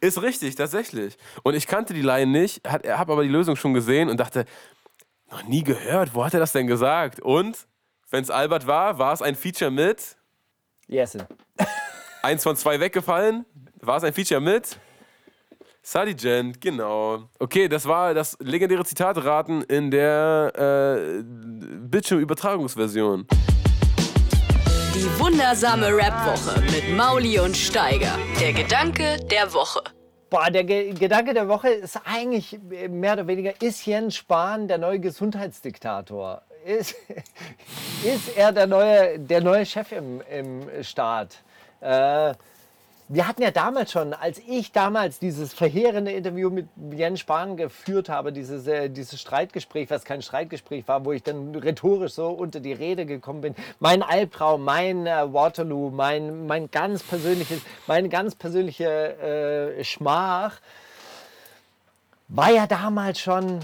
Ist 0.00 0.22
richtig, 0.22 0.54
tatsächlich. 0.54 1.16
Und 1.42 1.54
ich 1.54 1.66
kannte 1.66 1.94
die 1.94 2.02
Line 2.02 2.30
nicht, 2.30 2.66
habe 2.66 3.12
aber 3.12 3.22
die 3.22 3.28
Lösung 3.28 3.56
schon 3.56 3.74
gesehen 3.74 4.08
und 4.08 4.18
dachte, 4.18 4.44
noch 5.30 5.44
nie 5.44 5.64
gehört, 5.64 6.14
wo 6.14 6.24
hat 6.24 6.34
er 6.34 6.40
das 6.40 6.52
denn 6.52 6.66
gesagt? 6.66 7.20
Und, 7.20 7.66
wenn 8.10 8.22
es 8.22 8.30
Albert 8.30 8.66
war, 8.66 8.98
war 8.98 9.12
es 9.12 9.22
ein 9.22 9.34
Feature 9.34 9.70
mit? 9.70 10.16
Yes. 10.86 11.16
Eins 12.22 12.42
von 12.42 12.56
zwei 12.56 12.80
weggefallen. 12.80 13.44
War 13.80 13.96
es 13.96 14.04
ein 14.04 14.12
Feature 14.12 14.40
mit? 14.40 14.78
Sadie 15.82 16.14
Gent, 16.14 16.60
genau. 16.62 17.28
Okay, 17.38 17.68
das 17.68 17.86
war 17.86 18.14
das 18.14 18.38
legendäre 18.40 18.84
Zitatraten 18.86 19.62
in 19.64 19.90
der 19.90 20.52
äh, 20.56 21.22
Bildschirmübertragungsversion. 21.22 23.26
Die 24.94 25.18
wundersame 25.18 25.88
Rap-Woche 25.88 26.60
mit 26.70 26.96
Mauli 26.96 27.40
und 27.40 27.56
Steiger. 27.56 28.16
Der 28.40 28.52
Gedanke 28.52 29.16
der 29.28 29.52
Woche. 29.52 29.82
Boah, 30.30 30.48
der 30.52 30.62
Ge 30.62 30.92
Gedanke 30.92 31.34
der 31.34 31.48
Woche 31.48 31.68
ist 31.70 32.00
eigentlich 32.04 32.60
mehr 32.62 33.14
oder 33.14 33.26
weniger, 33.26 33.60
ist 33.60 33.84
Jens 33.86 34.14
Spahn 34.14 34.68
der 34.68 34.78
neue 34.78 35.00
Gesundheitsdiktator? 35.00 36.42
Ist, 36.64 36.94
ist 38.04 38.36
er 38.36 38.52
der 38.52 38.68
neue, 38.68 39.18
der 39.18 39.40
neue 39.40 39.66
Chef 39.66 39.90
im, 39.90 40.20
im 40.30 40.84
Staat? 40.84 41.42
Äh, 41.80 42.34
wir 43.08 43.28
hatten 43.28 43.42
ja 43.42 43.50
damals 43.50 43.92
schon, 43.92 44.14
als 44.14 44.38
ich 44.38 44.72
damals 44.72 45.18
dieses 45.18 45.52
verheerende 45.52 46.10
Interview 46.12 46.48
mit 46.48 46.68
Jens 46.92 47.20
Spahn 47.20 47.56
geführt 47.56 48.08
habe, 48.08 48.32
dieses, 48.32 48.66
äh, 48.66 48.88
dieses 48.88 49.20
Streitgespräch, 49.20 49.90
was 49.90 50.04
kein 50.04 50.22
Streitgespräch 50.22 50.88
war, 50.88 51.04
wo 51.04 51.12
ich 51.12 51.22
dann 51.22 51.54
rhetorisch 51.54 52.14
so 52.14 52.28
unter 52.28 52.60
die 52.60 52.72
Rede 52.72 53.04
gekommen 53.04 53.42
bin. 53.42 53.54
Mein 53.78 54.02
Albtraum, 54.02 54.64
mein 54.64 55.06
äh, 55.06 55.32
Waterloo, 55.32 55.90
mein, 55.90 56.46
mein 56.46 56.70
ganz 56.70 57.02
persönliches, 57.02 57.60
meine 57.86 58.08
ganz 58.08 58.34
persönliche 58.34 59.76
äh, 59.78 59.84
Schmach 59.84 60.60
war 62.28 62.50
ja 62.50 62.66
damals 62.66 63.20
schon 63.20 63.60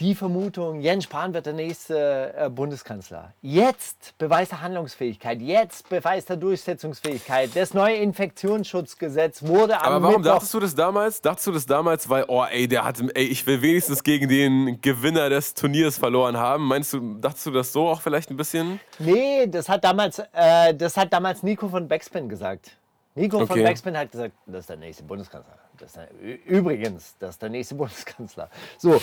die 0.00 0.14
Vermutung, 0.14 0.80
Jens 0.80 1.04
Spahn 1.04 1.34
wird 1.34 1.46
der 1.46 1.52
nächste 1.52 2.34
äh, 2.36 2.48
Bundeskanzler. 2.48 3.34
Jetzt 3.42 4.16
beweist 4.18 4.52
er 4.52 4.62
Handlungsfähigkeit, 4.62 5.40
jetzt 5.40 5.88
beweist 5.88 6.30
er 6.30 6.36
Durchsetzungsfähigkeit. 6.36 7.50
Das 7.54 7.74
neue 7.74 7.96
Infektionsschutzgesetz 7.96 9.42
wurde 9.42 9.80
am 9.80 9.92
Aber 9.92 10.02
warum 10.02 10.22
Mittwoch 10.22 10.34
dachtest 10.34 10.54
du 10.54 10.60
das 10.60 10.74
damals? 10.74 11.20
Dachtest 11.20 11.46
du 11.46 11.52
das 11.52 11.66
damals, 11.66 12.08
weil, 12.08 12.24
oh 12.28 12.44
ey, 12.44 12.66
der 12.66 12.84
hat, 12.84 13.00
ey, 13.14 13.24
ich 13.24 13.46
will 13.46 13.60
wenigstens 13.62 14.02
gegen 14.02 14.28
den 14.28 14.80
Gewinner 14.80 15.28
des 15.28 15.54
Turniers 15.54 15.98
verloren 15.98 16.36
haben. 16.36 16.66
Meinst 16.66 16.92
du, 16.94 17.14
dachtest 17.14 17.46
du 17.46 17.50
das 17.50 17.72
so 17.72 17.86
auch 17.88 18.00
vielleicht 18.00 18.30
ein 18.30 18.36
bisschen? 18.36 18.80
Nee, 18.98 19.46
das 19.46 19.68
hat 19.68 19.84
damals, 19.84 20.20
äh, 20.32 20.74
das 20.74 20.96
hat 20.96 21.12
damals 21.12 21.42
Nico 21.42 21.68
von 21.68 21.86
Backspin 21.86 22.28
gesagt. 22.28 22.76
Nico 23.14 23.38
von 23.38 23.50
Okay. 23.50 23.62
Backspin 23.62 23.96
hat 23.96 24.10
gesagt, 24.10 24.32
das 24.46 24.60
ist 24.60 24.70
der 24.70 24.76
nächste 24.78 25.02
Bundeskanzler. 25.04 25.58
Das 25.78 25.92
der, 25.92 26.08
übrigens, 26.46 27.14
das 27.18 27.30
ist 27.34 27.42
der 27.42 27.50
nächste 27.50 27.74
Bundeskanzler. 27.76 28.48
So, 28.78 29.00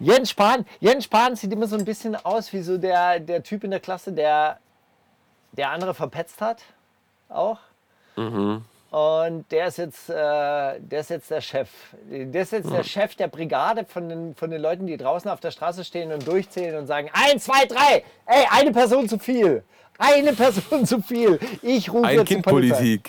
Jens 0.00 0.30
Spahn, 0.30 0.64
Jens 0.80 1.04
Spahn 1.04 1.36
sieht 1.36 1.52
immer 1.52 1.66
so 1.66 1.76
ein 1.76 1.84
bisschen 1.84 2.16
aus 2.16 2.52
wie 2.52 2.62
so 2.62 2.78
der, 2.78 3.20
der 3.20 3.42
Typ 3.42 3.64
in 3.64 3.70
der 3.70 3.80
Klasse, 3.80 4.12
der, 4.12 4.58
der 5.52 5.70
andere 5.70 5.92
verpetzt 5.94 6.40
hat. 6.40 6.62
Auch. 7.28 7.58
Und 8.90 9.44
der 9.52 9.66
ist, 9.66 9.76
jetzt, 9.76 10.10
äh, 10.10 10.14
der 10.14 11.00
ist 11.00 11.10
jetzt 11.10 11.30
der 11.30 11.40
Chef. 11.40 11.68
Der 12.10 12.42
ist 12.42 12.50
jetzt 12.50 12.72
der 12.72 12.82
Chef 12.82 13.14
der 13.14 13.28
Brigade 13.28 13.84
von 13.84 14.08
den, 14.08 14.34
von 14.34 14.50
den 14.50 14.60
Leuten, 14.60 14.86
die 14.86 14.96
draußen 14.96 15.30
auf 15.30 15.38
der 15.38 15.52
Straße 15.52 15.84
stehen 15.84 16.12
und 16.12 16.26
durchzählen 16.26 16.76
und 16.76 16.86
sagen: 16.86 17.08
Eins, 17.12 17.44
zwei, 17.44 17.66
drei! 17.66 18.02
Ey, 18.26 18.46
eine 18.50 18.72
Person 18.72 19.08
zu 19.08 19.18
viel! 19.18 19.62
Eine 19.96 20.32
Person 20.32 20.86
zu 20.86 21.02
viel! 21.02 21.38
Ich 21.62 21.92
rufe 21.92 22.08
Ein 22.08 22.18
jetzt 22.18 22.30
die 22.30 22.42
Polizei. 22.42 23.00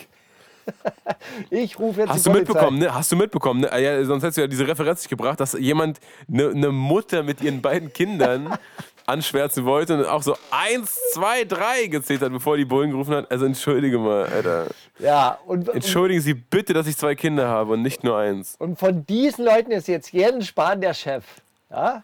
Ich 1.49 1.77
rufe 1.79 2.01
jetzt 2.01 2.09
Hast 2.09 2.25
die 2.25 2.29
du 2.31 2.37
mitbekommen, 2.37 2.79
ne? 2.79 2.93
Hast 2.93 3.11
du 3.11 3.15
mitbekommen, 3.15 3.61
ne? 3.61 3.71
Ah 3.71 3.77
Ja, 3.77 4.03
sonst 4.05 4.23
hättest 4.23 4.37
du 4.37 4.41
ja 4.41 4.47
diese 4.47 4.67
Referenz 4.67 5.01
nicht 5.01 5.09
gebracht, 5.09 5.39
dass 5.39 5.53
jemand 5.53 5.99
eine 6.31 6.53
ne 6.53 6.69
Mutter 6.71 7.23
mit 7.23 7.41
ihren 7.41 7.61
beiden 7.61 7.91
Kindern 7.93 8.57
anschwärzen 9.05 9.65
wollte 9.65 9.97
und 9.97 10.05
auch 10.05 10.23
so 10.23 10.35
eins, 10.51 10.97
zwei, 11.13 11.43
drei 11.43 11.87
gezählt 11.87 12.21
hat, 12.21 12.31
bevor 12.31 12.57
die 12.57 12.65
Bullen 12.65 12.91
gerufen 12.91 13.15
hat. 13.15 13.31
Also 13.31 13.45
entschuldige 13.45 13.97
mal, 13.97 14.25
Alter. 14.25 14.67
Ja, 14.99 15.39
und, 15.45 15.69
Entschuldigen 15.69 16.21
Sie 16.21 16.33
bitte, 16.33 16.73
dass 16.73 16.87
ich 16.87 16.97
zwei 16.97 17.15
Kinder 17.15 17.47
habe 17.47 17.73
und 17.73 17.81
nicht 17.81 18.03
nur 18.03 18.17
eins. 18.17 18.55
und 18.59 18.79
von 18.79 19.05
diesen 19.05 19.45
Leuten 19.45 19.71
ist 19.71 19.87
jetzt 19.87 20.11
Jens 20.13 20.47
Spahn 20.47 20.81
der 20.81 20.93
Chef. 20.93 21.25
Ja? 21.69 22.03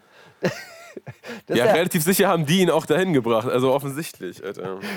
Ja, 1.48 1.64
relativ 1.72 2.02
sicher 2.02 2.28
haben 2.28 2.46
die 2.46 2.60
ihn 2.60 2.70
auch 2.70 2.86
dahin 2.86 3.12
gebracht. 3.12 3.48
Also 3.48 3.72
offensichtlich, 3.72 4.44
Alter. 4.44 4.78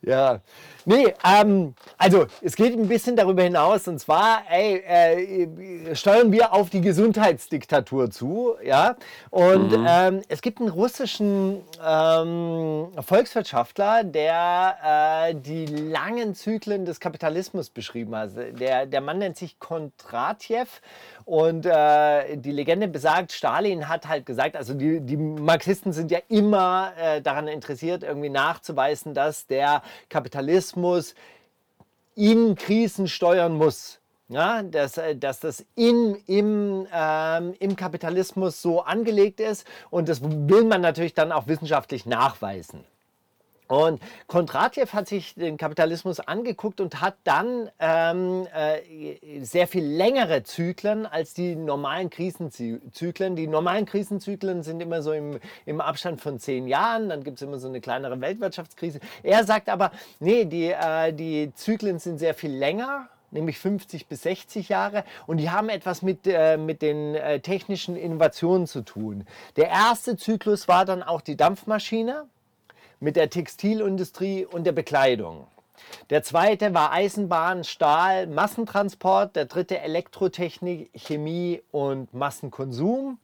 Ja, 0.00 0.40
nee, 0.84 1.12
ähm, 1.24 1.74
also 1.98 2.26
es 2.40 2.54
geht 2.54 2.72
ein 2.72 2.86
bisschen 2.88 3.16
darüber 3.16 3.42
hinaus 3.42 3.88
und 3.88 3.98
zwar, 3.98 4.42
ey, 4.48 4.76
äh, 4.76 5.94
steuern 5.94 6.30
wir 6.30 6.52
auf 6.52 6.70
die 6.70 6.80
Gesundheitsdiktatur 6.80 8.10
zu, 8.10 8.54
ja. 8.64 8.96
Und 9.30 9.76
ähm, 9.86 10.22
es 10.28 10.40
gibt 10.40 10.60
einen 10.60 10.70
russischen 10.70 11.62
ähm, 11.84 12.88
Volkswirtschaftler, 13.00 14.04
der 14.04 14.76
äh, 15.30 15.34
die 15.34 15.66
langen 15.66 16.34
Zyklen 16.34 16.84
des 16.84 17.00
Kapitalismus 17.00 17.70
beschrieben 17.70 18.14
hat. 18.14 18.30
Der, 18.36 18.86
der 18.86 19.00
Mann 19.00 19.18
nennt 19.18 19.36
sich 19.36 19.58
Kondratjew 19.58 20.66
und 21.28 21.66
äh, 21.66 22.38
die 22.38 22.52
Legende 22.52 22.88
besagt, 22.88 23.32
Stalin 23.32 23.86
hat 23.86 24.08
halt 24.08 24.24
gesagt, 24.24 24.56
also 24.56 24.72
die, 24.72 25.02
die 25.02 25.18
Marxisten 25.18 25.92
sind 25.92 26.10
ja 26.10 26.20
immer 26.30 26.94
äh, 26.96 27.20
daran 27.20 27.48
interessiert, 27.48 28.02
irgendwie 28.02 28.30
nachzuweisen, 28.30 29.12
dass 29.12 29.46
der 29.46 29.82
Kapitalismus 30.08 31.14
in 32.14 32.54
Krisen 32.54 33.08
steuern 33.08 33.52
muss. 33.58 34.00
Ja, 34.30 34.62
dass, 34.62 34.96
äh, 34.96 35.16
dass 35.16 35.40
das 35.40 35.66
in, 35.74 36.16
im, 36.26 36.86
ähm, 36.94 37.54
im 37.58 37.76
Kapitalismus 37.76 38.62
so 38.62 38.80
angelegt 38.80 39.38
ist 39.40 39.66
und 39.90 40.08
das 40.08 40.22
will 40.22 40.64
man 40.64 40.80
natürlich 40.80 41.12
dann 41.12 41.30
auch 41.30 41.46
wissenschaftlich 41.46 42.06
nachweisen. 42.06 42.84
Und 43.68 44.00
Kondratjew 44.26 44.86
hat 44.92 45.08
sich 45.08 45.34
den 45.34 45.58
Kapitalismus 45.58 46.20
angeguckt 46.20 46.80
und 46.80 47.02
hat 47.02 47.16
dann 47.24 47.70
ähm, 47.78 48.46
äh, 48.54 49.44
sehr 49.44 49.68
viel 49.68 49.84
längere 49.84 50.42
Zyklen 50.42 51.04
als 51.04 51.34
die 51.34 51.54
normalen 51.54 52.08
Krisenzyklen. 52.08 53.36
Die 53.36 53.46
normalen 53.46 53.84
Krisenzyklen 53.84 54.62
sind 54.62 54.80
immer 54.80 55.02
so 55.02 55.12
im, 55.12 55.38
im 55.66 55.82
Abstand 55.82 56.22
von 56.22 56.38
zehn 56.38 56.66
Jahren, 56.66 57.10
dann 57.10 57.22
gibt 57.22 57.36
es 57.36 57.42
immer 57.42 57.58
so 57.58 57.68
eine 57.68 57.82
kleinere 57.82 58.18
Weltwirtschaftskrise. 58.20 59.00
Er 59.22 59.44
sagt 59.44 59.68
aber, 59.68 59.92
nee, 60.18 60.46
die, 60.46 60.70
äh, 60.70 61.12
die 61.12 61.52
Zyklen 61.54 61.98
sind 61.98 62.18
sehr 62.18 62.34
viel 62.34 62.52
länger 62.52 63.08
nämlich 63.30 63.58
50 63.58 64.06
bis 64.06 64.22
60 64.22 64.70
Jahre 64.70 65.04
und 65.26 65.36
die 65.36 65.50
haben 65.50 65.68
etwas 65.68 66.00
mit, 66.00 66.20
äh, 66.26 66.56
mit 66.56 66.80
den 66.80 67.14
äh, 67.14 67.40
technischen 67.40 67.94
Innovationen 67.94 68.66
zu 68.66 68.80
tun. 68.80 69.26
Der 69.56 69.68
erste 69.68 70.16
Zyklus 70.16 70.66
war 70.66 70.86
dann 70.86 71.02
auch 71.02 71.20
die 71.20 71.36
Dampfmaschine 71.36 72.24
mit 73.00 73.16
der 73.16 73.30
Textilindustrie 73.30 74.44
und 74.46 74.64
der 74.64 74.72
Bekleidung. 74.72 75.46
Der 76.10 76.22
zweite 76.22 76.74
war 76.74 76.92
Eisenbahn, 76.92 77.64
Stahl, 77.64 78.26
Massentransport. 78.26 79.36
Der 79.36 79.44
dritte 79.46 79.78
Elektrotechnik, 79.80 80.90
Chemie 80.94 81.62
und 81.70 82.12
Massenkonsum. 82.12 83.18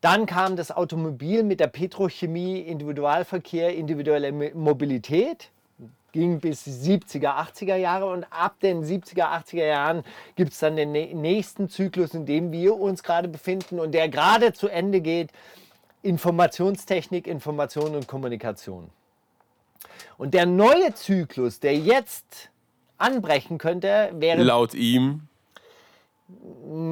Dann 0.00 0.26
kam 0.26 0.56
das 0.56 0.70
Automobil 0.70 1.42
mit 1.42 1.60
der 1.60 1.66
Petrochemie, 1.66 2.60
Individualverkehr, 2.60 3.74
individuelle 3.74 4.32
Mo- 4.32 4.50
Mobilität. 4.54 5.50
Ging 6.12 6.40
bis 6.40 6.64
die 6.64 6.70
70er, 6.72 7.36
80er 7.36 7.76
Jahre 7.76 8.06
und 8.06 8.24
ab 8.30 8.56
den 8.60 8.82
70er, 8.84 9.26
80er 9.30 9.64
Jahren 9.66 10.02
gibt 10.34 10.52
es 10.52 10.58
dann 10.58 10.74
den 10.76 10.92
nä- 10.92 11.14
nächsten 11.14 11.68
Zyklus, 11.68 12.14
in 12.14 12.26
dem 12.26 12.50
wir 12.50 12.76
uns 12.76 13.02
gerade 13.02 13.28
befinden 13.28 13.78
und 13.78 13.92
der 13.92 14.08
gerade 14.08 14.52
zu 14.52 14.68
Ende 14.68 15.00
geht. 15.00 15.30
Informationstechnik, 16.02 17.26
Information 17.26 17.94
und 17.94 18.06
Kommunikation. 18.06 18.90
Und 20.18 20.34
der 20.34 20.46
neue 20.46 20.94
Zyklus, 20.94 21.60
der 21.60 21.76
jetzt 21.76 22.50
anbrechen 22.98 23.58
könnte, 23.58 24.10
wäre 24.14 24.42
Laut 24.42 24.74
ihm. 24.74 25.22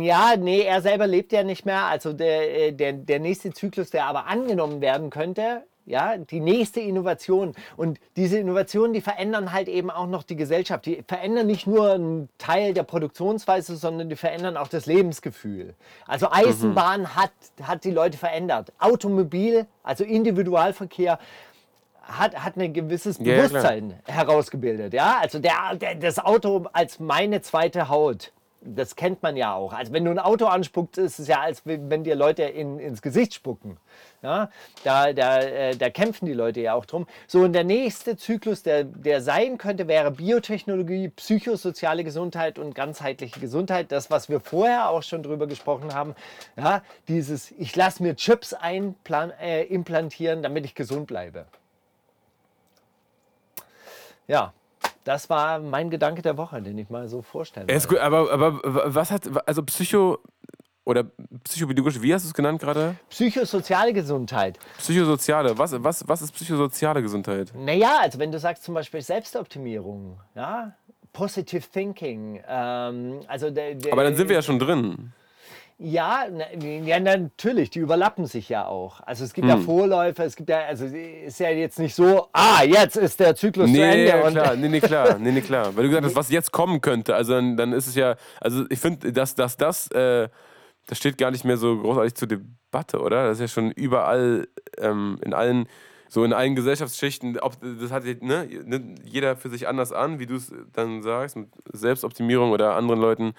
ja, 0.01 0.35
nee, 0.37 0.63
er 0.63 0.83
selber 0.83 1.07
lebt 1.07 1.33
ja 1.33 1.43
nicht 1.43 1.65
mehr. 1.65 1.85
Also 1.85 2.13
der, 2.13 2.69
äh, 2.69 2.73
der, 2.73 2.95
der 2.95 3.21
nächste 3.21 3.53
Zyklus, 3.53 3.91
der 3.91 4.07
aber 4.07 4.27
angenommen 4.27 4.81
werden 4.81 5.11
könnte, 5.11 5.65
ja, 5.89 6.19
die 6.19 6.41
nächste 6.41 6.81
Innovation. 6.81 7.55
Und 7.77 7.99
diese 8.17 8.39
Innovationen, 8.39 8.93
die 8.93 9.01
verändern 9.01 9.53
halt 9.53 9.69
eben 9.69 9.91
auch 9.91 10.07
noch 10.07 10.23
die 10.23 10.37
Gesellschaft. 10.37 10.87
Die 10.87 11.03
verändern 11.07 11.47
nicht 11.47 11.67
nur 11.67 11.93
einen 11.93 12.29
Teil 12.37 12.75
der 12.75 12.83
Produktionsweise, 12.83 13.77
sondern 13.77 14.09
die 14.11 14.17
verändern 14.17 14.57
auch 14.57 14.69
das 14.69 14.87
Lebensgefühl. 14.87 15.75
Also 16.07 16.31
Eisenbahn 16.31 17.03
mhm. 17.03 17.17
hat, 17.17 17.33
hat 17.63 17.85
die 17.85 17.91
Leute 17.91 18.19
verändert. 18.19 18.73
Automobil, 18.79 19.67
also 19.83 20.05
Individualverkehr, 20.05 21.19
hat, 22.03 22.35
hat 22.37 22.57
ein 22.57 22.73
gewisses 22.73 23.19
Bewusstsein 23.19 23.95
ja, 24.07 24.15
herausgebildet. 24.15 24.93
Ja? 24.93 25.19
Also 25.21 25.39
der, 25.39 25.75
der, 25.75 25.95
das 25.95 26.19
Auto 26.19 26.67
als 26.73 27.01
meine 27.01 27.41
zweite 27.41 27.89
Haut 27.89 28.33
das 28.61 28.97
kennt 28.97 29.23
man 29.23 29.37
ja 29.37 29.55
auch. 29.55 29.73
Also 29.73 29.93
wenn 29.93 30.05
du 30.05 30.11
ein 30.11 30.19
Auto 30.19 30.47
anspuckst, 30.47 30.99
ist 30.99 31.19
es 31.19 31.29
ja, 31.29 31.41
als 31.41 31.63
wenn 31.65 32.05
dir 32.05 32.17
Leute 32.17 32.43
in, 32.43 32.79
ins 32.79 33.03
Gesicht 33.03 33.35
spucken. 33.35 33.77
Ja, 34.21 34.51
da, 34.83 35.13
da, 35.13 35.39
äh, 35.39 35.77
da 35.77 35.91
kämpfen 35.91 36.27
die 36.27 36.33
Leute 36.33 36.61
ja 36.61 36.75
auch 36.75 36.87
drum. 36.87 37.07
So, 37.29 37.41
und 37.41 37.53
der 37.53 37.63
nächste 37.63 38.17
Zyklus, 38.17 38.65
der, 38.65 38.83
der 38.83 39.23
sein 39.23 39.59
könnte, 39.59 39.87
wäre 39.87 40.11
Biotechnologie, 40.11 41.09
psychosoziale 41.11 42.03
Gesundheit 42.03 42.59
und 42.59 42.75
ganzheitliche 42.75 43.39
Gesundheit. 43.39 43.93
Das, 43.93 44.11
was 44.11 44.29
wir 44.29 44.41
vorher 44.41 44.91
auch 44.91 45.05
schon 45.05 45.23
drüber 45.23 45.47
gesprochen 45.47 45.95
haben. 45.95 46.17
Ja, 46.57 46.83
dieses, 47.07 47.53
ich 47.53 47.77
lasse 47.77 48.03
mir 48.03 48.17
Chips 48.17 48.55
einplan, 48.55 49.31
äh, 49.41 49.63
implantieren, 49.65 50.43
damit 50.43 50.65
ich 50.65 50.75
gesund 50.75 51.07
bleibe. 51.07 51.47
Ja, 54.27 54.53
das 55.05 55.31
war 55.31 55.59
mein 55.59 55.91
Gedanke 55.91 56.23
der 56.23 56.37
Woche, 56.37 56.61
den 56.61 56.77
ich 56.77 56.91
mal 56.91 57.09
so 57.09 57.23
vorstellen 57.23 57.69
wollte. 57.69 58.03
Aber, 58.03 58.33
aber 58.33 58.95
was 58.95 59.11
hat, 59.11 59.23
also 59.49 59.63
Psycho 59.63 60.19
oder 60.89 61.05
psychobiologisch, 61.45 62.01
wie 62.01 62.15
hast 62.15 62.25
du 62.25 62.29
es 62.29 62.35
genannt 62.35 62.61
gerade? 62.63 62.97
Psychosoziale 63.11 63.93
Gesundheit. 63.93 64.59
Psychosoziale, 64.79 65.59
was, 65.59 65.73
was, 65.85 66.09
was 66.09 66.23
ist 66.23 66.33
psychosoziale 66.33 67.03
Gesundheit? 67.03 67.53
Naja, 67.55 67.99
also 68.01 68.19
wenn 68.19 68.33
du 68.33 68.39
sagst 68.39 68.65
zum 68.65 68.73
Beispiel 68.75 69.03
Selbstoptimierung, 69.03 70.19
ja, 70.35 70.73
Positive 71.13 71.63
Thinking, 71.71 72.41
ähm, 72.49 73.21
also 73.29 73.51
der, 73.51 73.75
der, 73.75 73.93
Aber 73.93 74.03
dann 74.03 74.17
sind 74.17 74.31
wir 74.31 74.37
ja 74.37 74.43
schon 74.43 74.59
drin. 74.59 75.13
Ja, 75.81 76.27
ja, 76.61 76.99
natürlich, 76.99 77.69
die 77.71 77.81
überlappen 77.81 78.27
sich 78.27 78.49
ja 78.49 78.67
auch. 78.67 79.01
Also 79.03 79.25
es 79.25 79.35
gibt 79.35 79.47
hm. 79.47 79.59
ja 79.59 79.65
Vorläufer, 79.65 80.25
es 80.25 80.37
gibt 80.37 80.49
ja, 80.49 80.61
also 80.61 80.87
ist 80.87 81.39
ja 81.39 81.51
jetzt 81.51 81.79
nicht 81.79 81.95
so, 81.95 82.29
ah, 82.33 82.65
jetzt 82.65 82.97
ist 82.97 83.21
der 83.21 83.37
Zyklus 83.37 83.69
nee, 83.69 83.77
zu 83.77 83.83
Ende. 83.83 84.07
Ja, 84.07 84.31
klar, 84.31 84.57
nee, 84.57 84.69
nee, 84.69 84.81
klar, 84.81 85.19
nee, 85.19 85.33
nee, 85.33 85.41
klar. 85.43 85.77
Weil 85.77 85.85
du 85.85 85.91
gesagt 85.91 86.07
hast, 86.07 86.17
was 86.17 86.31
jetzt 86.31 86.51
kommen 86.51 86.81
könnte, 86.81 87.15
also 87.15 87.35
dann, 87.35 87.59
dann 87.59 87.73
ist 87.75 87.87
es 87.87 87.95
ja, 87.95 88.17
also 88.41 88.65
ich 88.71 88.81
finde, 88.81 89.13
dass, 89.13 89.35
dass 89.35 89.57
das, 89.59 89.89
äh, 89.93 90.29
das 90.89 90.99
steht 90.99 91.19
gar 91.19 91.31
nicht 91.31 91.45
mehr 91.45 91.57
so 91.57 91.79
großartig 91.79 92.15
zur 92.15 92.29
Debatte, 92.29 93.01
oder? 93.01 93.29
Das 93.29 93.39
ist 93.39 93.41
ja 93.41 93.49
schon 93.49 93.71
überall, 93.71 94.49
ähm, 94.79 95.19
in 95.25 95.35
allen, 95.35 95.69
so 96.09 96.25
in 96.25 96.33
allen 96.33 96.57
Gesellschaftsschichten, 96.57 97.39
ob, 97.39 97.57
das 97.61 97.93
hat 97.93 98.05
ne, 98.05 98.49
jeder 99.05 99.37
für 99.37 99.51
sich 99.51 99.69
anders 99.69 99.93
an, 99.93 100.19
wie 100.19 100.27
du 100.27 100.35
es 100.35 100.53
dann 100.73 101.03
sagst, 101.03 101.37
mit 101.37 101.49
Selbstoptimierung 101.73 102.51
oder 102.51 102.75
anderen 102.75 103.01
Leuten 103.01 103.35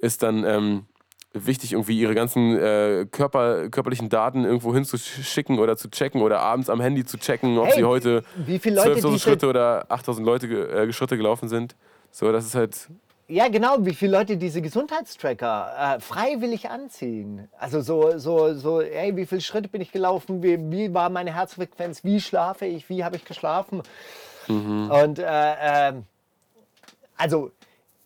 ist 0.00 0.22
dann, 0.22 0.44
ähm, 0.44 0.86
wichtig, 1.32 1.72
irgendwie 1.72 1.98
ihre 2.00 2.14
ganzen 2.14 2.56
äh, 2.58 3.06
Körper, 3.10 3.68
körperlichen 3.68 4.08
Daten 4.08 4.44
irgendwo 4.44 4.72
hinzuschicken 4.74 5.58
oder 5.58 5.76
zu 5.76 5.90
checken 5.90 6.22
oder 6.22 6.40
abends 6.40 6.70
am 6.70 6.80
Handy 6.80 7.04
zu 7.04 7.18
checken, 7.18 7.58
ob 7.58 7.66
hey, 7.66 7.74
sie 7.76 7.84
heute 7.84 8.22
12.000 8.46 9.20
Schritte 9.20 9.46
oder 9.46 9.90
8.000 9.90 10.24
Leute 10.24 10.46
äh, 10.46 10.92
Schritte 10.92 11.18
gelaufen 11.18 11.48
sind. 11.48 11.76
So, 12.10 12.32
das 12.32 12.46
ist 12.46 12.54
halt. 12.54 12.88
Ja, 13.28 13.48
genau, 13.48 13.78
wie 13.80 13.94
viele 13.94 14.18
Leute 14.18 14.36
diese 14.36 14.62
Gesundheitstracker 14.62 15.96
äh, 15.96 16.00
freiwillig 16.00 16.70
anziehen. 16.70 17.48
Also 17.58 17.80
so, 17.80 18.18
so, 18.18 18.54
so, 18.54 18.80
hey, 18.80 19.16
wie 19.16 19.26
viele 19.26 19.40
Schritte 19.40 19.68
bin 19.68 19.80
ich 19.80 19.90
gelaufen, 19.90 20.44
wie, 20.44 20.58
wie 20.70 20.94
war 20.94 21.10
meine 21.10 21.34
Herzfrequenz, 21.34 22.04
wie 22.04 22.20
schlafe 22.20 22.66
ich, 22.66 22.88
wie 22.88 23.02
habe 23.02 23.16
ich 23.16 23.24
geschlafen. 23.24 23.82
Mhm. 24.46 24.90
Und 24.92 25.18
äh, 25.18 25.24
ähm, 25.26 26.04
also 27.16 27.50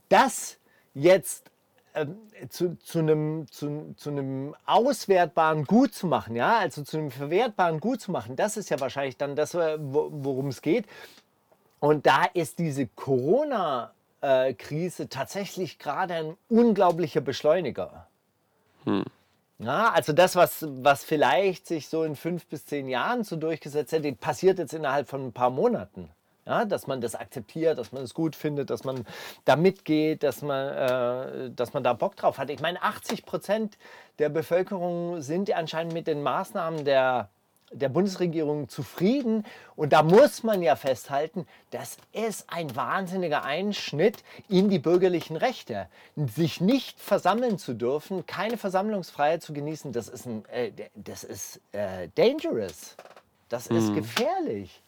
das 0.08 0.56
jetzt 0.94 1.50
ähm, 1.94 2.16
zu, 2.48 2.78
zu, 2.78 3.00
einem, 3.00 3.46
zu, 3.50 3.94
zu 3.98 4.08
einem 4.08 4.54
auswertbaren 4.64 5.64
Gut 5.64 5.92
zu 5.92 6.06
machen, 6.06 6.34
ja, 6.34 6.58
also 6.58 6.82
zu 6.82 6.96
einem 6.96 7.10
verwertbaren 7.10 7.80
Gut 7.80 8.00
zu 8.00 8.10
machen, 8.10 8.36
das 8.36 8.56
ist 8.56 8.70
ja 8.70 8.80
wahrscheinlich 8.80 9.18
dann 9.18 9.36
das, 9.36 9.52
äh, 9.54 9.76
worum 9.78 10.48
es 10.48 10.62
geht. 10.62 10.86
Und 11.78 12.06
da 12.06 12.24
ist 12.32 12.58
diese 12.58 12.86
Corona-Krise 14.20 15.08
tatsächlich 15.08 15.78
gerade 15.78 16.14
ein 16.14 16.36
unglaublicher 16.48 17.20
Beschleuniger. 17.20 18.06
Hm. 18.84 19.04
Ja, 19.58 19.90
also 19.90 20.12
das, 20.12 20.36
was, 20.36 20.66
was 20.68 21.04
vielleicht 21.04 21.66
sich 21.66 21.88
so 21.88 22.02
in 22.04 22.16
fünf 22.16 22.46
bis 22.46 22.64
zehn 22.64 22.88
Jahren 22.88 23.24
so 23.24 23.36
durchgesetzt 23.36 23.92
hätte, 23.92 24.12
passiert 24.12 24.58
jetzt 24.58 24.72
innerhalb 24.72 25.08
von 25.08 25.26
ein 25.26 25.32
paar 25.32 25.50
Monaten. 25.50 26.08
Ja, 26.46 26.64
dass 26.64 26.86
man 26.86 27.02
das 27.02 27.14
akzeptiert, 27.14 27.78
dass 27.78 27.92
man 27.92 28.02
es 28.02 28.14
gut 28.14 28.34
findet, 28.34 28.70
dass 28.70 28.84
man 28.84 29.04
da 29.44 29.56
mitgeht, 29.56 30.22
dass 30.22 30.40
man, 30.40 30.68
äh, 30.68 31.50
dass 31.50 31.74
man 31.74 31.84
da 31.84 31.92
Bock 31.92 32.16
drauf 32.16 32.38
hat. 32.38 32.48
Ich 32.48 32.60
meine, 32.60 32.82
80 32.82 33.26
Prozent 33.26 33.76
der 34.18 34.30
Bevölkerung 34.30 35.20
sind 35.20 35.52
anscheinend 35.52 35.92
mit 35.92 36.06
den 36.06 36.22
Maßnahmen 36.22 36.86
der, 36.86 37.28
der 37.70 37.88
Bundesregierung 37.88 38.68
zufrieden. 38.68 39.46
Und 39.76 39.92
da 39.92 40.02
muss 40.02 40.42
man 40.42 40.62
ja 40.62 40.76
festhalten, 40.76 41.46
das 41.70 41.96
ist 42.12 42.46
ein 42.48 42.74
wahnsinniger 42.74 43.44
Einschnitt 43.44 44.22
in 44.48 44.68
die 44.68 44.78
bürgerlichen 44.78 45.36
Rechte. 45.36 45.88
Sich 46.16 46.60
nicht 46.60 47.00
versammeln 47.00 47.58
zu 47.58 47.74
dürfen, 47.74 48.26
keine 48.26 48.56
Versammlungsfreiheit 48.56 49.42
zu 49.42 49.52
genießen, 49.52 49.92
das 49.92 50.08
ist, 50.08 50.26
ein, 50.26 50.44
äh, 50.46 50.72
das 50.94 51.24
ist 51.24 51.60
äh, 51.72 52.08
dangerous. 52.14 52.96
Das 53.48 53.66
ist 53.66 53.90
mhm. 53.90 53.96
gefährlich. 53.96 54.82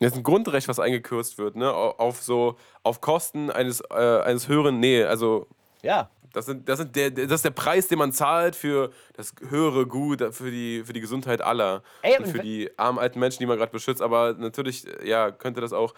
Das 0.00 0.12
ist 0.12 0.18
ein 0.18 0.22
Grundrecht, 0.22 0.68
was 0.68 0.78
eingekürzt 0.78 1.38
wird, 1.38 1.56
ne? 1.56 1.72
Auf 1.72 2.22
so, 2.22 2.56
auf 2.84 3.00
Kosten 3.00 3.50
eines, 3.50 3.80
äh, 3.90 4.20
eines 4.20 4.46
höheren, 4.46 4.78
nee, 4.78 5.02
also. 5.02 5.48
Ja. 5.82 6.08
Das, 6.32 6.46
sind, 6.46 6.68
das, 6.68 6.78
sind 6.78 6.94
der, 6.96 7.10
das 7.10 7.32
ist 7.32 7.44
der 7.44 7.50
Preis, 7.50 7.88
den 7.88 7.98
man 7.98 8.12
zahlt 8.12 8.54
für 8.54 8.90
das 9.14 9.34
höhere 9.48 9.86
Gut, 9.86 10.22
für 10.34 10.50
die, 10.50 10.82
für 10.84 10.92
die 10.92 11.00
Gesundheit 11.00 11.40
aller. 11.40 11.82
Ey, 12.02 12.18
und 12.18 12.28
für 12.28 12.40
die 12.40 12.70
armen 12.76 12.98
alten 12.98 13.18
Menschen, 13.18 13.38
die 13.40 13.46
man 13.46 13.58
gerade 13.58 13.72
beschützt. 13.72 14.02
Aber 14.02 14.34
natürlich, 14.34 14.84
ja, 15.04 15.30
könnte 15.30 15.60
das 15.60 15.72
auch. 15.72 15.94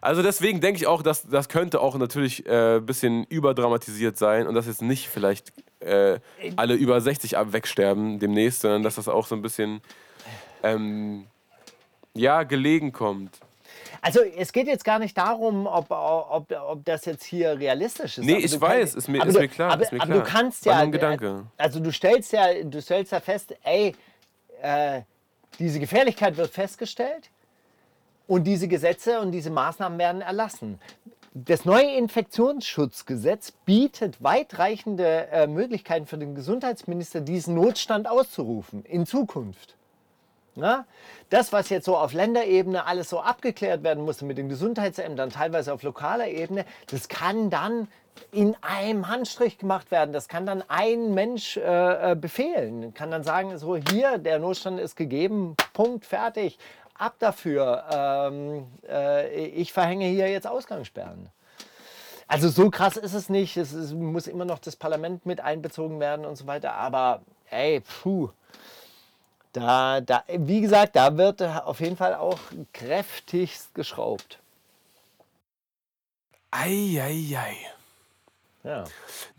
Also 0.00 0.22
deswegen 0.22 0.60
denke 0.60 0.78
ich 0.78 0.86
auch, 0.86 1.02
dass 1.02 1.28
das 1.28 1.48
könnte 1.48 1.80
auch 1.80 1.96
natürlich 1.96 2.46
ein 2.48 2.78
äh, 2.78 2.80
bisschen 2.80 3.24
überdramatisiert 3.24 4.16
sein 4.16 4.46
und 4.46 4.54
dass 4.54 4.66
jetzt 4.66 4.80
nicht 4.80 5.08
vielleicht 5.08 5.52
äh, 5.80 6.20
alle 6.56 6.74
über 6.74 7.00
60 7.00 7.36
ab 7.36 7.52
wegsterben 7.52 8.18
demnächst, 8.18 8.62
sondern 8.62 8.82
dass 8.82 8.94
das 8.94 9.08
auch 9.08 9.26
so 9.26 9.34
ein 9.34 9.42
bisschen 9.42 9.82
ähm, 10.62 11.26
ja, 12.14 12.44
gelegen 12.44 12.92
kommt. 12.92 13.40
Also 14.00 14.20
es 14.20 14.52
geht 14.52 14.66
jetzt 14.66 14.84
gar 14.84 14.98
nicht 14.98 15.16
darum, 15.16 15.66
ob, 15.66 15.90
ob, 15.90 16.52
ob 16.52 16.84
das 16.84 17.04
jetzt 17.04 17.24
hier 17.24 17.58
realistisch 17.58 18.18
ist. 18.18 18.24
Nee, 18.24 18.38
ich 18.38 18.60
weiß, 18.60 18.94
ist 18.94 19.08
mir, 19.08 19.24
ist 19.24 19.34
du, 19.34 19.40
mir 19.40 19.48
klar. 19.48 19.72
Aber, 19.72 19.82
ist 19.82 19.92
mir 19.92 20.00
aber 20.00 20.14
du 20.14 20.22
kannst 20.22 20.66
ja, 20.66 20.84
Gedanke. 20.84 21.46
also 21.56 21.80
du 21.80 21.92
stellst 21.92 22.32
ja, 22.32 22.62
du 22.62 22.80
stellst 22.80 23.12
ja 23.12 23.20
fest, 23.20 23.54
ey, 23.62 23.94
äh, 24.62 25.02
diese 25.58 25.80
Gefährlichkeit 25.80 26.36
wird 26.36 26.50
festgestellt 26.50 27.30
und 28.26 28.44
diese 28.44 28.68
Gesetze 28.68 29.20
und 29.20 29.32
diese 29.32 29.50
Maßnahmen 29.50 29.98
werden 29.98 30.22
erlassen. 30.22 30.78
Das 31.32 31.64
neue 31.64 31.96
Infektionsschutzgesetz 31.96 33.52
bietet 33.64 34.22
weitreichende 34.22 35.28
äh, 35.30 35.46
Möglichkeiten 35.46 36.06
für 36.06 36.18
den 36.18 36.34
Gesundheitsminister, 36.34 37.20
diesen 37.20 37.54
Notstand 37.54 38.08
auszurufen 38.08 38.84
in 38.84 39.06
Zukunft. 39.06 39.76
Na? 40.56 40.86
Das, 41.30 41.52
was 41.52 41.68
jetzt 41.68 41.84
so 41.84 41.96
auf 41.96 42.12
Länderebene 42.12 42.84
alles 42.84 43.08
so 43.08 43.20
abgeklärt 43.20 43.82
werden 43.82 44.04
musste 44.04 44.24
mit 44.24 44.36
den 44.36 44.48
Gesundheitsämtern, 44.48 45.30
teilweise 45.30 45.72
auf 45.72 45.82
lokaler 45.82 46.28
Ebene, 46.28 46.64
das 46.90 47.08
kann 47.08 47.50
dann 47.50 47.88
in 48.32 48.56
einem 48.60 49.08
Handstrich 49.08 49.58
gemacht 49.58 49.90
werden. 49.90 50.12
Das 50.12 50.28
kann 50.28 50.46
dann 50.46 50.62
ein 50.68 51.14
Mensch 51.14 51.56
äh, 51.56 52.12
äh, 52.12 52.14
befehlen. 52.14 52.94
Kann 52.94 53.10
dann 53.10 53.24
sagen, 53.24 53.56
so 53.58 53.76
hier, 53.76 54.18
der 54.18 54.38
Notstand 54.38 54.80
ist 54.80 54.96
gegeben, 54.96 55.56
Punkt, 55.72 56.04
fertig. 56.04 56.58
Ab 56.94 57.14
dafür. 57.18 57.84
Ähm, 57.90 58.66
äh, 58.88 59.46
ich 59.48 59.72
verhänge 59.72 60.06
hier 60.06 60.28
jetzt 60.28 60.46
Ausgangssperren. 60.46 61.30
Also 62.28 62.48
so 62.48 62.70
krass 62.70 62.96
ist 62.96 63.14
es 63.14 63.28
nicht. 63.28 63.56
Es, 63.56 63.72
es 63.72 63.92
muss 63.94 64.26
immer 64.26 64.44
noch 64.44 64.58
das 64.58 64.76
Parlament 64.76 65.24
mit 65.26 65.40
einbezogen 65.40 65.98
werden 65.98 66.26
und 66.26 66.36
so 66.36 66.46
weiter. 66.46 66.74
Aber 66.74 67.22
ey, 67.50 67.80
puh. 67.80 68.30
Da, 69.52 70.00
da, 70.00 70.22
wie 70.28 70.60
gesagt, 70.60 70.94
da 70.94 71.16
wird 71.16 71.42
auf 71.42 71.80
jeden 71.80 71.96
Fall 71.96 72.14
auch 72.14 72.38
kräftigst 72.72 73.74
geschraubt. 73.74 74.38
Eieiei. 76.50 77.56
Ja. 78.62 78.84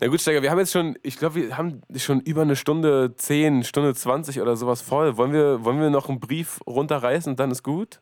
Na 0.00 0.08
gut, 0.08 0.20
Steiger, 0.20 0.42
wir 0.42 0.50
haben 0.50 0.58
jetzt 0.58 0.72
schon, 0.72 0.98
ich 1.02 1.16
glaube, 1.16 1.36
wir 1.36 1.56
haben 1.56 1.80
schon 1.96 2.20
über 2.20 2.42
eine 2.42 2.56
Stunde 2.56 3.14
10, 3.14 3.62
Stunde 3.64 3.94
20 3.94 4.40
oder 4.40 4.56
sowas 4.56 4.82
voll. 4.82 5.16
Wollen 5.16 5.32
wir, 5.32 5.64
wollen 5.64 5.80
wir 5.80 5.90
noch 5.90 6.08
einen 6.08 6.20
Brief 6.20 6.60
runterreißen 6.66 7.32
und 7.32 7.40
dann 7.40 7.50
ist 7.50 7.62
gut? 7.62 8.00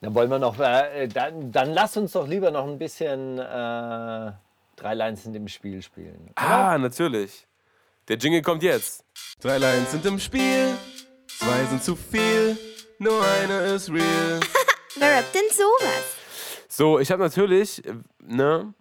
Dann 0.00 0.14
wollen 0.14 0.30
wir 0.30 0.40
noch, 0.40 0.58
äh, 0.58 1.06
dann, 1.06 1.52
dann 1.52 1.70
lass 1.72 1.96
uns 1.96 2.12
doch 2.12 2.26
lieber 2.26 2.50
noch 2.50 2.66
ein 2.66 2.76
bisschen 2.76 3.38
äh, 3.38 4.32
drei 4.76 4.94
Lines 4.94 5.24
in 5.26 5.32
dem 5.32 5.46
Spiel 5.46 5.80
spielen. 5.80 6.30
Oder? 6.32 6.32
Ah, 6.34 6.76
natürlich. 6.76 7.46
Der 8.08 8.16
Jingle 8.16 8.42
kommt 8.42 8.64
jetzt. 8.64 9.04
Drei 9.40 9.58
Lines 9.58 9.92
sind 9.92 10.04
im 10.06 10.18
Spiel. 10.18 10.76
Zwei 11.44 11.64
sind 11.66 11.82
zu 11.82 11.96
viel, 11.96 12.56
nur 12.98 13.20
eine 13.24 13.58
ist 13.74 13.90
real. 13.90 14.40
Wer 14.98 15.18
rappt 15.18 15.34
denn 15.34 15.42
sowas? 15.50 16.16
So, 16.68 16.98
ich 16.98 17.10
habe 17.10 17.22
natürlich, 17.22 17.84
äh, 17.86 17.94
ne, 18.20 18.72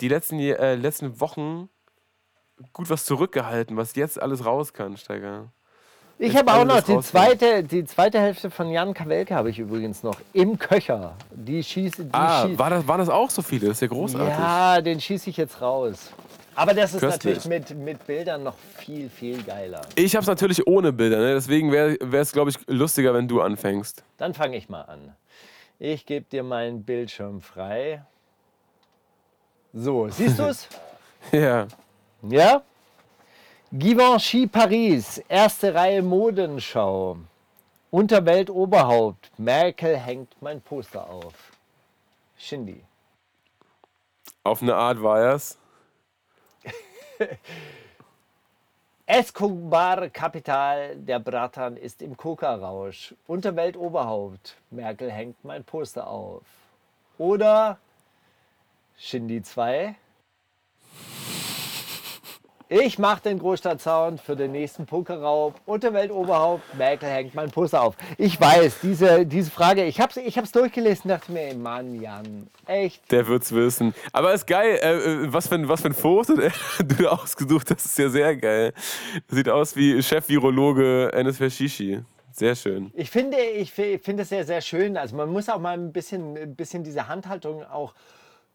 die 0.00 0.08
letzten, 0.08 0.38
äh, 0.38 0.74
letzten 0.76 1.20
Wochen 1.20 1.68
gut 2.72 2.88
was 2.90 3.04
zurückgehalten, 3.04 3.76
was 3.76 3.94
jetzt 3.96 4.20
alles 4.20 4.44
raus 4.44 4.72
kann, 4.72 4.96
Steiger. 4.96 5.48
Ich 6.18 6.36
habe 6.36 6.52
auch 6.52 6.64
noch 6.66 6.82
die 6.82 6.98
zweite, 7.00 7.64
die 7.64 7.84
zweite 7.86 8.20
Hälfte 8.20 8.50
von 8.50 8.70
Jan 8.70 8.92
Kawelke 8.92 9.34
habe 9.34 9.48
ich 9.48 9.58
übrigens 9.58 10.02
noch 10.02 10.16
im 10.34 10.58
Köcher. 10.58 11.16
Die 11.30 11.64
schieße, 11.64 12.04
die 12.04 12.12
Ah, 12.12 12.44
schieß- 12.44 12.58
war 12.58 12.68
das, 12.70 12.86
waren 12.86 12.98
das 13.00 13.08
auch 13.08 13.30
so 13.30 13.40
viele? 13.40 13.68
Das 13.68 13.78
ist 13.78 13.80
ja 13.80 13.88
großartig. 13.88 14.28
Ja, 14.28 14.80
den 14.82 15.00
schieße 15.00 15.30
ich 15.30 15.38
jetzt 15.38 15.62
raus. 15.62 16.10
Aber 16.54 16.74
das 16.74 16.94
ist 16.94 17.00
Köstlich. 17.00 17.36
natürlich 17.36 17.70
mit, 17.70 17.78
mit 17.78 18.06
Bildern 18.06 18.42
noch 18.42 18.56
viel, 18.76 19.08
viel 19.08 19.42
geiler. 19.42 19.82
Ich 19.94 20.14
habe 20.14 20.22
es 20.22 20.28
natürlich 20.28 20.66
ohne 20.66 20.92
Bilder, 20.92 21.18
ne? 21.18 21.34
deswegen 21.34 21.72
wäre 21.72 21.96
es, 22.20 22.32
glaube 22.32 22.50
ich, 22.50 22.58
lustiger, 22.66 23.14
wenn 23.14 23.28
du 23.28 23.40
anfängst. 23.40 24.04
Dann 24.18 24.34
fange 24.34 24.56
ich 24.56 24.68
mal 24.68 24.82
an. 24.82 25.14
Ich 25.78 26.04
gebe 26.04 26.26
dir 26.26 26.42
meinen 26.42 26.82
Bildschirm 26.82 27.40
frei. 27.40 28.04
So, 29.72 30.08
siehst 30.08 30.38
du 30.38 30.44
es? 30.44 30.68
Ja. 31.32 31.66
ja? 32.22 32.62
Givenchy 33.72 34.46
Paris, 34.48 35.22
erste 35.28 35.72
Reihe 35.72 36.02
Modenschau. 36.02 37.18
Unterwelt 37.90 38.50
Oberhaupt. 38.50 39.30
Merkel 39.38 39.96
hängt 39.96 40.34
mein 40.40 40.60
Poster 40.60 41.08
auf. 41.08 41.34
Shindy. 42.36 42.82
Auf 44.42 44.62
eine 44.62 44.74
Art 44.74 45.02
war 45.02 45.34
es. 45.34 45.59
Escobar 49.06 50.08
Kapital, 50.10 50.96
der 50.96 51.18
Bratan 51.18 51.76
ist 51.76 52.00
im 52.02 52.16
Coca-Rausch. 52.16 53.14
Unterwelt. 53.26 53.76
Merkel 54.70 55.10
hängt 55.10 55.44
mein 55.44 55.64
Poster 55.64 56.06
auf. 56.06 56.42
Oder 57.18 57.78
Shindy 58.96 59.42
2. 59.42 59.94
Ich 62.72 63.00
mache 63.00 63.20
den 63.22 63.40
Großstadtsound 63.40 64.20
für 64.20 64.36
den 64.36 64.52
nächsten 64.52 64.86
Pokerraub. 64.86 65.56
Unterwelt 65.66 66.12
Oberhaupt. 66.12 66.62
Merkel 66.78 67.08
hängt 67.08 67.34
mein 67.34 67.50
Poster 67.50 67.82
auf. 67.82 67.96
Ich 68.16 68.40
weiß, 68.40 68.76
diese, 68.80 69.26
diese 69.26 69.50
Frage, 69.50 69.82
ich 69.86 70.00
habe 70.00 70.12
es 70.12 70.16
ich 70.18 70.38
hab's 70.38 70.52
durchgelesen 70.52 71.02
und 71.10 71.18
dachte 71.18 71.32
mir, 71.32 71.48
ey, 71.48 71.54
Mann, 71.56 72.00
Jan, 72.00 72.46
echt. 72.68 73.10
Der 73.10 73.26
wird's 73.26 73.50
wissen. 73.52 73.92
Aber 74.12 74.32
ist 74.32 74.46
geil, 74.46 74.78
äh, 74.82 74.92
äh, 75.24 75.32
was, 75.32 75.48
für 75.48 75.56
ein, 75.56 75.66
was 75.68 75.80
für 75.80 75.88
ein 75.88 75.94
Foto 75.94 76.36
der- 76.36 76.52
du 76.78 77.02
da 77.02 77.08
ausgesucht 77.08 77.72
hast, 77.72 77.86
ist 77.86 77.98
ja 77.98 78.08
sehr 78.08 78.36
geil. 78.36 78.72
Sieht 79.26 79.48
aus 79.48 79.74
wie 79.74 80.00
Chef-Virologe 80.00 81.10
Enes 81.12 81.38
Shishi. 81.38 81.98
Sehr 82.30 82.54
schön. 82.54 82.92
Ich 82.94 83.10
finde, 83.10 83.36
ich 83.40 83.72
fi- 83.72 83.98
finde 83.98 84.22
es 84.22 84.28
sehr, 84.28 84.44
sehr 84.46 84.60
schön. 84.60 84.96
Also 84.96 85.16
man 85.16 85.28
muss 85.28 85.48
auch 85.48 85.58
mal 85.58 85.74
ein 85.76 85.92
bisschen, 85.92 86.36
ein 86.36 86.54
bisschen 86.54 86.84
diese 86.84 87.08
Handhaltung 87.08 87.64
auch 87.64 87.94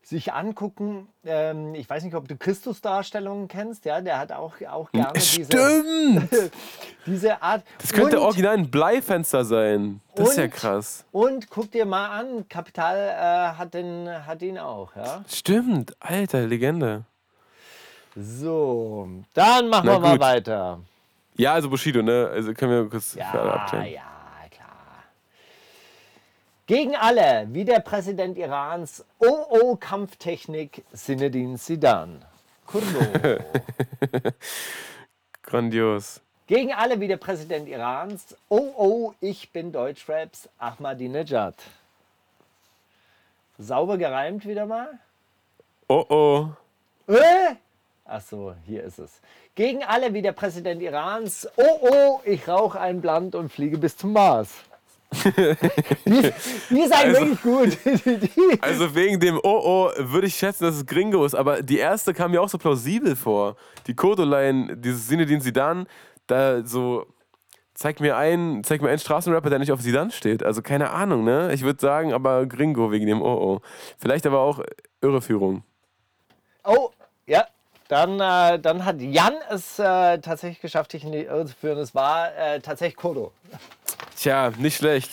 sich 0.06 0.34
angucken. 0.34 1.08
Ähm, 1.26 1.74
ich 1.74 1.90
weiß 1.90 2.04
nicht, 2.04 2.14
ob 2.14 2.28
du 2.28 2.38
Christusdarstellungen 2.38 3.48
kennst. 3.48 3.86
Ja, 3.86 4.02
der 4.02 4.20
hat 4.20 4.32
auch, 4.32 4.54
auch 4.70 4.92
gerne 4.92 5.14
diese, 5.14 5.46
Stimmt! 5.46 6.30
diese 7.08 7.42
Art. 7.42 7.64
Das 7.80 7.92
könnte 7.92 8.20
und, 8.20 8.24
original 8.26 8.54
ein 8.56 8.70
Bleifenster 8.70 9.44
sein. 9.44 10.02
Das 10.14 10.30
ist 10.30 10.38
ja 10.38 10.44
und- 10.44 10.54
krass. 10.54 11.06
Und 11.12 11.50
guck 11.50 11.72
dir 11.72 11.86
mal 11.88 12.20
an, 12.20 12.48
Kapital 12.48 12.96
äh, 12.98 13.58
hat, 13.58 13.74
den, 13.74 14.08
hat 14.28 14.44
ihn 14.44 14.60
auch. 14.60 14.96
Ja? 14.96 15.24
Stimmt, 15.28 15.96
alter, 16.00 16.46
Legende. 16.46 17.04
So, 18.16 19.10
dann 19.34 19.68
machen 19.70 19.88
Na 19.88 19.94
wir 19.94 20.00
mal 20.00 20.12
gut. 20.12 20.22
weiter. 20.22 20.80
Ja, 21.36 21.54
also 21.54 21.70
Bushido, 21.70 22.02
ne? 22.02 22.30
Also 22.32 22.54
können 22.54 22.72
wir 22.72 22.90
kurz 22.90 23.16
Ja, 23.16 23.32
abklären. 23.34 23.88
ja. 23.92 24.02
Gegen 26.68 26.96
alle, 26.96 27.48
wie 27.52 27.64
der 27.64 27.80
Präsident 27.80 28.40
Irans, 28.40 29.06
OO-Kampftechnik 29.20 30.84
Sinedin 30.92 31.58
Sidan. 31.58 32.26
Kurdo. 32.66 33.44
Grandios. 35.44 36.22
Gegen 36.48 36.74
alle, 36.74 37.00
wie 37.00 37.08
der 37.08 37.18
Präsident 37.18 37.70
Irans, 37.70 38.36
OO, 38.50 39.14
ich 39.22 39.52
bin 39.52 39.72
Deutschraps, 39.72 40.50
Ahmadinejad. 40.58 41.54
Sauber 43.60 44.00
gereimt 44.00 44.48
wieder 44.48 44.66
mal? 44.66 44.90
Oh 45.88 46.04
oh. 46.10 46.50
Äh? 47.14 47.58
Ach 48.06 48.22
so, 48.22 48.56
hier 48.66 48.84
ist 48.84 48.98
es. 48.98 49.22
Gegen 49.54 49.84
alle 49.84 50.16
wie 50.16 50.24
der 50.24 50.32
Präsident 50.32 50.82
Irans. 50.82 51.48
Oh 51.58 51.78
oh, 51.82 52.22
ich 52.26 52.48
rauche 52.48 52.80
ein 52.80 53.02
Bland 53.02 53.36
und 53.36 53.52
fliege 53.52 53.78
bis 53.78 53.96
zum 53.96 54.14
Mars. 54.14 54.50
Die, 55.14 56.34
die 56.70 56.82
ist 56.82 56.94
eigentlich 56.94 57.42
wirklich 57.42 57.42
gut. 57.42 58.60
Also 58.62 58.94
wegen 58.96 59.20
dem 59.20 59.38
Oh 59.44 59.62
oh 59.64 59.92
würde 59.98 60.28
ich 60.28 60.36
schätzen, 60.36 60.64
dass 60.66 60.76
es 60.76 60.86
Gringo 60.86 61.26
ist, 61.26 61.36
aber 61.36 61.62
die 61.62 61.78
erste 61.78 62.14
kam 62.14 62.32
mir 62.32 62.42
auch 62.42 62.50
so 62.50 62.58
plausibel 62.58 63.16
vor. 63.16 63.56
Die 63.88 63.96
Kodoline, 63.96 64.76
dieses 64.78 65.08
Sinedin 65.08 65.42
Sidan, 65.42 65.88
da 66.28 66.66
so 66.66 67.06
zeig 67.76 68.00
mir 68.00 68.18
einen, 68.18 68.64
zeig 68.64 68.82
mir 68.82 68.90
einen 68.90 69.00
Straßenrapper, 69.00 69.50
der 69.50 69.60
nicht 69.60 69.72
auf 69.72 69.82
Sidan 69.82 70.12
steht. 70.12 70.44
Also 70.44 70.62
keine 70.62 70.90
Ahnung, 70.92 71.24
ne? 71.24 71.54
Ich 71.54 71.62
würde 71.62 71.80
sagen, 71.80 72.14
aber 72.14 72.46
Gringo 72.46 72.92
wegen 72.92 73.06
dem 73.06 73.22
Oh 73.22 73.26
oh. 73.26 73.62
Vielleicht 74.00 74.26
aber 74.26 74.40
auch 74.40 74.62
Irreführung. 75.02 75.64
oh, 76.64 76.90
ja. 77.28 77.46
Dann, 77.88 78.20
äh, 78.20 78.60
dann 78.60 78.84
hat 78.84 79.00
Jan 79.00 79.36
es 79.52 79.78
äh, 79.78 80.18
tatsächlich 80.18 80.60
geschafft, 80.60 80.94
dich 80.94 81.04
in 81.04 81.12
die 81.12 81.26
Irre 81.26 81.46
zu 81.46 81.54
führen. 81.54 81.78
Es 81.78 81.94
war 81.94 82.36
äh, 82.36 82.60
tatsächlich 82.60 82.96
Kodo. 82.96 83.32
Tja, 84.18 84.52
nicht 84.58 84.78
schlecht. 84.78 85.10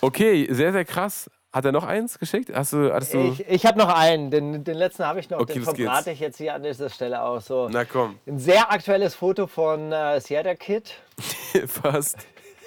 Okay, 0.00 0.46
sehr, 0.50 0.72
sehr 0.72 0.84
krass. 0.84 1.30
Hat 1.52 1.64
er 1.64 1.72
noch 1.72 1.84
eins 1.84 2.18
geschickt? 2.18 2.50
Hast 2.54 2.72
du, 2.72 2.92
hattest 2.92 3.12
du. 3.12 3.18
Ich, 3.32 3.48
ich 3.48 3.66
habe 3.66 3.76
noch 3.76 3.88
einen, 3.92 4.30
den, 4.30 4.62
den 4.62 4.76
letzten 4.76 5.04
habe 5.04 5.18
ich 5.18 5.28
noch, 5.30 5.40
Okay, 5.40 5.54
den 5.54 5.64
verbrate 5.64 6.12
ich 6.12 6.20
jetzt 6.20 6.36
hier 6.38 6.54
an 6.54 6.62
dieser 6.62 6.88
Stelle 6.88 7.22
auch 7.22 7.40
so. 7.40 7.68
Na 7.68 7.84
komm, 7.84 8.18
Ein 8.26 8.38
sehr 8.38 8.70
aktuelles 8.70 9.16
Foto 9.16 9.48
von 9.48 9.90
äh, 9.90 10.20
Sierra 10.20 10.54
Kid. 10.54 10.94
fast. 11.66 12.18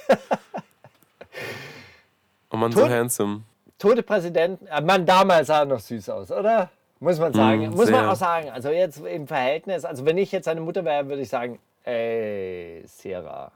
Oh 2.52 2.57
Mann, 2.57 2.72
so 2.72 2.88
handsome. 2.88 3.41
tote 3.80 4.03
Präsidenten, 4.03 4.68
äh, 4.68 4.80
man, 4.80 5.06
damals 5.07 5.48
sah 5.48 5.60
er 5.61 5.65
noch 5.65 5.80
süß 5.80 6.07
aus, 6.10 6.32
oder? 6.32 6.70
Muss 6.99 7.18
man 7.18 7.34
sagen. 7.34 7.70
Mm, 7.70 7.74
Muss 7.74 7.90
man 7.90 8.06
auch 8.06 8.15
sagen. 8.15 8.52
Also 8.52 8.70
jetzt 8.70 8.99
im 9.03 9.26
Verhältnis, 9.28 9.84
also 9.84 10.06
wenn 10.06 10.20
ich 10.20 10.32
jetzt 10.32 10.45
seine 10.45 10.61
Mutter 10.61 10.86
wäre, 10.86 11.07
würde 11.07 11.24
ich 11.24 11.30
sagen, 11.30 11.57
ey, 11.84 12.84
Sierra, 12.86 13.52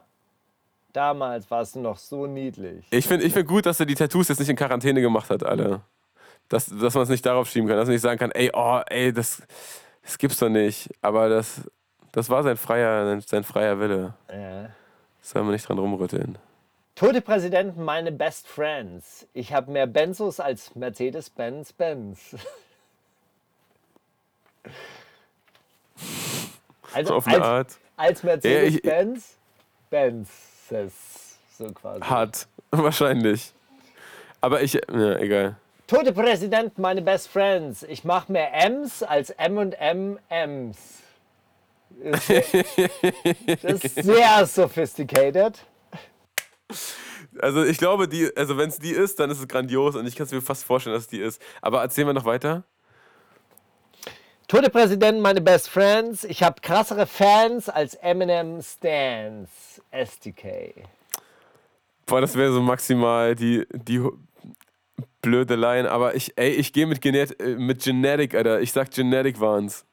damals 0.97 1.49
warst 1.51 1.75
du 1.75 1.79
noch 1.79 1.97
so 1.97 2.25
niedlich. 2.25 2.83
Ich 2.89 3.07
finde 3.07 3.23
ich 3.25 3.31
find 3.31 3.47
gut, 3.47 3.67
dass 3.67 3.79
er 3.79 3.85
die 3.85 3.93
Tattoos 3.93 4.29
jetzt 4.29 4.39
nicht 4.39 4.49
in 4.49 4.55
Quarantäne 4.55 4.99
gemacht 4.99 5.29
hat, 5.29 5.43
alle. 5.43 5.81
Dass, 6.49 6.65
dass 6.65 6.95
man 6.95 7.03
es 7.03 7.09
nicht 7.09 7.23
darauf 7.23 7.47
schieben 7.47 7.67
kann, 7.67 7.77
dass 7.77 7.85
man 7.85 7.93
nicht 7.93 8.01
sagen 8.01 8.17
kann, 8.17 8.31
ey, 8.31 8.49
oh, 8.53 8.81
ey, 8.87 9.13
das, 9.13 9.43
das 10.01 10.17
gibt's 10.17 10.39
doch 10.39 10.49
nicht. 10.49 10.89
Aber 11.03 11.29
das, 11.29 11.61
das 12.13 12.31
war 12.31 12.41
sein 12.41 12.57
freier, 12.57 13.21
sein 13.21 13.43
freier 13.43 13.79
Wille. 13.79 14.15
Ja. 14.31 14.71
Soll 15.21 15.43
man 15.43 15.51
nicht 15.51 15.69
dran 15.69 15.77
rumrütteln. 15.77 16.39
Tote 16.95 17.21
Präsidenten, 17.21 17.83
meine 17.83 18.11
Best 18.11 18.47
Friends. 18.47 19.27
Ich 19.33 19.53
habe 19.53 19.69
mehr 19.71 19.85
Benzos 19.85 20.39
als 20.39 20.73
Mercedes-Benz 20.75 21.73
Benz. 21.73 22.35
Also 26.93 27.15
Auf 27.15 27.27
eine 27.27 27.35
als, 27.35 27.45
Art. 27.45 27.77
als 27.97 28.23
Mercedes-Benz 28.23 29.37
Benzes. 30.69 31.37
So 31.57 31.71
quasi. 31.71 32.01
Hart. 32.01 32.47
Wahrscheinlich. 32.71 33.53
Aber 34.41 34.61
ich, 34.61 34.73
ja, 34.73 35.15
egal. 35.17 35.55
Tote 35.87 36.11
Präsidenten, 36.13 36.81
meine 36.81 37.01
Best 37.01 37.29
Friends. 37.29 37.83
Ich 37.83 38.03
mache 38.03 38.31
mehr 38.31 38.53
M's 38.53 39.03
als 39.03 39.29
M 39.31 39.57
und 39.57 39.73
M 39.73 40.19
M's. 40.29 40.77
Das 43.63 43.83
ist 43.83 44.03
sehr 44.03 44.45
sophisticated. 44.45 45.57
Also 47.39 47.63
ich 47.63 47.77
glaube, 47.77 48.07
die, 48.07 48.29
also 48.35 48.57
wenn 48.57 48.69
es 48.69 48.77
die 48.77 48.91
ist, 48.91 49.19
dann 49.19 49.31
ist 49.31 49.39
es 49.39 49.47
grandios 49.47 49.95
und 49.95 50.05
ich 50.05 50.15
kann 50.15 50.25
es 50.25 50.31
mir 50.31 50.41
fast 50.41 50.63
vorstellen, 50.63 50.95
dass 50.95 51.03
es 51.03 51.09
die 51.09 51.21
ist. 51.21 51.41
Aber 51.61 51.81
erzählen 51.81 52.07
wir 52.07 52.13
noch 52.13 52.25
weiter. 52.25 52.65
Tote 54.47 54.69
Präsidenten, 54.69 55.19
meine 55.19 55.41
Best 55.41 55.69
Friends. 55.69 56.23
Ich 56.23 56.41
habe 56.41 56.61
krassere 56.61 57.05
Fans 57.05 57.67
als 57.67 57.95
Eminem 57.95 58.61
Stans. 58.61 59.49
SDK. 59.91 60.73
Boah, 62.05 62.21
das 62.21 62.33
wäre 62.37 62.53
so 62.53 62.61
maximal 62.61 63.35
die, 63.35 63.67
die 63.73 64.01
blöde 65.21 65.55
Line. 65.55 65.91
Aber 65.91 66.15
ich, 66.15 66.31
ey, 66.37 66.51
ich 66.51 66.71
gehe 66.71 66.87
mit, 66.87 67.01
Genet 67.01 67.37
äh, 67.41 67.57
mit 67.57 67.83
Genetic, 67.83 68.35
Alter. 68.35 68.61
Ich 68.61 68.71
sag 68.71 68.89
Genetic 68.91 69.37
waren's. 69.41 69.83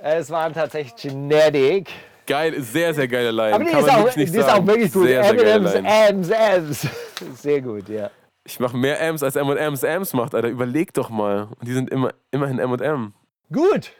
Es 0.00 0.30
waren 0.30 0.52
tatsächlich 0.52 0.94
Genetic. 0.94 1.90
Geil, 2.28 2.62
sehr, 2.62 2.94
sehr 2.94 3.08
geile 3.08 3.32
Line. 3.32 3.52
Aber 3.52 3.64
die, 3.64 3.70
ist 3.70 3.90
auch, 3.90 4.10
die 4.14 4.22
ist 4.22 4.48
auch 4.48 4.64
wirklich 4.64 4.92
gut. 4.92 5.08
Sehr, 5.08 5.24
Eminems, 5.28 5.74
Line. 5.74 5.88
Ms, 5.88 6.30
Ms. 6.30 6.88
Sehr 7.42 7.60
gut, 7.60 7.88
ja. 7.88 8.12
Ich 8.44 8.60
mache 8.60 8.76
mehr 8.76 9.00
M's 9.00 9.24
als 9.24 9.34
M&M's 9.34 9.82
M's 9.82 10.12
macht, 10.12 10.36
Alter. 10.36 10.48
Überleg 10.48 10.94
doch 10.94 11.10
mal. 11.10 11.48
Und 11.58 11.66
die 11.66 11.72
sind 11.72 11.90
immer, 11.90 12.14
immerhin 12.30 12.60
M&M. 12.60 13.12
Gut. 13.52 13.92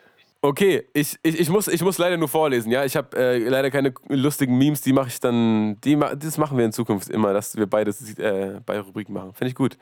Okay, 0.44 0.88
ich, 0.92 1.16
ich, 1.22 1.38
ich, 1.38 1.48
muss, 1.48 1.68
ich 1.68 1.80
muss 1.82 1.98
leider 1.98 2.16
nur 2.16 2.28
vorlesen, 2.28 2.72
ja. 2.72 2.84
Ich 2.84 2.96
habe 2.96 3.16
äh, 3.16 3.38
leider 3.38 3.70
keine 3.70 3.94
lustigen 4.08 4.58
Memes, 4.58 4.80
die 4.80 4.92
mache 4.92 5.06
ich 5.06 5.20
dann, 5.20 5.80
die, 5.82 5.96
das 5.96 6.36
machen 6.36 6.58
wir 6.58 6.64
in 6.64 6.72
Zukunft 6.72 7.10
immer, 7.10 7.32
dass 7.32 7.54
wir 7.54 7.66
beides 7.66 8.18
äh, 8.18 8.58
bei 8.66 8.80
Rubriken 8.80 9.14
machen. 9.14 9.32
Finde 9.34 9.50
ich 9.50 9.54
gut. 9.54 9.78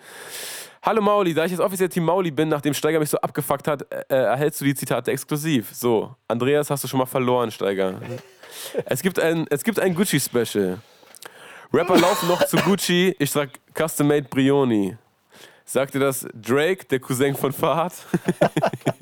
Hallo 0.82 1.00
Mauli, 1.00 1.32
da 1.32 1.46
ich 1.46 1.52
jetzt 1.52 1.60
offiziell 1.60 1.88
Team 1.88 2.04
Mauli 2.04 2.30
bin, 2.30 2.50
nachdem 2.50 2.74
Steiger 2.74 2.98
mich 3.00 3.08
so 3.08 3.18
abgefuckt 3.18 3.68
hat, 3.68 3.90
äh, 3.90 4.04
erhältst 4.08 4.60
du 4.60 4.66
die 4.66 4.74
Zitate 4.74 5.10
exklusiv. 5.12 5.70
So, 5.72 6.14
Andreas 6.28 6.68
hast 6.68 6.84
du 6.84 6.88
schon 6.88 6.98
mal 6.98 7.06
verloren, 7.06 7.50
Steiger. 7.50 7.98
es 8.84 9.00
gibt 9.00 9.18
ein, 9.18 9.46
es 9.48 9.64
gibt 9.64 9.80
ein 9.80 9.94
Gucci-Special. 9.94 10.78
Rapper 11.72 11.98
laufen 11.98 12.28
noch 12.28 12.44
zu 12.44 12.58
Gucci, 12.58 13.14
ich 13.18 13.30
sag 13.30 13.48
Custom 13.74 14.08
Made 14.08 14.26
Brioni. 14.28 14.98
Sagte 15.70 16.00
das 16.00 16.26
Drake, 16.34 16.84
der 16.86 16.98
Cousin 16.98 17.36
von 17.36 17.52
Fahad? 17.52 17.92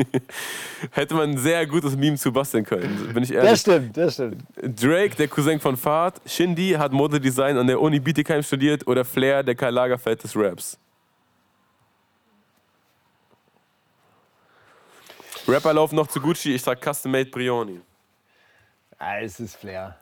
Hätte 0.91 1.15
man 1.15 1.31
ein 1.31 1.39
sehr 1.39 1.67
gutes 1.67 1.97
Meme 1.97 2.19
zu 2.19 2.31
basteln 2.31 2.63
können, 2.63 3.11
bin 3.15 3.23
ich 3.23 3.33
ehrlich. 3.33 3.53
Das 3.53 3.61
stimmt, 3.63 3.97
das 3.97 4.13
stimmt. 4.13 4.43
Drake, 4.55 5.17
der 5.17 5.29
Cousin 5.29 5.61
von 5.61 5.79
Fahad, 5.79 6.21
Shindy 6.27 6.73
hat 6.73 6.93
Modedesign 6.93 7.57
an 7.57 7.67
der 7.67 7.81
Uni 7.81 7.99
Bietigheim 8.01 8.43
studiert 8.43 8.87
oder 8.87 9.07
Flair, 9.07 9.43
der 9.43 9.55
Karl 9.55 9.73
Lagerfeld 9.73 10.23
des 10.23 10.37
Raps. 10.37 10.79
Rapper 15.47 15.73
laufen 15.73 15.97
noch 15.97 16.09
zu 16.09 16.21
Gucci, 16.21 16.55
ich 16.55 16.63
sag 16.63 16.85
Custom 16.85 17.13
Made 17.13 17.31
Brioni. 17.31 17.81
Ah, 18.99 19.21
es 19.21 19.41
ist 19.41 19.57
Flair 19.57 19.97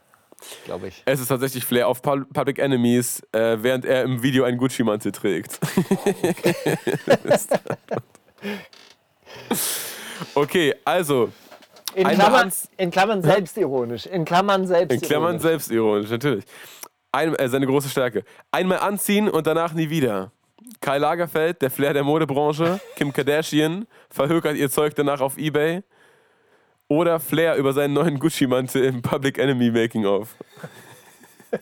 glaube 0.65 0.89
ich. 0.89 1.03
Es 1.05 1.21
ist 1.21 1.29
tatsächlich 1.29 1.65
Flair 1.65 1.89
auf 1.89 2.03
Public 2.03 2.59
Enemies, 2.59 3.23
äh, 3.33 3.57
während 3.61 3.85
er 3.85 4.03
im 4.03 4.23
Video 4.23 4.45
einen 4.45 4.59
Gucci-Mantel 4.59 5.13
trägt. 5.13 5.59
okay, 10.35 10.75
also. 10.85 11.31
In 11.95 12.09
Klammern, 12.09 12.53
in 12.77 12.91
Klammern, 12.91 13.23
selbstironisch. 13.23 14.07
In 14.07 14.25
Klammern 14.25 14.67
selbstironisch. 14.67 15.03
In 15.03 15.09
Klammern 15.09 15.41
selbstironisch, 15.41 16.11
natürlich. 16.11 16.45
Ein, 17.13 17.35
äh, 17.37 17.49
seine 17.49 17.67
große 17.67 17.89
Stärke. 17.89 18.25
Einmal 18.51 18.81
anziehen 18.81 19.31
und 19.31 19.47
danach 19.47 19.73
nie 19.73 19.89
wieder. 19.89 20.33
Kai 20.81 20.99
Lagerfeld, 20.99 21.63
der 21.63 21.71
Flair 21.71 21.95
der 21.95 22.05
Modebranche. 22.05 22.81
Kim 22.97 23.13
Kardashian 23.13 23.87
verhökert 24.11 24.57
ihr 24.57 24.71
Zeug 24.71 24.95
danach 24.95 25.21
auf 25.21 25.39
Ebay. 25.39 25.83
Oder 26.89 27.19
Flair 27.19 27.57
über 27.57 27.73
seinen 27.73 27.95
neuen 27.95 28.19
Gucci-Mantel 28.19 28.85
im 28.85 29.03
Public 29.03 29.39
Enemy 29.39 29.71
Making-of. 29.71 30.37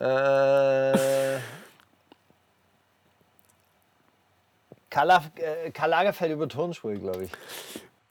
äh. 0.00 1.38
Karl, 4.90 5.22
äh, 5.36 5.70
Karl 5.70 5.90
Lagerfeld 5.90 6.32
über 6.32 6.48
Turnschuhe, 6.48 6.98
glaube 6.98 7.24
ich. 7.24 7.30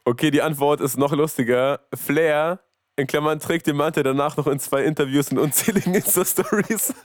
Okay, 0.06 0.32
die 0.32 0.42
Antwort 0.42 0.82
ist 0.82 0.98
noch 0.98 1.12
lustiger. 1.12 1.82
Flair, 1.94 2.60
in 2.96 3.06
Klammern, 3.06 3.40
trägt 3.40 3.68
den 3.68 3.76
Mantel 3.76 4.02
danach 4.04 4.38
noch 4.38 4.48
in 4.48 4.60
zwei 4.60 4.86
Interviews 4.86 5.30
und 5.30 5.38
unzähligen 5.38 5.94
Insta-Stories. 5.94 6.96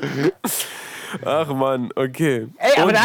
Ach 1.24 1.48
man, 1.48 1.90
okay. 1.96 2.48
Ey, 2.58 2.80
aber, 2.80 2.92
da, 2.92 3.00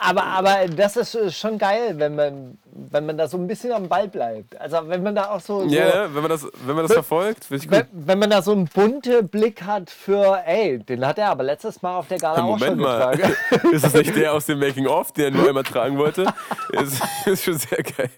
aber, 0.00 0.24
aber, 0.24 0.68
das 0.68 0.96
ist 0.96 1.36
schon 1.36 1.58
geil, 1.58 1.94
wenn 1.96 2.14
man, 2.14 2.58
wenn 2.64 3.06
man 3.06 3.16
da 3.16 3.28
so 3.28 3.36
ein 3.36 3.46
bisschen 3.46 3.72
am 3.72 3.88
Ball 3.88 4.08
bleibt. 4.08 4.60
Also 4.60 4.78
wenn 4.86 5.02
man 5.02 5.14
da 5.14 5.30
auch 5.30 5.40
so. 5.40 5.62
Ja, 5.64 5.90
so, 5.90 5.96
yeah, 5.96 6.14
wenn 6.14 6.22
man 6.22 6.30
das, 6.30 6.46
wenn 6.66 6.74
man 6.74 6.84
das 6.84 6.92
verfolgt, 6.92 7.46
ich 7.50 7.68
gut. 7.68 7.70
Wenn, 7.70 7.86
wenn, 7.92 8.18
man 8.18 8.30
da 8.30 8.42
so 8.42 8.52
einen 8.52 8.66
bunten 8.66 9.28
Blick 9.28 9.62
hat 9.62 9.90
für, 9.90 10.42
ey, 10.46 10.78
den 10.78 11.06
hat 11.06 11.18
er 11.18 11.30
aber 11.30 11.44
letztes 11.44 11.80
Mal 11.82 11.96
auf 11.96 12.08
der 12.08 12.18
Gala 12.18 12.42
Moment 12.42 12.62
auch 12.62 12.66
schon 12.66 12.78
mal. 12.78 13.16
getragen. 13.16 13.72
ist 13.72 13.84
das 13.84 13.94
nicht 13.94 14.16
der 14.16 14.32
aus 14.32 14.46
dem 14.46 14.58
Making-of, 14.60 15.12
den 15.12 15.24
er 15.24 15.30
nur 15.30 15.48
einmal 15.48 15.64
tragen 15.64 15.98
wollte? 15.98 16.26
ist, 16.72 17.02
ist 17.26 17.44
schon 17.44 17.58
sehr 17.58 17.82
geil. 17.82 18.10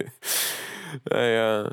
Naja. 1.11 1.71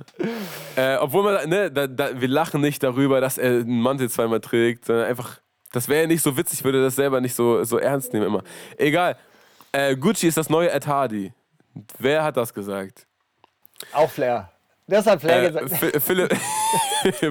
Äh, 0.76 0.98
obwohl 0.98 1.24
man, 1.24 1.50
ne, 1.50 1.72
da, 1.72 1.88
da, 1.88 2.20
wir 2.20 2.28
lachen 2.28 2.62
nicht 2.62 2.82
darüber, 2.84 3.22
dass 3.22 3.38
er 3.38 3.52
einen 3.52 3.82
Mantel 3.82 4.10
zweimal 4.10 4.40
trägt, 4.40 4.86
sondern 4.86 5.06
einfach 5.06 5.40
das 5.72 5.88
wäre 5.88 6.02
ja 6.02 6.08
nicht 6.08 6.22
so 6.22 6.36
witzig, 6.36 6.64
würde 6.64 6.82
das 6.82 6.96
selber 6.96 7.22
nicht 7.22 7.36
so, 7.36 7.64
so 7.64 7.78
ernst 7.78 8.14
nehmen 8.14 8.28
immer. 8.28 8.44
Egal. 8.78 9.18
Äh, 9.72 9.96
Gucci 9.96 10.28
ist 10.28 10.38
das 10.38 10.50
neue 10.50 10.70
Ed 10.70 10.86
Hardy. 10.86 11.32
Wer 11.98 12.24
hat 12.24 12.38
das 12.38 12.54
gesagt? 12.54 13.08
Auch 13.94 14.10
Flair. 14.10 14.52
Das 14.88 15.06
hat 15.06 15.22
Flair 15.22 15.44
äh, 15.44 15.52
gesagt. 15.52 16.04
Philipp, 16.04 16.34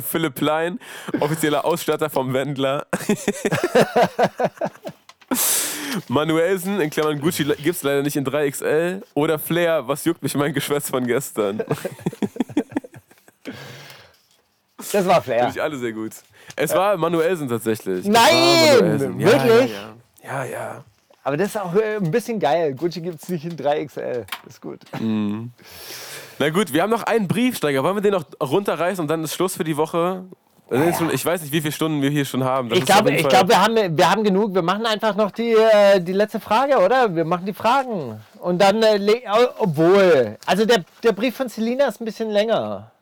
Philipp 0.02 0.34
Plein, 0.34 0.78
offizieller 1.20 1.64
Ausstatter 1.64 2.08
vom 2.08 2.32
Wendler. 2.32 2.86
Manuelsen, 6.08 6.80
in 6.80 6.90
Klammern 6.90 7.20
Gucci 7.20 7.44
gibt 7.44 7.76
es 7.76 7.82
leider 7.82 8.02
nicht 8.02 8.16
in 8.16 8.24
3XL. 8.24 9.02
Oder 9.14 9.38
Flair, 9.38 9.86
was 9.86 10.04
juckt 10.04 10.22
mich 10.22 10.34
mein 10.34 10.54
Geschwätz 10.54 10.90
von 10.90 11.06
gestern? 11.06 11.62
Das 14.92 15.06
war 15.06 15.22
Flair. 15.22 15.38
Finde 15.40 15.54
ich 15.56 15.62
alle 15.62 15.78
sehr 15.78 15.92
gut. 15.92 16.12
Es 16.56 16.74
war 16.74 16.96
Manuelsen 16.96 17.48
tatsächlich. 17.48 18.06
Nein! 18.06 19.18
Ja, 19.18 19.32
Wirklich? 19.32 19.72
Ja 19.72 19.94
ja. 20.22 20.44
ja, 20.44 20.44
ja. 20.44 20.84
Aber 21.22 21.36
das 21.36 21.48
ist 21.48 21.58
auch 21.58 21.74
äh, 21.74 21.96
ein 21.96 22.10
bisschen 22.10 22.40
geil. 22.40 22.74
Gucci 22.74 23.00
gibt 23.00 23.22
es 23.22 23.28
nicht 23.28 23.44
in 23.44 23.56
3XL. 23.56 24.24
ist 24.48 24.60
gut. 24.60 24.80
Mhm. 24.98 25.52
Na 26.38 26.48
gut, 26.48 26.72
wir 26.72 26.82
haben 26.82 26.90
noch 26.90 27.02
einen 27.02 27.28
Briefsteiger. 27.28 27.84
Wollen 27.84 27.96
wir 27.96 28.02
den 28.02 28.12
noch 28.12 28.24
runterreißen 28.42 29.02
und 29.02 29.08
dann 29.08 29.22
ist 29.24 29.34
Schluss 29.34 29.56
für 29.56 29.64
die 29.64 29.76
Woche? 29.76 30.24
Ja. 30.70 30.94
Schon, 30.94 31.10
ich 31.12 31.24
weiß 31.24 31.42
nicht, 31.42 31.52
wie 31.52 31.60
viele 31.60 31.72
Stunden 31.72 32.00
wir 32.00 32.10
hier 32.10 32.24
schon 32.24 32.44
haben. 32.44 32.68
Das 32.68 32.78
ich 32.78 32.86
glaube, 32.86 33.12
glaub, 33.12 33.48
wir, 33.48 33.60
haben, 33.60 33.96
wir 33.96 34.10
haben 34.10 34.22
genug. 34.22 34.54
Wir 34.54 34.62
machen 34.62 34.86
einfach 34.86 35.16
noch 35.16 35.32
die, 35.32 35.52
äh, 35.52 36.00
die 36.00 36.12
letzte 36.12 36.38
Frage, 36.38 36.78
oder? 36.78 37.14
Wir 37.14 37.24
machen 37.24 37.44
die 37.44 37.52
Fragen. 37.52 38.20
Und 38.38 38.60
dann, 38.62 38.82
äh, 38.82 39.20
obwohl. 39.58 40.38
Also 40.46 40.64
der, 40.64 40.84
der 41.02 41.12
Brief 41.12 41.36
von 41.36 41.48
Selina 41.48 41.86
ist 41.86 42.00
ein 42.00 42.04
bisschen 42.04 42.30
länger. 42.30 42.92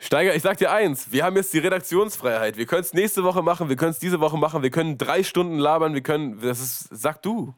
Steiger, 0.00 0.34
ich 0.34 0.42
sag 0.42 0.58
dir 0.58 0.70
eins, 0.70 1.10
wir 1.10 1.24
haben 1.24 1.36
jetzt 1.36 1.52
die 1.52 1.58
Redaktionsfreiheit. 1.58 2.56
Wir 2.56 2.66
können 2.66 2.82
es 2.82 2.94
nächste 2.94 3.24
Woche 3.24 3.42
machen, 3.42 3.68
wir 3.68 3.74
können 3.74 3.90
es 3.90 3.98
diese 3.98 4.20
Woche 4.20 4.36
machen, 4.36 4.62
wir 4.62 4.70
können 4.70 4.96
drei 4.96 5.24
Stunden 5.24 5.58
labern, 5.58 5.92
wir 5.94 6.02
können. 6.02 6.40
Das 6.40 6.60
ist. 6.60 6.88
Sag 6.90 7.20
du. 7.22 7.52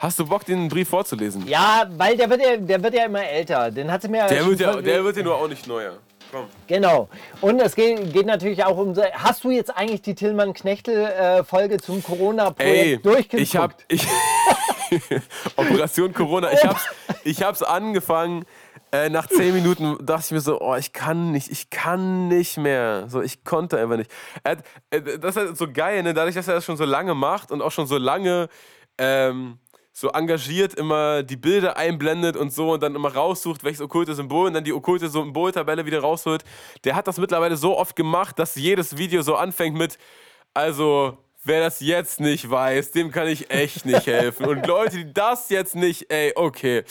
Hast 0.00 0.18
du 0.18 0.26
Bock, 0.26 0.44
den 0.44 0.68
Brief 0.68 0.88
vorzulesen? 0.88 1.46
Ja, 1.46 1.84
weil 1.90 2.16
der 2.16 2.28
wird 2.30 2.40
ja, 2.42 2.56
der 2.56 2.82
wird 2.82 2.94
ja 2.94 3.04
immer 3.04 3.22
älter. 3.22 3.70
Den 3.70 3.92
hat 3.92 4.02
sie 4.02 4.08
mir 4.08 4.26
der 4.26 4.46
wird 4.46 4.58
ja, 4.58 4.80
Der 4.80 5.04
wird 5.04 5.16
ja 5.16 5.22
nur 5.22 5.36
auch 5.36 5.46
nicht 5.46 5.66
neuer. 5.66 5.98
Komm. 6.32 6.46
Genau. 6.66 7.08
Und 7.40 7.60
es 7.60 7.74
geht, 7.74 8.12
geht, 8.12 8.26
natürlich 8.26 8.64
auch 8.64 8.76
um. 8.76 8.96
Hast 9.12 9.44
du 9.44 9.50
jetzt 9.50 9.76
eigentlich 9.76 10.02
die 10.02 10.14
Tillmann-Knechtel-Folge 10.14 11.78
zum 11.78 12.02
Corona-Projekt 12.02 13.04
durchgeguckt? 13.04 13.42
Ich 13.42 13.56
hab. 13.56 13.74
Ich, 13.88 14.06
Operation 15.56 16.12
Corona. 16.12 16.52
Ich 16.52 16.64
hab's, 16.64 16.86
ich 17.24 17.42
hab's 17.42 17.62
angefangen. 17.62 18.46
Äh, 18.92 19.08
nach 19.08 19.28
zehn 19.28 19.54
Minuten 19.54 19.96
dachte 20.04 20.24
ich 20.26 20.30
mir 20.32 20.40
so, 20.40 20.60
oh, 20.60 20.74
ich 20.74 20.92
kann 20.92 21.30
nicht, 21.30 21.50
ich 21.50 21.70
kann 21.70 22.26
nicht 22.28 22.56
mehr. 22.56 23.06
So, 23.08 23.22
ich 23.22 23.44
konnte 23.44 23.78
einfach 23.78 23.96
nicht. 23.96 24.10
Hat, 24.44 24.64
äh, 24.90 25.00
das 25.18 25.36
ist 25.36 25.42
halt 25.42 25.56
so 25.56 25.70
geil, 25.72 26.02
ne? 26.02 26.12
dadurch, 26.12 26.34
dass 26.34 26.48
er 26.48 26.54
das 26.54 26.64
schon 26.64 26.76
so 26.76 26.84
lange 26.84 27.14
macht 27.14 27.52
und 27.52 27.62
auch 27.62 27.70
schon 27.70 27.86
so 27.86 27.98
lange 27.98 28.48
ähm, 28.98 29.58
so 29.92 30.08
engagiert 30.08 30.74
immer 30.74 31.22
die 31.22 31.36
Bilder 31.36 31.76
einblendet 31.76 32.36
und 32.36 32.52
so 32.52 32.72
und 32.72 32.82
dann 32.82 32.96
immer 32.96 33.14
raussucht, 33.14 33.62
welches 33.62 33.80
okkulte 33.80 34.14
Symbol 34.14 34.48
und 34.48 34.54
dann 34.54 34.64
die 34.64 34.72
okkulte 34.72 35.08
Symboltabelle 35.08 35.86
wieder 35.86 36.00
rausholt. 36.00 36.42
Der 36.84 36.96
hat 36.96 37.06
das 37.06 37.18
mittlerweile 37.18 37.56
so 37.56 37.76
oft 37.76 37.94
gemacht, 37.94 38.38
dass 38.40 38.56
jedes 38.56 38.96
Video 38.96 39.22
so 39.22 39.36
anfängt 39.36 39.76
mit, 39.76 39.98
also 40.52 41.18
wer 41.44 41.60
das 41.60 41.80
jetzt 41.80 42.18
nicht 42.18 42.50
weiß, 42.50 42.90
dem 42.90 43.12
kann 43.12 43.28
ich 43.28 43.50
echt 43.50 43.84
nicht 43.84 44.06
helfen. 44.08 44.46
Und 44.46 44.66
Leute, 44.66 44.96
die 44.96 45.12
das 45.12 45.48
jetzt 45.48 45.76
nicht, 45.76 46.10
ey, 46.10 46.32
okay 46.34 46.84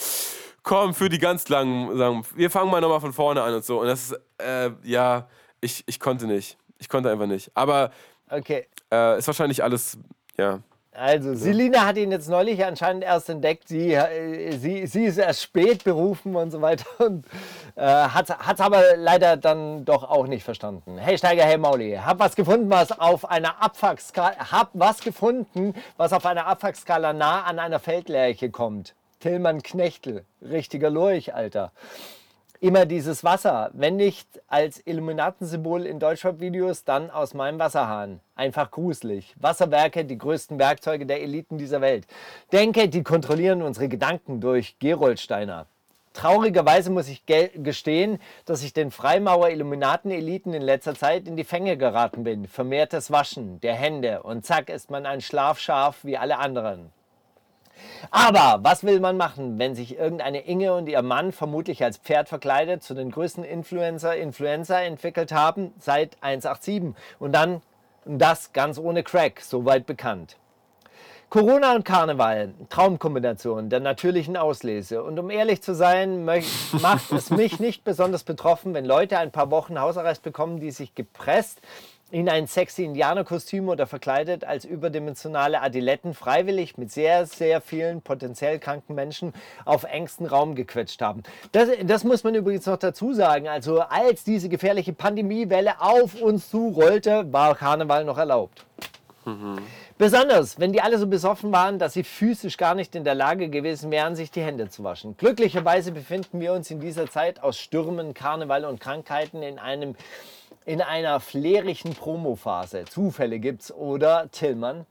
komm, 0.62 0.94
für 0.94 1.08
die 1.08 1.18
ganz 1.18 1.48
langen, 1.48 2.24
wir 2.34 2.50
fangen 2.50 2.70
mal 2.70 2.80
nochmal 2.80 3.00
von 3.00 3.12
vorne 3.12 3.42
an 3.42 3.54
und 3.54 3.64
so. 3.64 3.80
Und 3.80 3.86
das 3.86 4.10
ist, 4.10 4.20
äh, 4.38 4.70
ja, 4.82 5.28
ich, 5.60 5.84
ich 5.86 6.00
konnte 6.00 6.26
nicht. 6.26 6.56
Ich 6.78 6.88
konnte 6.88 7.10
einfach 7.10 7.26
nicht. 7.26 7.50
Aber 7.54 7.90
okay. 8.30 8.66
Äh, 8.92 9.18
ist 9.18 9.26
wahrscheinlich 9.26 9.62
alles, 9.62 9.98
ja. 10.36 10.60
Also, 10.92 11.34
Selina 11.34 11.86
hat 11.86 11.96
ihn 11.98 12.10
jetzt 12.10 12.28
neulich 12.28 12.64
anscheinend 12.64 13.04
erst 13.04 13.28
entdeckt. 13.28 13.68
Sie, 13.68 13.94
äh, 13.94 14.56
sie, 14.56 14.86
sie 14.86 15.04
ist 15.04 15.18
erst 15.18 15.42
spät 15.42 15.84
berufen 15.84 16.34
und 16.34 16.50
so 16.50 16.60
weiter 16.60 16.84
und 16.98 17.26
äh, 17.76 17.82
hat 17.82 18.28
es 18.28 18.60
aber 18.60 18.96
leider 18.96 19.36
dann 19.36 19.84
doch 19.84 20.02
auch 20.02 20.26
nicht 20.26 20.42
verstanden. 20.42 20.98
Hey 20.98 21.16
Steiger, 21.16 21.44
hey 21.44 21.58
Mauli, 21.58 21.94
hab 21.94 22.18
was 22.18 22.34
gefunden, 22.34 22.68
was 22.70 22.98
auf 22.98 23.24
einer 23.30 23.62
Abfuckskala, 23.62 24.50
hab 24.50 24.70
was 24.74 25.00
gefunden, 25.00 25.74
was 25.96 26.12
auf 26.12 26.26
einer 26.26 26.46
Abfuckskala 26.46 27.12
nah 27.12 27.44
an 27.44 27.60
einer 27.60 27.78
Feldlerche 27.78 28.50
kommt. 28.50 28.94
Tillmann 29.20 29.62
Knechtel, 29.62 30.24
richtiger 30.42 30.90
Lurch, 30.90 31.34
Alter. 31.34 31.72
Immer 32.62 32.84
dieses 32.84 33.24
Wasser, 33.24 33.70
wenn 33.72 33.96
nicht 33.96 34.28
als 34.48 34.82
Illuminatensymbol 34.86 35.86
in 35.86 35.98
Deutschrap-Videos, 35.98 36.84
dann 36.84 37.10
aus 37.10 37.32
meinem 37.32 37.58
Wasserhahn. 37.58 38.20
Einfach 38.34 38.70
gruselig. 38.70 39.34
Wasserwerke, 39.38 40.04
die 40.04 40.18
größten 40.18 40.58
Werkzeuge 40.58 41.06
der 41.06 41.22
Eliten 41.22 41.56
dieser 41.56 41.80
Welt. 41.80 42.06
Denke, 42.52 42.88
die 42.88 43.02
kontrollieren 43.02 43.62
unsere 43.62 43.88
Gedanken 43.88 44.40
durch 44.40 44.78
Geroldsteiner. 44.78 45.66
Traurigerweise 46.12 46.90
muss 46.90 47.08
ich 47.08 47.24
gestehen, 47.26 48.18
dass 48.44 48.62
ich 48.62 48.72
den 48.72 48.90
Freimaurer-Illuminaten-Eliten 48.90 50.52
in 50.52 50.62
letzter 50.62 50.94
Zeit 50.94 51.28
in 51.28 51.36
die 51.36 51.44
Fänge 51.44 51.76
geraten 51.76 52.24
bin. 52.24 52.46
Vermehrtes 52.46 53.10
Waschen 53.10 53.60
der 53.60 53.74
Hände 53.74 54.22
und 54.22 54.44
zack 54.44 54.68
ist 54.68 54.90
man 54.90 55.06
ein 55.06 55.20
Schlafschaf 55.20 56.04
wie 56.04 56.18
alle 56.18 56.38
anderen. 56.38 56.90
Aber 58.10 58.60
was 58.62 58.84
will 58.84 59.00
man 59.00 59.16
machen, 59.16 59.58
wenn 59.58 59.74
sich 59.74 59.98
irgendeine 59.98 60.40
Inge 60.46 60.74
und 60.74 60.88
ihr 60.88 61.02
Mann 61.02 61.32
vermutlich 61.32 61.84
als 61.84 61.98
Pferd 61.98 62.28
verkleidet 62.28 62.82
zu 62.82 62.94
den 62.94 63.10
größten 63.10 63.44
Influencer 63.44 64.16
Influencer 64.16 64.82
entwickelt 64.82 65.32
haben 65.32 65.72
seit 65.78 66.16
187 66.20 66.94
und 67.18 67.32
dann 67.32 67.62
das 68.04 68.52
ganz 68.52 68.78
ohne 68.78 69.02
Crack, 69.02 69.40
soweit 69.40 69.86
bekannt. 69.86 70.36
Corona 71.30 71.76
und 71.76 71.84
Karneval, 71.84 72.54
Traumkombination 72.70 73.70
der 73.70 73.78
natürlichen 73.78 74.36
Auslese. 74.36 75.04
Und 75.04 75.16
um 75.16 75.30
ehrlich 75.30 75.62
zu 75.62 75.76
sein, 75.76 76.24
macht 76.24 77.12
es 77.12 77.30
mich 77.30 77.60
nicht 77.60 77.84
besonders 77.84 78.24
betroffen, 78.24 78.74
wenn 78.74 78.84
Leute 78.84 79.16
ein 79.16 79.30
paar 79.30 79.52
Wochen 79.52 79.78
Hausarrest 79.78 80.24
bekommen, 80.24 80.58
die 80.58 80.72
sich 80.72 80.96
gepresst 80.96 81.60
in 82.10 82.28
ein 82.28 82.46
sexy 82.46 82.84
Indianerkostüm 82.84 83.68
oder 83.68 83.86
verkleidet 83.86 84.44
als 84.44 84.64
überdimensionale 84.64 85.60
Adiletten 85.60 86.14
freiwillig 86.14 86.76
mit 86.78 86.90
sehr, 86.90 87.26
sehr 87.26 87.60
vielen 87.60 88.02
potenziell 88.02 88.58
kranken 88.58 88.94
Menschen 88.94 89.32
auf 89.64 89.84
engstem 89.84 90.26
Raum 90.26 90.54
gequetscht 90.54 91.00
haben. 91.02 91.22
Das, 91.52 91.68
das 91.84 92.04
muss 92.04 92.24
man 92.24 92.34
übrigens 92.34 92.66
noch 92.66 92.78
dazu 92.78 93.12
sagen. 93.12 93.48
Also 93.48 93.80
als 93.80 94.24
diese 94.24 94.48
gefährliche 94.48 94.92
Pandemiewelle 94.92 95.80
auf 95.80 96.20
uns 96.20 96.50
zurollte, 96.50 97.32
war 97.32 97.54
Karneval 97.54 98.04
noch 98.04 98.18
erlaubt. 98.18 98.64
Mhm. 99.24 99.58
Besonders, 99.98 100.58
wenn 100.58 100.72
die 100.72 100.80
alle 100.80 100.98
so 100.98 101.06
besoffen 101.06 101.52
waren, 101.52 101.78
dass 101.78 101.92
sie 101.92 102.04
physisch 102.04 102.56
gar 102.56 102.74
nicht 102.74 102.94
in 102.94 103.04
der 103.04 103.14
Lage 103.14 103.50
gewesen 103.50 103.90
wären, 103.90 104.16
sich 104.16 104.30
die 104.30 104.40
Hände 104.40 104.70
zu 104.70 104.82
waschen. 104.82 105.14
Glücklicherweise 105.18 105.92
befinden 105.92 106.40
wir 106.40 106.54
uns 106.54 106.70
in 106.70 106.80
dieser 106.80 107.10
Zeit 107.10 107.42
aus 107.42 107.58
Stürmen, 107.58 108.14
Karneval 108.14 108.64
und 108.64 108.80
Krankheiten 108.80 109.42
in 109.42 109.58
einem 109.58 109.94
in 110.64 110.80
einer 110.80 111.20
flärigen 111.20 111.94
Promophase. 111.94 112.84
Zufälle 112.84 113.38
gibt's 113.38 113.72
oder 113.72 114.30
Tillmann. 114.30 114.86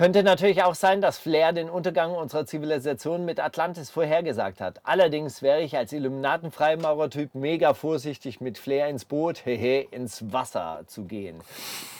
Könnte 0.00 0.22
natürlich 0.22 0.62
auch 0.62 0.74
sein, 0.74 1.02
dass 1.02 1.18
Flair 1.18 1.52
den 1.52 1.68
Untergang 1.68 2.14
unserer 2.14 2.46
Zivilisation 2.46 3.26
mit 3.26 3.38
Atlantis 3.38 3.90
vorhergesagt 3.90 4.58
hat. 4.58 4.80
Allerdings 4.82 5.42
wäre 5.42 5.60
ich 5.60 5.76
als 5.76 5.92
Illuminaten-Freimaurer-Typ 5.92 7.34
mega 7.34 7.74
vorsichtig, 7.74 8.40
mit 8.40 8.56
Flair 8.56 8.88
ins 8.88 9.04
Boot, 9.04 9.44
hehe, 9.44 9.82
ins 9.90 10.32
Wasser 10.32 10.84
zu 10.86 11.04
gehen. 11.04 11.42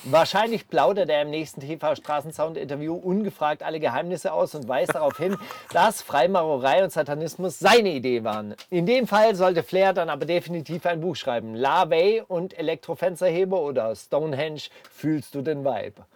Wahrscheinlich 0.05 0.67
plaudert 0.67 1.11
er 1.11 1.21
im 1.21 1.29
nächsten 1.29 1.61
TV-Straßensound-Interview 1.61 2.95
ungefragt 2.95 3.63
alle 3.63 3.81
Geheimnisse 3.81 4.33
aus 4.33 4.55
und 4.55 4.67
weist 4.67 4.95
darauf 4.95 5.19
hin, 5.19 5.37
dass 5.75 6.01
Freimaurerei 6.01 6.83
und 6.83 6.93
Satanismus 6.93 7.59
seine 7.59 7.91
Idee 7.91 8.25
waren. 8.25 8.55
In 8.71 8.87
dem 8.87 9.07
Fall 9.09 9.35
sollte 9.35 9.63
Flair 9.63 9.93
dann 9.93 10.09
aber 10.09 10.25
definitiv 10.25 10.87
ein 10.87 11.03
Buch 11.03 11.17
schreiben. 11.17 11.55
La 11.55 11.91
Way 11.91 12.23
und 12.27 12.59
Elektrofensterheber 12.59 13.61
oder 13.61 13.95
Stonehenge, 13.95 14.71
fühlst 14.91 15.35
du 15.35 15.43
den 15.43 15.67
Vibe? 15.67 16.07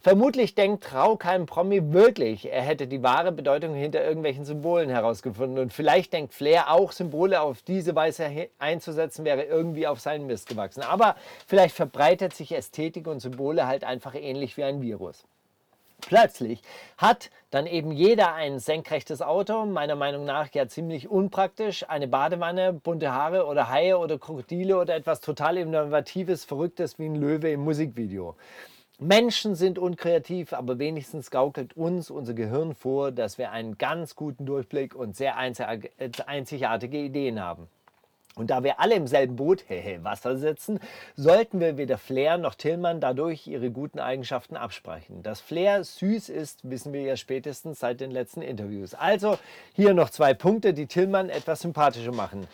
Vermutlich 0.00 0.54
denkt 0.54 0.84
Traukheim 0.84 1.46
Promi 1.46 1.92
wirklich, 1.92 2.52
er 2.52 2.62
hätte 2.62 2.86
die 2.86 3.02
wahre 3.02 3.32
Bedeutung 3.32 3.74
hinter 3.74 4.04
irgendwelchen 4.04 4.44
Symbolen 4.44 4.90
herausgefunden. 4.90 5.58
Und 5.58 5.72
vielleicht 5.72 6.12
denkt 6.12 6.34
Flair 6.34 6.70
auch, 6.70 6.92
Symbole 6.92 7.40
auf 7.40 7.62
diese 7.62 7.96
Weise 7.96 8.48
einzusetzen, 8.60 9.24
wäre 9.24 9.42
irgendwie 9.42 9.88
auf 9.88 9.98
seinen 9.98 10.28
Mist 10.28 10.48
gewachsen. 10.48 10.82
Aber 10.82 11.16
vielleicht 11.48 11.74
verbreitet 11.74 12.32
sich 12.32 12.52
Ästhetik 12.52 13.08
und 13.08 13.18
Symbole 13.18 13.66
halt 13.66 13.82
einfach 13.82 14.14
ähnlich 14.14 14.56
wie 14.56 14.62
ein 14.62 14.80
Virus. 14.80 15.24
Plötzlich 16.00 16.62
hat 16.96 17.30
dann 17.50 17.66
eben 17.66 17.90
jeder 17.90 18.34
ein 18.34 18.60
senkrechtes 18.60 19.20
Auto, 19.20 19.66
meiner 19.66 19.96
Meinung 19.96 20.24
nach 20.24 20.48
ja 20.54 20.68
ziemlich 20.68 21.08
unpraktisch, 21.08 21.84
eine 21.88 22.06
Badewanne, 22.06 22.72
bunte 22.72 23.12
Haare 23.12 23.46
oder 23.46 23.68
Haie 23.68 23.98
oder 23.98 24.16
Krokodile 24.16 24.78
oder 24.78 24.94
etwas 24.94 25.20
total 25.20 25.56
Innovatives, 25.56 26.44
Verrücktes 26.44 27.00
wie 27.00 27.06
ein 27.06 27.16
Löwe 27.16 27.50
im 27.50 27.64
Musikvideo. 27.64 28.36
Menschen 29.00 29.54
sind 29.54 29.78
unkreativ, 29.78 30.52
aber 30.52 30.80
wenigstens 30.80 31.30
gaukelt 31.30 31.76
uns 31.76 32.10
unser 32.10 32.34
Gehirn 32.34 32.74
vor, 32.74 33.12
dass 33.12 33.38
wir 33.38 33.52
einen 33.52 33.78
ganz 33.78 34.16
guten 34.16 34.44
Durchblick 34.44 34.96
und 34.96 35.16
sehr 35.16 35.36
einzigartige 35.36 36.98
Ideen 36.98 37.40
haben. 37.40 37.68
Und 38.34 38.50
da 38.50 38.64
wir 38.64 38.80
alle 38.80 38.96
im 38.96 39.06
selben 39.06 39.36
Boot, 39.36 39.64
hehe, 39.68 40.02
Wasser 40.02 40.36
sitzen, 40.36 40.80
sollten 41.14 41.60
wir 41.60 41.76
weder 41.76 41.96
Flair 41.96 42.38
noch 42.38 42.56
Tillmann 42.56 43.00
dadurch 43.00 43.46
ihre 43.46 43.70
guten 43.70 44.00
Eigenschaften 44.00 44.56
absprechen. 44.56 45.22
Dass 45.22 45.40
Flair 45.40 45.84
süß 45.84 46.28
ist, 46.28 46.68
wissen 46.68 46.92
wir 46.92 47.02
ja 47.02 47.16
spätestens 47.16 47.78
seit 47.78 48.00
den 48.00 48.10
letzten 48.10 48.42
Interviews. 48.42 48.94
Also 48.94 49.38
hier 49.74 49.94
noch 49.94 50.10
zwei 50.10 50.34
Punkte, 50.34 50.74
die 50.74 50.86
Tillmann 50.86 51.30
etwas 51.30 51.60
sympathischer 51.60 52.12
machen. 52.12 52.48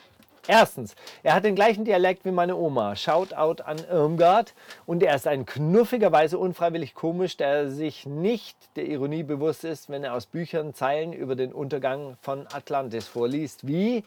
Erstens, 0.47 0.95
er 1.23 1.35
hat 1.35 1.45
den 1.45 1.55
gleichen 1.55 1.87
Dialekt 1.87 2.27
wie 2.27 2.31
meine 2.31 2.57
Oma. 2.57 2.97
Shoutout 2.97 3.63
an 3.63 3.79
Irmgard. 3.91 4.53
Und 4.85 5.03
er 5.03 5.15
ist 5.15 5.27
ein 5.27 5.47
knuffigerweise 5.47 6.39
unfreiwillig 6.39 6.95
komisch, 6.95 7.39
der 7.39 7.71
sich 7.71 8.05
nicht 8.05 8.57
der 8.77 8.87
Ironie 8.87 9.23
bewusst 9.23 9.65
ist, 9.65 9.89
wenn 9.89 10.05
er 10.05 10.13
aus 10.13 10.27
Büchern 10.27 10.75
Zeilen 10.75 11.15
über 11.15 11.35
den 11.35 11.53
Untergang 11.53 12.19
von 12.21 12.47
Atlantis 12.53 13.09
vorliest, 13.09 13.67
wie 13.67 14.05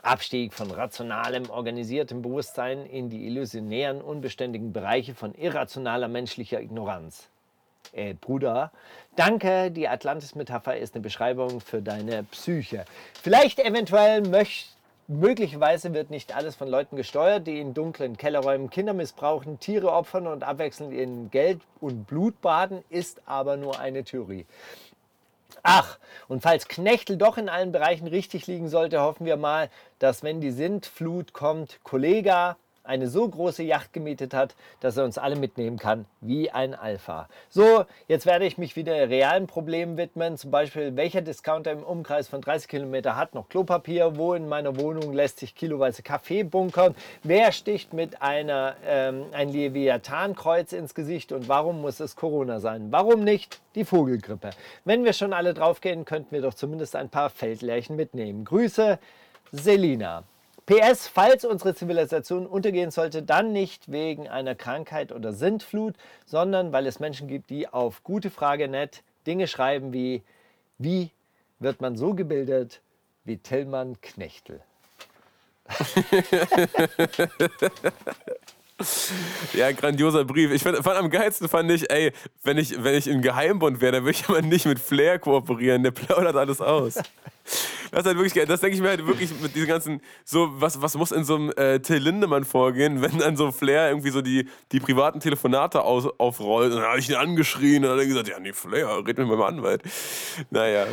Abstieg 0.00 0.54
von 0.54 0.70
rationalem, 0.70 1.50
organisiertem 1.50 2.22
Bewusstsein 2.22 2.86
in 2.86 3.10
die 3.10 3.26
illusionären, 3.26 4.00
unbeständigen 4.00 4.72
Bereiche 4.72 5.14
von 5.14 5.34
irrationaler 5.34 6.08
menschlicher 6.08 6.60
Ignoranz. 6.60 7.28
Äh, 7.92 8.14
Bruder, 8.14 8.70
danke, 9.16 9.70
die 9.72 9.88
Atlantis-Metapher 9.88 10.76
ist 10.76 10.94
eine 10.94 11.02
Beschreibung 11.02 11.60
für 11.60 11.82
deine 11.82 12.22
Psyche. 12.24 12.84
Vielleicht 13.20 13.58
eventuell 13.58 14.22
möchtest 14.22 14.76
Möglicherweise 15.08 15.92
wird 15.94 16.10
nicht 16.10 16.34
alles 16.34 16.54
von 16.54 16.68
Leuten 16.68 16.96
gesteuert, 16.96 17.46
die 17.46 17.58
in 17.58 17.74
dunklen 17.74 18.16
Kellerräumen 18.16 18.70
Kinder 18.70 18.92
missbrauchen, 18.92 19.58
Tiere 19.58 19.92
opfern 19.92 20.28
und 20.28 20.44
abwechselnd 20.44 20.94
in 20.94 21.30
Geld 21.30 21.60
und 21.80 22.06
Blut 22.06 22.40
baden, 22.40 22.84
ist 22.88 23.20
aber 23.26 23.56
nur 23.56 23.80
eine 23.80 24.04
Theorie. 24.04 24.46
Ach, 25.64 25.98
und 26.28 26.42
falls 26.42 26.68
Knechtel 26.68 27.16
doch 27.16 27.36
in 27.36 27.48
allen 27.48 27.72
Bereichen 27.72 28.06
richtig 28.06 28.46
liegen 28.46 28.68
sollte, 28.68 29.00
hoffen 29.00 29.26
wir 29.26 29.36
mal, 29.36 29.70
dass 29.98 30.22
wenn 30.22 30.40
die 30.40 30.50
Sintflut 30.50 31.32
kommt, 31.32 31.80
Kollega 31.82 32.56
eine 32.84 33.08
so 33.08 33.28
große 33.28 33.62
Yacht 33.62 33.92
gemietet 33.92 34.34
hat, 34.34 34.54
dass 34.80 34.96
er 34.96 35.04
uns 35.04 35.18
alle 35.18 35.36
mitnehmen 35.36 35.78
kann, 35.78 36.06
wie 36.20 36.50
ein 36.50 36.74
Alpha. 36.74 37.28
So, 37.48 37.84
jetzt 38.08 38.26
werde 38.26 38.44
ich 38.44 38.58
mich 38.58 38.76
wieder 38.76 39.08
realen 39.08 39.46
Problemen 39.46 39.96
widmen, 39.96 40.36
zum 40.36 40.50
Beispiel 40.50 40.96
welcher 40.96 41.20
Discounter 41.20 41.70
im 41.70 41.82
Umkreis 41.82 42.28
von 42.28 42.40
30 42.40 42.68
Kilometer 42.68 43.16
hat 43.16 43.34
noch 43.34 43.48
Klopapier, 43.48 44.16
wo 44.16 44.34
in 44.34 44.48
meiner 44.48 44.78
Wohnung 44.78 45.12
lässt 45.12 45.38
sich 45.38 45.54
kiloweise 45.54 46.02
Kaffee 46.02 46.42
bunkern, 46.42 46.94
wer 47.22 47.52
sticht 47.52 47.92
mit 47.92 48.20
einer, 48.20 48.76
ähm, 48.84 49.26
ein 49.32 49.48
Leviathankreuz 49.48 50.72
ins 50.72 50.94
Gesicht 50.94 51.32
und 51.32 51.48
warum 51.48 51.80
muss 51.80 52.00
es 52.00 52.16
Corona 52.16 52.60
sein? 52.60 52.88
Warum 52.90 53.22
nicht 53.24 53.60
die 53.74 53.84
Vogelgrippe? 53.84 54.50
Wenn 54.84 55.04
wir 55.04 55.12
schon 55.12 55.32
alle 55.32 55.54
draufgehen, 55.54 56.04
könnten 56.04 56.32
wir 56.32 56.42
doch 56.42 56.54
zumindest 56.54 56.96
ein 56.96 57.08
paar 57.08 57.30
Feldlärchen 57.30 57.96
mitnehmen. 57.96 58.44
Grüße, 58.44 58.98
Selina. 59.52 60.24
PS, 60.66 61.08
falls 61.08 61.44
unsere 61.44 61.74
Zivilisation 61.74 62.46
untergehen 62.46 62.90
sollte, 62.90 63.22
dann 63.22 63.52
nicht 63.52 63.90
wegen 63.90 64.28
einer 64.28 64.54
Krankheit 64.54 65.12
oder 65.12 65.32
Sintflut, 65.32 65.96
sondern 66.24 66.72
weil 66.72 66.86
es 66.86 67.00
Menschen 67.00 67.28
gibt, 67.28 67.50
die 67.50 67.68
auf 67.68 68.02
gute 68.04 68.30
Frage 68.30 68.68
nett 68.68 69.02
Dinge 69.26 69.48
schreiben 69.48 69.92
wie, 69.92 70.22
wie 70.78 71.10
wird 71.58 71.80
man 71.80 71.96
so 71.96 72.14
gebildet 72.14 72.80
wie 73.24 73.38
Tillmann 73.38 74.00
Knechtel? 74.00 74.60
Ja, 79.54 79.72
grandioser 79.72 80.24
Brief. 80.24 80.50
Ich 80.50 80.62
fand, 80.62 80.78
fand, 80.78 80.96
am 80.96 81.10
geilsten 81.10 81.48
fand 81.48 81.70
ich, 81.70 81.90
ey, 81.90 82.12
wenn 82.42 82.58
ich, 82.58 82.82
wenn 82.82 82.94
ich 82.94 83.06
in 83.06 83.22
Geheimbund 83.22 83.80
wäre, 83.80 83.92
dann 83.92 84.04
würde 84.04 84.18
ich 84.18 84.24
aber 84.28 84.42
nicht 84.42 84.66
mit 84.66 84.78
Flair 84.78 85.18
kooperieren. 85.18 85.82
Der 85.82 85.90
plaudert 85.90 86.36
alles 86.36 86.60
aus. 86.60 86.94
Das 86.94 88.00
ist 88.00 88.06
halt 88.06 88.16
wirklich 88.16 88.34
geil. 88.34 88.46
Das 88.46 88.60
denke 88.60 88.76
ich 88.76 88.82
mir 88.82 88.88
halt 88.88 89.06
wirklich 89.06 89.30
mit 89.40 89.54
diesen 89.54 89.68
ganzen, 89.68 90.00
so, 90.24 90.48
was, 90.60 90.80
was 90.80 90.96
muss 90.96 91.12
in 91.12 91.24
so 91.24 91.34
einem 91.34 91.52
äh, 91.56 91.80
Till 91.80 91.98
Lindemann 91.98 92.44
vorgehen, 92.44 93.02
wenn 93.02 93.18
dann 93.18 93.36
so 93.36 93.52
Flair 93.52 93.88
irgendwie 93.88 94.10
so 94.10 94.22
die, 94.22 94.48
die 94.70 94.80
privaten 94.80 95.20
Telefonate 95.20 95.82
aus, 95.82 96.06
aufrollt. 96.18 96.72
Und 96.72 96.78
dann 96.80 96.88
habe 96.88 97.00
ich 97.00 97.08
ihn 97.10 97.16
angeschrien 97.16 97.84
und 97.84 97.90
dann 97.90 97.92
hat 97.92 97.98
er 97.98 98.06
gesagt, 98.06 98.28
ja, 98.28 98.38
nee, 98.40 98.52
Flair, 98.52 99.04
red 99.06 99.18
mit 99.18 99.28
meinem 99.28 99.42
Anwalt. 99.42 99.82
Naja. 100.50 100.86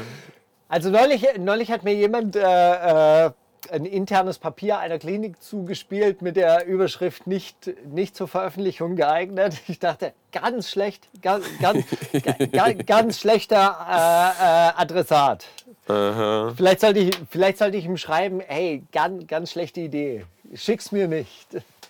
Also 0.68 0.90
neulich, 0.90 1.26
neulich 1.38 1.72
hat 1.72 1.84
mir 1.84 1.94
jemand 1.95 2.36
äh, 2.36 3.26
äh 3.26 3.32
ein 3.72 3.86
internes 3.86 4.40
Papier 4.40 4.80
einer 4.80 4.99
Klinik 4.99 5.41
zugespielt 5.41 6.22
mit 6.22 6.36
der 6.36 6.65
Überschrift 6.65 7.27
nicht, 7.27 7.72
nicht 7.86 8.15
zur 8.15 8.27
Veröffentlichung 8.27 8.95
geeignet. 8.95 9.60
Ich 9.68 9.80
dachte, 9.80 10.14
ganz 10.31 10.69
schlecht, 10.69 11.10
ganz, 11.22 11.45
ganz, 11.60 11.86
ganz, 12.52 12.86
ganz 12.86 13.19
schlechter 13.19 13.77
äh, 13.88 14.80
äh, 14.80 14.81
Adressat. 14.81 15.45
Aha. 15.88 16.53
Vielleicht, 16.56 16.81
sollte 16.81 16.99
ich, 16.99 17.18
vielleicht 17.30 17.57
sollte 17.57 17.77
ich 17.77 17.86
ihm 17.86 17.98
schreiben, 17.98 18.41
hey, 18.41 18.84
ganz, 18.91 19.27
ganz 19.27 19.52
schlechte 19.52 19.81
Idee, 19.81 20.26
schick's 20.53 20.91
mir 20.91 21.07
nicht. 21.07 21.48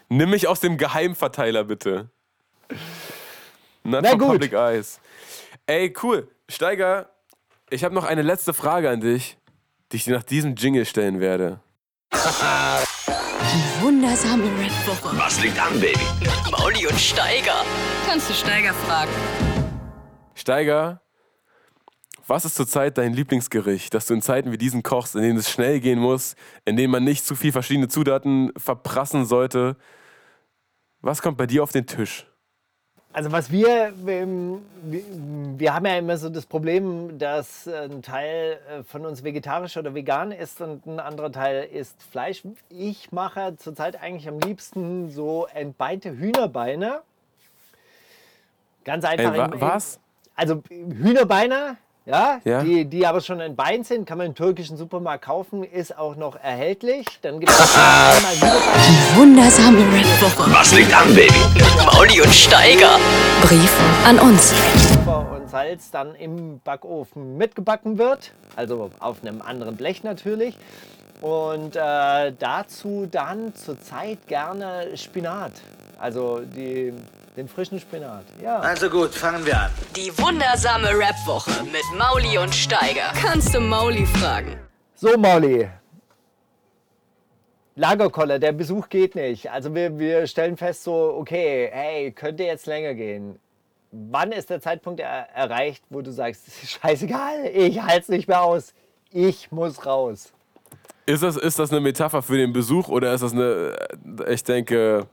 Nimm 0.10 0.32
mich 0.32 0.48
aus 0.48 0.60
dem 0.60 0.78
Geheimverteiler 0.78 1.64
bitte. 1.64 2.10
Not 3.84 4.04
Na 4.04 4.14
gut. 4.14 4.28
Public 4.28 4.54
Eyes. 4.54 5.00
Ey, 5.68 5.94
cool. 6.04 6.28
Steiger, 6.50 7.10
ich 7.70 7.84
habe 7.84 7.94
noch 7.94 8.04
eine 8.04 8.24
letzte 8.24 8.54
Frage 8.54 8.90
an 8.90 9.02
dich 9.02 9.38
die 9.92 9.98
ich 9.98 10.04
dir 10.06 10.16
nach 10.16 10.24
diesem 10.24 10.56
Jingle 10.56 10.86
stellen 10.86 11.20
werde. 11.20 11.60
Die 12.14 13.82
wundersame 13.82 14.44
Red 14.44 14.72
Booker. 14.86 15.18
Was 15.18 15.42
liegt 15.42 15.60
an, 15.60 15.80
Baby? 15.80 16.00
Mit 16.20 16.52
Mauli 16.52 16.86
und 16.88 17.00
Steiger. 17.00 17.66
Kannst 18.08 18.30
du 18.30 18.34
Steiger 18.34 18.74
fragen? 18.74 19.12
Steiger, 20.36 21.02
Was 22.28 22.46
ist 22.46 22.56
zurzeit 22.56 22.98
dein 23.00 23.14
Lieblingsgericht, 23.14 23.92
das 23.94 24.06
du 24.06 24.14
in 24.14 24.22
Zeiten 24.22 24.52
wie 24.52 24.60
diesen 24.60 24.84
kochst, 24.84 25.16
in 25.16 25.24
denen 25.24 25.40
es 25.40 25.50
schnell 25.50 25.80
gehen 25.80 25.98
muss, 25.98 26.36
in 26.64 26.78
denen 26.78 26.92
man 26.92 27.04
nicht 27.04 27.26
zu 27.26 27.36
viel 27.36 27.52
verschiedene 27.52 27.88
Zutaten 27.88 28.52
verprassen 28.56 29.26
sollte? 29.26 29.76
Was 31.02 31.24
kommt 31.24 31.38
bei 31.40 31.48
dir 31.48 31.64
auf 31.64 31.72
den 31.72 31.88
Tisch? 31.88 32.28
Also 33.12 33.32
was 33.32 33.52
wir, 33.52 33.94
wir, 34.06 35.74
haben 35.74 35.86
ja 35.86 35.98
immer 35.98 36.18
so 36.18 36.30
das 36.30 36.46
Problem, 36.46 37.18
dass 37.18 37.68
ein 37.68 38.04
Teil 38.04 38.60
äh, 38.70 38.84
von 38.84 39.04
uns 39.04 39.24
vegetarisch 39.24 39.78
oder 39.78 39.96
vegan 39.96 40.32
ist 40.32 40.62
und 40.62 40.86
ein 40.86 41.00
anderer 41.00 41.32
Teil 41.32 41.64
isst 41.64 42.04
Fleisch. 42.04 42.44
Ich 42.70 43.12
mache 43.12 43.56
zurzeit 43.58 44.00
eigentlich 44.00 44.28
am 44.28 44.40
liebsten 44.40 45.10
so 45.10 45.48
entbeinte 45.52 46.12
Hühnerbeine. 46.12 47.02
Ganz 48.84 49.04
einfach. 49.06 49.34
Ey, 49.34 49.40
wa 49.40 49.52
was? 49.56 50.00
Also 50.36 50.62
Hühnerbeine, 50.70 51.78
ja, 52.06 52.40
Ja. 52.44 52.64
Die, 52.64 52.86
die 52.86 53.06
aber 53.06 53.22
schon 53.22 53.40
entbeint 53.40 53.86
sind, 53.86 54.06
kann 54.06 54.18
man 54.18 54.28
im 54.28 54.36
türkischen 54.36 54.78
Supermarkt 54.78 55.26
kaufen, 55.26 55.64
ist 55.64 55.98
auch 55.98 56.16
noch 56.16 56.36
erhältlich. 56.36 57.06
Dann 57.22 57.40
gibt 57.40 57.52
es 57.52 57.60
einmal 57.76 58.34
Hühnerbeine. 58.36 59.16
Wundersame 59.16 59.80
Rap-Woche. 59.80 60.52
Was 60.54 60.74
liegt 60.74 60.94
an, 60.96 61.14
Baby? 61.14 61.34
Mauli 61.86 62.22
und 62.22 62.34
Steiger. 62.34 62.98
Brief 63.42 63.72
an 64.06 64.20
uns. 64.20 64.54
Pfeffer 64.54 65.32
und 65.36 65.50
Salz 65.50 65.92
dann 65.92 66.16
im 66.16 66.60
Backofen 66.60 67.38
mitgebacken 67.38 67.98
wird, 67.98 68.32
also 68.56 68.90
auf 69.00 69.18
einem 69.24 69.42
anderen 69.42 69.76
Blech 69.76 70.04
natürlich. 70.04 70.56
Und 71.22 71.76
äh, 71.76 72.32
dazu 72.40 73.06
dann 73.10 73.54
zurzeit 73.54 74.26
gerne 74.28 74.96
Spinat, 74.96 75.52
also 76.00 76.40
die, 76.40 76.94
den 77.40 77.48
frischen 77.48 77.80
Spinat. 77.80 78.26
Ja. 78.44 78.60
Also 78.60 78.90
gut, 78.90 79.12
fangen 79.16 79.46
wir 79.46 79.58
an. 79.58 79.72
Die 79.96 80.12
wundersame 80.18 80.90
Rap-Woche 80.90 81.64
mit 81.64 81.84
Mauli 81.98 82.38
und 82.38 82.54
Steiger. 82.54 83.14
Kannst 83.16 83.56
du 83.56 83.62
Mauli 83.62 84.06
fragen? 84.06 84.58
So, 84.96 85.18
Molly. 85.18 85.70
Lagerkoller, 87.76 88.40
der 88.40 88.52
Besuch 88.52 88.90
geht 88.90 89.16
nicht. 89.16 89.50
Also 89.50 89.74
wir, 89.74 89.98
wir 89.98 90.28
stellen 90.28 90.58
fest 90.58 90.84
so, 90.84 91.16
okay, 91.18 91.70
hey, 91.72 92.12
könnte 92.12 92.44
jetzt 92.44 92.66
länger 92.66 92.94
gehen. 92.94 93.40
Wann 93.92 94.34
ist 94.34 94.50
der 94.50 94.60
Zeitpunkt 94.60 95.00
er 95.00 95.30
erreicht, 95.34 95.84
wo 95.90 96.02
du 96.02 96.12
sagst, 96.12 96.46
"Das 96.46 96.62
ist 96.62 96.72
scheißegal, 96.72 97.46
ich 97.54 97.82
halte 97.82 98.02
es 98.02 98.10
nicht 98.10 98.28
mehr 98.28 98.42
aus, 98.44 98.74
ich 99.12 99.50
muss 99.52 99.86
raus. 99.86 100.34
Ist 101.06 101.24
das, 101.24 101.38
ist 101.38 101.58
das 101.58 101.72
eine 101.72 101.80
Metapher 101.80 102.22
für 102.22 102.38
den 102.38 102.52
Besuch 102.54 102.90
oder 102.90 103.14
ist 103.14 103.22
das 103.22 103.32
eine. 103.32 103.78
äh, 104.28 104.34
Ich 104.34 104.44
denke, 104.44 105.08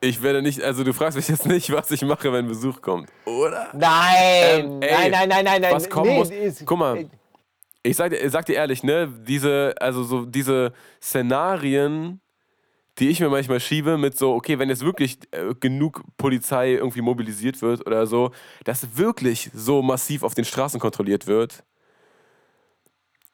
ich 0.00 0.22
werde 0.22 0.42
nicht. 0.42 0.62
Also, 0.62 0.84
du 0.84 0.92
fragst 0.92 1.16
mich 1.16 1.28
jetzt 1.28 1.46
nicht, 1.46 1.70
was 1.72 1.90
ich 1.90 2.02
mache, 2.02 2.32
wenn 2.32 2.46
Besuch 2.48 2.80
kommt. 2.80 3.10
Oder? 3.24 3.68
Nein, 3.72 4.64
Ähm, 4.64 4.82
ey, 4.82 4.90
nein, 4.90 5.10
nein, 5.10 5.28
nein, 5.28 5.44
nein, 5.44 5.62
nein. 5.62 5.72
was 5.74 5.88
kommen 5.90 6.10
nee, 6.10 6.18
muss- 6.18 6.30
ist- 6.30 6.64
guck 6.66 6.78
mal. 6.78 7.08
Ich 7.82 7.96
sag, 7.96 8.10
dir- 8.10 8.18
ich 8.24 8.30
sag 8.32 8.44
dir 8.46 8.54
ehrlich, 8.56 8.82
ne, 8.82 9.08
diese, 9.26 9.74
also 9.80 10.02
so 10.02 10.24
diese 10.26 10.72
Szenarien, 11.00 12.20
die 12.98 13.08
ich 13.08 13.20
mir 13.20 13.28
manchmal 13.28 13.60
schiebe 13.60 13.96
mit 13.96 14.18
so, 14.18 14.34
okay, 14.34 14.58
wenn 14.58 14.68
jetzt 14.68 14.84
wirklich 14.84 15.18
äh, 15.30 15.54
genug 15.58 16.02
Polizei 16.16 16.72
irgendwie 16.72 17.00
mobilisiert 17.00 17.62
wird 17.62 17.86
oder 17.86 18.06
so, 18.06 18.32
dass 18.64 18.96
wirklich 18.98 19.50
so 19.54 19.80
massiv 19.82 20.24
auf 20.24 20.34
den 20.34 20.44
Straßen 20.44 20.80
kontrolliert 20.80 21.26
wird, 21.28 21.62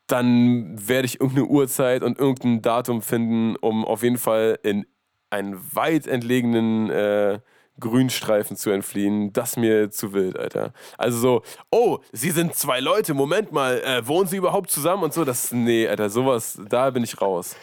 dann 0.06 0.76
werde 0.86 1.06
ich 1.06 1.20
irgendeine 1.20 1.46
Uhrzeit 1.48 2.02
und 2.02 2.18
irgendein 2.18 2.60
Datum 2.60 3.00
finden, 3.00 3.56
um 3.56 3.84
auf 3.86 4.02
jeden 4.02 4.18
Fall 4.18 4.58
in 4.62 4.86
einen 5.34 5.60
weit 5.74 6.06
entlegenen 6.06 6.90
äh, 6.90 7.40
Grünstreifen 7.80 8.56
zu 8.56 8.70
entfliehen. 8.70 9.32
Das 9.32 9.56
mir 9.56 9.90
zu 9.90 10.12
wild, 10.12 10.38
Alter. 10.38 10.72
Also 10.96 11.18
so, 11.18 11.42
oh, 11.70 11.98
sie 12.12 12.30
sind 12.30 12.54
zwei 12.54 12.80
Leute, 12.80 13.14
Moment 13.14 13.50
mal, 13.52 13.80
äh, 13.80 14.06
wohnen 14.06 14.28
sie 14.28 14.36
überhaupt 14.36 14.70
zusammen 14.70 15.02
und 15.02 15.12
so? 15.12 15.24
Das, 15.24 15.50
nee, 15.52 15.88
Alter, 15.88 16.08
sowas, 16.08 16.58
da 16.68 16.90
bin 16.90 17.02
ich 17.02 17.20
raus. 17.20 17.56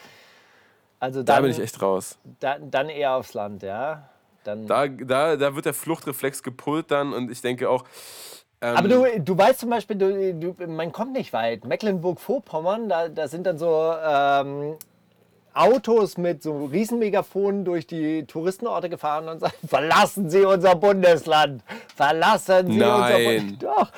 Also 1.00 1.24
Da 1.24 1.36
dann, 1.36 1.44
bin 1.44 1.52
ich 1.52 1.60
echt 1.60 1.82
raus. 1.82 2.18
dann, 2.40 2.70
dann 2.70 2.90
eher 2.90 3.16
aufs 3.16 3.34
Land, 3.34 3.64
ja. 3.64 4.10
Dann, 4.44 4.68
Da, 4.68 4.88
da, 4.88 5.36
da 5.36 5.56
wird 5.56 5.66
der 5.66 5.74
Fluchtreflex 5.74 6.44
gepult 6.44 6.92
dann 6.92 7.14
und 7.14 7.32
ich 7.32 7.42
denke 7.42 7.70
auch, 7.70 7.86
ähm, 8.62 8.76
Aber 8.78 8.88
du, 8.88 9.06
du 9.20 9.38
weißt 9.38 9.60
zum 9.62 9.70
Beispiel, 9.72 9.96
du, 9.96 10.34
du, 10.36 10.68
man 10.68 10.92
kommt 10.92 11.14
nicht 11.14 11.34
weit. 11.34 11.66
Mecklenburg-Vorpommern, 11.66 12.90
da, 12.90 13.08
da 13.10 13.28
sind 13.28 13.48
dann 13.48 13.58
so 13.58 13.94
ähm, 14.06 14.76
Autos 15.54 16.18
mit 16.18 16.42
so 16.42 16.66
Riesenmegafonen 16.66 17.66
durch 17.66 17.86
die 17.86 18.26
Touristenorte 18.26 18.90
gefahren 18.90 19.28
und 19.28 19.40
sagen, 19.40 19.54
verlassen 19.68 20.30
Sie 20.30 20.46
unser 20.46 20.76
Bundesland, 20.76 21.62
verlassen 21.96 22.68
Sie 22.68 22.82
unser 22.82 22.98
Nein. 23.00 23.24
Bundesland. 23.24 23.64
Doch. 23.64 23.92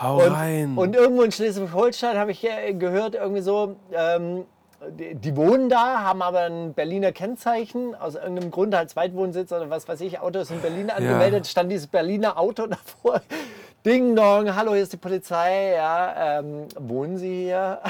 hau 0.00 0.22
Und, 0.22 0.32
rein. 0.32 0.78
und 0.78 0.96
irgendwo 0.96 1.22
in 1.22 1.32
Schleswig-Holstein 1.32 2.16
habe 2.16 2.30
ich 2.30 2.44
äh, 2.44 2.72
gehört, 2.74 3.14
irgendwie 3.16 3.42
so, 3.42 3.76
ähm, 3.92 4.44
die, 4.98 5.14
die 5.14 5.36
wohnen 5.36 5.68
da, 5.68 6.00
haben 6.00 6.22
aber 6.22 6.40
ein 6.40 6.72
Berliner 6.74 7.12
Kennzeichen, 7.12 7.94
aus 7.94 8.14
irgendeinem 8.14 8.50
Grund 8.50 8.74
halt 8.74 8.90
Zweitwohnsitz 8.90 9.52
oder 9.52 9.70
was 9.70 9.88
weiß 9.88 10.00
ich, 10.02 10.20
Auto 10.20 10.40
ist 10.40 10.50
in 10.50 10.60
Berlin 10.60 10.90
angemeldet, 10.90 11.46
stand 11.46 11.70
dieses 11.70 11.86
Berliner 11.86 12.38
Auto 12.38 12.66
davor. 12.68 13.22
Ding 13.84 14.14
dong, 14.14 14.54
hallo, 14.54 14.74
hier 14.74 14.82
ist 14.84 14.92
die 14.92 14.96
Polizei, 14.96 15.72
ja, 15.74 16.38
ähm, 16.38 16.66
wohnen 16.78 17.18
Sie 17.18 17.44
hier? 17.46 17.80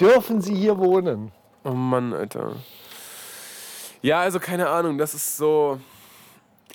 Dürfen 0.00 0.40
Sie 0.40 0.54
hier 0.54 0.78
wohnen? 0.78 1.32
Oh 1.64 1.70
Mann, 1.70 2.12
Alter. 2.12 2.56
Ja, 4.02 4.20
also 4.20 4.38
keine 4.38 4.68
Ahnung, 4.68 4.98
das 4.98 5.14
ist 5.14 5.36
so. 5.36 5.80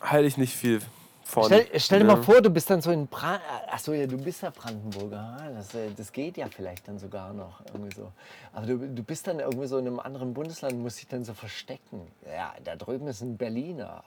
Halte 0.02 0.28
ich 0.28 0.38
nicht 0.38 0.56
viel 0.56 0.82
von. 1.24 1.44
Stell, 1.44 1.68
stell 1.76 2.00
dir 2.00 2.08
Ja. 2.08 2.16
mal 2.16 2.24
vor, 2.24 2.42
du 2.42 2.50
bist 2.50 2.70
dann 2.70 2.82
so 2.82 2.90
in 2.92 3.06
Bran 3.08 3.40
Achso, 3.70 3.94
ja, 3.94 4.08
du 4.08 4.18
bist 4.18 4.42
ja 4.42 4.50
Brandenburger. 4.50 5.38
ah, 5.40 5.50
Das, 5.56 5.76
äh, 5.76 5.92
das 5.96 6.12
geht 6.12 6.38
ja 6.38 6.48
vielleicht 6.48 6.88
dann 6.88 6.98
sogar 6.98 7.34
noch 7.34 7.62
irgendwie 7.68 7.96
so. 7.96 8.12
Aber 8.54 8.66
du, 8.66 8.78
du 8.78 9.04
bist 9.04 9.28
dann 9.28 9.40
irgendwie 9.40 9.68
so 9.68 9.78
in 9.78 9.86
einem 9.88 10.00
anderen 10.00 10.34
Bundesland 10.34 10.74
und 10.74 10.82
musst 10.82 11.00
dich 11.00 11.08
dann 11.08 11.24
so 11.24 11.34
verstecken. 11.34 12.08
Ja, 12.26 12.54
da 12.64 12.76
drüben 12.76 13.08
ist 13.08 13.22
ein 13.22 13.38
Berliner. 13.38 14.04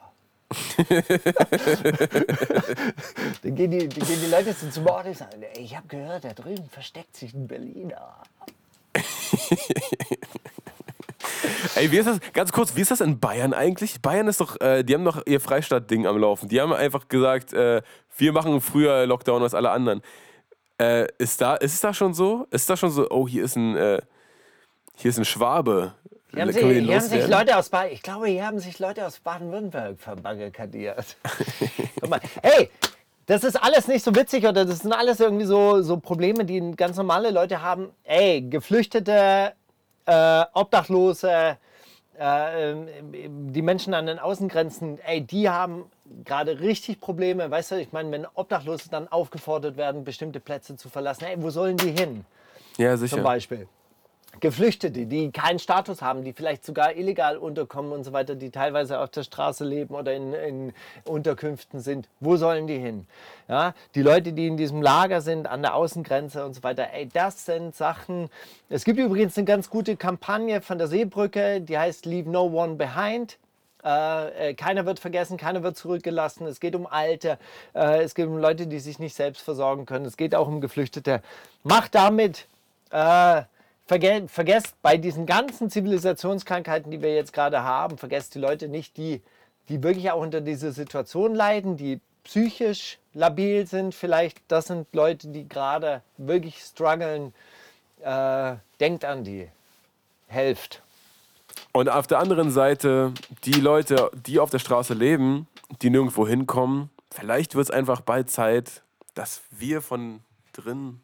Dann, 3.41 3.55
gehen 3.55 3.71
die, 3.71 3.89
dann 3.89 4.07
gehen 4.07 4.21
die 4.23 4.31
Leute 4.31 4.53
so 4.53 4.69
zum 4.69 4.87
Ort 4.87 5.05
und 5.07 5.17
sagen, 5.17 5.41
"Ey, 5.41 5.63
ich 5.63 5.75
habe 5.75 5.87
gehört, 5.87 6.23
da 6.23 6.33
drüben 6.33 6.69
versteckt 6.69 7.15
sich 7.15 7.33
ein 7.33 7.47
Berliner. 7.47 8.23
Ey, 11.75 11.91
wie 11.91 11.97
ist 11.97 12.07
das? 12.07 12.19
Ganz 12.33 12.51
kurz, 12.51 12.75
wie 12.75 12.81
ist 12.81 12.91
das 12.91 13.01
in 13.01 13.19
Bayern 13.19 13.53
eigentlich? 13.53 14.01
Bayern 14.01 14.27
ist 14.27 14.39
doch, 14.41 14.59
äh, 14.61 14.83
die 14.83 14.93
haben 14.93 15.05
doch 15.05 15.21
ihr 15.25 15.39
Freistaat-Ding 15.39 16.05
am 16.05 16.17
Laufen. 16.17 16.49
Die 16.49 16.61
haben 16.61 16.73
einfach 16.73 17.07
gesagt, 17.07 17.53
äh, 17.53 17.81
wir 18.17 18.31
machen 18.31 18.61
früher 18.61 19.05
Lockdown 19.05 19.41
als 19.41 19.53
alle 19.53 19.71
anderen. 19.71 20.01
Äh, 20.79 21.07
ist, 21.17 21.41
da, 21.41 21.55
ist 21.55 21.73
es 21.73 21.81
da 21.81 21.93
schon 21.93 22.13
so? 22.13 22.47
Ist 22.51 22.69
da 22.69 22.77
schon 22.77 22.91
so, 22.91 23.09
oh, 23.09 23.27
hier 23.27 23.43
ist 23.43 23.55
ein, 23.55 23.75
äh, 23.75 24.01
hier 24.95 25.09
ist 25.09 25.17
ein 25.17 25.25
Schwabe. 25.25 25.93
Hier 26.33 26.41
haben, 26.41 26.51
den 26.51 26.85
hier 26.85 26.95
haben 26.95 27.07
sich? 27.07 27.27
Leute 27.27 27.57
aus 27.57 27.69
ich 27.91 28.01
glaube, 28.01 28.27
hier 28.27 28.47
haben 28.47 28.59
sich 28.59 28.79
Leute 28.79 29.05
aus 29.05 29.19
Baden-Württemberg 29.19 29.99
verbarrikadiert. 29.99 31.17
Hey, 32.41 32.69
das 33.25 33.43
ist 33.45 33.55
alles 33.55 33.87
nicht 33.87 34.03
so 34.03 34.13
witzig 34.13 34.45
oder 34.45 34.65
das 34.65 34.79
sind 34.79 34.91
alles 34.91 35.19
irgendwie 35.19 35.45
so, 35.45 35.81
so 35.81 35.97
Probleme, 35.97 36.43
die 36.43 36.73
ganz 36.75 36.97
normale 36.97 37.31
Leute 37.31 37.61
haben. 37.61 37.89
Ey, 38.03 38.41
Geflüchtete, 38.41 39.53
äh, 40.05 40.43
Obdachlose, 40.53 41.57
äh, 42.19 42.71
ähm, 42.71 42.87
die 43.53 43.61
Menschen 43.61 43.93
an 43.93 44.07
den 44.07 44.19
Außengrenzen, 44.19 44.99
ey, 45.05 45.21
die 45.21 45.49
haben 45.49 45.85
gerade 46.25 46.59
richtig 46.59 46.99
Probleme. 46.99 47.49
Weißt 47.49 47.71
du, 47.71 47.75
ich 47.79 47.93
meine, 47.93 48.11
wenn 48.11 48.27
Obdachlose 48.33 48.89
dann 48.89 49.07
aufgefordert 49.07 49.77
werden, 49.77 50.03
bestimmte 50.03 50.39
Plätze 50.39 50.75
zu 50.75 50.89
verlassen, 50.89 51.23
ey, 51.23 51.41
wo 51.41 51.49
sollen 51.49 51.77
die 51.77 51.91
hin? 51.91 52.25
Ja, 52.77 52.97
sicher. 52.97 53.15
zum 53.15 53.23
Beispiel. 53.23 53.67
Geflüchtete, 54.39 55.05
die 55.05 55.31
keinen 55.31 55.59
Status 55.59 56.01
haben, 56.01 56.23
die 56.23 56.33
vielleicht 56.33 56.65
sogar 56.65 56.95
illegal 56.95 57.37
unterkommen 57.37 57.91
und 57.91 58.03
so 58.03 58.13
weiter, 58.13 58.35
die 58.35 58.49
teilweise 58.49 58.99
auf 58.99 59.09
der 59.09 59.23
Straße 59.23 59.63
leben 59.63 59.95
oder 59.95 60.13
in, 60.13 60.33
in 60.33 60.73
Unterkünften 61.05 61.79
sind. 61.79 62.09
Wo 62.19 62.35
sollen 62.35 62.67
die 62.67 62.77
hin? 62.77 63.05
Ja, 63.47 63.73
die 63.95 64.01
Leute, 64.01 64.33
die 64.33 64.47
in 64.47 64.57
diesem 64.57 64.81
Lager 64.81 65.21
sind, 65.21 65.47
an 65.47 65.61
der 65.61 65.75
Außengrenze 65.75 66.45
und 66.45 66.55
so 66.55 66.63
weiter. 66.63 66.87
Ey, 66.93 67.07
das 67.11 67.45
sind 67.45 67.75
Sachen. 67.75 68.29
Es 68.69 68.83
gibt 68.83 68.99
übrigens 68.99 69.37
eine 69.37 69.45
ganz 69.45 69.69
gute 69.69 69.95
Kampagne 69.95 70.61
von 70.61 70.77
der 70.77 70.87
Seebrücke, 70.87 71.61
die 71.61 71.77
heißt 71.77 72.05
Leave 72.05 72.29
No 72.29 72.45
One 72.45 72.75
Behind. 72.75 73.37
Äh, 73.83 74.49
äh, 74.49 74.53
keiner 74.53 74.85
wird 74.85 74.99
vergessen, 74.99 75.37
keiner 75.37 75.61
wird 75.61 75.77
zurückgelassen. 75.77 76.47
Es 76.47 76.59
geht 76.59 76.75
um 76.75 76.87
Alte, 76.87 77.37
äh, 77.75 78.01
es 78.01 78.15
geht 78.15 78.27
um 78.27 78.37
Leute, 78.37 78.65
die 78.65 78.79
sich 78.79 78.97
nicht 78.97 79.13
selbst 79.13 79.41
versorgen 79.41 79.85
können. 79.85 80.05
Es 80.05 80.15
geht 80.15 80.35
auch 80.35 80.47
um 80.47 80.61
Geflüchtete. 80.61 81.21
Macht 81.63 81.95
damit 81.95 82.47
verge 83.85 84.27
vergesst 84.27 84.75
bei 84.81 84.97
diesen 84.97 85.25
ganzen 85.25 85.69
Zivilisationskrankheiten, 85.69 86.91
die 86.91 87.01
wir 87.01 87.13
jetzt 87.15 87.33
gerade 87.33 87.63
haben, 87.63 87.97
vergesst 87.97 88.35
die 88.35 88.39
Leute 88.39 88.67
nicht, 88.67 88.97
die, 88.97 89.21
die 89.69 89.83
wirklich 89.83 90.11
auch 90.11 90.21
unter 90.21 90.41
dieser 90.41 90.71
Situation 90.71 91.35
leiden, 91.35 91.77
die 91.77 91.99
psychisch 92.23 92.99
labil 93.13 93.67
sind 93.67 93.93
vielleicht. 93.93 94.41
Das 94.47 94.67
sind 94.67 94.87
Leute, 94.93 95.27
die 95.27 95.47
gerade 95.47 96.01
wirklich 96.17 96.59
strugglen. 96.61 97.33
Äh, 98.01 98.55
denkt 98.79 99.05
an 99.05 99.23
die. 99.23 99.47
Helft. 100.27 100.81
Und 101.71 101.89
auf 101.89 102.07
der 102.07 102.19
anderen 102.19 102.51
Seite, 102.51 103.13
die 103.45 103.53
Leute, 103.53 104.11
die 104.13 104.39
auf 104.39 104.49
der 104.49 104.59
Straße 104.59 104.93
leben, 104.93 105.47
die 105.81 105.89
nirgendwo 105.89 106.27
hinkommen, 106.27 106.89
vielleicht 107.11 107.55
wird 107.55 107.65
es 107.65 107.71
einfach 107.71 108.01
bald 108.01 108.29
Zeit, 108.29 108.81
dass 109.13 109.41
wir 109.51 109.81
von 109.81 110.21
drin 110.53 111.01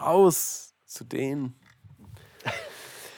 raus 0.00 0.74
zu 0.86 1.04
denen. 1.04 1.59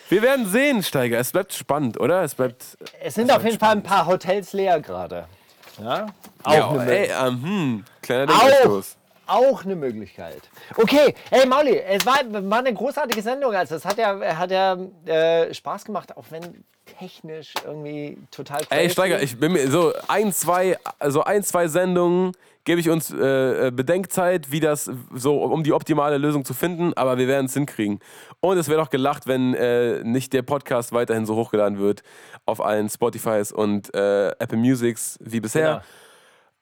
Wir 0.09 0.20
werden 0.23 0.47
sehen, 0.47 0.82
Steiger. 0.82 1.19
Es 1.19 1.32
bleibt 1.32 1.55
spannend, 1.55 1.99
oder? 1.99 2.23
Es 2.23 2.35
bleibt. 2.35 2.77
Es 3.01 3.15
sind 3.15 3.31
auf 3.32 3.43
jeden 3.44 3.59
Fall 3.59 3.73
ein 3.73 3.82
paar 3.82 4.07
Hotels 4.07 4.53
leer 4.53 4.78
gerade. 4.81 5.27
Ja? 5.82 6.07
Auch, 6.43 6.53
Ja, 6.53 6.70
eine, 6.70 6.93
ey, 6.97 7.11
ähm, 7.28 7.43
hm, 7.43 7.85
kleiner 8.03 8.27
Denkanstoß. 8.27 8.97
auch 9.27 9.65
eine 9.65 9.74
Möglichkeit. 9.74 10.43
Okay, 10.77 11.15
hey 11.31 11.47
Mauli, 11.47 11.78
es 11.78 12.05
war, 12.05 12.19
war 12.31 12.59
eine 12.59 12.74
großartige 12.74 13.23
Sendung. 13.23 13.55
Also 13.55 13.77
es 13.77 13.85
hat 13.86 13.97
ja, 13.97 14.20
hat 14.36 14.51
ja 14.51 14.77
äh, 15.07 15.55
Spaß 15.55 15.85
gemacht, 15.86 16.15
auch 16.15 16.27
wenn 16.28 16.62
technisch 16.99 17.55
irgendwie 17.65 18.19
total 18.31 18.61
Ey. 18.69 18.90
Steiger, 18.90 19.23
ich 19.23 19.39
bin 19.39 19.53
mir 19.53 19.70
so 19.70 19.93
ein, 20.09 20.31
zwei, 20.32 20.77
also 20.99 21.24
ein, 21.24 21.43
zwei 21.43 21.69
Sendungen 21.69 22.32
gebe 22.65 22.81
ich 22.81 22.89
uns 22.89 23.13
äh, 23.13 23.69
äh, 23.69 23.71
Bedenkzeit, 23.71 24.53
wie 24.53 24.61
das 24.61 24.91
so, 25.15 25.43
um 25.43 25.65
die 25.65 25.73
optimale 25.73 26.19
Lösung 26.19 26.45
zu 26.45 26.55
finden, 26.55 26.93
aber 26.95 27.19
wir 27.19 27.29
werden 27.29 27.47
es 27.47 27.55
hinkriegen. 27.55 27.99
Und 28.41 28.59
es 28.59 28.69
wäre 28.69 28.81
doch 28.81 28.91
gelacht, 28.91 29.27
wenn 29.27 29.55
äh, 29.55 30.03
nicht 30.05 30.33
der 30.33 30.43
Podcast 30.43 30.93
weiterhin 30.93 31.27
so 31.27 31.37
hochgeladen 31.37 31.79
wird 31.79 32.03
auf 32.47 32.65
allen 32.65 32.89
Spotifys 32.89 33.53
und 33.53 33.95
äh, 33.95 34.29
Apple 34.39 34.59
Musics 34.59 35.19
wie 35.21 35.41
bisher. 35.41 35.83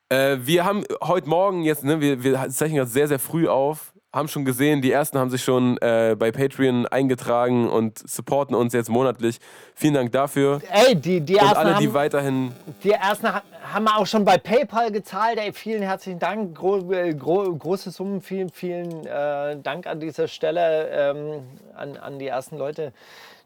Genau. 0.08 0.22
Äh, 0.22 0.38
wir 0.40 0.64
haben 0.64 0.84
heute 1.02 1.28
Morgen 1.28 1.62
jetzt, 1.62 1.84
ne, 1.84 2.00
wir, 2.00 2.22
wir 2.22 2.48
zeichnen 2.48 2.78
das 2.78 2.92
sehr, 2.92 3.08
sehr 3.08 3.18
früh 3.18 3.46
auf, 3.46 3.92
haben 4.12 4.26
schon 4.28 4.44
gesehen, 4.44 4.82
die 4.82 4.90
ersten 4.90 5.18
haben 5.18 5.30
sich 5.30 5.42
schon 5.44 5.76
äh, 5.78 6.16
bei 6.18 6.32
Patreon 6.32 6.86
eingetragen 6.88 7.68
und 7.68 7.98
supporten 7.98 8.56
uns 8.56 8.72
jetzt 8.72 8.88
monatlich. 8.90 9.38
Vielen 9.74 9.94
Dank 9.94 10.10
dafür. 10.12 10.60
Ey, 10.70 10.96
die, 10.96 11.20
die 11.20 11.34
Und 11.34 11.40
ersten 11.42 11.56
alle, 11.58 11.74
die 11.78 11.86
haben, 11.86 11.94
weiterhin 11.94 12.52
Die 12.82 12.90
ersten 12.90 13.32
ha- 13.32 13.42
haben 13.72 13.84
wir 13.84 13.96
auch 13.96 14.06
schon 14.06 14.24
bei 14.24 14.36
PayPal 14.36 14.90
gezahlt. 14.90 15.38
Ey, 15.38 15.52
vielen 15.52 15.82
herzlichen 15.82 16.18
Dank. 16.18 16.56
Gro 16.56 16.90
äh, 16.90 17.14
gro 17.14 17.54
große 17.54 17.92
Summen. 17.92 18.20
Vielen, 18.20 18.50
vielen 18.50 19.06
äh, 19.06 19.56
Dank 19.62 19.86
an 19.86 20.00
dieser 20.00 20.26
Stelle 20.26 20.88
ähm, 20.88 21.42
an, 21.76 21.96
an 21.96 22.18
die 22.18 22.26
ersten 22.26 22.58
Leute, 22.58 22.92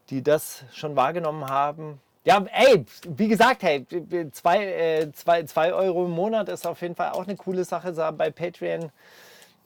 die 0.09 0.23
das 0.23 0.63
schon 0.73 0.95
wahrgenommen 0.95 1.47
haben. 1.47 1.99
Ja, 2.23 2.43
ey, 2.51 2.83
wie 3.07 3.27
gesagt, 3.27 3.61
hey, 3.61 3.85
zwei, 4.31 4.65
äh, 4.65 5.11
zwei, 5.11 5.43
zwei 5.43 5.73
Euro 5.73 6.05
im 6.05 6.11
Monat 6.11 6.49
ist 6.49 6.65
auf 6.65 6.81
jeden 6.81 6.95
Fall 6.95 7.11
auch 7.11 7.27
eine 7.27 7.35
coole 7.35 7.63
Sache 7.65 7.93
bei 8.17 8.31
Patreon, 8.31 8.89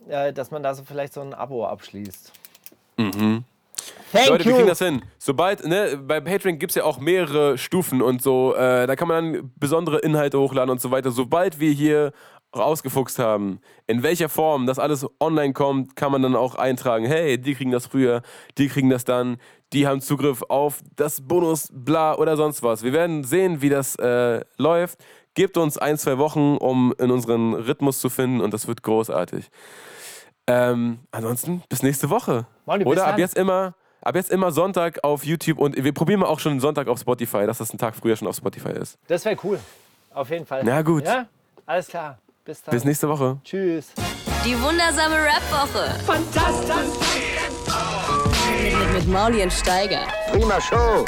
äh, 0.07 0.34
dass 0.34 0.51
man 0.51 0.63
da 0.63 0.73
so 0.73 0.84
vielleicht 0.84 1.13
so 1.13 1.21
ein 1.21 1.34
Abo 1.34 1.65
abschließt. 1.65 2.31
Thank 4.11 4.30
Leute, 4.30 4.45
wir 4.45 4.51
you. 4.51 4.57
kriegen 4.57 4.67
das 4.67 4.80
hin. 4.80 5.03
Sobald, 5.19 5.65
ne, 5.65 5.97
bei 5.97 6.19
Patreon 6.19 6.57
gibt 6.57 6.71
es 6.71 6.76
ja 6.76 6.84
auch 6.84 6.99
mehrere 6.99 7.57
Stufen 7.57 8.01
und 8.01 8.21
so, 8.21 8.55
äh, 8.55 8.88
da 8.88 8.95
kann 8.95 9.07
man 9.07 9.34
dann 9.34 9.51
besondere 9.57 9.99
Inhalte 9.99 10.39
hochladen 10.39 10.71
und 10.71 10.81
so 10.81 10.91
weiter. 10.91 11.11
Sobald 11.11 11.59
wir 11.59 11.71
hier 11.71 12.11
rausgefuchst 12.55 13.19
haben, 13.19 13.59
in 13.85 14.01
welcher 14.01 14.27
Form 14.27 14.65
das 14.65 14.80
alles 14.80 15.05
online 15.19 15.53
kommt, 15.53 15.95
kann 15.95 16.11
man 16.11 16.23
dann 16.23 16.35
auch 16.35 16.55
eintragen, 16.55 17.05
hey, 17.05 17.38
die 17.38 17.53
kriegen 17.53 17.71
das 17.71 17.85
früher, 17.85 18.23
die 18.57 18.67
kriegen 18.67 18.89
das 18.89 19.05
dann, 19.05 19.38
die 19.71 19.85
haben 19.85 20.01
Zugriff 20.01 20.41
auf 20.49 20.81
das 20.95 21.21
Bonus, 21.21 21.69
bla 21.71 22.15
oder 22.15 22.35
sonst 22.35 22.63
was. 22.63 22.81
Wir 22.81 22.93
werden 22.93 23.23
sehen, 23.23 23.61
wie 23.61 23.69
das 23.69 23.95
äh, 23.97 24.41
läuft. 24.57 24.97
Gebt 25.40 25.56
uns 25.56 25.78
ein, 25.78 25.98
zwei 25.98 26.18
Wochen, 26.18 26.57
um 26.57 26.94
in 26.98 27.11
unseren 27.11 27.53
Rhythmus 27.53 28.02
zu 28.02 28.10
finden 28.10 28.41
und 28.41 28.53
das 28.53 28.68
wird 28.68 28.84
großartig. 28.84 29.49
Ähm, 30.48 30.99
ansonsten 31.11 31.64
bis 31.70 31.82
nächste 31.82 32.10
Woche. 32.10 32.45
Molly, 32.66 32.84
Oder 32.84 33.07
ab 33.07 33.18
jetzt 33.18 33.38
immer, 33.38 33.74
ab 34.02 34.18
jetzt 34.18 34.32
immer 34.32 34.52
Sonntag 34.52 35.02
auf 35.02 35.24
YouTube 35.24 35.57
und 35.57 35.82
wir 35.82 35.94
probieren 35.94 36.20
mal 36.20 36.26
auch 36.26 36.41
schon 36.41 36.60
Sonntag 36.60 36.90
auf 36.90 36.99
Spotify, 36.99 37.45
dass 37.45 37.60
das 37.60 37.72
ein 37.72 37.78
Tag 37.78 37.95
früher 37.95 38.18
schon 38.18 38.28
auf 38.28 38.36
Spotify 38.36 38.72
ist. 38.72 38.98
Das 39.07 39.24
wäre 39.24 39.38
cool. 39.45 39.57
Auf 40.14 40.30
jeden 40.30 40.45
Fall. 40.45 40.61
Na 40.66 40.82
gut. 40.82 41.06
Ja, 41.06 41.26
alles 41.66 41.88
klar. 41.88 42.18
Bis 42.44 42.61
dann. 42.61 42.74
Bis 42.74 42.84
nächste 42.84 43.07
Woche. 43.07 43.40
Tschüss. 43.45 43.94
Die 44.44 44.61
wundersame 44.61 45.16
Rap-Woche. 45.24 46.03
Fantastisch. 46.06 46.99
Mit, 48.61 48.78
mit, 48.78 48.94
mit 48.94 49.07
Mauli 49.07 49.41
und 49.41 49.53
Steiger. 49.53 50.02
Prima 50.34 50.60
Show. 50.60 51.06